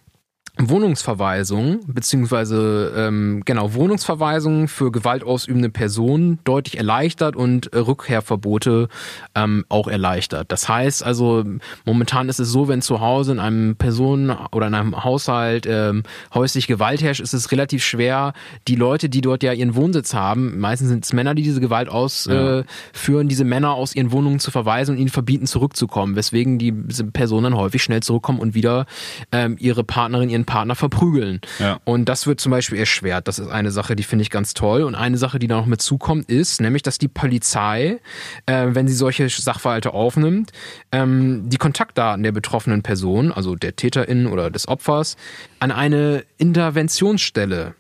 Wohnungsverweisungen, 0.69 1.81
beziehungsweise 1.87 2.93
ähm, 2.97 3.43
genau, 3.45 3.75
Wohnungsverweisungen 3.75 4.69
für 4.69 4.93
gewaltausübende 4.93 5.71
Personen 5.71 6.39
deutlich 6.45 6.77
erleichtert 6.77 7.37
und 7.37 7.73
äh, 7.73 7.79
Rückkehrverbote 7.79 8.89
ähm, 9.35 9.65
auch 9.69 9.89
erleichtert. 9.89 10.53
Das 10.53 10.69
heißt 10.69 11.05
also, 11.05 11.45
momentan 11.85 12.29
ist 12.29 12.41
es 12.41 12.51
so, 12.51 12.69
wenn 12.69 12.83
zu 12.83 13.01
Hause 13.01 13.33
in 13.33 13.39
einem 13.39 13.77
Personen 13.77 14.31
oder 14.53 14.67
in 14.67 14.75
einem 14.75 15.05
Haushalt 15.05 15.67
ähm, 15.69 16.03
häuslich 16.35 16.67
Gewalt 16.67 17.03
herrscht, 17.03 17.21
ist 17.21 17.33
es 17.33 17.53
relativ 17.53 17.85
schwer, 17.85 18.33
die 18.69 18.77
Leute, 18.77 19.09
die 19.09 19.21
dort 19.21 19.43
ja 19.43 19.53
ihren 19.53 19.75
Wohnsitz 19.75 20.15
haben, 20.15 20.59
meistens 20.59 20.89
sind 20.89 21.05
es 21.05 21.13
Männer, 21.13 21.35
die 21.35 21.43
diese 21.43 21.61
Gewalt 21.61 21.89
ausführen, 21.89 22.65
äh, 22.65 22.65
führen, 22.93 23.29
diese 23.29 23.45
Männer 23.45 23.75
aus 23.75 23.95
ihren 23.95 24.13
Wohnungen 24.13 24.41
zu 24.41 24.51
verweisen 24.51 24.93
und 24.93 24.99
ihnen 24.99 25.09
verbieten, 25.09 25.47
zurückzukommen, 25.47 26.17
weswegen 26.17 26.59
die 26.59 26.73
diese 26.73 27.05
Personen 27.05 27.45
dann 27.45 27.57
häufig 27.57 27.83
schnell 27.83 28.03
zurückkommen 28.03 28.39
und 28.39 28.55
wieder 28.55 28.87
ähm, 29.33 29.57
ihre 29.59 29.85
Partnerin, 29.85 30.29
ihren 30.29 30.45
Partner 30.51 30.75
verprügeln. 30.75 31.41
Ja. 31.61 31.79
Und 31.85 32.09
das 32.09 32.27
wird 32.27 32.41
zum 32.41 32.51
Beispiel 32.51 32.77
erschwert. 32.77 33.29
Das 33.29 33.39
ist 33.39 33.47
eine 33.47 33.71
Sache, 33.71 33.95
die 33.95 34.03
finde 34.03 34.25
ich 34.25 34.31
ganz 34.31 34.53
toll. 34.53 34.83
Und 34.83 34.97
eine 34.97 35.17
Sache, 35.17 35.39
die 35.39 35.47
da 35.47 35.57
noch 35.57 35.67
mit 35.67 35.81
zukommt, 35.81 36.29
ist 36.29 36.61
nämlich, 36.61 36.83
dass 36.83 36.99
die 36.99 37.07
Polizei, 37.07 38.01
äh, 38.47 38.67
wenn 38.71 38.89
sie 38.89 38.95
solche 38.95 39.29
Sachverhalte 39.29 39.95
aufnimmt, 39.95 40.51
ähm, 40.91 41.49
die 41.49 41.57
Kontaktdaten 41.57 42.25
der 42.25 42.33
betroffenen 42.33 42.83
Person, 42.83 43.31
also 43.31 43.55
der 43.55 43.77
Täterin 43.77 44.27
oder 44.27 44.51
des 44.51 44.67
Opfers, 44.67 45.17
an 45.61 45.71
eine 45.71 46.25
Interventionsstelle 46.39 47.75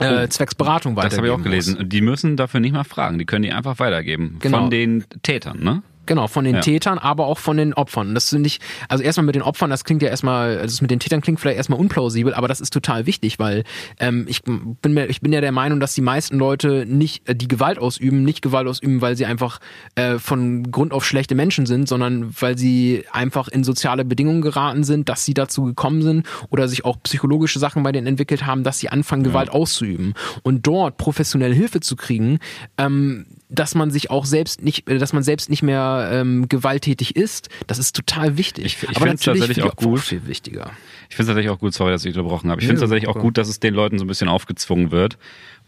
äh, 0.00 0.28
zwecks 0.28 0.56
Beratung 0.56 0.94
Oh, 0.94 0.96
Das 0.96 1.04
weitergeben 1.04 1.18
habe 1.18 1.26
ich 1.28 1.40
auch 1.40 1.44
gelesen. 1.44 1.76
Muss. 1.76 1.88
Die 1.88 2.00
müssen 2.00 2.36
dafür 2.36 2.58
nicht 2.58 2.72
mal 2.72 2.82
fragen. 2.82 3.18
Die 3.20 3.26
können 3.26 3.44
die 3.44 3.52
einfach 3.52 3.78
weitergeben. 3.78 4.38
Genau. 4.40 4.58
Von 4.58 4.70
den 4.70 5.04
Tätern, 5.22 5.60
ne? 5.62 5.82
Genau, 6.06 6.28
von 6.28 6.44
den 6.44 6.56
Ja. 6.56 6.60
Tätern, 6.60 6.98
aber 6.98 7.26
auch 7.26 7.38
von 7.38 7.56
den 7.56 7.74
Opfern. 7.74 8.14
Das 8.14 8.30
finde 8.30 8.46
ich, 8.46 8.60
also 8.88 9.02
erstmal 9.02 9.26
mit 9.26 9.34
den 9.34 9.42
Opfern, 9.42 9.70
das 9.70 9.84
klingt 9.84 10.02
ja 10.02 10.08
erstmal, 10.08 10.56
also 10.56 10.66
das 10.66 10.80
mit 10.80 10.90
den 10.90 11.00
Tätern 11.00 11.20
klingt 11.20 11.40
vielleicht 11.40 11.56
erstmal 11.56 11.78
unplausibel, 11.78 12.34
aber 12.34 12.48
das 12.48 12.60
ist 12.60 12.72
total 12.72 13.06
wichtig, 13.06 13.38
weil 13.38 13.64
ähm, 13.98 14.26
ich 14.28 14.42
bin 14.44 14.94
mir, 14.94 15.06
ich 15.06 15.20
bin 15.20 15.32
ja 15.32 15.40
der 15.40 15.52
Meinung, 15.52 15.80
dass 15.80 15.94
die 15.94 16.00
meisten 16.00 16.38
Leute 16.38 16.86
nicht, 16.86 17.28
äh, 17.28 17.34
die 17.34 17.48
Gewalt 17.48 17.78
ausüben, 17.78 18.22
nicht 18.22 18.42
Gewalt 18.42 18.66
ausüben, 18.68 19.00
weil 19.00 19.16
sie 19.16 19.26
einfach 19.26 19.58
äh, 19.94 20.18
von 20.18 20.70
Grund 20.70 20.92
auf 20.92 21.04
schlechte 21.04 21.34
Menschen 21.34 21.66
sind, 21.66 21.88
sondern 21.88 22.34
weil 22.40 22.56
sie 22.56 23.04
einfach 23.12 23.48
in 23.48 23.64
soziale 23.64 24.04
Bedingungen 24.04 24.40
geraten 24.42 24.84
sind, 24.84 25.08
dass 25.08 25.24
sie 25.24 25.34
dazu 25.34 25.64
gekommen 25.64 26.02
sind 26.02 26.26
oder 26.50 26.68
sich 26.68 26.84
auch 26.84 26.96
psychologische 27.02 27.58
Sachen 27.58 27.82
bei 27.82 27.92
denen 27.92 28.06
entwickelt 28.06 28.46
haben, 28.46 28.64
dass 28.64 28.78
sie 28.78 28.88
anfangen, 28.88 29.22
Gewalt 29.22 29.50
auszuüben. 29.50 30.14
Und 30.42 30.66
dort 30.66 30.96
professionelle 30.96 31.54
Hilfe 31.54 31.80
zu 31.80 31.96
kriegen, 31.96 32.38
ähm, 32.78 33.26
dass 33.48 33.74
man 33.76 33.90
sich 33.90 34.10
auch 34.10 34.24
selbst 34.24 34.62
nicht, 34.62 34.88
äh, 34.88 34.98
dass 34.98 35.12
man 35.12 35.22
selbst 35.22 35.50
nicht 35.50 35.62
mehr 35.62 36.08
ähm, 36.12 36.48
gewalttätig 36.48 37.14
ist, 37.16 37.48
das 37.66 37.78
ist 37.78 37.94
total 37.94 38.36
wichtig. 38.36 38.64
Ich- 38.64 38.72
ich 38.82 38.98
find's 38.98 39.24
natürlich 39.26 39.40
tatsächlich 39.40 39.64
auch 39.64 39.76
gut. 39.76 40.00
viel 40.00 40.26
wichtiger. 40.26 40.70
Ich 41.08 41.14
finde 41.14 41.22
es 41.30 41.34
tatsächlich 41.36 41.50
auch 41.50 41.58
gut, 41.60 41.72
sorry, 41.72 41.92
dass 41.92 42.04
ich 42.04 42.16
unterbrochen 42.16 42.50
habe. 42.50 42.60
Ich 42.60 42.66
finde 42.66 42.76
es 42.76 42.80
tatsächlich 42.82 43.08
auch 43.08 43.18
gut, 43.18 43.38
dass 43.38 43.48
es 43.48 43.60
den 43.60 43.74
Leuten 43.74 43.98
so 43.98 44.04
ein 44.04 44.08
bisschen 44.08 44.28
aufgezwungen 44.28 44.90
wird, 44.90 45.16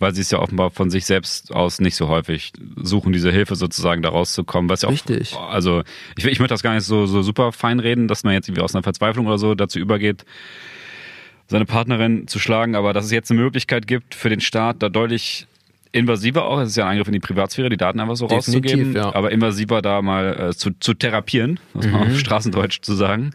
weil 0.00 0.12
sie 0.12 0.20
es 0.22 0.30
ja 0.32 0.40
offenbar 0.40 0.70
von 0.70 0.90
sich 0.90 1.06
selbst 1.06 1.54
aus 1.54 1.80
nicht 1.80 1.94
so 1.94 2.08
häufig 2.08 2.52
suchen, 2.82 3.12
diese 3.12 3.30
Hilfe 3.30 3.54
sozusagen 3.54 4.02
da 4.02 4.08
rauszukommen. 4.08 4.68
Was 4.68 4.82
ja 4.82 4.88
auch, 4.88 4.92
Richtig. 4.92 5.36
Also 5.36 5.82
ich, 6.16 6.24
ich 6.24 6.40
möchte 6.40 6.54
das 6.54 6.64
gar 6.64 6.74
nicht 6.74 6.84
so, 6.84 7.06
so 7.06 7.22
super 7.22 7.52
fein 7.52 7.78
reden, 7.78 8.08
dass 8.08 8.24
man 8.24 8.32
jetzt 8.34 8.48
irgendwie 8.48 8.62
aus 8.62 8.74
einer 8.74 8.82
Verzweiflung 8.82 9.26
oder 9.28 9.38
so 9.38 9.54
dazu 9.54 9.78
übergeht, 9.78 10.24
seine 11.46 11.64
Partnerin 11.64 12.26
zu 12.26 12.38
schlagen, 12.40 12.74
aber 12.74 12.92
dass 12.92 13.04
es 13.04 13.10
jetzt 13.12 13.30
eine 13.30 13.40
Möglichkeit 13.40 13.86
gibt 13.86 14.14
für 14.16 14.28
den 14.28 14.40
Staat, 14.40 14.82
da 14.82 14.88
deutlich 14.88 15.46
invasiver 15.92 16.44
auch, 16.46 16.60
es 16.60 16.70
ist 16.70 16.76
ja 16.76 16.84
ein 16.84 16.90
Eingriff 16.92 17.08
in 17.08 17.12
die 17.14 17.20
Privatsphäre, 17.20 17.68
die 17.68 17.76
Daten 17.76 18.00
einfach 18.00 18.16
so 18.16 18.26
Definitiv, 18.26 18.72
rauszugeben, 18.72 18.96
ja. 18.96 19.14
aber 19.14 19.30
invasiver 19.32 19.82
da 19.82 20.02
mal 20.02 20.48
äh, 20.50 20.54
zu, 20.54 20.70
zu 20.80 20.94
therapieren, 20.94 21.60
man 21.74 21.88
Mhm. 21.88 21.94
auf 21.94 22.18
Straßendeutsch 22.18 22.80
zu 22.82 22.94
sagen. 22.94 23.30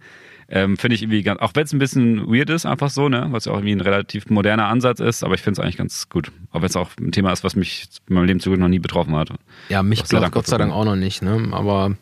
Ähm, 0.49 0.77
finde 0.77 0.93
ich 0.95 1.01
irgendwie 1.01 1.23
ganz, 1.23 1.39
auch 1.39 1.51
wenn 1.55 1.63
es 1.63 1.73
ein 1.73 1.79
bisschen 1.79 2.27
weird 2.31 2.49
ist, 2.51 2.65
einfach 2.65 2.89
so, 2.91 3.09
ne, 3.09 3.27
was 3.31 3.45
ja 3.45 3.53
auch 3.53 3.55
irgendwie 3.55 3.71
ein 3.75 3.81
relativ 3.81 4.29
moderner 4.29 4.67
Ansatz 4.67 4.99
ist, 4.99 5.23
aber 5.23 5.33
ich 5.33 5.41
finde 5.41 5.59
es 5.59 5.63
eigentlich 5.63 5.77
ganz 5.77 6.09
gut. 6.09 6.31
Auch 6.51 6.61
wenn 6.61 6.67
es 6.67 6.75
auch 6.75 6.89
ein 6.99 7.11
Thema 7.11 7.31
ist, 7.31 7.43
was 7.43 7.55
mich 7.55 7.87
in 8.07 8.15
meinem 8.15 8.25
Leben 8.25 8.39
zu 8.39 8.51
noch 8.51 8.67
nie 8.67 8.77
betroffen 8.77 9.15
hat. 9.15 9.29
Ja, 9.69 9.81
mich 9.81 9.99
Gott 9.99 10.09
sei 10.09 10.17
Gott, 10.17 10.23
Dank 10.23 10.33
Gott 10.35 10.47
sei 10.47 10.57
Dank 10.57 10.71
auch 10.73 10.85
noch 10.85 10.97
nicht. 10.97 11.23
Ne? 11.23 11.47
Aber 11.53 11.95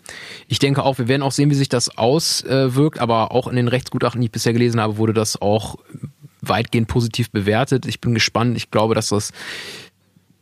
ich 0.48 0.60
denke 0.60 0.84
auch, 0.84 0.98
wir 0.98 1.08
werden 1.08 1.22
auch 1.22 1.32
sehen, 1.32 1.50
wie 1.50 1.56
sich 1.56 1.70
das 1.70 1.98
auswirkt. 1.98 3.00
Aber 3.00 3.32
auch 3.32 3.48
in 3.48 3.56
den 3.56 3.70
Rechtsgutachten, 3.70 4.20
die 4.20 4.26
ich 4.26 4.32
bisher 4.32 4.54
gelesen 4.54 4.82
habe, 4.82 4.98
wurde 4.98 5.14
das 5.14 5.42
auch 5.42 5.78
weitgehend 6.42 6.88
positiv 6.88 7.30
bewertet. 7.32 7.86
Ich 7.86 8.02
bin 8.02 8.14
gespannt. 8.14 8.58
Ich 8.58 8.72
glaube, 8.72 8.96
dass 8.96 9.10
das 9.10 9.32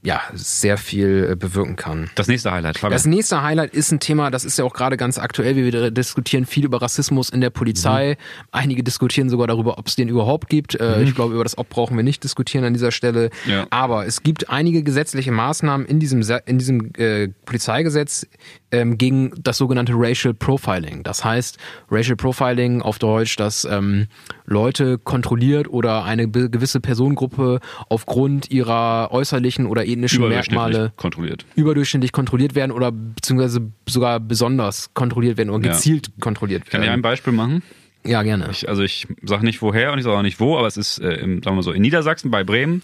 ja 0.02 0.22
sehr 0.34 0.78
viel 0.78 1.30
äh, 1.32 1.36
bewirken 1.36 1.76
kann. 1.76 2.10
Das 2.16 2.28
nächste 2.28 2.52
Highlight, 2.52 2.78
Fabian. 2.78 2.93
Das 2.93 3.06
nächste 3.06 3.41
Highlight 3.43 3.74
ist 3.74 3.91
ein 3.91 4.00
Thema, 4.00 4.32
das 4.32 4.45
ist 4.45 4.58
ja 4.58 4.64
auch 4.64 4.74
gerade 4.74 4.95
ganz 4.95 5.18
aktuell. 5.18 5.56
Wir 5.58 5.91
diskutieren 5.91 6.45
viel 6.45 6.64
über 6.66 6.82
Rassismus 6.82 7.30
in 7.30 7.41
der 7.41 7.50
Polizei. 7.50 8.18
Einige 8.52 8.82
diskutieren 8.84 9.30
sogar 9.30 9.47
darüber, 9.47 9.78
ob 9.78 9.88
es 9.88 9.95
den 9.95 10.08
überhaupt 10.08 10.47
gibt. 10.50 10.80
Äh, 10.80 11.04
Ich 11.04 11.16
glaube, 11.16 11.34
über 11.34 11.43
das 11.43 11.58
Ob 11.58 11.68
brauchen 11.70 11.97
wir 11.97 12.04
nicht 12.04 12.24
diskutieren 12.24 12.64
an 12.64 12.74
dieser 12.74 12.91
Stelle. 12.91 13.30
Ja. 13.45 13.68
Aber 13.72 14.06
es 14.06 14.24
gibt 14.24 14.50
einige 14.50 14.84
gesetzliche 14.84 15.32
Maßnahmen 15.32 15.86
in 15.86 16.00
diesem, 16.00 16.24
Se- 16.24 16.43
in 16.45 16.60
diesem 16.60 16.91
äh, 16.97 17.28
Polizeigesetz 17.45 18.26
ähm, 18.72 18.97
gegen 18.97 19.32
das 19.41 19.58
sogenannte 19.58 19.93
Racial 19.95 20.34
Profiling. 20.34 21.04
Das 21.04 21.26
heißt, 21.26 21.58
Racial 21.91 22.16
Profiling 22.16 22.82
auf 22.82 23.00
Deutsch, 23.00 23.36
dass 23.36 23.66
ähm, 23.66 24.08
Leute 24.45 24.97
kontrolliert 24.97 25.68
oder 25.68 26.04
eine 26.06 26.30
gewisse 26.30 26.80
Personengruppe 26.80 27.60
aufgrund 27.89 28.50
ihrer 28.52 29.10
äußerlichen 29.12 29.66
oder 29.66 29.89
Überdurchschnittlich 29.94 30.30
Merkmale 30.50 30.94
kontrolliert. 30.96 31.46
überdurchschnittlich 31.56 32.12
kontrolliert 32.12 32.56
werden 32.56 32.72
oder 32.72 32.92
beziehungsweise 32.92 33.72
sogar 33.88 34.20
besonders 34.20 34.94
kontrolliert 34.94 35.38
werden 35.38 35.50
oder 35.50 35.66
Ja. 35.68 35.72
gezielt 35.74 36.10
kontrolliert 36.20 36.66
Kann 36.70 36.82
ich 36.82 36.88
ein 36.88 36.92
werden. 36.94 37.02
Beispiel 37.02 37.34
machen? 37.34 37.64
Ja, 38.06 38.24
gerne. 38.24 38.48
Ich, 38.52 38.70
also 38.70 38.82
ich 38.82 39.08
sage 39.24 39.44
nicht 39.46 39.62
woher 39.62 39.92
und 39.92 39.98
ich 40.00 40.06
sage 40.06 40.18
auch 40.18 40.22
nicht 40.22 40.40
wo, 40.40 40.58
aber 40.58 40.68
es 40.68 40.78
ist, 40.78 41.00
äh, 41.00 41.16
im, 41.16 41.44
sagen 41.44 41.58
wir 41.58 41.64
so, 41.64 41.72
in 41.74 41.82
Niedersachsen 41.82 42.32
bei 42.32 42.44
Bremen. 42.44 42.82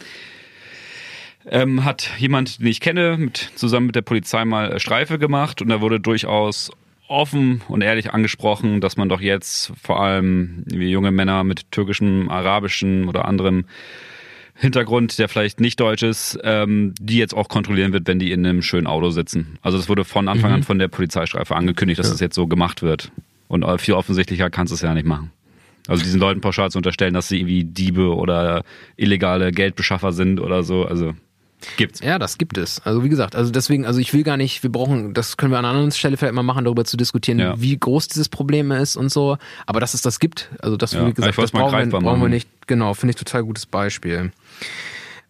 Ähm, 1.48 1.86
hat 1.86 2.10
jemand, 2.18 2.60
den 2.60 2.68
ich 2.68 2.82
kenne, 2.82 3.18
mit, 3.18 3.38
zusammen 3.56 3.86
mit 3.88 3.96
der 3.96 4.02
Polizei 4.02 4.44
mal 4.46 4.74
äh, 4.74 4.80
Streife 4.80 5.20
gemacht 5.20 5.62
und 5.62 5.70
da 5.70 5.80
wurde 5.80 6.00
durchaus 6.00 6.72
offen 7.08 7.62
und 7.68 7.82
ehrlich 7.82 8.12
angesprochen, 8.16 8.82
dass 8.82 8.98
man 8.98 9.10
doch 9.10 9.22
jetzt 9.22 9.72
vor 9.80 10.02
allem 10.02 10.64
wie 10.66 10.90
junge 10.90 11.12
Männer 11.12 11.44
mit 11.44 11.72
türkischem, 11.72 12.30
arabischem 12.30 13.08
oder 13.08 13.26
anderem 13.26 13.66
Hintergrund, 14.58 15.20
der 15.20 15.28
vielleicht 15.28 15.60
nicht 15.60 15.80
deutsch 15.82 16.04
ist, 16.04 16.40
ähm, 16.44 16.94
die 17.00 17.18
jetzt 17.18 17.34
auch 17.34 17.50
kontrollieren 17.50 17.92
wird, 17.92 18.08
wenn 18.08 18.20
die 18.20 18.32
in 18.32 18.46
einem 18.46 18.62
schönen 18.62 18.88
Auto 18.88 19.10
sitzen. 19.10 19.60
Also 19.62 19.78
das 19.78 19.90
wurde 19.90 20.06
von 20.06 20.30
Anfang 20.30 20.52
an 20.52 20.64
von 20.64 20.80
der 20.80 20.88
Polizeistreife 20.88 21.56
angekündigt, 21.56 22.00
dass 22.00 22.10
das 22.10 22.22
jetzt 22.22 22.36
so 22.36 22.48
gemacht 22.48 22.82
wird. 22.82 23.12
Und 23.50 23.64
äh, 23.64 23.78
viel 23.78 23.96
offensichtlicher 23.96 24.50
kannst 24.50 24.72
du 24.72 24.76
es 24.76 24.82
ja 24.82 24.94
nicht 24.94 25.06
machen. 25.06 25.32
Also 25.88 26.04
diesen 26.04 26.20
Leuten 26.20 26.42
pauschal 26.42 26.72
zu 26.72 26.80
unterstellen, 26.80 27.14
dass 27.14 27.28
sie 27.28 27.40
irgendwie 27.40 27.64
Diebe 27.64 28.16
oder 28.16 28.64
illegale 28.96 29.52
Geldbeschaffer 29.52 30.14
sind 30.14 30.40
oder 30.40 30.64
so, 30.64 30.86
also 30.86 31.14
gibt's. 31.78 32.00
Ja, 32.02 32.20
das 32.20 32.38
gibt 32.38 32.58
es. 32.58 32.80
Also 32.86 33.04
wie 33.04 33.10
gesagt, 33.10 33.36
also 33.36 33.52
deswegen, 33.52 33.86
also 33.86 34.00
ich 34.00 34.14
will 34.14 34.24
gar 34.24 34.38
nicht, 34.38 34.64
wir 34.64 34.72
brauchen, 34.72 35.14
das 35.14 35.38
können 35.38 35.52
wir 35.52 35.58
an 35.60 35.66
einer 35.66 35.74
anderen 35.74 35.92
Stelle 35.92 36.18
vielleicht 36.18 36.34
mal 36.34 36.44
machen, 36.44 36.66
darüber 36.66 36.86
zu 36.86 36.98
diskutieren, 36.98 37.40
Ja. 37.40 37.60
wie 37.60 37.78
groß 37.78 38.08
dieses 38.08 38.30
Problem 38.30 38.72
ist 38.72 38.96
und 38.98 39.10
so. 39.12 39.38
Aber 39.66 39.80
dass 39.80 39.94
es 39.94 40.02
das 40.02 40.20
gibt, 40.20 40.50
also 40.60 40.78
das, 40.78 40.94
Ja, 40.94 41.08
wie 41.08 41.14
gesagt, 41.14 41.38
das 41.38 41.52
brauchen 41.52 41.92
wir, 41.92 42.00
brauchen 42.00 42.22
wir 42.22 42.30
nicht. 42.30 42.48
Genau, 42.68 42.94
finde 42.94 43.12
ich 43.12 43.16
total 43.18 43.44
gutes 43.44 43.66
Beispiel. 43.66 44.32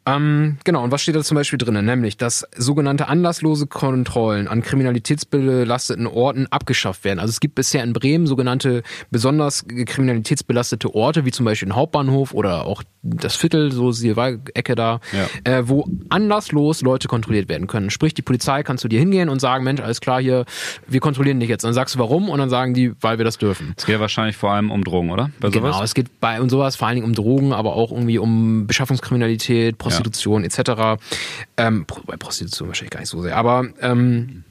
Ähm, 0.07 0.57
genau, 0.63 0.83
und 0.83 0.91
was 0.91 1.01
steht 1.01 1.15
da 1.15 1.23
zum 1.23 1.35
Beispiel 1.35 1.57
drin? 1.57 1.83
Nämlich, 1.83 2.15
dass 2.17 2.45
sogenannte 2.55 3.07
anlasslose 3.07 3.65
Kontrollen 3.65 4.47
an 4.47 4.61
kriminalitätsbelasteten 4.61 6.05
Orten 6.07 6.45
abgeschafft 6.51 7.03
werden. 7.03 7.19
Also 7.19 7.31
es 7.31 7.39
gibt 7.39 7.55
bisher 7.55 7.83
in 7.83 7.93
Bremen 7.93 8.27
sogenannte 8.27 8.83
besonders 9.09 9.65
kriminalitätsbelastete 9.67 10.93
Orte, 10.93 11.25
wie 11.25 11.31
zum 11.31 11.45
Beispiel 11.45 11.69
den 11.69 11.75
Hauptbahnhof 11.75 12.33
oder 12.33 12.65
auch 12.65 12.83
das 13.01 13.35
Viertel, 13.35 13.71
so 13.71 13.91
Silval-Ecke 13.91 14.75
da, 14.75 14.99
Ja. 15.11 15.51
äh, 15.51 15.67
wo 15.67 15.87
anlasslos 16.09 16.81
Leute 16.81 17.07
kontrolliert 17.07 17.49
werden 17.49 17.65
können. 17.67 17.89
Sprich, 17.89 18.13
die 18.13 18.21
Polizei 18.21 18.61
kannst 18.63 18.83
du 18.83 18.87
dir 18.87 18.99
hingehen 18.99 19.29
und 19.29 19.39
sagen, 19.39 19.63
Mensch, 19.63 19.81
alles 19.81 20.01
klar 20.01 20.21
hier, 20.21 20.45
wir 20.87 20.99
kontrollieren 20.99 21.39
dich 21.39 21.49
jetzt. 21.49 21.63
Dann 21.63 21.73
sagst 21.73 21.95
du 21.95 21.99
warum 21.99 22.29
und 22.29 22.37
dann 22.39 22.49
sagen 22.51 22.73
die, 22.75 22.93
weil 23.01 23.17
wir 23.17 23.25
das 23.25 23.37
dürfen. 23.39 23.73
Es 23.77 23.85
geht 23.85 23.93
ja 23.93 23.99
wahrscheinlich 23.99 24.37
vor 24.37 24.51
allem 24.51 24.69
um 24.69 24.83
Drogen, 24.83 25.09
oder? 25.09 25.31
Bei 25.39 25.49
Genau, 25.49 25.71
sowas? 25.71 25.81
es 25.83 25.93
geht 25.95 26.19
bei 26.19 26.39
und 26.41 26.49
sowas 26.49 26.75
vor 26.75 26.87
allen 26.87 26.95
Dingen 26.95 27.07
um 27.07 27.13
Drogen, 27.13 27.53
aber 27.53 27.75
auch 27.75 27.91
irgendwie 27.91 28.19
um 28.19 28.67
Beschaffungskriminalität, 28.67 29.77
Prostitution 29.77 29.94
etc. 30.43 30.99
Ähm, 31.57 31.85
bei 32.05 32.17
Prostitution 32.17 32.67
wahrscheinlich 32.67 32.91
gar 32.91 32.99
nicht 32.99 33.09
so 33.09 33.21
sehr, 33.21 33.35
aber 33.35 33.67
ähm, 33.81 34.43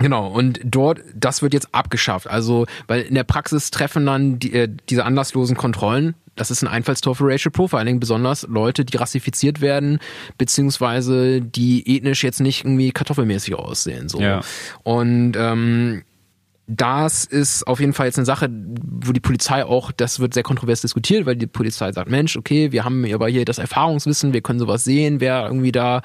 Genau, 0.00 0.28
und 0.28 0.60
dort, 0.64 1.00
das 1.14 1.42
wird 1.42 1.54
jetzt 1.54 1.74
abgeschafft. 1.74 2.28
Also, 2.28 2.66
weil 2.86 3.02
in 3.02 3.14
der 3.14 3.24
Praxis 3.24 3.70
treffen 3.70 4.06
dann 4.06 4.38
die, 4.38 4.52
äh, 4.52 4.68
diese 4.88 5.04
anlasslosen 5.04 5.56
Kontrollen, 5.56 6.14
das 6.36 6.50
ist 6.50 6.62
ein 6.62 6.68
Einfallstor 6.68 7.16
für 7.16 7.24
Racial 7.24 7.50
Profiling, 7.50 7.98
besonders 7.98 8.46
Leute, 8.48 8.84
die 8.84 8.96
rassifiziert 8.96 9.60
werden, 9.60 9.98
beziehungsweise 10.38 11.40
die 11.42 11.96
ethnisch 11.96 12.22
jetzt 12.22 12.40
nicht 12.40 12.64
irgendwie 12.64 12.92
kartoffelmäßig 12.92 13.54
aussehen. 13.54 14.08
So. 14.08 14.20
Ja. 14.20 14.40
Und 14.84 15.34
ähm, 15.36 16.04
das 16.70 17.24
ist 17.24 17.66
auf 17.66 17.80
jeden 17.80 17.94
Fall 17.94 18.06
jetzt 18.06 18.18
eine 18.18 18.26
Sache, 18.26 18.50
wo 18.50 19.12
die 19.12 19.20
Polizei 19.20 19.64
auch, 19.64 19.90
das 19.90 20.20
wird 20.20 20.34
sehr 20.34 20.42
kontrovers 20.42 20.82
diskutiert, 20.82 21.24
weil 21.24 21.34
die 21.34 21.46
Polizei 21.46 21.90
sagt, 21.92 22.10
Mensch, 22.10 22.36
okay, 22.36 22.72
wir 22.72 22.84
haben 22.84 23.10
aber 23.12 23.26
hier 23.28 23.46
das 23.46 23.56
Erfahrungswissen, 23.56 24.34
wir 24.34 24.42
können 24.42 24.58
sowas 24.58 24.84
sehen, 24.84 25.18
wer 25.18 25.46
irgendwie 25.46 25.72
da 25.72 26.02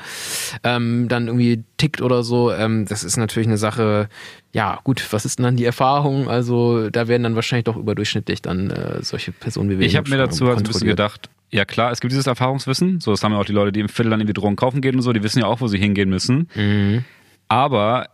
ähm, 0.63 1.09
dann 1.09 1.27
irgendwie 1.27 1.65
tickt 1.75 2.01
oder 2.01 2.23
so. 2.23 2.53
Ähm, 2.53 2.85
das 2.87 3.03
ist 3.03 3.17
natürlich 3.17 3.49
eine 3.49 3.57
Sache, 3.57 4.07
ja 4.53 4.79
gut, 4.85 5.05
was 5.11 5.25
ist 5.25 5.37
denn 5.37 5.43
dann 5.43 5.57
die 5.57 5.65
Erfahrung? 5.65 6.29
Also 6.29 6.89
da 6.89 7.09
werden 7.09 7.23
dann 7.23 7.35
wahrscheinlich 7.35 7.65
doch 7.65 7.75
überdurchschnittlich 7.75 8.41
dann 8.41 8.69
äh, 8.69 9.03
solche 9.03 9.33
Personen 9.33 9.69
wie 9.69 9.79
wir 9.79 9.85
Ich 9.85 9.97
habe 9.97 10.09
mir 10.09 10.17
dazu 10.17 10.47
halt 10.47 10.59
ein 10.59 10.63
bisschen 10.63 10.87
gedacht, 10.87 11.29
ja 11.51 11.65
klar, 11.65 11.91
es 11.91 11.99
gibt 11.99 12.13
dieses 12.13 12.27
Erfahrungswissen, 12.27 13.01
so 13.01 13.11
das 13.11 13.21
haben 13.21 13.33
ja 13.33 13.37
auch 13.37 13.45
die 13.45 13.51
Leute, 13.51 13.73
die 13.73 13.81
im 13.81 13.89
Viertel 13.89 14.11
dann 14.11 14.21
irgendwie 14.21 14.33
Drogen 14.33 14.55
kaufen 14.55 14.79
gehen 14.79 14.95
und 14.95 15.01
so, 15.01 15.11
die 15.11 15.23
wissen 15.23 15.39
ja 15.39 15.45
auch, 15.45 15.59
wo 15.59 15.67
sie 15.67 15.77
hingehen 15.77 16.09
müssen. 16.09 16.47
Mhm. 16.55 17.03
Aber 17.49 18.07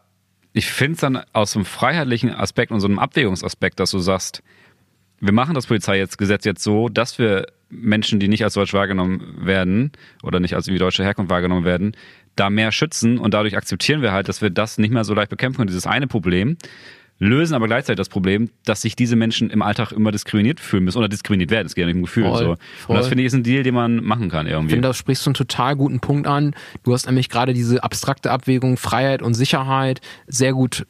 ich 0.59 0.69
finde 0.69 0.93
es 0.95 0.99
dann 0.99 1.23
aus 1.31 1.55
einem 1.55 1.63
freiheitlichen 1.63 2.33
Aspekt 2.35 2.73
und 2.73 2.81
so 2.81 2.87
einem 2.87 2.99
Abwägungsaspekt, 2.99 3.79
dass 3.79 3.91
du 3.91 3.99
sagst, 3.99 4.43
wir 5.21 5.31
machen 5.31 5.55
das 5.55 5.67
Polizeigesetz 5.67 6.43
jetzt 6.43 6.61
so, 6.61 6.89
dass 6.89 7.17
wir 7.17 7.47
Menschen, 7.69 8.19
die 8.19 8.27
nicht 8.27 8.43
als 8.43 8.55
deutsch 8.55 8.73
wahrgenommen 8.73 9.45
werden 9.45 9.93
oder 10.21 10.41
nicht 10.41 10.55
als 10.55 10.67
irgendwie 10.67 10.79
deutsche 10.79 11.03
Herkunft 11.03 11.29
wahrgenommen 11.31 11.63
werden, 11.63 11.95
da 12.35 12.49
mehr 12.49 12.73
schützen 12.73 13.19
und 13.19 13.33
dadurch 13.33 13.55
akzeptieren 13.55 14.01
wir 14.01 14.11
halt, 14.11 14.27
dass 14.27 14.41
wir 14.41 14.49
das 14.49 14.77
nicht 14.77 14.91
mehr 14.91 15.05
so 15.05 15.13
leicht 15.13 15.29
bekämpfen 15.29 15.59
können, 15.59 15.67
dieses 15.67 15.87
eine 15.87 16.07
Problem, 16.07 16.57
lösen 17.19 17.53
aber 17.53 17.67
gleichzeitig 17.67 17.97
das 17.97 18.09
Problem, 18.09 18.49
dass 18.65 18.81
sich 18.81 18.95
diese 18.95 19.15
Menschen 19.15 19.49
im 19.49 19.61
Alltag 19.61 19.91
immer 19.91 20.11
diskriminiert 20.11 20.59
fühlen 20.59 20.85
müssen 20.85 20.97
oder 20.97 21.09
diskriminiert 21.09 21.51
werden, 21.51 21.67
es 21.67 21.75
geht 21.75 21.83
ja 21.83 21.87
nicht 21.87 21.95
um 21.95 22.03
Gefühl 22.03 22.23
Voll, 22.23 22.31
und 22.31 22.37
so. 22.37 22.45
voll. 22.45 22.95
Und 22.95 22.95
das 22.95 23.07
finde 23.09 23.23
ich 23.23 23.27
ist 23.27 23.33
ein 23.33 23.43
Deal, 23.43 23.63
den 23.63 23.75
man 23.75 24.03
machen 24.03 24.29
kann 24.29 24.47
Ich 24.47 24.53
irgendwie. 24.53 24.71
finde, 24.71 24.87
da 24.87 24.93
sprichst 24.93 25.25
du 25.25 25.29
einen 25.29 25.35
total 25.35 25.75
guten 25.75 25.99
Punkt 25.99 26.27
an. 26.27 26.55
Du 26.83 26.93
hast 26.93 27.05
nämlich 27.05 27.29
gerade 27.29 27.53
diese 27.53 27.83
abstrakte 27.83 28.31
Abwägung 28.31 28.77
Freiheit 28.77 29.21
und 29.21 29.33
Sicherheit 29.33 30.01
sehr 30.27 30.53
gut 30.53 30.87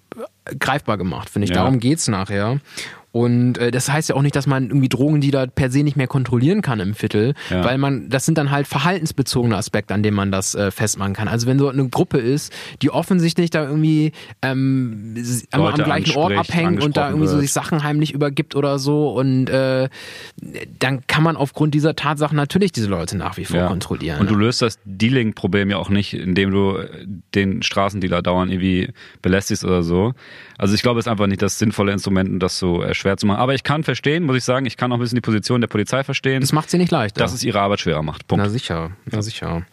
greifbar 0.59 0.97
gemacht, 0.97 1.29
finde 1.29 1.45
ich. 1.45 1.49
Ja. 1.49 1.57
Darum 1.57 1.79
geht's 1.79 2.07
nachher. 2.07 2.59
Und 3.11 3.57
äh, 3.57 3.71
das 3.71 3.89
heißt 3.91 4.09
ja 4.09 4.15
auch 4.15 4.21
nicht, 4.21 4.35
dass 4.35 4.45
man 4.45 4.67
irgendwie 4.67 4.89
Drogendealer 4.89 5.47
per 5.47 5.71
se 5.71 5.83
nicht 5.83 5.97
mehr 5.97 6.07
kontrollieren 6.07 6.61
kann 6.61 6.79
im 6.79 6.93
Viertel, 6.93 7.33
Ja. 7.49 7.63
weil 7.63 7.77
man, 7.79 8.07
das 8.09 8.25
sind 8.25 8.37
dann 8.37 8.51
halt 8.51 8.67
verhaltensbezogene 8.67 9.57
Aspekte, 9.57 9.93
an 9.95 10.03
denen 10.03 10.15
man 10.15 10.31
das 10.31 10.53
äh, 10.53 10.69
festmachen 10.69 11.13
kann. 11.13 11.27
Also 11.27 11.47
wenn 11.47 11.57
so 11.57 11.69
eine 11.69 11.89
Gruppe 11.89 12.19
ist, 12.19 12.53
die 12.81 12.91
offensichtlich 12.91 13.49
da 13.49 13.63
irgendwie 13.63 14.11
ähm, 14.43 15.15
am, 15.51 15.61
am 15.61 15.73
gleichen 15.75 16.15
Ort 16.17 16.33
abhängt 16.37 16.83
und 16.83 16.97
da 16.97 17.09
irgendwie 17.09 17.27
so 17.27 17.39
sich 17.39 17.51
Sachen 17.51 17.83
heimlich 17.83 18.13
übergibt 18.13 18.55
oder 18.55 18.77
so 18.77 19.09
und 19.09 19.49
äh, 19.49 19.89
dann 20.79 21.05
kann 21.07 21.23
man 21.23 21.35
aufgrund 21.35 21.73
dieser 21.73 21.95
Tatsachen 21.95 22.35
natürlich 22.35 22.71
diese 22.71 22.87
Leute 22.87 23.17
nach 23.17 23.37
wie 23.37 23.45
vor 23.45 23.57
Ja. 23.57 23.67
kontrollieren. 23.67 24.19
Und 24.19 24.29
du 24.29 24.35
ne? 24.35 24.45
löst 24.45 24.61
das 24.61 24.77
Dealing-Problem 24.85 25.69
ja 25.71 25.77
auch 25.77 25.89
nicht, 25.89 26.13
indem 26.13 26.51
du 26.51 26.77
den 27.35 27.63
Straßendealer 27.63 28.21
dauernd 28.21 28.51
irgendwie 28.51 28.89
belästigst 29.21 29.63
oder 29.65 29.83
so. 29.83 30.13
Also 30.59 30.75
ich 30.75 30.81
glaube, 30.81 30.99
es 30.99 31.05
ist 31.05 31.09
einfach 31.09 31.27
nicht 31.27 31.41
das 31.41 31.57
sinnvolle 31.57 31.93
Instrument, 31.93 32.29
um 32.29 32.39
das 32.39 32.59
so 32.59 32.83
äh, 32.83 32.93
schwer 32.93 33.15
zu 33.15 33.25
machen. 33.25 33.39
Aber 33.39 33.53
ich 33.53 33.63
kann 33.63 33.83
verstehen, 33.83 34.25
muss 34.25 34.35
ich 34.35 34.43
sagen, 34.43 34.65
ich 34.65 34.75
kann 34.75 34.91
auch 34.91 34.97
ein 34.97 34.99
bisschen 34.99 35.15
die 35.15 35.21
Position 35.21 35.61
der 35.61 35.69
Polizei 35.69 36.03
verstehen, 36.03 36.41
das 36.41 36.51
macht 36.51 36.69
sie 36.69 36.77
nicht 36.77 36.91
leichter. 36.91 37.21
dass 37.21 37.33
es 37.33 37.43
ihre 37.45 37.61
Arbeit 37.61 37.79
schwerer 37.79 38.03
macht. 38.03 38.27
Punkt. 38.27 38.43
Na 38.43 38.49
sicher, 38.49 38.91
na 39.05 39.21
sicher. 39.21 39.65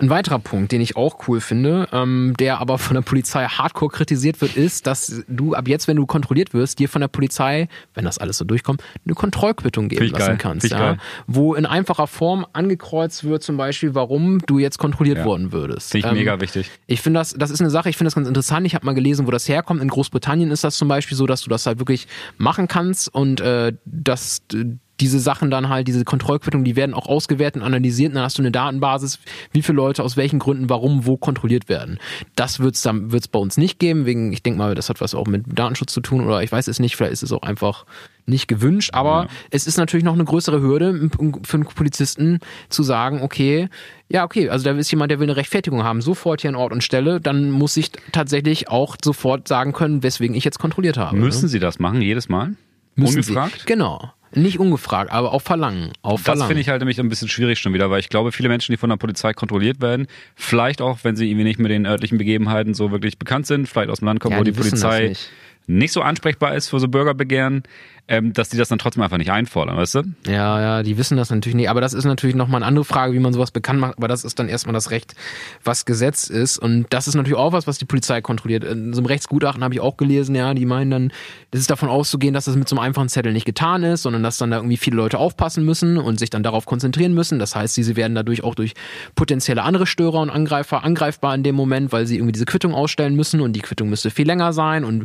Ein 0.00 0.10
weiterer 0.10 0.38
Punkt, 0.38 0.72
den 0.72 0.80
ich 0.80 0.96
auch 0.96 1.26
cool 1.28 1.40
finde, 1.40 1.88
ähm, 1.92 2.34
der 2.38 2.58
aber 2.60 2.78
von 2.78 2.94
der 2.94 3.02
Polizei 3.02 3.44
hardcore 3.46 3.90
kritisiert 3.90 4.40
wird, 4.40 4.56
ist, 4.56 4.86
dass 4.86 5.22
du 5.28 5.54
ab 5.54 5.68
jetzt, 5.68 5.88
wenn 5.88 5.96
du 5.96 6.06
kontrolliert 6.06 6.52
wirst, 6.52 6.78
dir 6.78 6.88
von 6.88 7.00
der 7.00 7.08
Polizei, 7.08 7.68
wenn 7.94 8.04
das 8.04 8.18
alles 8.18 8.38
so 8.38 8.44
durchkommt, 8.44 8.82
eine 9.04 9.14
Kontrollquittung 9.14 9.88
geben 9.88 10.08
lassen 10.08 10.26
geil. 10.26 10.36
kannst. 10.38 10.70
Ja? 10.70 10.96
Wo 11.26 11.54
in 11.54 11.66
einfacher 11.66 12.06
Form 12.06 12.46
angekreuzt 12.52 13.24
wird, 13.24 13.42
zum 13.42 13.56
Beispiel, 13.56 13.94
warum 13.94 14.40
du 14.46 14.58
jetzt 14.58 14.78
kontrolliert 14.78 15.18
Ja. 15.18 15.24
worden 15.24 15.52
würdest. 15.52 15.90
Finde 15.92 16.06
ich 16.08 16.12
Ähm, 16.12 16.18
mega 16.18 16.40
wichtig. 16.40 16.70
ich 16.86 17.00
finde 17.00 17.20
das, 17.20 17.34
das 17.34 17.50
ist 17.50 17.60
eine 17.60 17.70
Sache, 17.70 17.88
ich 17.88 17.96
finde 17.96 18.06
das 18.08 18.14
ganz 18.14 18.28
interessant. 18.28 18.66
Ich 18.66 18.74
habe 18.74 18.84
mal 18.86 18.94
gelesen, 18.94 19.26
wo 19.26 19.30
das 19.30 19.48
herkommt. 19.48 19.80
In 19.82 19.88
Großbritannien 19.88 20.50
ist 20.50 20.64
das 20.64 20.76
zum 20.76 20.88
Beispiel 20.88 21.16
so, 21.16 21.26
dass 21.26 21.42
du 21.42 21.50
das 21.50 21.66
halt 21.66 21.78
wirklich 21.78 22.06
machen 22.38 22.68
kannst 22.68 23.12
und 23.14 23.40
äh, 23.40 23.72
dass 23.84 24.42
diese 25.02 25.18
Sachen 25.18 25.50
dann 25.50 25.68
halt, 25.68 25.88
diese 25.88 26.04
Kontrollquittungen, 26.04 26.64
die 26.64 26.76
werden 26.76 26.94
auch 26.94 27.06
ausgewertet 27.06 27.60
und 27.60 27.66
analysiert 27.66 28.10
und 28.10 28.14
dann 28.14 28.24
hast 28.24 28.38
du 28.38 28.42
eine 28.42 28.52
Datenbasis, 28.52 29.18
wie 29.50 29.60
viele 29.62 29.76
Leute 29.76 30.04
aus 30.04 30.16
welchen 30.16 30.38
Gründen, 30.38 30.70
warum, 30.70 31.06
wo 31.06 31.16
kontrolliert 31.16 31.68
werden. 31.68 31.98
Das 32.36 32.60
wird 32.60 32.76
es 32.76 32.82
dann 32.82 33.10
wird's 33.10 33.26
bei 33.26 33.40
uns 33.40 33.56
nicht 33.56 33.80
geben, 33.80 34.06
wegen, 34.06 34.32
ich 34.32 34.44
denke 34.44 34.58
mal, 34.58 34.76
das 34.76 34.88
hat 34.88 35.00
was 35.00 35.14
auch 35.16 35.26
mit 35.26 35.42
Datenschutz 35.46 35.92
zu 35.92 36.00
tun 36.00 36.24
oder 36.24 36.40
ich 36.42 36.52
weiß 36.52 36.68
es 36.68 36.78
nicht, 36.78 36.94
vielleicht 36.94 37.14
ist 37.14 37.24
es 37.24 37.32
auch 37.32 37.42
einfach 37.42 37.84
nicht 38.24 38.46
gewünscht, 38.46 38.90
aber 38.92 39.24
Ja. 39.24 39.28
es 39.50 39.66
ist 39.66 39.76
natürlich 39.76 40.04
noch 40.04 40.12
eine 40.14 40.24
größere 40.24 40.60
Hürde 40.60 41.10
für 41.42 41.56
einen 41.56 41.64
Polizisten 41.64 42.38
zu 42.68 42.84
sagen, 42.84 43.20
okay, 43.22 43.68
ja, 44.08 44.22
okay, 44.24 44.48
also 44.50 44.64
da 44.64 44.70
ist 44.78 44.90
jemand, 44.92 45.10
der 45.10 45.18
will 45.18 45.26
eine 45.26 45.34
Rechtfertigung 45.36 45.82
haben, 45.82 46.00
sofort 46.00 46.42
hier 46.42 46.50
an 46.50 46.54
Ort 46.56 46.72
und 46.72 46.84
Stelle, 46.84 47.20
dann 47.20 47.50
muss 47.50 47.76
ich 47.76 47.90
tatsächlich 48.12 48.68
auch 48.68 48.96
sofort 49.02 49.48
sagen 49.48 49.72
können, 49.72 50.04
weswegen 50.04 50.36
ich 50.36 50.44
jetzt 50.44 50.60
kontrolliert 50.60 50.96
habe. 50.96 51.16
Müssen 51.16 51.48
sie 51.48 51.58
das 51.58 51.80
machen, 51.80 52.00
jedes 52.00 52.28
Mal? 52.28 52.54
Müssen 52.94 53.16
Ungefragt? 53.16 53.60
Sie. 53.60 53.66
Genau. 53.66 54.12
Nicht 54.34 54.58
ungefragt, 54.58 55.12
aber 55.12 55.32
auf 55.32 55.42
Verlangen. 55.42 55.92
Auf 56.00 56.22
Das 56.22 56.42
finde 56.44 56.60
ich 56.62 56.68
halt 56.70 56.80
nämlich 56.80 56.98
ein 56.98 57.08
bisschen 57.10 57.28
schwierig 57.28 57.58
schon 57.58 57.74
wieder, 57.74 57.90
weil 57.90 58.00
ich 58.00 58.08
glaube, 58.08 58.32
viele 58.32 58.48
Menschen, 58.48 58.72
die 58.72 58.78
von 58.78 58.88
der 58.88 58.96
Polizei 58.96 59.34
kontrolliert 59.34 59.82
werden, 59.82 60.06
vielleicht 60.36 60.80
auch, 60.80 61.00
wenn 61.02 61.16
sie 61.16 61.28
irgendwie 61.28 61.44
nicht 61.44 61.58
mit 61.58 61.70
den 61.70 61.84
örtlichen 61.86 62.16
Begebenheiten 62.16 62.72
so 62.72 62.90
wirklich 62.90 63.18
bekannt 63.18 63.46
sind, 63.46 63.68
vielleicht 63.68 63.90
aus 63.90 63.98
dem 63.98 64.06
Land 64.06 64.20
kommen, 64.20 64.32
Ja, 64.32 64.40
wo 64.40 64.44
die, 64.44 64.52
die 64.52 64.58
Polizei 64.58 65.08
nicht. 65.08 65.30
nicht. 65.66 65.92
so 65.92 66.00
ansprechbar 66.00 66.54
ist 66.54 66.70
für 66.70 66.80
so 66.80 66.88
Bürgerbegehren, 66.88 67.62
ähm, 68.08 68.32
dass 68.32 68.48
die 68.48 68.56
das 68.56 68.68
dann 68.68 68.78
trotzdem 68.78 69.02
einfach 69.02 69.16
nicht 69.16 69.30
einfordern, 69.30 69.76
weißt 69.76 69.94
du? 69.94 70.02
Ja, 70.26 70.60
ja, 70.60 70.82
die 70.82 70.98
wissen 70.98 71.16
das 71.16 71.30
natürlich 71.30 71.54
nicht. 71.54 71.70
Aber 71.70 71.80
das 71.80 71.94
ist 71.94 72.04
natürlich 72.04 72.34
nochmal 72.34 72.58
eine 72.58 72.66
andere 72.66 72.84
Frage, 72.84 73.12
wie 73.12 73.20
man 73.20 73.32
sowas 73.32 73.52
bekannt 73.52 73.78
macht. 73.78 73.96
Aber 73.96 74.08
das 74.08 74.24
ist 74.24 74.38
dann 74.38 74.48
erstmal 74.48 74.74
das 74.74 74.90
Recht, 74.90 75.14
was 75.62 75.84
gesetzt 75.84 76.28
ist. 76.28 76.58
Und 76.58 76.86
das 76.90 77.06
ist 77.06 77.14
natürlich 77.14 77.38
auch 77.38 77.52
was, 77.52 77.66
was 77.66 77.78
die 77.78 77.84
Polizei 77.84 78.20
kontrolliert. 78.20 78.64
In 78.64 78.92
so 78.92 79.00
einem 79.00 79.06
Rechtsgutachten 79.06 79.62
habe 79.62 79.74
ich 79.74 79.80
auch 79.80 79.96
gelesen, 79.96 80.34
ja, 80.34 80.52
die 80.52 80.66
meinen 80.66 80.90
dann, 80.90 81.12
das 81.52 81.60
ist 81.60 81.70
davon 81.70 81.88
auszugehen, 81.88 82.34
dass 82.34 82.46
das 82.46 82.56
mit 82.56 82.68
so 82.68 82.76
einem 82.76 82.84
einfachen 82.84 83.08
Zettel 83.08 83.32
nicht 83.32 83.46
getan 83.46 83.84
ist, 83.84 84.02
sondern 84.02 84.24
dass 84.24 84.36
dann 84.36 84.50
da 84.50 84.56
irgendwie 84.56 84.76
viele 84.76 84.96
Leute 84.96 85.18
aufpassen 85.18 85.64
müssen 85.64 85.96
und 85.96 86.18
sich 86.18 86.30
dann 86.30 86.42
darauf 86.42 86.66
konzentrieren 86.66 87.14
müssen. 87.14 87.38
Das 87.38 87.54
heißt, 87.54 87.76
diese 87.76 87.94
werden 87.94 88.16
dadurch 88.16 88.42
auch 88.42 88.56
durch 88.56 88.74
potenzielle 89.14 89.62
andere 89.62 89.86
Störer 89.86 90.20
und 90.20 90.30
Angreifer 90.30 90.82
angreifbar 90.82 91.34
in 91.36 91.44
dem 91.44 91.54
Moment, 91.54 91.92
weil 91.92 92.06
sie 92.06 92.16
irgendwie 92.16 92.32
diese 92.32 92.46
Quittung 92.46 92.74
ausstellen 92.74 93.14
müssen 93.14 93.40
und 93.40 93.52
die 93.52 93.60
Quittung 93.60 93.88
müsste 93.88 94.10
viel 94.10 94.26
länger 94.26 94.52
sein 94.52 94.84
und 94.84 95.04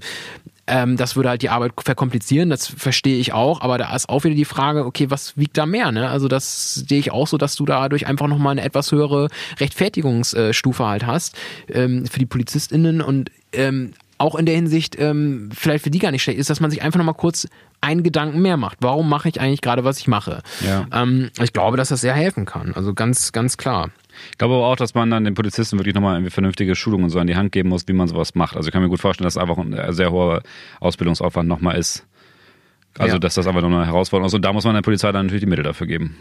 ähm, 0.67 0.97
das 0.97 1.15
würde 1.15 1.29
halt 1.29 1.41
die 1.41 1.49
Arbeit 1.49 1.71
verkomplizieren, 1.83 2.49
das 2.49 2.67
verstehe 2.67 3.17
ich 3.17 3.33
auch, 3.33 3.61
aber 3.61 3.77
da 3.77 3.95
ist 3.95 4.09
auch 4.09 4.23
wieder 4.23 4.35
die 4.35 4.45
Frage, 4.45 4.85
okay, 4.85 5.09
was 5.09 5.37
wiegt 5.37 5.57
da 5.57 5.65
mehr, 5.65 5.91
ne? 5.91 6.09
Also 6.09 6.27
das 6.27 6.75
sehe 6.75 6.99
ich 6.99 7.11
auch 7.11 7.27
so, 7.27 7.37
dass 7.37 7.55
du 7.55 7.65
dadurch 7.65 8.07
einfach 8.07 8.27
nochmal 8.27 8.51
eine 8.51 8.63
etwas 8.63 8.91
höhere 8.91 9.29
Rechtfertigungsstufe 9.59 10.85
halt 10.85 11.05
hast 11.05 11.35
ähm, 11.69 12.05
für 12.05 12.19
die 12.19 12.25
PolizistInnen 12.25 13.01
und 13.01 13.31
ähm, 13.53 13.93
auch 14.17 14.35
in 14.35 14.45
der 14.45 14.55
Hinsicht 14.55 14.99
ähm, 14.99 15.49
vielleicht 15.53 15.83
für 15.83 15.91
die 15.91 15.99
gar 15.99 16.11
nicht 16.11 16.23
schlecht 16.23 16.39
ist, 16.39 16.49
dass 16.49 16.59
man 16.59 16.71
sich 16.71 16.81
einfach 16.81 16.97
nochmal 16.97 17.15
kurz 17.15 17.47
einen 17.81 18.03
Gedanken 18.03 18.41
mehr 18.41 18.57
macht. 18.57 18.77
Warum 18.81 19.07
mache 19.07 19.29
ich 19.29 19.39
eigentlich 19.39 19.61
gerade, 19.61 19.83
was 19.83 19.99
ich 19.99 20.07
mache? 20.07 20.41
Ja. 20.65 20.87
Ähm, 20.91 21.29
ich 21.41 21.53
glaube, 21.53 21.77
dass 21.77 21.89
das 21.89 22.01
sehr 22.01 22.15
helfen 22.15 22.45
kann. 22.45 22.73
Also 22.73 22.93
ganz, 22.93 23.31
ganz 23.31 23.57
klar. 23.57 23.89
Ich 24.31 24.37
glaube 24.37 24.55
aber 24.55 24.67
auch, 24.67 24.75
dass 24.75 24.93
man 24.93 25.09
dann 25.11 25.23
den 25.23 25.33
Polizisten 25.33 25.77
wirklich 25.79 25.95
nochmal 25.95 26.15
irgendwie 26.15 26.31
vernünftige 26.31 26.75
Schulungen 26.75 27.09
so 27.09 27.19
an 27.19 27.27
die 27.27 27.35
Hand 27.35 27.51
geben 27.51 27.69
muss, 27.69 27.87
wie 27.87 27.93
man 27.93 28.07
sowas 28.07 28.35
macht. 28.35 28.55
Also 28.55 28.67
ich 28.69 28.73
kann 28.73 28.81
mir 28.81 28.89
gut 28.89 28.99
vorstellen, 28.99 29.25
dass 29.25 29.35
es 29.35 29.41
einfach 29.41 29.57
ein 29.57 29.73
äh, 29.73 29.93
sehr 29.93 30.11
hoher 30.11 30.41
Ausbildungsaufwand 30.79 31.47
nochmal 31.47 31.77
ist. 31.77 32.05
Also 32.97 33.15
Ja. 33.15 33.19
dass 33.19 33.35
das 33.35 33.45
einfach 33.47 33.61
nur 33.61 33.69
eine 33.71 33.85
Herausforderung 33.85 34.27
ist. 34.27 34.33
Und 34.33 34.43
da 34.43 34.53
muss 34.53 34.63
man 34.65 34.73
der 34.73 34.81
Polizei 34.81 35.11
dann 35.11 35.27
natürlich 35.27 35.43
die 35.43 35.49
Mittel 35.49 35.63
dafür 35.63 35.87
geben. 35.87 36.15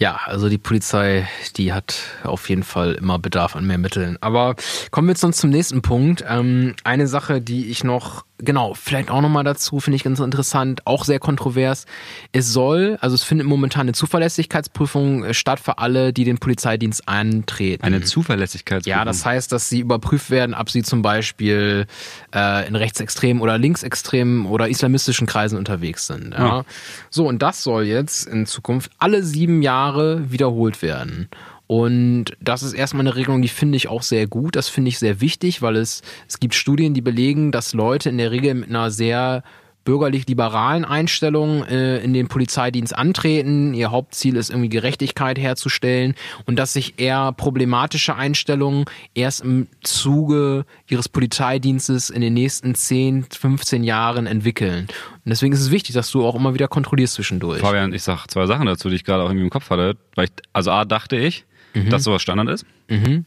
Ja, 0.00 0.20
also 0.26 0.48
die 0.48 0.58
Polizei, 0.58 1.28
die 1.56 1.72
hat 1.72 2.02
auf 2.22 2.48
jeden 2.48 2.62
Fall 2.62 2.94
immer 2.94 3.18
Bedarf 3.18 3.56
an 3.56 3.66
mehr 3.66 3.78
Mitteln. 3.78 4.16
Aber 4.20 4.54
kommen 4.92 5.08
wir 5.08 5.12
jetzt 5.12 5.22
sonst 5.22 5.38
zum 5.38 5.50
nächsten 5.50 5.82
Punkt. 5.82 6.24
Ähm, 6.28 6.76
eine 6.84 7.08
Sache, 7.08 7.40
die 7.40 7.66
ich 7.66 7.82
noch, 7.82 8.24
genau, 8.38 8.74
vielleicht 8.74 9.10
auch 9.10 9.20
nochmal 9.20 9.42
dazu, 9.42 9.80
finde 9.80 9.96
ich 9.96 10.04
ganz 10.04 10.20
interessant, 10.20 10.86
auch 10.86 11.04
sehr 11.04 11.18
kontrovers. 11.18 11.86
Es 12.30 12.52
soll, 12.52 12.96
also 13.00 13.16
es 13.16 13.24
findet 13.24 13.48
momentan 13.48 13.82
eine 13.82 13.92
Zuverlässigkeitsprüfung 13.92 15.24
äh, 15.24 15.34
statt 15.34 15.58
für 15.58 15.78
alle, 15.78 16.12
die 16.12 16.22
den 16.22 16.38
Polizeidienst 16.38 17.08
antreten. 17.08 17.82
Eine 17.82 18.00
Zuverlässigkeitsprüfung. 18.02 18.96
Ja, 19.00 19.04
das 19.04 19.24
heißt, 19.24 19.50
dass 19.50 19.68
sie 19.68 19.80
überprüft 19.80 20.30
werden, 20.30 20.54
ob 20.54 20.70
sie 20.70 20.84
zum 20.84 21.02
Beispiel 21.02 21.86
äh, 22.32 22.68
in 22.68 22.76
rechtsextremen 22.76 23.42
oder 23.42 23.58
linksextremen 23.58 24.46
oder 24.46 24.68
islamistischen 24.68 25.26
Kreisen 25.26 25.58
unterwegs 25.58 26.06
sind. 26.06 26.34
Ja. 26.34 26.46
Ja. 26.46 26.64
So, 27.10 27.26
und 27.26 27.42
das 27.42 27.64
soll 27.64 27.82
jetzt 27.82 28.28
in 28.28 28.46
Zukunft 28.46 28.92
alle 28.98 29.24
sieben 29.24 29.60
Jahre 29.60 29.87
wiederholt 29.96 30.82
werden. 30.82 31.28
Und 31.66 32.36
das 32.40 32.62
ist 32.62 32.72
erstmal 32.72 33.02
eine 33.02 33.14
Regelung, 33.14 33.42
die 33.42 33.48
finde 33.48 33.76
ich 33.76 33.88
auch 33.88 34.02
sehr 34.02 34.26
gut. 34.26 34.56
Das 34.56 34.68
finde 34.68 34.88
ich 34.88 34.98
sehr 34.98 35.20
wichtig, 35.20 35.60
weil 35.60 35.76
es, 35.76 36.02
es 36.26 36.40
gibt 36.40 36.54
Studien, 36.54 36.94
die 36.94 37.02
belegen, 37.02 37.52
dass 37.52 37.74
Leute 37.74 38.08
in 38.08 38.18
der 38.18 38.30
Regel 38.30 38.54
mit 38.54 38.70
einer 38.70 38.90
sehr 38.90 39.42
bürgerlich-liberalen 39.88 40.84
Einstellung 40.84 41.64
äh, 41.64 41.96
in 42.00 42.12
den 42.12 42.28
Polizeidienst 42.28 42.94
antreten. 42.94 43.72
Ihr 43.72 43.90
Hauptziel 43.90 44.36
ist 44.36 44.50
irgendwie 44.50 44.68
Gerechtigkeit 44.68 45.38
herzustellen 45.38 46.14
und 46.44 46.58
dass 46.58 46.74
sich 46.74 47.00
eher 47.00 47.32
problematische 47.32 48.14
Einstellungen 48.14 48.84
erst 49.14 49.40
im 49.40 49.66
Zuge 49.82 50.66
ihres 50.90 51.08
Polizeidienstes 51.08 52.10
in 52.10 52.20
den 52.20 52.34
nächsten 52.34 52.74
10, 52.74 53.28
15 53.30 53.82
Jahren 53.82 54.26
entwickeln. 54.26 54.88
Und 55.24 55.30
deswegen 55.30 55.54
ist 55.54 55.60
es 55.60 55.70
wichtig, 55.70 55.94
dass 55.94 56.10
du 56.10 56.22
auch 56.22 56.34
immer 56.34 56.52
wieder 56.52 56.68
kontrollierst 56.68 57.14
zwischendurch. 57.14 57.60
Fabian, 57.60 57.94
ich 57.94 58.02
sag 58.02 58.26
zwei 58.26 58.44
Sachen 58.44 58.66
dazu, 58.66 58.90
die 58.90 58.96
ich 58.96 59.04
gerade 59.04 59.22
auch 59.22 59.28
irgendwie 59.28 59.44
im 59.44 59.50
Kopf 59.50 59.70
hatte. 59.70 59.96
Weil 60.16 60.26
ich, 60.26 60.32
also 60.52 60.70
A, 60.70 60.84
dachte 60.84 61.16
ich, 61.16 61.46
Mhm. 61.84 61.90
dass 61.90 62.04
sowas 62.04 62.22
Standard 62.22 62.48
ist. 62.48 62.66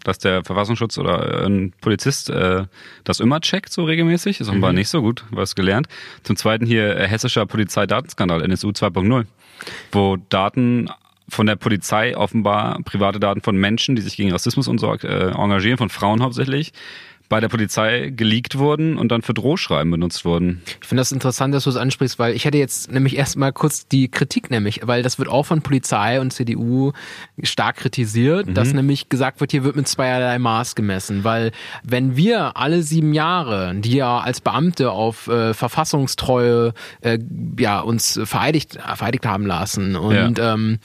Dass 0.03 0.17
der 0.19 0.43
Verfassungsschutz 0.43 0.97
oder 0.97 1.41
äh, 1.43 1.45
ein 1.45 1.73
Polizist 1.81 2.29
äh, 2.29 2.65
das 3.03 3.19
immer 3.19 3.39
checkt, 3.41 3.71
so 3.71 3.83
regelmäßig. 3.83 4.39
Ist 4.39 4.47
Mhm. 4.47 4.51
offenbar 4.51 4.73
nicht 4.73 4.89
so 4.89 5.01
gut, 5.01 5.23
was 5.31 5.55
gelernt. 5.55 5.87
Zum 6.23 6.35
Zweiten 6.35 6.65
hier 6.65 6.95
äh, 6.97 7.07
hessischer 7.07 7.45
Polizeidatenskandal, 7.45 8.41
NSU 8.43 8.69
2.0, 8.69 9.25
wo 9.91 10.17
Daten 10.29 10.89
von 11.29 11.45
der 11.47 11.55
Polizei 11.55 12.17
offenbar, 12.17 12.79
private 12.83 13.19
Daten 13.19 13.41
von 13.41 13.55
Menschen, 13.55 13.95
die 13.95 14.01
sich 14.01 14.17
gegen 14.17 14.31
Rassismus 14.33 14.67
und 14.67 14.79
so 14.79 14.93
äh, 14.93 15.31
engagieren, 15.31 15.77
von 15.77 15.89
Frauen 15.89 16.21
hauptsächlich, 16.21 16.73
bei 17.31 17.39
der 17.39 17.47
Polizei 17.47 18.11
geleakt 18.13 18.57
wurden 18.57 18.97
und 18.97 19.09
dann 19.09 19.21
für 19.21 19.33
Drohschreiben 19.33 19.89
benutzt 19.89 20.25
wurden. 20.25 20.61
Ich 20.81 20.87
finde 20.87 20.99
das 20.99 21.13
interessant, 21.13 21.55
dass 21.55 21.63
du 21.63 21.69
es 21.69 21.77
ansprichst, 21.77 22.19
weil 22.19 22.35
ich 22.35 22.43
hätte 22.43 22.57
jetzt 22.57 22.91
nämlich 22.91 23.15
erstmal 23.15 23.53
kurz 23.53 23.87
die 23.87 24.09
Kritik 24.09 24.51
nämlich, 24.51 24.81
weil 24.83 25.01
das 25.01 25.17
wird 25.17 25.29
auch 25.29 25.45
von 25.45 25.61
Polizei 25.61 26.19
und 26.19 26.31
CDU 26.31 26.91
stark 27.41 27.77
kritisiert, 27.77 28.49
dass 28.57 28.73
nämlich 28.73 29.07
gesagt 29.07 29.39
wird, 29.39 29.51
hier 29.51 29.63
wird 29.63 29.77
mit 29.77 29.87
zweierlei 29.87 30.39
Maß 30.39 30.75
gemessen, 30.75 31.23
weil 31.23 31.51
wenn 31.83 32.17
wir 32.17 32.57
alle 32.57 32.83
sieben 32.83 33.13
Jahre, 33.13 33.75
die 33.75 33.95
ja 33.95 34.19
als 34.19 34.41
Beamte 34.41 34.91
auf 34.91 35.29
äh, 35.29 35.53
Verfassungstreue 35.53 36.73
äh, 36.99 37.17
ja 37.57 37.79
uns 37.79 38.19
vereidigt, 38.25 38.77
vereidigt 38.95 39.25
haben 39.25 39.45
lassen 39.45 39.95
und 39.95 40.37
ähm, 40.37 40.79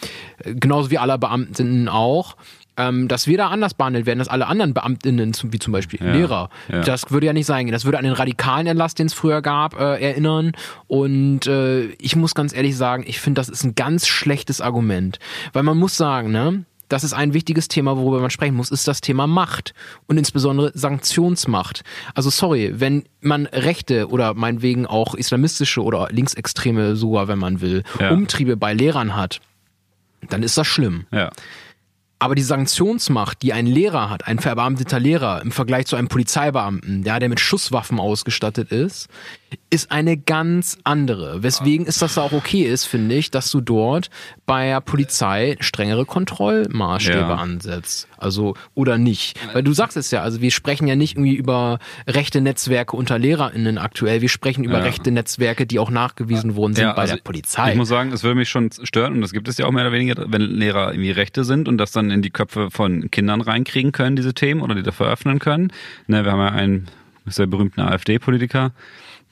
genauso 0.45 0.93
wie 0.93 0.99
alle 0.99 1.19
Beamten 1.19 1.89
auch, 1.89 2.37
ähm, 2.77 3.09
dass 3.09 3.27
wir 3.27 3.39
da 3.39 3.49
anders 3.49 3.75
behandelt 3.75 4.07
werden, 4.07 4.19
dass 4.19 4.29
alle 4.29 4.47
anderen 4.47 4.75
Beamtinnen, 4.75 5.33
wie 5.45 5.59
zum 5.59 5.73
Beispiel 5.73 6.01
Ja, 6.05 6.13
Lehrer, 6.13 6.51
ja. 6.69 6.81
das 6.83 7.11
würde 7.11 7.27
ja 7.27 7.33
nicht 7.33 7.47
sein. 7.47 7.67
Das 7.69 7.85
würde 7.85 7.99
an 7.99 8.05
den 8.05 8.13
radikalen 8.13 8.67
Erlass, 8.67 8.95
den 8.95 9.07
es 9.07 9.15
früher 9.15 9.43
gab, 9.43 9.79
äh, 9.81 10.01
erinnern. 10.01 10.53
Und 10.87 11.47
äh, 11.47 11.87
ich 11.99 12.17
muss 12.17 12.35
ganz 12.35 12.55
ehrlich 12.55 12.77
sagen, 12.77 13.05
ich 13.07 13.21
finde, 13.21 13.41
das 13.41 13.49
ist 13.49 13.65
ein 13.65 13.75
ganz 13.75 14.07
schlechtes 14.07 14.61
Argument. 14.61 15.19
Weil 15.53 15.63
man 15.63 15.79
muss 15.79 15.97
sagen, 15.97 16.31
ne, 16.33 16.65
das 16.89 17.03
ist 17.03 17.15
ein 17.15 17.35
wichtiges 17.35 17.67
Thema, 17.67 17.97
worüber 17.97 18.21
man 18.21 18.31
sprechen 18.31 18.55
muss, 18.55 18.71
ist 18.71 18.87
das 18.87 19.01
Thema 19.01 19.27
Macht 19.27 19.75
und 20.07 20.19
insbesondere 20.19 20.71
Sanktionsmacht. 20.73 21.83
Also 22.15 22.31
sorry, 22.31 22.75
wenn 22.77 23.05
man 23.21 23.47
rechte 23.47 24.09
oder 24.09 24.35
meinetwegen 24.35 24.87
auch 24.87 25.15
islamistische 25.15 25.83
oder 25.83 26.09
linksextreme 26.11 26.95
sogar, 26.95 27.27
wenn 27.27 27.39
man 27.41 27.61
will, 27.61 27.83
Ja. 27.99 28.11
Umtriebe 28.11 28.57
bei 28.57 28.73
Lehrern 28.73 29.17
hat, 29.17 29.41
dann 30.29 30.43
ist 30.45 30.57
das 30.59 30.67
schlimm. 30.67 31.07
Ja. 31.11 31.31
Aber 32.27 32.35
die 32.35 32.43
Sanktionsmacht, 32.43 33.41
die 33.43 33.53
ein 33.53 33.67
Lehrer 33.67 34.11
hat, 34.11 34.27
ein 34.27 34.41
verbeamteter 34.41 34.99
Lehrer 34.99 35.43
im 35.43 35.53
Vergleich 35.53 35.87
zu 35.87 35.95
einem 35.95 36.09
Polizeibeamten, 36.09 37.05
der, 37.05 37.21
der 37.21 37.29
mit 37.29 37.39
Schusswaffen 37.39 38.01
ausgestattet 38.01 38.73
ist, 38.73 39.07
ist 39.71 39.93
eine 39.93 40.17
ganz 40.17 40.79
andere. 40.85 41.43
Weswegen 41.43 41.87
ist 41.87 42.03
das 42.03 42.19
auch 42.19 42.33
okay 42.33 42.63
ist, 42.63 42.85
finde 42.85 43.15
ich, 43.15 43.31
dass 43.31 43.51
du 43.51 43.61
dort 43.61 44.11
bei 44.45 44.67
der 44.67 44.81
Polizei 44.81 45.57
strengere 45.61 46.05
Kontrollmaßstäbe 46.05 47.19
Ja. 47.19 47.35
ansetzt. 47.37 48.09
Also, 48.17 48.55
oder 48.75 48.99
nicht. 48.99 49.39
Weil 49.53 49.63
du 49.63 49.73
sagst 49.73 49.97
es 49.97 50.11
ja, 50.11 50.23
also 50.23 50.41
wir 50.41 50.51
sprechen 50.51 50.89
ja 50.89 50.97
nicht 50.97 51.17
irgendwie 51.17 51.35
über 51.37 51.79
rechte 52.09 52.41
Netzwerke 52.41 52.97
unter 52.97 53.19
LehrerInnen 53.19 53.79
aktuell, 53.79 54.21
wir 54.21 54.29
sprechen 54.29 54.65
über 54.65 54.79
Ja. 54.79 54.85
rechte 54.85 55.11
Netzwerke, 55.11 55.67
die 55.67 55.79
auch 55.79 55.91
nachgewiesen 55.91 56.57
worden 56.57 56.75
sind 56.75 56.85
Ja, 56.85 56.93
bei 56.93 57.03
also 57.03 57.15
der 57.17 57.23
Polizei. 57.23 57.71
Ich 57.71 57.77
muss 57.77 57.89
sagen, 57.89 58.13
es 58.13 58.23
würde 58.23 58.37
mich 58.37 58.49
schon 58.49 58.71
stören 58.83 59.15
und 59.15 59.21
das 59.21 59.33
gibt 59.33 59.49
es 59.49 59.59
ja 59.59 59.67
auch 59.67 59.73
mehr 59.73 59.85
oder 59.85 59.93
weniger, 59.93 60.25
wenn 60.29 60.41
Lehrer 60.43 60.93
irgendwie 60.93 61.11
Rechte 61.13 61.45
sind 61.45 61.69
und 61.69 61.79
das 61.79 61.93
dann 61.93 62.11
in 62.11 62.23
die 62.23 62.31
Köpfe 62.31 62.71
von 62.71 63.11
Kindern 63.11 63.41
reinkriegen 63.41 63.93
können, 63.93 64.17
diese 64.17 64.35
Themen 64.35 64.61
oder 64.61 64.75
die 64.75 64.83
dafür 64.83 65.09
öffnen 65.11 65.39
können. 65.39 65.73
Ne, 66.07 66.25
wir 66.25 66.33
haben 66.33 66.41
ja 66.41 66.49
einen 66.49 66.89
sehr 67.27 67.47
berühmten 67.47 67.81
AfD-Politiker, 67.81 68.73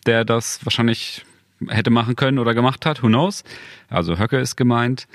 der 0.06 0.24
das 0.24 0.64
wahrscheinlich 0.64 1.24
hätte 1.68 1.90
machen 1.90 2.16
können 2.16 2.38
oder 2.38 2.54
gemacht 2.54 2.86
hat, 2.86 3.02
who 3.02 3.06
knows. 3.06 3.44
Also 3.88 4.18
Höcke 4.18 4.38
ist 4.38 4.56
gemeint. 4.56 5.06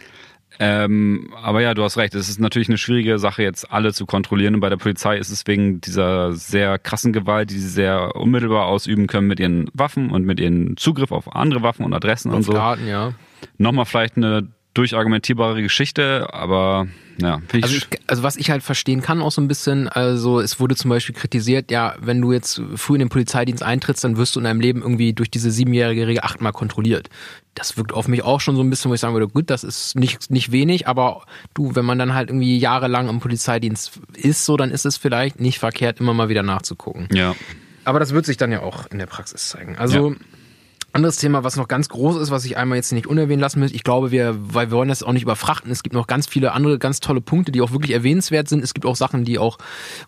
Ähm, 0.61 1.33
aber 1.41 1.61
ja, 1.61 1.73
du 1.73 1.83
hast 1.83 1.97
recht. 1.97 2.15
Es 2.15 2.27
ist 2.27 2.39
natürlich 2.39 2.67
eine 2.67 2.77
schwierige 2.77 3.17
Sache, 3.19 3.43
jetzt 3.43 3.71
alle 3.71 3.93
zu 3.93 4.05
kontrollieren. 4.05 4.55
Und 4.55 4.61
bei 4.61 4.69
der 4.69 4.77
Polizei 4.77 5.17
ist 5.17 5.29
es 5.29 5.45
wegen 5.47 5.79
dieser 5.79 6.33
sehr 6.33 6.79
krassen 6.79 7.13
Gewalt, 7.13 7.51
die 7.51 7.59
sie 7.59 7.69
sehr 7.69 8.15
unmittelbar 8.15 8.65
ausüben 8.65 9.07
können 9.07 9.27
mit 9.27 9.39
ihren 9.39 9.69
Waffen 9.73 10.09
und 10.09 10.25
mit 10.25 10.39
ihrem 10.39 10.75
Zugriff 10.75 11.11
auf 11.11 11.33
andere 11.33 11.61
Waffen 11.61 11.85
und 11.85 11.93
Adressen 11.93 12.31
und 12.31 12.43
so. 12.43 12.51
Daten, 12.51 12.87
ja. 12.87 13.13
Nochmal 13.57 13.85
vielleicht 13.85 14.17
eine 14.17 14.47
durchargumentierbare 14.73 15.61
Geschichte, 15.61 16.33
aber 16.33 16.87
ja, 17.21 17.41
ich, 17.53 17.63
Also, 17.63 17.75
ich, 17.75 17.87
also 18.07 18.23
was 18.23 18.35
ich 18.35 18.49
halt 18.49 18.63
verstehen 18.63 19.01
kann 19.01 19.21
auch 19.21 19.31
so 19.31 19.41
ein 19.41 19.47
bisschen, 19.47 19.87
also 19.87 20.39
es 20.39 20.59
wurde 20.59 20.75
zum 20.75 20.89
Beispiel 20.89 21.15
kritisiert, 21.15 21.71
ja, 21.71 21.95
wenn 21.99 22.21
du 22.21 22.31
jetzt 22.31 22.61
früh 22.75 22.95
in 22.95 22.99
den 22.99 23.09
Polizeidienst 23.09 23.63
eintrittst, 23.63 24.03
dann 24.03 24.17
wirst 24.17 24.35
du 24.35 24.39
in 24.39 24.45
deinem 24.45 24.61
Leben 24.61 24.81
irgendwie 24.81 25.13
durch 25.13 25.29
diese 25.29 25.51
siebenjährige 25.51 26.07
Regel 26.07 26.23
achtmal 26.23 26.53
kontrolliert. 26.53 27.09
Das 27.55 27.77
wirkt 27.77 27.93
auf 27.93 28.07
mich 28.07 28.23
auch 28.23 28.39
schon 28.39 28.55
so 28.55 28.63
ein 28.63 28.69
bisschen, 28.69 28.89
wo 28.89 28.95
ich 28.95 29.01
sagen 29.01 29.13
würde, 29.13 29.27
gut, 29.27 29.49
das 29.49 29.63
ist 29.63 29.95
nicht, 29.95 30.31
nicht 30.31 30.51
wenig, 30.51 30.87
aber 30.87 31.25
du, 31.53 31.75
wenn 31.75 31.85
man 31.85 31.99
dann 31.99 32.13
halt 32.13 32.29
irgendwie 32.29 32.57
jahrelang 32.57 33.09
im 33.09 33.19
Polizeidienst 33.19 33.99
ist, 34.13 34.45
so, 34.45 34.55
dann 34.57 34.71
ist 34.71 34.85
es 34.85 34.97
vielleicht 34.97 35.39
nicht 35.39 35.59
verkehrt, 35.59 35.99
immer 35.99 36.13
mal 36.13 36.29
wieder 36.29 36.43
nachzugucken. 36.43 37.07
ja. 37.11 37.35
Aber 37.85 37.99
das 37.99 38.13
wird 38.13 38.25
sich 38.25 38.37
dann 38.37 38.51
ja 38.51 38.61
auch 38.61 38.85
in 38.91 38.99
der 38.99 39.07
Praxis 39.07 39.47
zeigen. 39.49 39.75
Also 39.77 40.15
anderes 40.93 41.17
Thema, 41.17 41.43
was 41.43 41.55
noch 41.55 41.67
ganz 41.67 41.89
groß 41.89 42.17
ist, 42.17 42.31
was 42.31 42.45
ich 42.45 42.57
einmal 42.57 42.77
jetzt 42.77 42.91
nicht 42.91 43.07
unerwähnt 43.07 43.41
lassen 43.41 43.59
möchte. 43.59 43.75
Ich 43.75 43.83
glaube, 43.83 44.11
wir, 44.11 44.35
weil 44.39 44.69
wir 44.71 44.77
wollen 44.77 44.89
das 44.89 45.03
auch 45.03 45.11
nicht 45.13 45.23
überfrachten. 45.23 45.71
Es 45.71 45.83
gibt 45.83 45.93
noch 45.95 46.07
ganz 46.07 46.27
viele 46.27 46.51
andere 46.53 46.79
ganz 46.79 46.99
tolle 46.99 47.21
Punkte, 47.21 47.51
die 47.51 47.61
auch 47.61 47.71
wirklich 47.71 47.91
erwähnenswert 47.91 48.47
sind. 48.49 48.63
Es 48.63 48.73
gibt 48.73 48.85
auch 48.85 48.95
Sachen, 48.95 49.23
die 49.25 49.37
auch, 49.39 49.57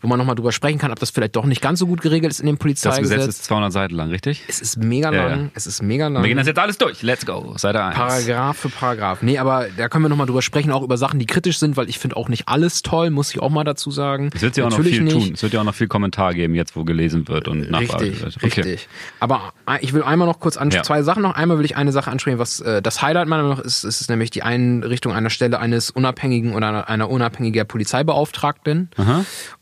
wo 0.02 0.08
man 0.08 0.18
nochmal 0.18 0.36
drüber 0.36 0.52
sprechen 0.52 0.80
kann, 0.80 0.92
ob 0.92 1.00
das 1.00 1.10
vielleicht 1.10 1.36
doch 1.36 1.46
nicht 1.46 1.62
ganz 1.62 1.80
so 1.80 1.88
gut 1.88 2.02
geregelt 2.02 2.32
ist 2.32 2.40
in 2.40 2.46
dem 2.48 2.58
Das 2.58 2.64
Gesetz 2.66 2.84
Polizeigesetz. 2.96 3.28
ist 3.28 3.44
200 3.46 3.72
Seiten 3.74 3.96
lang, 3.96 4.10
richtig? 4.10 4.44
Es 4.48 4.62
ist 4.62 4.78
mega 4.78 5.12
Ja, 5.14 5.28
lang. 5.28 5.40
ja. 5.46 5.50
Es 5.54 5.68
ist 5.68 5.82
mega 5.82 6.08
lang. 6.08 6.24
Wir 6.24 6.28
gehen 6.30 6.38
das 6.38 6.48
jetzt 6.48 6.60
alles 6.60 6.78
durch. 6.78 7.02
Let's 7.02 7.26
go. 7.26 7.54
Seite 7.58 7.84
1. 7.84 7.96
Paragraph 7.96 8.58
für 8.58 8.70
Paragraph. 8.70 9.22
Nee, 9.22 9.38
aber 9.38 9.68
da 9.78 9.90
können 9.90 10.06
wir 10.06 10.10
nochmal 10.10 10.28
drüber 10.28 10.42
sprechen, 10.42 10.72
auch 10.72 10.84
über 10.84 10.98
Sachen, 10.98 11.20
die 11.20 11.26
kritisch 11.26 11.60
sind, 11.60 11.78
weil 11.78 11.90
ich 11.90 12.00
finde 12.00 12.18
auch 12.18 12.30
nicht 12.30 12.48
alles 12.48 12.82
toll, 12.82 13.10
muss 13.10 13.32
ich 13.32 13.40
auch 13.42 13.50
mal 13.50 13.64
dazu 13.64 13.92
sagen. 13.92 14.30
Es 14.34 14.42
wird 14.42 14.58
ja 14.58 14.66
auch 14.66 14.72
noch 14.72 14.82
viel 14.82 15.02
nicht. 15.04 15.14
tun. 15.14 15.32
Es 15.34 15.44
wird 15.44 15.54
ja 15.54 15.60
auch 15.62 15.66
noch 15.66 15.76
viel 15.76 15.88
Kommentar 15.88 16.34
geben, 16.34 16.56
jetzt 16.56 16.76
wo 16.76 16.84
gelesen 16.84 17.28
wird 17.28 17.48
und 17.48 17.70
nachbearbeitet 17.72 18.22
wird. 18.22 18.36
Okay. 18.38 18.46
richtig. 18.62 18.88
Aber 19.20 19.54
äh, 19.68 19.78
ich 19.82 19.94
will 19.94 20.04
einmal 20.04 20.28
noch 20.28 20.40
kurz 20.40 20.58
an 20.58 20.72
Ja. 20.82 20.86
zwei 20.86 21.04
Sachen 21.04 21.24
noch. 21.24 21.36
Einmal 21.36 21.58
will 21.58 21.66
ich 21.66 21.76
eine 21.78 21.92
Sache 21.92 22.12
ansprechen, 22.12 22.40
was 22.40 22.60
äh, 22.60 22.82
das 22.82 23.02
Highlight 23.02 23.28
meiner 23.28 23.44
Meinung 23.44 23.58
nach 23.58 23.64
ist, 23.66 23.84
ist, 23.84 24.02
ist 24.02 24.10
nämlich 24.10 24.30
die 24.32 24.44
Einrichtung 24.44 25.14
einer 25.14 25.30
Stelle 25.30 25.60
eines 25.60 25.90
unabhängigen 25.90 26.54
oder 26.54 26.68
einer, 26.70 26.90
einer 26.90 27.10
unabhängigen 27.10 27.68
Polizeibeauftragten. 27.68 28.90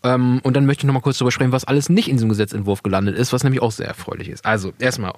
Ähm, 0.04 0.40
und 0.44 0.56
dann 0.56 0.66
möchte 0.66 0.82
ich 0.82 0.88
noch 0.88 0.94
mal 0.94 1.00
kurz 1.02 1.18
darüber 1.18 1.32
sprechen, 1.32 1.52
was 1.52 1.66
alles 1.66 1.90
nicht 1.90 2.08
in 2.08 2.16
diesem 2.16 2.30
Gesetzentwurf 2.30 2.84
gelandet 2.84 3.18
ist, 3.18 3.34
was 3.34 3.44
nämlich 3.44 3.62
auch 3.62 3.72
sehr 3.72 3.88
erfreulich 3.88 4.30
ist. 4.30 4.46
Also 4.46 4.74
erstmal, 4.80 5.14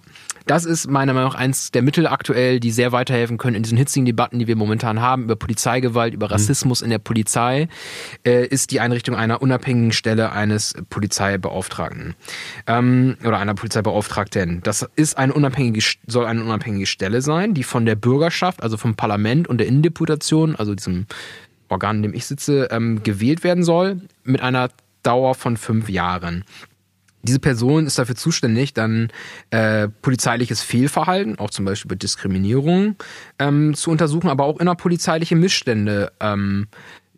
das 0.45 0.65
ist 0.65 0.89
meiner 0.89 1.13
Meinung 1.13 1.31
nach 1.31 1.37
eins 1.37 1.71
der 1.71 1.81
Mittel 1.81 2.07
aktuell, 2.07 2.59
die 2.59 2.71
sehr 2.71 2.91
weiterhelfen 2.91 3.37
können 3.37 3.55
in 3.55 3.63
diesen 3.63 3.77
hitzigen 3.77 4.05
Debatten, 4.05 4.39
die 4.39 4.47
wir 4.47 4.55
momentan 4.55 5.01
haben 5.01 5.23
über 5.23 5.35
Polizeigewalt, 5.35 6.13
über 6.13 6.31
Rassismus 6.31 6.81
in 6.81 6.89
der 6.89 6.99
Polizei, 6.99 7.67
äh, 8.25 8.45
ist 8.45 8.71
die 8.71 8.79
Einrichtung 8.79 9.15
einer 9.15 9.41
unabhängigen 9.41 9.91
Stelle 9.91 10.31
eines 10.31 10.73
Polizeibeauftragten 10.89 12.15
ähm, 12.67 13.17
oder 13.25 13.37
einer 13.39 13.53
Polizeibeauftragten. 13.53 14.61
Das 14.63 14.87
ist 14.95 15.17
eine 15.17 15.33
unabhängige, 15.33 15.80
soll 16.07 16.25
eine 16.25 16.43
unabhängige 16.43 16.85
Stelle 16.85 17.21
sein, 17.21 17.53
die 17.53 17.63
von 17.63 17.85
der 17.85 17.95
Bürgerschaft, 17.95 18.63
also 18.63 18.77
vom 18.77 18.95
Parlament 18.95 19.47
und 19.47 19.57
der 19.57 19.67
Innendeputation, 19.67 20.55
also 20.55 20.75
diesem 20.75 21.05
Organ, 21.69 21.97
in 21.97 22.03
dem 22.03 22.13
ich 22.13 22.25
sitze, 22.25 22.67
ähm, 22.71 23.03
gewählt 23.03 23.43
werden 23.43 23.63
soll, 23.63 24.01
mit 24.23 24.41
einer 24.41 24.69
Dauer 25.03 25.35
von 25.35 25.57
fünf 25.57 25.89
Jahren. 25.89 26.43
Diese 27.23 27.39
Person 27.39 27.85
ist 27.85 27.99
dafür 27.99 28.15
zuständig, 28.15 28.73
dann 28.73 29.09
äh, 29.51 29.87
polizeiliches 29.87 30.63
Fehlverhalten, 30.63 31.37
auch 31.37 31.51
zum 31.51 31.65
Beispiel 31.65 31.89
bei 31.89 31.95
Diskriminierung, 31.95 32.95
ähm, 33.37 33.75
zu 33.75 33.91
untersuchen, 33.91 34.29
aber 34.29 34.45
auch 34.45 34.59
innerpolizeiliche 34.59 35.35
Missstände 35.35 36.11
ähm, 36.19 36.67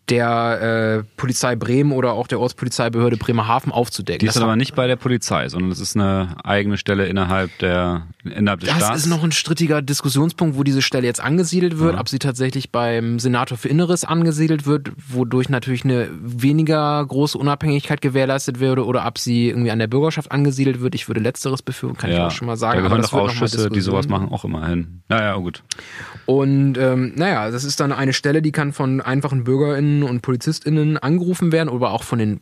der 0.09 1.01
äh, 1.01 1.03
Polizei 1.15 1.55
Bremen 1.55 1.93
oder 1.93 2.13
auch 2.13 2.27
der 2.27 2.39
Ortspolizeibehörde 2.39 3.15
Bremerhaven 3.15 3.71
aufzudecken. 3.71 4.19
Die 4.19 4.25
ist 4.25 4.35
Das 4.35 4.43
aber 4.43 4.57
nicht 4.57 4.75
bei 4.75 4.85
der 4.85 4.97
Polizei, 4.97 5.47
sondern 5.47 5.71
es 5.71 5.79
ist 5.79 5.95
eine 5.95 6.35
eigene 6.43 6.77
Stelle 6.77 7.05
innerhalb 7.05 7.57
der 7.59 8.07
innerhalb 8.25 8.59
des 8.59 8.69
Das 8.69 8.79
Staats. 8.79 8.99
ist 8.99 9.05
noch 9.07 9.23
ein 9.23 9.31
strittiger 9.31 9.81
Diskussionspunkt, 9.81 10.57
wo 10.57 10.63
diese 10.63 10.81
Stelle 10.81 11.07
jetzt 11.07 11.21
angesiedelt 11.21 11.79
wird, 11.79 11.97
ob 11.97 12.09
sie 12.09 12.19
tatsächlich 12.19 12.71
beim 12.71 13.19
Senator 13.19 13.57
für 13.57 13.69
Inneres 13.69 14.03
angesiedelt 14.03 14.65
wird, 14.65 14.91
wodurch 15.07 15.47
natürlich 15.47 15.85
eine 15.85 16.09
weniger 16.21 17.05
große 17.05 17.37
Unabhängigkeit 17.37 18.01
gewährleistet 18.01 18.59
würde, 18.59 18.85
oder 18.85 19.05
ob 19.07 19.17
sie 19.17 19.49
irgendwie 19.49 19.71
an 19.71 19.79
der 19.79 19.87
Bürgerschaft 19.87 20.31
angesiedelt 20.31 20.81
wird. 20.81 20.95
Ich 20.95 21.07
würde 21.07 21.21
letzteres 21.21 21.61
befürworten, 21.61 22.01
kann 22.01 22.11
ich 22.11 22.19
auch 22.19 22.31
schon 22.31 22.47
mal 22.47 22.57
sagen. 22.57 22.73
Da 22.73 22.79
aber 22.79 22.89
gehören 22.89 23.01
das 23.01 23.11
doch 23.11 23.19
Ausschüsse, 23.21 23.69
die 23.69 23.81
sowas 23.81 24.09
machen, 24.09 24.29
auch 24.29 24.43
immer 24.43 24.67
hin. 24.67 25.01
Naja, 25.07 25.35
gut. 25.37 25.63
Und 26.25 26.77
ähm, 26.77 27.13
naja, 27.15 27.49
das 27.51 27.63
ist 27.63 27.79
dann 27.79 27.91
eine 27.93 28.13
Stelle, 28.13 28.41
die 28.41 28.51
kann 28.51 28.73
von 28.73 28.99
einfachen 29.01 29.43
BürgerInnen 29.43 29.92
und 30.01 30.21
PolizistInnen 30.21 30.97
angerufen 30.97 31.51
werden 31.51 31.69
oder 31.69 31.91
auch 31.91 32.03
von 32.03 32.17
den 32.17 32.41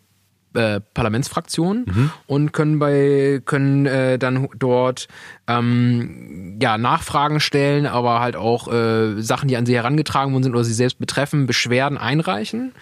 äh, 0.53 0.81
Parlamentsfraktionen 0.93 1.85
Mhm. 1.87 2.11
und 2.27 2.51
können 2.51 2.77
bei 2.79 3.41
können 3.45 3.85
äh, 3.85 4.19
dann 4.19 4.47
dort 4.57 5.07
ähm, 5.47 6.57
ja 6.61 6.77
Nachfragen 6.77 7.39
stellen, 7.39 7.85
aber 7.85 8.19
halt 8.19 8.35
auch 8.35 8.71
äh, 8.71 9.21
Sachen, 9.21 9.47
die 9.47 9.57
an 9.57 9.65
sie 9.65 9.75
herangetragen 9.75 10.33
worden 10.33 10.43
sind 10.43 10.53
oder 10.53 10.63
sie 10.65 10.73
selbst 10.73 10.99
betreffen, 10.99 11.45
Beschwerden 11.45 11.97
einreichen. 11.97 12.73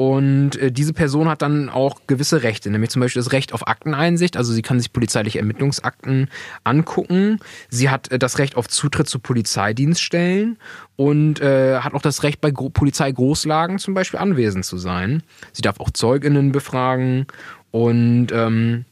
Und 0.00 0.56
äh, 0.56 0.72
diese 0.72 0.94
Person 0.94 1.28
hat 1.28 1.42
dann 1.42 1.68
auch 1.68 2.00
gewisse 2.06 2.42
Rechte, 2.42 2.70
nämlich 2.70 2.88
zum 2.88 3.00
Beispiel 3.00 3.20
das 3.20 3.32
Recht 3.32 3.52
auf 3.52 3.68
Akteneinsicht. 3.68 4.38
Also 4.38 4.50
sie 4.54 4.62
kann 4.62 4.80
sich 4.80 4.94
polizeiliche 4.94 5.38
Ermittlungsakten 5.40 6.30
angucken. 6.64 7.38
Sie 7.68 7.90
hat 7.90 8.10
äh, 8.10 8.18
das 8.18 8.38
Recht 8.38 8.56
auf 8.56 8.66
Zutritt 8.66 9.10
zu 9.10 9.18
Polizeidienststellen 9.18 10.56
und 10.96 11.42
äh, 11.42 11.80
hat 11.80 11.92
auch 11.92 12.00
das 12.00 12.22
Recht, 12.22 12.40
bei 12.40 12.50
Gro 12.50 12.70
Polizeigroßlagen 12.70 13.78
zum 13.78 13.92
Beispiel 13.92 14.20
anwesend 14.20 14.64
zu 14.64 14.78
sein. 14.78 15.22
Sie 15.52 15.60
darf 15.60 15.78
auch 15.80 15.90
Zeuginnen 15.90 16.50
befragen 16.50 17.26
und 17.70 18.28
ähm, 18.32 18.86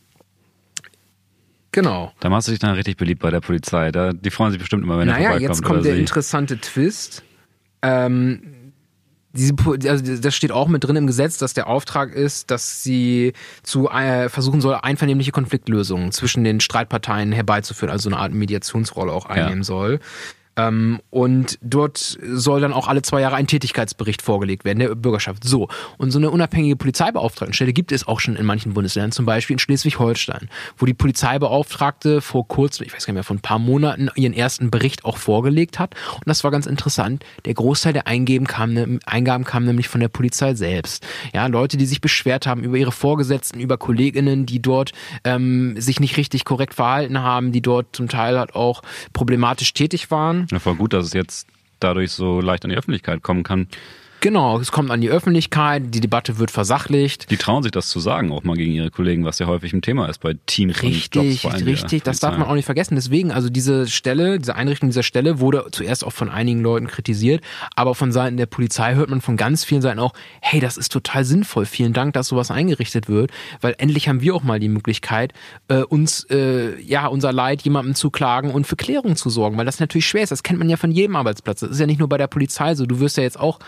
genau. 1.73 2.13
Da 2.21 2.29
machst 2.29 2.49
du 2.49 2.53
dich 2.53 2.61
dann 2.61 2.75
richtig 2.75 2.99
beliebt 2.99 3.23
bei 3.23 3.31
der 3.31 3.41
Polizei. 3.41 3.93
Da, 3.93 4.13
die 4.13 4.31
freuen 4.31 4.51
sich 4.51 4.61
bestimmt 4.61 4.83
immer, 4.85 4.99
wenn 4.99 5.09
er 5.09 5.15
Naja, 5.15 5.29
vorbeikommt. 5.31 5.57
jetzt 5.57 5.63
kommt 5.65 5.85
der 5.87 5.95
sie. 5.95 6.01
interessante 6.01 6.59
Twist. 6.59 7.23
Ähm, 7.81 8.43
diese, 9.33 9.55
also 9.89 10.17
das 10.17 10.35
steht 10.35 10.53
auch 10.53 10.69
mit 10.69 10.85
drin 10.85 10.97
im 10.97 11.07
Gesetz, 11.07 11.39
dass 11.39 11.55
der 11.55 11.67
Auftrag 11.67 12.13
ist, 12.15 12.51
dass 12.51 12.83
sie 12.83 13.35
zu 13.63 13.89
äh, 13.89 14.29
versuchen 14.29 14.61
soll, 14.61 14.79
einvernehmliche 14.81 15.33
Konfliktlösungen 15.33 16.13
zwischen 16.13 16.45
den 16.45 16.61
Streitparteien 16.61 17.33
herbeizuführen, 17.33 17.93
also 17.93 18.09
eine 18.09 18.19
Art 18.19 18.33
Mediationsrolle 18.33 19.13
auch 19.13 19.27
einnehmen 19.27 19.63
soll. 19.65 20.01
Ähm, 20.59 21.01
und 21.11 21.59
dort 21.63 21.97
soll 21.97 22.61
dann 22.61 22.73
auch 22.73 22.89
alle 22.89 23.03
zwei 23.03 23.21
Jahre 23.21 23.37
ein 23.37 23.47
Tätigkeitsbericht 23.47 24.21
vorgelegt 24.21 24.65
werden, 24.65 24.81
der 24.81 24.95
Bürgerschaft. 24.95 25.45
So. 25.45 25.69
Und 25.97 26.11
so 26.11 26.19
eine 26.19 26.31
unabhängige 26.31 26.77
Polizeibeauftragtenstelle 26.77 27.73
gibt 27.73 27.93
es 27.93 28.07
auch 28.07 28.21
schon 28.21 28.37
in 28.37 28.45
manchen 28.45 28.75
Bundesländern, 28.75 29.13
zum 29.13 29.25
Beispiel 29.25 29.55
in 29.55 29.61
Schleswig-Holstein, 29.61 30.49
wo 30.77 30.85
die 30.85 30.95
Polizeibeauftragte 30.95 32.21
vor 32.21 32.47
kurzem, 32.49 32.87
ich 32.87 32.93
weiß 32.93 33.07
gar 33.07 33.13
nicht 33.13 33.19
mehr, 33.19 33.25
vor 33.25 33.37
ein 33.37 33.41
paar 33.41 33.59
Monaten 33.59 34.11
ihren 34.17 34.33
ersten 34.33 34.71
Bericht 34.71 35.05
auch 35.05 35.17
vorgelegt 35.17 35.79
hat. 35.79 35.95
Und 36.15 36.27
das 36.27 36.43
war 36.43 36.51
ganz 36.51 36.67
interessant. 36.67 37.25
Der 37.45 37.55
Großteil 37.55 37.93
der 37.93 38.07
Eingeben 38.09 38.47
kam, 38.47 38.73
ne- 38.73 38.99
Eingaben 39.07 39.45
kam 39.45 39.65
nämlich 39.65 39.89
von 39.89 40.01
der 40.01 40.09
Polizei 40.09 40.55
selbst. 40.55 41.07
Ja, 41.33 41.47
Leute, 41.47 41.77
die 41.77 41.87
sich 41.87 42.01
beschwert 42.01 42.47
haben 42.47 42.65
über 42.65 42.77
ihre 42.77 42.93
Vorgesetzten, 42.93 43.61
über 43.61 43.79
KollegInnen, 43.79 44.45
die 44.45 44.61
dort 44.61 44.93
ähm, 45.23 45.81
sich 45.81 46.01
nicht 46.01 46.17
richtig 46.17 46.45
korrekt 46.45 46.75
verhalten 46.75 47.23
haben, 47.23 47.53
die 47.53 47.63
dort 47.63 47.95
zum 47.95 48.09
Teil 48.09 48.39
halt 48.39 48.55
auch 48.57 48.83
problematisch 49.13 49.73
tätig 49.73 50.11
waren. 50.11 50.48
Ja, 50.51 50.59
voll 50.59 50.77
gut, 50.77 50.93
dass 50.93 51.07
es 51.07 51.13
jetzt 51.13 51.49
dadurch 51.81 52.13
so 52.13 52.41
leicht 52.41 52.65
an 52.65 52.71
die 52.71 52.77
Öffentlichkeit 52.77 53.23
kommen 53.23 53.43
kann. 53.43 53.69
Genau, 54.21 54.59
es 54.59 54.73
kommt 54.73 54.91
an 54.91 55.01
die 55.01 55.11
Öffentlichkeit, 55.11 55.95
die 55.95 56.01
Debatte 56.01 56.39
wird 56.39 56.51
versachlicht. 56.51 57.31
Die 57.31 57.37
trauen 57.37 57.63
sich 57.63 57.71
das 57.71 57.89
zu 57.89 58.01
sagen, 58.01 58.33
auch 58.33 58.43
mal 58.43 58.57
gegen 58.57 58.73
ihre 58.73 58.91
Kollegen, 58.91 59.25
was 59.25 59.39
ja 59.39 59.47
häufig 59.47 59.73
ein 59.73 59.83
Thema 59.83 60.07
ist 60.07 60.19
bei 60.19 60.35
Teams 60.47 60.83
Richtig, 60.83 61.45
und 61.45 61.53
Jobs 61.53 61.67
richtig, 61.67 62.03
das 62.03 62.19
darf 62.19 62.37
man 62.37 62.49
auch 62.49 62.55
nicht 62.55 62.65
vergessen. 62.65 62.97
Deswegen, 62.97 63.31
also 63.31 63.49
diese 63.49 63.87
Stelle, 63.87 64.39
diese 64.39 64.57
Einrichtung 64.57 64.89
dieser 64.89 65.05
Stelle 65.05 65.39
wurde 65.39 65.67
zuerst 65.71 66.05
auch 66.05 66.13
von 66.13 66.31
einigen 66.31 66.63
Leuten 66.63 66.89
kritisiert, 66.89 67.45
aber 67.77 67.95
von 67.95 68.11
Seiten 68.11 68.37
der 68.37 68.47
Polizei 68.47 68.95
hört 68.97 69.09
man 69.09 69.21
von 69.21 69.37
ganz 69.37 69.65
vielen 69.65 69.83
Seiten 69.83 70.01
auch, 70.01 70.15
hey, 70.41 70.59
das 70.59 70.77
ist 70.77 70.91
total 70.91 71.25
sinnvoll, 71.25 71.65
vielen 71.65 71.93
Dank, 71.93 72.13
dass 72.15 72.27
sowas 72.27 72.51
eingerichtet 72.51 73.09
wird, 73.09 73.31
weil 73.61 73.77
endlich 73.79 74.09
haben 74.09 74.21
wir 74.21 74.35
auch 74.35 74.43
mal 74.43 74.59
die 74.59 74.69
Möglichkeit, 74.69 75.33
äh, 75.69 75.83
uns, 75.83 76.25
äh, 76.31 76.81
ja, 76.81 77.07
unser 77.07 77.33
Leid 77.33 77.63
jemandem 77.63 77.95
zu 77.95 78.11
klagen 78.11 78.51
und 78.51 78.67
für 78.67 78.77
Klärung 78.77 79.15
zu 79.15 79.31
sorgen, 79.31 79.57
weil 79.59 79.67
das 79.67 79.79
natürlich 79.79 80.07
schwer 80.07 80.25
ist. 80.25 80.31
Das 80.31 80.43
kennt 80.43 80.59
man 80.59 80.69
ja 80.69 80.77
von 80.77 80.91
jedem 80.91 81.15
Arbeitsplatz. 81.15 81.61
Das 81.61 81.71
ist 81.71 81.79
ja 81.79 81.87
nicht 81.87 82.01
nur 82.01 82.09
bei 82.09 82.19
der 82.19 82.27
Polizei 82.27 82.75
so. 82.75 82.85
Du 82.85 82.99
wirst 82.99 83.17
ja 83.17 83.23
jetzt 83.23 83.39
auch 83.39 83.61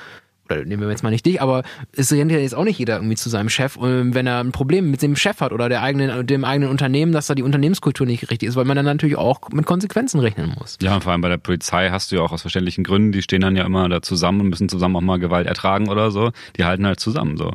nehmen 0.57 0.83
wir 0.83 0.91
jetzt 0.91 1.03
mal 1.03 1.11
nicht 1.11 1.27
dich, 1.27 1.41
aber 1.41 1.63
es 1.93 2.13
rennt 2.13 2.31
ja 2.33 2.39
jetzt 2.39 2.55
auch 2.55 2.65
nicht 2.65 2.79
jeder 2.79 2.97
irgendwie 2.97 3.17
zu 3.17 3.29
seinem 3.29 3.49
Chef, 3.49 3.79
ähm, 3.83 4.15
wenn 4.15 4.27
er 4.27 4.41
ein 4.41 4.53
Problem 4.53 4.91
mit 4.91 5.03
dem 5.03 5.17
Chef 5.17 5.41
hat 5.41 5.53
oder 5.53 5.69
der 5.69 5.83
eigenen, 5.83 6.27
dem 6.27 6.45
eigenen 6.45 6.71
Unternehmen, 6.71 7.13
dass 7.13 7.27
da 7.27 7.35
die 7.35 7.43
Unternehmenskultur 7.43 8.07
nicht 8.07 8.31
richtig 8.31 8.49
ist, 8.49 8.57
weil 8.57 8.65
man 8.65 8.77
dann 8.77 8.87
natürlich 8.87 9.17
auch 9.17 9.41
mit 9.51 9.67
Konsequenzen 9.67 10.21
rechnen 10.21 10.55
muss. 10.59 10.79
Ja, 10.83 10.95
und 10.95 11.03
vor 11.03 11.13
allem 11.13 11.21
bei 11.21 11.29
der 11.29 11.39
Polizei 11.39 11.91
hast 11.91 12.13
du 12.13 12.17
ja 12.17 12.23
auch 12.23 12.33
aus 12.33 12.43
verständlichen 12.43 12.85
Gründen, 12.85 13.13
die 13.13 13.23
stehen 13.23 13.41
dann 13.41 13.57
ja 13.57 13.65
immer 13.65 13.89
da 13.89 14.03
zusammen 14.03 14.41
und 14.41 14.49
müssen 14.49 14.69
zusammen 14.69 14.97
auch 14.97 15.01
mal 15.01 15.19
Gewalt 15.19 15.47
ertragen 15.47 15.89
oder 15.89 16.11
so. 16.11 16.31
Die 16.57 16.65
halten 16.65 16.87
halt 16.87 17.01
zusammen 17.01 17.37
so. 17.37 17.53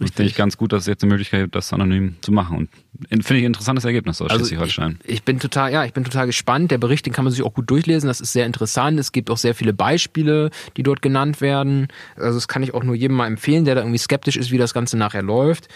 Richtig. 0.00 0.16
Finde 0.16 0.30
ich 0.30 0.36
ganz 0.36 0.56
gut, 0.56 0.72
dass 0.72 0.82
es 0.82 0.86
jetzt 0.86 1.02
eine 1.02 1.10
Möglichkeit 1.12 1.42
gibt, 1.42 1.54
das 1.54 1.72
anonym 1.72 2.16
zu 2.20 2.32
machen. 2.32 2.68
Und 3.10 3.24
finde 3.24 3.38
ich 3.38 3.42
ein 3.42 3.46
interessantes 3.46 3.84
Ergebnis 3.84 4.20
aus 4.20 4.30
Also 4.30 4.44
Schleswig-Holstein. 4.44 4.98
ich, 5.04 5.14
ich 5.14 5.22
bin 5.22 5.38
total, 5.38 5.72
ja, 5.72 5.84
ich 5.84 5.92
bin 5.92 6.04
total 6.04 6.26
gespannt. 6.26 6.70
Der 6.70 6.78
Bericht, 6.78 7.06
den 7.06 7.12
kann 7.12 7.24
man 7.24 7.32
sich 7.32 7.42
auch 7.42 7.54
gut 7.54 7.70
durchlesen. 7.70 8.08
Das 8.08 8.20
ist 8.20 8.32
sehr 8.32 8.46
interessant. 8.46 8.98
Es 8.98 9.12
gibt 9.12 9.30
auch 9.30 9.38
sehr 9.38 9.54
viele 9.54 9.72
Beispiele, 9.72 10.50
die 10.76 10.82
dort 10.82 11.02
genannt 11.02 11.40
werden. 11.40 11.88
Also 12.16 12.34
das 12.38 12.48
kann 12.48 12.62
ich 12.62 12.74
auch 12.74 12.82
nur 12.84 12.94
jedem 12.94 13.16
mal 13.16 13.26
empfehlen, 13.26 13.64
der 13.64 13.74
da 13.74 13.80
irgendwie 13.82 13.98
skeptisch 13.98 14.36
ist, 14.36 14.50
wie 14.50 14.58
das 14.58 14.74
Ganze 14.74 14.96
nachher 14.96 15.22
läuft. 15.22 15.68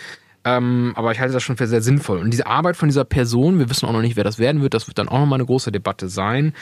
Ähm, 0.45 0.93
aber 0.97 1.12
ich 1.12 1.20
halte 1.20 1.34
das 1.34 1.43
schon 1.43 1.57
für 1.57 1.68
sehr 1.68 1.82
sinnvoll. 1.82 2.18
Und 2.18 2.30
diese 2.30 2.47
Arbeit 2.47 2.76
von 2.76 2.88
dieser 2.88 3.05
Person, 3.05 3.61
wir 3.61 3.70
wissen 3.70 3.86
auch 3.86 3.93
noch 3.93 4.03
nicht, 4.03 4.16
wer 4.16 4.24
das 4.24 4.38
werden 4.38 4.61
wird, 4.61 4.74
das 4.74 4.88
wird 4.88 4.99
dann 4.99 5.09
auch 5.09 5.20
nochmal 5.20 5.38
eine 5.38 5.47
große 5.47 5.70
Debatte 5.70 6.09
sein. 6.09 6.53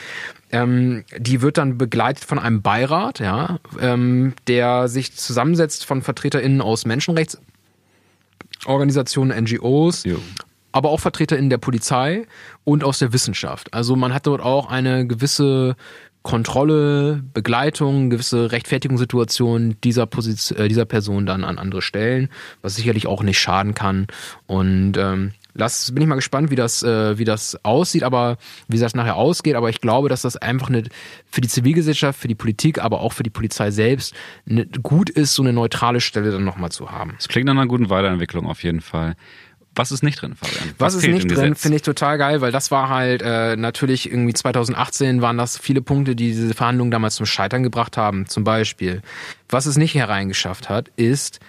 Ähm, 0.53 1.05
die 1.17 1.41
wird 1.41 1.57
dann 1.57 1.79
begleitet 1.79 2.25
von 2.25 2.39
einem 2.39 2.61
Beirat, 2.61 3.21
ja, 3.21 3.59
ähm, 3.81 4.35
der 4.49 4.89
sich 4.89 5.17
zusammensetzt 5.17 5.87
von 5.87 6.03
VertreterInnen 6.03 6.61
aus 6.61 6.85
Menschenrechtsorganisationen, 6.85 9.45
NGOs, 9.45 10.05
Jo. 10.05 10.19
aber 10.73 10.91
auch 10.91 11.01
VertreterInnen 11.01 11.49
der 11.49 11.59
Polizei 11.59 12.27
und 12.65 12.85
aus 12.85 12.99
der 12.99 13.15
Wissenschaft. 13.15 13.73
Also 13.73 13.97
man 13.97 14.13
hat 14.13 14.27
dort 14.27 14.43
auch 14.43 14.69
eine 14.69 15.07
gewisse 15.07 15.75
Kontrolle, 16.23 17.23
Begleitung, 17.33 18.11
gewisse 18.11 18.53
Rechtfertigungssituation 18.53 19.77
dieser, 19.83 20.07
Position, 20.07 20.59
äh, 20.59 20.69
dieser 20.69 20.85
Person 20.85 21.25
dann 21.25 21.45
an 21.45 21.59
andere 21.59 21.81
Stellen, 21.81 22.29
was 22.61 22.77
sicherlich 22.77 23.07
auch 23.07 23.23
nicht 23.23 23.39
schaden 23.39 23.75
kann. 23.75 24.07
Und 24.47 24.99
ähm, 24.99 25.33
lass, 25.55 25.93
bin 25.93 26.03
ich 26.03 26.09
mal 26.09 26.17
gespannt, 26.17 26.51
wie 26.51 26.57
das, 26.57 26.83
äh, 26.83 27.17
wie 27.17 27.25
das 27.25 27.65
aussieht, 27.65 28.03
aber 28.03 28.37
wie 28.69 28.79
das 28.79 28.95
nachher 28.95 29.17
ausgeht. 29.17 29.55
Aber 29.55 29.71
ich 29.71 29.81
glaube, 29.81 30.11
dass 30.11 30.23
das 30.23 30.37
einfach 30.37 30.69
eine, 30.69 30.85
für 31.31 31.41
die 31.41 31.49
Zivilgesellschaft, 31.49 32.21
für 32.21 32.29
die 32.29 32.35
Politik, 32.35 32.83
aber 32.83 33.01
auch 33.01 33.15
für 33.15 33.23
die 33.23 33.31
Polizei 33.31 33.71
selbst 33.71 34.15
eine, 34.49 34.67
gut 34.67 35.09
ist, 35.09 35.33
so 35.35 35.43
eine 35.43 35.55
neutrale 35.55 36.01
Stelle 36.01 36.33
dann 36.33 36.45
nochmal 36.45 36.71
zu 36.71 36.91
haben. 36.91 37.15
Es 37.19 37.29
klingt 37.29 37.47
nach 37.47 37.55
einer 37.55 37.67
guten 37.67 37.89
Weiterentwicklung 37.89 38.47
auf 38.47 38.63
jeden 38.63 38.83
Fall. 38.83 39.17
Was 39.75 39.93
ist 39.93 40.03
nicht 40.03 40.21
drin, 40.21 40.35
Fabian? 40.35 40.75
Was, 40.79 40.95
ist 40.95 41.05
fehlt 41.05 41.25
nicht 41.25 41.37
drin, 41.37 41.55
finde 41.55 41.77
ich 41.77 41.83
total 41.83 42.19
geil, 42.19 42.41
weil 42.41 42.51
das 42.51 42.71
war 42.71 42.89
halt 42.89 43.23
äh, 43.23 43.57
natürlich 43.57 44.11
irgendwie 44.11 44.35
2018 44.35 45.23
waren 45.23 45.39
das 45.39 45.59
viele 45.59 45.81
Punkte, 45.81 46.17
die 46.17 46.33
diese 46.33 46.55
Verhandlungen 46.55 46.91
damals 46.91 47.15
zum 47.15 47.27
Scheitern 47.27 47.63
gebracht 47.63 47.97
haben. 47.97 48.27
Zum 48.27 48.43
Beispiel, 48.43 49.01
was 49.49 49.67
es 49.67 49.77
nicht 49.77 49.95
hereingeschafft 49.95 50.69
hat, 50.69 50.89
ist 50.97 51.41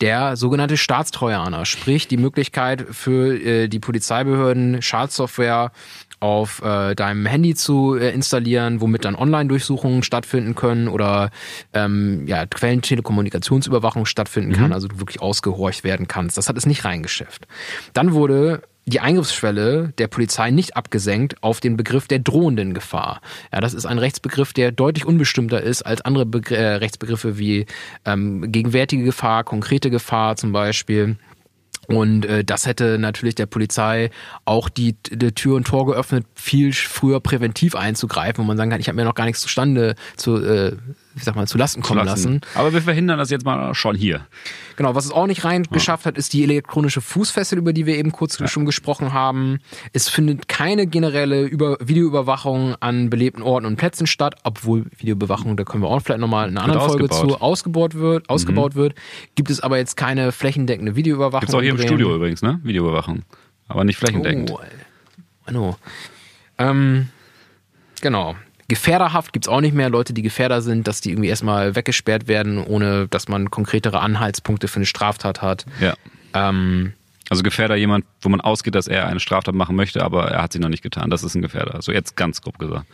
der 0.00 0.36
sogenannte 0.36 0.76
Staatstrojaner, 0.76 1.64
sprich 1.64 2.08
die 2.08 2.16
Möglichkeit 2.16 2.84
für 2.90 3.34
äh, 3.34 3.68
die 3.68 3.78
Polizeibehörden 3.78 4.82
Schadsoftware 4.82 5.72
auf 6.20 6.62
äh, 6.62 6.94
deinem 6.94 7.26
Handy 7.26 7.54
zu 7.54 7.96
äh, 7.96 8.10
installieren, 8.10 8.80
womit 8.80 9.04
dann 9.04 9.14
Online-Durchsuchungen 9.14 10.02
stattfinden 10.02 10.54
können 10.54 10.88
oder 10.88 11.30
ähm, 11.72 12.26
ja, 12.26 12.46
Quellentelekommunikationsüberwachung 12.46 14.06
stattfinden 14.06 14.52
kann, 14.52 14.72
also 14.72 14.88
du 14.88 14.98
wirklich 14.98 15.20
ausgehorcht 15.20 15.84
werden 15.84 16.08
kannst. 16.08 16.38
Das 16.38 16.48
hat 16.48 16.56
es 16.56 16.66
nicht 16.66 16.84
reingeschafft. 16.84 17.46
Dann 17.92 18.12
wurde 18.12 18.62
die 18.86 19.00
Eingriffsschwelle 19.00 19.92
der 19.96 20.08
Polizei 20.08 20.50
nicht 20.50 20.76
abgesenkt 20.76 21.42
auf 21.42 21.60
den 21.60 21.76
Begriff 21.76 22.06
der 22.06 22.18
drohenden 22.18 22.74
Gefahr. 22.74 23.20
Ja, 23.52 23.60
das 23.60 23.72
ist 23.72 23.86
ein 23.86 23.98
Rechtsbegriff, 23.98 24.52
der 24.52 24.72
deutlich 24.72 25.06
unbestimmter 25.06 25.62
ist 25.62 25.82
als 25.82 26.02
andere 26.02 26.26
Begr 26.26 26.56
äh, 26.56 26.74
Rechtsbegriffe 26.76 27.38
wie 27.38 27.66
ähm, 28.04 28.52
gegenwärtige 28.52 29.04
Gefahr, 29.04 29.44
konkrete 29.44 29.90
Gefahr 29.90 30.36
zum 30.36 30.52
Beispiel. 30.52 31.16
Und 31.88 32.24
äh, 32.26 32.44
das 32.44 32.66
hätte 32.66 32.98
natürlich 32.98 33.34
der 33.34 33.46
Polizei 33.46 34.10
auch 34.44 34.68
die, 34.68 34.96
die 35.10 35.32
Tür 35.32 35.56
und 35.56 35.66
Tor 35.66 35.86
geöffnet, 35.86 36.26
viel 36.34 36.72
früher 36.72 37.20
präventiv 37.20 37.74
einzugreifen, 37.74 38.42
wo 38.42 38.46
man 38.46 38.56
sagen 38.56 38.70
kann, 38.70 38.80
ich 38.80 38.88
habe 38.88 38.96
mir 38.96 39.04
noch 39.04 39.14
gar 39.14 39.24
nichts 39.24 39.40
zustande 39.40 39.94
zu, 40.16 40.36
äh, 40.36 40.76
wie 41.14 41.22
sag 41.22 41.36
mal, 41.36 41.46
zu 41.46 41.58
Lasten 41.58 41.82
kommen 41.82 42.04
lassen. 42.04 42.40
Aber 42.54 42.72
wir 42.72 42.82
verhindern 42.82 43.18
das 43.18 43.30
jetzt 43.30 43.44
mal 43.44 43.74
schon 43.74 43.94
hier. 43.94 44.26
Genau, 44.76 44.94
was 44.94 45.04
es 45.04 45.12
auch 45.12 45.26
nicht 45.26 45.44
rein 45.44 45.62
geschafft 45.64 46.06
hat, 46.06 46.18
ist 46.18 46.32
die 46.32 46.42
elektronische 46.42 47.00
Fußfessel, 47.00 47.58
über 47.58 47.72
die 47.72 47.86
wir 47.86 47.96
eben 47.96 48.10
kurz 48.12 48.38
schon 48.50 48.66
gesprochen 48.66 49.12
haben. 49.12 49.60
Es 49.92 50.08
findet 50.08 50.48
keine 50.48 50.86
generelle 50.86 51.44
über 51.44 51.76
Videoüberwachung 51.80 52.74
an 52.80 53.10
belebten 53.10 53.42
Orten 53.42 53.66
und 53.66 53.76
Plätzen 53.76 54.06
statt, 54.06 54.34
obwohl 54.42 54.86
Videoüberwachung, 54.98 55.56
da 55.56 55.64
können 55.64 55.82
wir 55.82 55.88
auch 55.88 56.00
vielleicht 56.00 56.20
nochmal 56.20 56.48
in 56.48 56.56
einer 56.56 56.64
anderen 56.64 56.88
Folge 56.88 57.04
ausgebaut. 57.04 57.30
zu, 57.30 57.40
ausgebaut 57.40 57.94
wird, 57.94 58.28
ausgebaut 58.28 58.74
wird. 58.74 58.94
Gibt 59.36 59.50
es 59.50 59.60
aber 59.60 59.78
jetzt 59.78 59.96
keine 59.96 60.32
flächendeckende 60.32 60.96
Videoüberwachung. 60.96 61.40
Gibt's 61.40 61.54
auch 61.54 61.62
hier 61.62 61.70
im. 61.70 61.78
Studio 61.78 62.14
übrigens, 62.16 62.42
ne? 62.42 62.60
Videoüberwachung. 62.62 63.22
Aber 63.68 63.84
nicht 63.84 63.98
flächendeckend. 63.98 64.50
Oh, 64.50 64.60
Mano. 65.46 65.76
Ähm, 66.58 67.08
genau. 68.00 68.36
Gefährderhaft 68.68 69.32
gibt's 69.32 69.48
auch 69.48 69.60
nicht 69.60 69.74
mehr. 69.74 69.90
Leute, 69.90 70.12
die 70.14 70.22
Gefährder 70.22 70.62
sind, 70.62 70.86
dass 70.88 71.00
die 71.00 71.10
irgendwie 71.10 71.28
erstmal 71.28 71.76
weggesperrt 71.76 72.28
werden, 72.28 72.58
ohne 72.64 73.08
dass 73.08 73.28
man 73.28 73.50
konkretere 73.50 74.00
Anhaltspunkte 74.00 74.68
für 74.68 74.76
eine 74.76 74.86
Straftat 74.86 75.42
hat. 75.42 75.66
Ja. 75.80 75.94
Ähm, 76.32 76.94
Also 77.30 77.42
Gefährder 77.42 77.76
jemand, 77.76 78.04
wo 78.20 78.28
man 78.28 78.40
ausgeht, 78.40 78.74
dass 78.74 78.86
er 78.86 79.06
eine 79.06 79.20
Straftat 79.20 79.54
machen 79.54 79.76
möchte, 79.76 80.02
aber 80.02 80.30
er 80.30 80.42
hat 80.42 80.52
sie 80.52 80.58
noch 80.58 80.68
nicht 80.68 80.82
getan. 80.82 81.10
Das 81.10 81.22
ist 81.22 81.34
ein 81.34 81.42
Gefährder. 81.42 81.80
So 81.82 81.92
jetzt 81.92 82.16
ganz 82.16 82.40
grob 82.40 82.58
gesagt. 82.58 82.86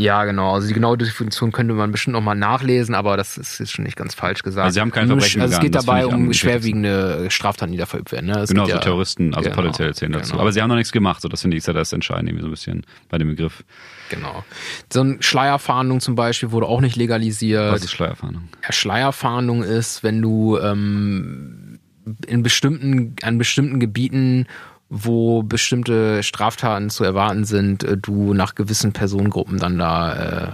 Ja, 0.00 0.24
genau. 0.24 0.54
Also 0.54 0.68
die 0.68 0.74
genaue 0.74 0.96
Definition 0.96 1.52
könnte 1.52 1.74
man 1.74 1.92
bestimmt 1.92 2.14
noch 2.14 2.22
mal 2.22 2.34
nachlesen, 2.34 2.94
aber 2.94 3.16
das 3.16 3.36
ist 3.36 3.58
jetzt 3.58 3.72
schon 3.72 3.84
nicht 3.84 3.96
ganz 3.96 4.14
falsch 4.14 4.42
gesagt. 4.42 4.64
Also 4.64 4.74
sie 4.74 4.80
haben 4.80 4.90
kein 4.90 5.06
Verbrechen 5.06 5.42
Also 5.42 5.54
es 5.54 5.60
geht 5.60 5.74
dabei 5.74 6.06
um 6.06 6.32
schwerwiegende 6.32 7.26
Straftaten, 7.30 7.72
die 7.72 7.78
da 7.78 7.86
verübt 7.86 8.10
werden. 8.12 8.26
Ne? 8.26 8.44
Genau, 8.48 8.64
so 8.64 8.70
ja- 8.70 8.78
Terroristen, 8.78 9.34
also 9.34 9.44
genau, 9.50 9.56
potenziell 9.56 9.94
zählen 9.94 10.12
dazu. 10.12 10.30
genau. 10.32 10.42
Aber 10.42 10.52
sie 10.52 10.62
haben 10.62 10.68
noch 10.68 10.76
nichts 10.76 10.92
gemacht, 10.92 11.20
so 11.22 11.28
das 11.28 11.42
finde 11.42 11.56
ich 11.56 11.62
ist 11.62 11.66
ja 11.66 11.72
das 11.72 11.92
Entscheidende 11.92 12.30
irgendwie 12.30 12.42
so 12.42 12.48
ein 12.48 12.52
bisschen 12.52 12.86
bei 13.08 13.18
dem 13.18 13.28
Begriff. 13.28 13.62
Genau. 14.08 14.44
So 14.92 15.00
eine 15.00 15.16
Schleierfahndung 15.20 16.00
zum 16.00 16.14
Beispiel 16.14 16.50
wurde 16.50 16.66
auch 16.66 16.80
nicht 16.80 16.96
legalisiert. 16.96 17.72
Was 17.72 17.84
ist 17.84 17.92
Schleierfahndung? 17.92 18.48
Ja, 18.62 18.72
Schleierfahndung 18.72 19.62
ist, 19.62 20.02
wenn 20.02 20.22
du 20.22 20.58
ähm, 20.58 21.78
in 22.26 22.42
bestimmten, 22.42 23.14
an 23.22 23.38
bestimmten 23.38 23.78
Gebieten, 23.80 24.46
wo 24.90 25.44
bestimmte 25.44 26.22
Straftaten 26.24 26.90
zu 26.90 27.04
erwarten 27.04 27.44
sind, 27.44 27.84
äh, 27.84 27.96
du 27.96 28.34
nach 28.34 28.56
gewissen 28.56 28.92
Personengruppen 28.92 29.58
dann 29.58 29.78
da 29.78 30.48
äh, 30.48 30.52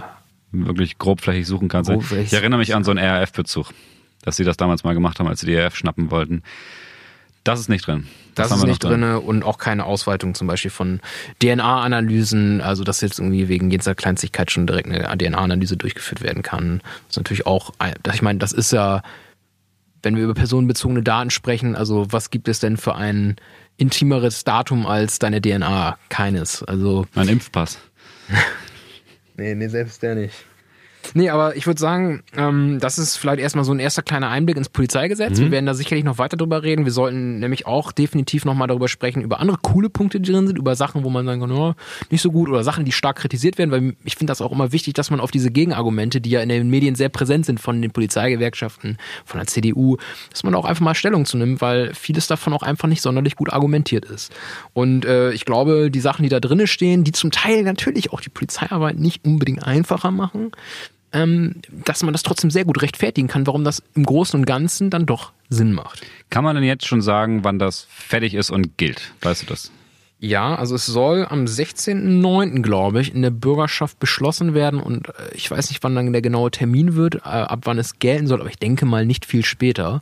Wirklich 0.51 0.97
grobflächig 0.97 1.45
suchen 1.45 1.67
kannst. 1.67 1.89
Grobflächig 1.89 2.27
Ich 2.27 2.33
erinnere 2.33 2.59
mich 2.59 2.73
an 2.73 2.83
so 2.83 2.91
einen 2.91 3.03
RAF-Bezug, 3.05 3.71
dass 4.21 4.37
sie 4.37 4.45
das 4.45 4.55
damals 4.55 4.83
mal 4.83 4.93
gemacht 4.93 5.19
haben, 5.19 5.27
als 5.27 5.41
sie 5.41 5.47
die 5.47 5.55
RAF 5.55 5.75
schnappen 5.75 6.09
wollten. 6.09 6.43
Das 7.43 7.59
ist 7.59 7.69
nicht 7.69 7.85
drin. 7.85 8.07
Das, 8.35 8.51
haben 8.51 8.59
ist 8.59 8.65
nicht 8.65 8.83
drinne 8.83 9.19
und 9.19 9.43
auch 9.43 9.57
keine 9.57 9.85
Ausweitung 9.85 10.35
zum 10.35 10.47
Beispiel 10.47 10.71
von 10.71 10.99
DNA-Analysen, 11.41 12.61
also 12.61 12.83
dass 12.83 13.01
jetzt 13.01 13.19
irgendwie 13.19 13.47
wegen 13.47 13.71
jeder 13.71 13.95
Kleinigkeit 13.95 14.51
schon 14.51 14.67
direkt 14.67 14.89
eine 14.89 15.17
DNA-Analyse 15.17 15.75
durchgeführt 15.75 16.21
werden 16.21 16.43
kann. 16.43 16.79
Das 16.79 17.11
ist 17.11 17.17
natürlich 17.17 17.45
auch, 17.45 17.73
ich 18.13 18.21
meine, 18.21 18.39
das 18.39 18.51
ist 18.51 18.71
ja, 18.71 19.01
wenn 20.03 20.15
wir 20.15 20.23
über 20.23 20.33
personenbezogene 20.33 21.03
Daten 21.03 21.29
sprechen, 21.29 21.75
also 21.75 22.07
was 22.11 22.29
gibt 22.29 22.47
es 22.47 22.59
denn 22.59 22.77
für 22.77 22.95
ein 22.95 23.37
intimeres 23.77 24.43
Datum 24.43 24.85
als 24.85 25.19
deine 25.19 25.41
DNA? 25.41 25.97
Keines. 26.09 26.63
Also 26.63 27.05
Mein 27.13 27.29
Impfpass. 27.29 27.79
Nee, 29.37 29.53
nee, 29.55 29.67
selbst 29.67 30.01
der 30.01 30.15
nicht. 30.15 30.33
Nee, 31.13 31.29
aber 31.29 31.55
ich 31.55 31.67
würde 31.67 31.79
sagen, 31.79 32.23
ähm, 32.35 32.79
das 32.79 32.97
ist 32.97 33.17
vielleicht 33.17 33.39
erstmal 33.39 33.65
so 33.65 33.71
ein 33.71 33.79
erster 33.79 34.01
kleiner 34.01 34.29
Einblick 34.29 34.57
ins 34.57 34.69
Polizeigesetz. 34.69 35.39
Wir 35.39 35.51
werden 35.51 35.65
da 35.65 35.73
sicherlich 35.73 36.03
noch 36.03 36.17
weiter 36.17 36.37
drüber 36.37 36.63
reden. 36.63 36.85
Wir 36.85 36.91
sollten 36.91 37.39
nämlich 37.39 37.65
auch 37.65 37.91
definitiv 37.91 38.45
nochmal 38.45 38.67
darüber 38.67 38.87
sprechen, 38.87 39.21
über 39.21 39.39
andere 39.39 39.57
coole 39.61 39.89
Punkte, 39.89 40.19
die 40.19 40.31
drin 40.31 40.47
sind, 40.47 40.57
über 40.57 40.75
Sachen, 40.75 41.03
wo 41.03 41.09
man 41.09 41.25
sagen 41.25 41.41
kann, 41.41 41.51
oh, 41.51 41.73
nicht 42.09 42.21
so 42.21 42.31
gut 42.31 42.49
oder 42.49 42.63
Sachen, 42.63 42.85
die 42.85 42.91
stark 42.91 43.17
kritisiert 43.17 43.57
werden, 43.57 43.71
weil 43.71 43.95
ich 44.03 44.15
finde 44.15 44.31
das 44.31 44.41
auch 44.41 44.51
immer 44.51 44.71
wichtig, 44.71 44.93
dass 44.93 45.11
man 45.11 45.19
auf 45.19 45.31
diese 45.31 45.51
Gegenargumente, 45.51 46.21
die 46.21 46.29
ja 46.29 46.41
in 46.41 46.49
den 46.49 46.69
Medien 46.69 46.95
sehr 46.95 47.09
präsent 47.09 47.45
sind 47.45 47.59
von 47.59 47.81
den 47.81 47.91
Polizeigewerkschaften, 47.91 48.97
von 49.25 49.39
der 49.39 49.47
CDU, 49.47 49.97
dass 50.31 50.43
man 50.43 50.55
auch 50.55 50.65
einfach 50.65 50.83
mal 50.83 50.95
Stellung 50.95 51.25
zu 51.25 51.37
nimmt, 51.37 51.61
weil 51.61 51.93
vieles 51.93 52.27
davon 52.27 52.53
auch 52.53 52.63
einfach 52.63 52.87
nicht 52.87 53.01
sonderlich 53.01 53.35
gut 53.35 53.51
argumentiert 53.51 54.05
ist. 54.05 54.31
Und 54.73 55.05
äh, 55.05 55.31
ich 55.31 55.45
glaube, 55.45 55.89
die 55.91 55.99
Sachen, 55.99 56.23
die 56.23 56.29
da 56.29 56.39
drinnen 56.39 56.67
stehen, 56.67 57.03
die 57.03 57.11
zum 57.11 57.31
Teil 57.31 57.63
natürlich 57.63 58.11
auch 58.11 58.21
die 58.21 58.29
Polizeiarbeit 58.29 58.97
nicht 58.97 59.25
unbedingt 59.25 59.65
einfacher 59.65 60.11
machen, 60.11 60.51
dass 61.11 62.03
man 62.03 62.11
das 62.13 62.23
trotzdem 62.23 62.51
sehr 62.51 62.65
gut 62.65 62.81
rechtfertigen 62.81 63.27
kann, 63.27 63.47
warum 63.47 63.63
das 63.63 63.81
im 63.95 64.03
Großen 64.05 64.39
und 64.39 64.45
Ganzen 64.45 64.89
dann 64.89 65.05
doch 65.05 65.31
Sinn 65.49 65.73
macht. 65.73 66.01
Kann 66.29 66.43
man 66.43 66.55
denn 66.55 66.65
jetzt 66.65 66.85
schon 66.85 67.01
sagen, 67.01 67.43
wann 67.43 67.59
das 67.59 67.87
fertig 67.89 68.33
ist 68.33 68.49
und 68.49 68.77
gilt? 68.77 69.13
Weißt 69.21 69.43
du 69.43 69.45
das? 69.47 69.71
Ja, 70.19 70.55
also 70.55 70.75
es 70.75 70.85
soll 70.85 71.25
am 71.29 71.45
16.09., 71.45 72.61
glaube 72.61 73.01
ich, 73.01 73.13
in 73.13 73.21
der 73.21 73.29
Bürgerschaft 73.29 73.99
beschlossen 73.99 74.53
werden 74.53 74.79
und 74.79 75.09
äh, 75.09 75.11
ich 75.33 75.49
weiß 75.49 75.69
nicht, 75.69 75.83
wann 75.83 75.95
dann 75.95 76.11
der 76.11 76.21
genaue 76.23 76.49
Termin 76.51 76.95
wird, 76.95 77.15
äh, 77.17 77.19
ab 77.21 77.61
wann 77.65 77.77
es 77.77 77.99
gelten 77.99 78.25
soll, 78.27 78.41
aber 78.41 78.49
ich 78.49 78.57
denke 78.57 78.85
mal 78.85 79.05
nicht 79.05 79.25
viel 79.25 79.45
später. 79.45 80.01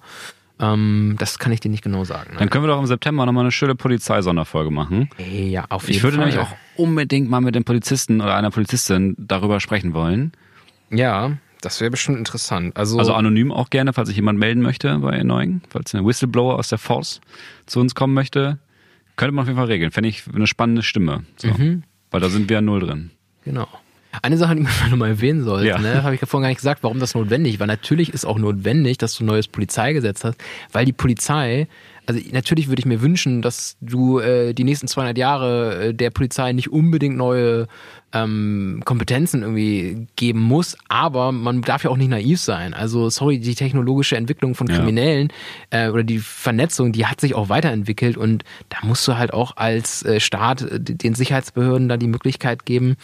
Ähm, 0.57 1.17
das 1.19 1.37
kann 1.37 1.51
ich 1.51 1.59
dir 1.59 1.69
nicht 1.69 1.83
genau 1.83 2.05
sagen. 2.05 2.35
Dann 2.39 2.49
können 2.49 2.63
wir 2.63 2.69
doch 2.69 2.79
im 2.79 2.85
September 2.87 3.25
nochmal 3.25 3.43
eine 3.43 3.51
schöne 3.51 3.75
Polizeisonderfolge 3.75 4.71
machen. 4.71 5.09
Ja, 5.17 5.65
auf 5.69 5.87
jeden 5.87 5.97
Ich 5.97 6.03
würde 6.03 6.15
Fall. 6.17 6.27
nämlich 6.27 6.41
auch 6.41 6.55
unbedingt 6.77 7.29
mal 7.29 7.41
mit 7.41 7.55
dem 7.55 7.65
Polizisten 7.65 8.21
oder 8.21 8.35
einer 8.35 8.51
Polizistin 8.51 9.15
darüber 9.19 9.59
sprechen 9.59 9.93
wollen. 9.93 10.31
Ja, 10.89 11.37
das 11.61 11.81
wäre 11.81 11.91
bestimmt 11.91 12.17
interessant. 12.19 12.75
Also, 12.77 12.99
Also 12.99 13.13
anonym 13.13 13.51
auch 13.51 13.69
gerne, 13.69 13.93
falls 13.93 14.07
sich 14.07 14.17
jemand 14.17 14.37
melden 14.39 14.61
möchte 14.61 14.97
bei 14.99 15.15
Erneuing, 15.17 15.61
falls 15.69 15.95
eine 15.95 16.05
Whistleblower 16.05 16.55
aus 16.59 16.69
der 16.69 16.77
Force 16.77 17.21
zu 17.65 17.79
uns 17.79 17.95
kommen 17.95 18.13
möchte, 18.13 18.59
könnte 19.15 19.33
man 19.33 19.43
auf 19.43 19.47
jeden 19.47 19.57
Fall 19.57 19.67
regeln. 19.67 19.91
Fände 19.91 20.09
ich 20.09 20.23
eine 20.33 20.47
spannende 20.47 20.83
Stimme. 20.83 21.23
So. 21.37 21.47
Mhm. 21.47 21.83
Weil 22.11 22.21
da 22.21 22.29
sind 22.29 22.49
wir 22.49 22.55
ja 22.55 22.61
null 22.61 22.81
drin. 22.81 23.11
Genau. 23.43 23.67
Eine 24.21 24.37
Sache, 24.37 24.55
die 24.55 24.61
man 24.61 24.71
noch 24.91 24.97
mal 24.97 25.07
erwähnen 25.09 25.43
sollte, 25.43 25.67
Ja. 25.67 25.77
ne, 25.77 26.03
habe 26.03 26.15
ich 26.15 26.21
vorhin 26.21 26.43
gar 26.43 26.49
nicht 26.49 26.59
gesagt, 26.59 26.83
warum 26.83 26.99
das 26.99 27.15
notwendig 27.15 27.59
war. 27.59 27.67
Natürlich 27.67 28.13
ist 28.13 28.25
auch 28.25 28.37
notwendig, 28.37 28.97
dass 28.97 29.15
du 29.17 29.23
ein 29.23 29.27
neues 29.27 29.47
Polizeigesetz 29.47 30.23
hast, 30.23 30.37
weil 30.71 30.85
die 30.85 30.93
Polizei, 30.93 31.67
also 32.07 32.19
natürlich 32.31 32.67
würde 32.67 32.79
ich 32.79 32.85
mir 32.85 33.01
wünschen, 33.01 33.41
dass 33.41 33.77
du 33.81 34.19
äh, 34.19 34.53
die 34.53 34.63
nächsten 34.63 34.87
200 34.87 35.17
Jahre 35.17 35.87
äh, 35.87 35.93
der 35.93 36.09
Polizei 36.11 36.51
nicht 36.53 36.71
unbedingt 36.71 37.17
neue 37.17 37.67
ähm, 38.13 38.81
Kompetenzen 38.85 39.41
irgendwie 39.41 40.07
geben 40.15 40.39
muss, 40.41 40.77
aber 40.87 41.31
man 41.31 41.61
darf 41.61 41.83
ja 41.83 41.89
auch 41.89 41.97
nicht 41.97 42.09
naiv 42.09 42.39
sein. 42.39 42.73
Also 42.73 43.09
sorry, 43.09 43.39
die 43.39 43.55
technologische 43.55 44.15
Entwicklung 44.17 44.55
von 44.55 44.67
Ja. 44.67 44.75
Kriminellen 44.77 45.33
äh, 45.69 45.89
oder 45.89 46.03
die 46.03 46.19
Vernetzung, 46.19 46.91
die 46.91 47.05
hat 47.07 47.19
sich 47.19 47.33
auch 47.35 47.49
weiterentwickelt 47.49 48.15
und 48.17 48.43
da 48.69 48.77
musst 48.83 49.07
du 49.07 49.17
halt 49.17 49.33
auch 49.33 49.57
als 49.57 50.03
äh, 50.03 50.19
Staat 50.19 50.61
äh, 50.61 50.79
den 50.79 51.15
Sicherheitsbehörden 51.15 51.89
da 51.89 51.97
die 51.97 52.07
Möglichkeit 52.07 52.65
geben, 52.65 52.95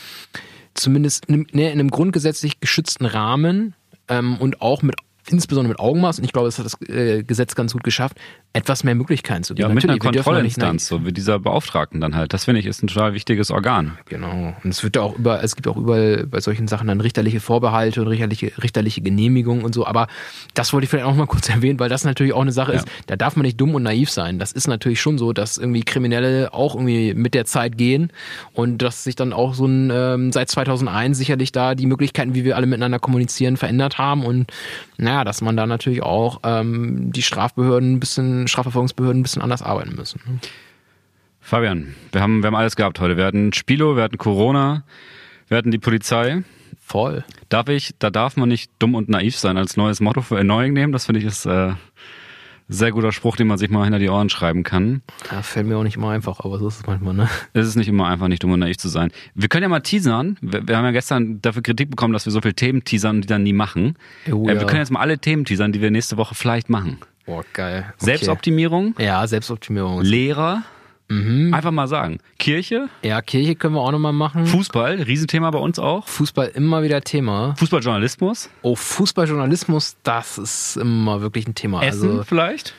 zumindest 0.73 1.25
in, 1.25 1.33
einem- 1.35 1.47
ne, 1.51 1.71
in 1.71 1.79
einem 1.79 1.89
grundgesetzlich 1.91 2.59
geschützten 2.59 3.05
Rahmen 3.05 3.73
ähm, 4.07 4.37
und 4.37 4.61
auch 4.61 4.81
mit 4.81 4.95
insbesondere 5.29 5.69
mit 5.69 5.79
Augenmaß, 5.79 6.17
und 6.17 6.25
ich 6.25 6.33
glaube, 6.33 6.47
das 6.47 6.57
hat 6.57 6.65
das 6.65 6.81
äh, 6.89 7.23
Gesetz 7.23 7.53
ganz 7.53 7.73
gut 7.73 7.83
geschafft, 7.83 8.17
etwas 8.53 8.83
mehr 8.83 8.95
Möglichkeiten 8.95 9.43
zu 9.43 9.53
Ja, 9.53 9.67
geben. 9.67 9.75
mit 9.75 9.83
einer 9.85 9.93
wir 9.93 9.99
dürfen 9.99 10.11
da 10.11 10.11
nicht 10.11 10.25
Kontrollinstanz, 10.25 10.87
so 10.87 11.05
wie 11.05 11.13
dieser 11.13 11.39
Beauftragten 11.39 12.01
dann 12.01 12.15
halt. 12.15 12.33
Das 12.33 12.45
finde 12.45 12.59
ich 12.59 12.65
ist 12.65 12.83
ein 12.83 12.87
total 12.87 13.13
wichtiges 13.13 13.49
Organ. 13.49 13.97
Genau. 14.09 14.53
Und 14.63 14.69
es 14.69 14.83
wird 14.83 14.97
ja 14.97 15.03
auch 15.03 15.17
über, 15.17 15.41
es 15.41 15.55
gibt 15.55 15.67
auch 15.67 15.77
überall 15.77 16.27
bei 16.27 16.41
solchen 16.41 16.67
Sachen 16.67 16.87
dann 16.87 16.99
richterliche 16.99 17.39
Vorbehalte 17.39 18.01
und 18.01 18.07
richterliche, 18.07 18.51
richterliche 18.61 19.01
Genehmigungen 19.01 19.63
und 19.63 19.73
so. 19.73 19.85
Aber 19.87 20.07
das 20.53 20.73
wollte 20.73 20.83
ich 20.83 20.89
vielleicht 20.89 21.05
auch 21.05 21.15
mal 21.15 21.27
kurz 21.27 21.47
erwähnen, 21.49 21.79
weil 21.79 21.89
das 21.89 22.03
natürlich 22.03 22.33
auch 22.33 22.41
eine 22.41 22.51
Sache 22.51 22.73
ist, 22.73 22.87
da 23.07 23.15
darf 23.15 23.35
man 23.37 23.45
nicht 23.45 23.59
dumm 23.59 23.73
und 23.73 23.83
naiv 23.83 24.09
sein. 24.09 24.37
Das 24.37 24.51
ist 24.51 24.67
natürlich 24.67 24.99
schon 24.99 25.17
so, 25.17 25.31
dass 25.31 25.57
irgendwie 25.57 25.83
Kriminelle 25.83 26.53
auch 26.53 26.75
irgendwie 26.75 27.13
mit 27.13 27.33
der 27.33 27.45
Zeit 27.45 27.77
gehen 27.77 28.11
und 28.53 28.79
dass 28.81 29.05
sich 29.05 29.15
dann 29.15 29.31
auch 29.31 29.53
so 29.53 29.65
ein, 29.65 29.89
ähm, 29.93 30.31
seit 30.33 30.49
2001 30.49 31.17
sicherlich 31.17 31.51
da 31.53 31.73
die 31.75 31.85
Möglichkeiten, 31.85 32.33
wie 32.35 32.43
wir 32.43 32.57
alle 32.57 32.67
miteinander 32.67 32.99
kommunizieren, 32.99 33.55
verändert 33.55 33.97
haben 33.97 34.25
und 34.25 34.51
naja, 34.97 35.23
dass 35.23 35.41
man 35.41 35.57
da 35.57 35.65
natürlich 35.65 36.03
auch 36.03 36.41
ähm, 36.43 37.11
die 37.11 37.23
Strafbehörden 37.23 37.93
ein 37.93 37.99
bisschen, 37.99 38.40
Strafverfolgungsbehörden 38.47 39.21
ein 39.21 39.23
bisschen 39.23 39.41
anders 39.41 39.61
arbeiten 39.61 39.95
müssen. 39.95 40.21
ne? 40.25 40.39
Fabian, 41.41 41.95
wir 42.11 42.21
haben, 42.21 42.43
wir 42.43 42.47
haben 42.47 42.55
alles 42.55 42.75
gehabt 42.75 42.99
heute. 42.99 43.17
Wir 43.17 43.25
hatten 43.25 43.51
Spilo, 43.51 43.95
wir 43.95 44.03
hatten 44.03 44.17
Corona, 44.17 44.83
wir 45.47 45.57
hatten 45.57 45.71
die 45.71 45.79
Polizei. 45.79 46.43
Voll. 46.79 47.23
Darf 47.49 47.67
ich, 47.67 47.95
da 47.99 48.09
darf 48.09 48.37
man 48.37 48.49
nicht 48.49 48.71
dumm 48.79 48.95
und 48.95 49.09
naiv 49.09 49.37
sein 49.37 49.57
als 49.57 49.75
neues 49.75 50.01
Motto 50.01 50.21
für 50.21 50.37
Erneuing 50.37 50.73
nehmen. 50.73 50.93
Das 50.93 51.05
finde 51.05 51.19
ich 51.19 51.25
ist 51.25 51.45
äh, 51.45 51.73
sehr 52.71 52.91
guter 52.91 53.11
Spruch, 53.11 53.35
den 53.35 53.47
man 53.47 53.57
sich 53.57 53.69
mal 53.69 53.83
hinter 53.83 53.99
die 53.99 54.09
Ohren 54.09 54.29
schreiben 54.29 54.63
kann. 54.63 55.01
Ja, 55.31 55.41
fällt 55.41 55.67
mir 55.67 55.77
auch 55.77 55.83
nicht 55.83 55.97
immer 55.97 56.11
einfach, 56.11 56.39
aber 56.39 56.57
so 56.57 56.67
ist 56.67 56.79
es 56.79 56.87
manchmal, 56.87 57.13
ne? 57.13 57.29
Es 57.53 57.67
ist 57.67 57.75
nicht 57.75 57.87
immer 57.87 58.07
einfach, 58.07 58.27
nicht 58.27 58.43
dumm 58.43 58.51
und 58.51 58.59
naiv 58.59 58.77
zu 58.77 58.87
sein. 58.87 59.11
Wir 59.35 59.49
können 59.49 59.63
ja 59.63 59.69
mal 59.69 59.81
teasern. 59.81 60.37
Wir, 60.41 60.67
wir 60.67 60.77
haben 60.77 60.85
ja 60.85 60.91
gestern 60.91 61.41
dafür 61.41 61.61
Kritik 61.61 61.89
bekommen, 61.89 62.13
dass 62.13 62.25
wir 62.25 62.31
so 62.31 62.41
viele 62.41 62.53
Themen 62.53 62.83
teasern, 62.83 63.21
die 63.21 63.27
dann 63.27 63.43
nie 63.43 63.53
machen. 63.53 63.97
Oh, 64.31 64.47
äh, 64.47 64.53
ja. 64.53 64.59
wir 64.59 64.67
können 64.67 64.79
jetzt 64.79 64.91
mal 64.91 65.01
alle 65.01 65.19
Themen 65.19 65.45
teasern, 65.45 65.71
die 65.71 65.81
wir 65.81 65.91
nächste 65.91 66.17
Woche 66.17 66.35
vielleicht 66.35 66.69
machen. 66.69 66.97
Boah, 67.25 67.43
geil. 67.53 67.85
Okay. 67.95 68.05
Selbstoptimierung, 68.05 68.95
Ja, 68.97 69.25
Selbstoptimierung. 69.27 70.01
Lehrer, 70.01 70.63
Mhm. 71.09 71.53
einfach 71.53 71.71
mal 71.71 71.87
sagen. 71.87 72.19
Kirche, 72.39 72.87
Ja, 73.03 73.21
Kirche 73.21 73.55
können 73.55 73.75
wir 73.75 73.81
auch 73.81 73.91
nochmal 73.91 74.13
machen. 74.13 74.45
Fußball, 74.45 75.01
Riesenthema 75.01 75.51
bei 75.51 75.59
uns 75.59 75.77
auch. 75.77 76.07
Fußball 76.07 76.47
immer 76.55 76.83
wieder 76.83 77.01
Thema. 77.01 77.53
Fußballjournalismus, 77.57 78.49
Oh, 78.61 78.75
Fußballjournalismus, 78.75 79.97
das 80.03 80.37
ist 80.37 80.77
immer 80.77 81.21
wirklich 81.21 81.47
ein 81.47 81.55
Thema. 81.55 81.83
Essen 81.83 82.09
Also 82.11 82.23
vielleicht. 82.23 82.73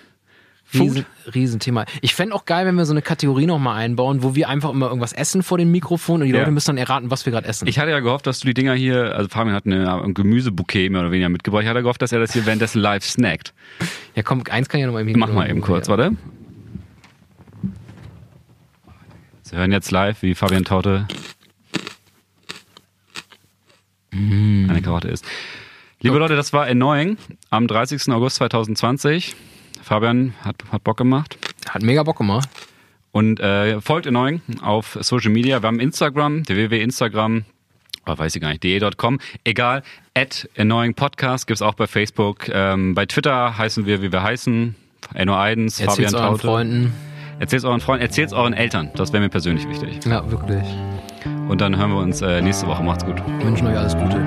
Riesen, 0.74 1.06
Riesenthema. 1.34 1.84
Ich 2.00 2.14
fände 2.14 2.34
auch 2.34 2.44
geil, 2.46 2.66
wenn 2.66 2.74
wir 2.76 2.84
so 2.86 2.92
eine 2.92 3.02
Kategorie 3.02 3.46
nochmal 3.46 3.76
einbauen, 3.76 4.22
wo 4.22 4.34
wir 4.34 4.48
einfach 4.48 4.70
immer 4.70 4.86
irgendwas 4.86 5.12
essen 5.12 5.42
vor 5.42 5.58
dem 5.58 5.70
Mikrofon 5.70 6.20
und 6.22 6.26
die 6.28 6.32
Ja. 6.32 6.40
Leute 6.40 6.50
müssen 6.50 6.68
dann 6.68 6.78
erraten, 6.78 7.10
was 7.10 7.26
wir 7.26 7.30
gerade 7.32 7.46
essen. 7.46 7.68
Ich 7.68 7.78
hatte 7.78 7.90
ja 7.90 8.00
gehofft, 8.00 8.26
dass 8.26 8.40
du 8.40 8.46
die 8.46 8.54
Dinger 8.54 8.74
hier, 8.74 9.14
also 9.14 9.28
Fabian 9.28 9.54
hat 9.54 9.66
eine, 9.66 10.02
ein 10.02 10.14
Gemüsebouquet 10.14 10.88
mehr 10.90 11.00
oder 11.02 11.10
weniger 11.10 11.28
mitgebracht. 11.28 11.62
Ich 11.64 11.68
hatte 11.68 11.82
gehofft, 11.82 12.00
dass 12.02 12.12
er 12.12 12.20
das 12.20 12.32
hier 12.32 12.46
währenddessen 12.46 12.80
live 12.80 13.04
snackt. 13.04 13.52
ja, 14.14 14.22
komm, 14.22 14.42
eins 14.50 14.68
kann 14.68 14.78
ich 14.78 14.82
ja 14.82 14.86
nochmal 14.86 15.06
eben 15.08 15.18
Mach 15.18 15.32
mal 15.32 15.48
eben 15.50 15.60
kurz, 15.60 15.88
ja. 15.88 15.96
warte. 15.96 16.16
Sie 19.42 19.56
hören 19.56 19.72
jetzt 19.72 19.90
live, 19.90 20.22
wie 20.22 20.34
Fabian 20.34 20.64
Taute 20.64 21.06
eine 24.14 24.80
Karotte 24.82 25.08
ist. 25.08 25.24
Liebe 26.00 26.18
Leute, 26.18 26.36
das 26.36 26.52
war 26.52 26.66
Annoying 26.66 27.16
am 27.50 27.66
30. 27.66 28.10
August 28.12 28.36
2020. 28.36 29.34
Fabian 29.82 30.34
hat, 30.44 30.56
hat 30.70 30.84
Bock 30.84 30.96
gemacht. 30.96 31.36
Hat 31.68 31.82
mega 31.82 32.02
Bock 32.02 32.18
gemacht. 32.18 32.48
Und 33.10 33.40
äh, 33.40 33.80
folgt 33.80 34.06
Annoying 34.06 34.40
auf 34.62 34.96
Social 35.00 35.30
Media. 35.30 35.62
Wir 35.62 35.66
haben 35.66 35.80
Instagram, 35.80 36.48
www.instagram, 36.48 37.44
oh, 38.06 38.18
weiß 38.18 38.34
ich 38.34 38.40
gar 38.40 38.48
nicht, 38.48 38.62
de.com. 38.62 39.20
Egal, 39.44 39.82
at 40.14 40.48
Annoying 40.56 40.94
Podcast 40.94 41.46
gibt's 41.46 41.60
auch 41.60 41.74
bei 41.74 41.86
Facebook. 41.86 42.48
Ähm, 42.48 42.94
bei 42.94 43.04
Twitter 43.04 43.58
heißen 43.58 43.84
wir, 43.84 44.00
wie 44.00 44.12
wir 44.12 44.22
heißen. 44.22 44.74
Enno 45.14 45.36
Eidens, 45.36 45.76
Fabian 45.78 45.90
Erzähl's 45.90 46.14
euren 46.14 46.26
Taute. 46.26 46.46
Freunden. 46.46 46.92
Erzähl's 47.38 47.64
euren 47.64 47.80
Freunden, 47.80 48.02
erzähl's 48.02 48.32
euren 48.32 48.54
Eltern. 48.54 48.90
Das 48.94 49.12
wäre 49.12 49.22
mir 49.22 49.28
persönlich 49.28 49.68
wichtig. 49.68 50.04
Ja, 50.06 50.30
wirklich. 50.30 50.64
Und 51.48 51.60
dann 51.60 51.76
hören 51.76 51.90
wir 51.90 51.98
uns 51.98 52.22
äh, 52.22 52.40
nächste 52.40 52.66
Woche. 52.66 52.82
Macht's 52.82 53.04
gut. 53.04 53.16
Wir 53.16 53.46
wünschen 53.46 53.66
euch 53.66 53.76
alles 53.76 53.96
Gute. 53.96 54.24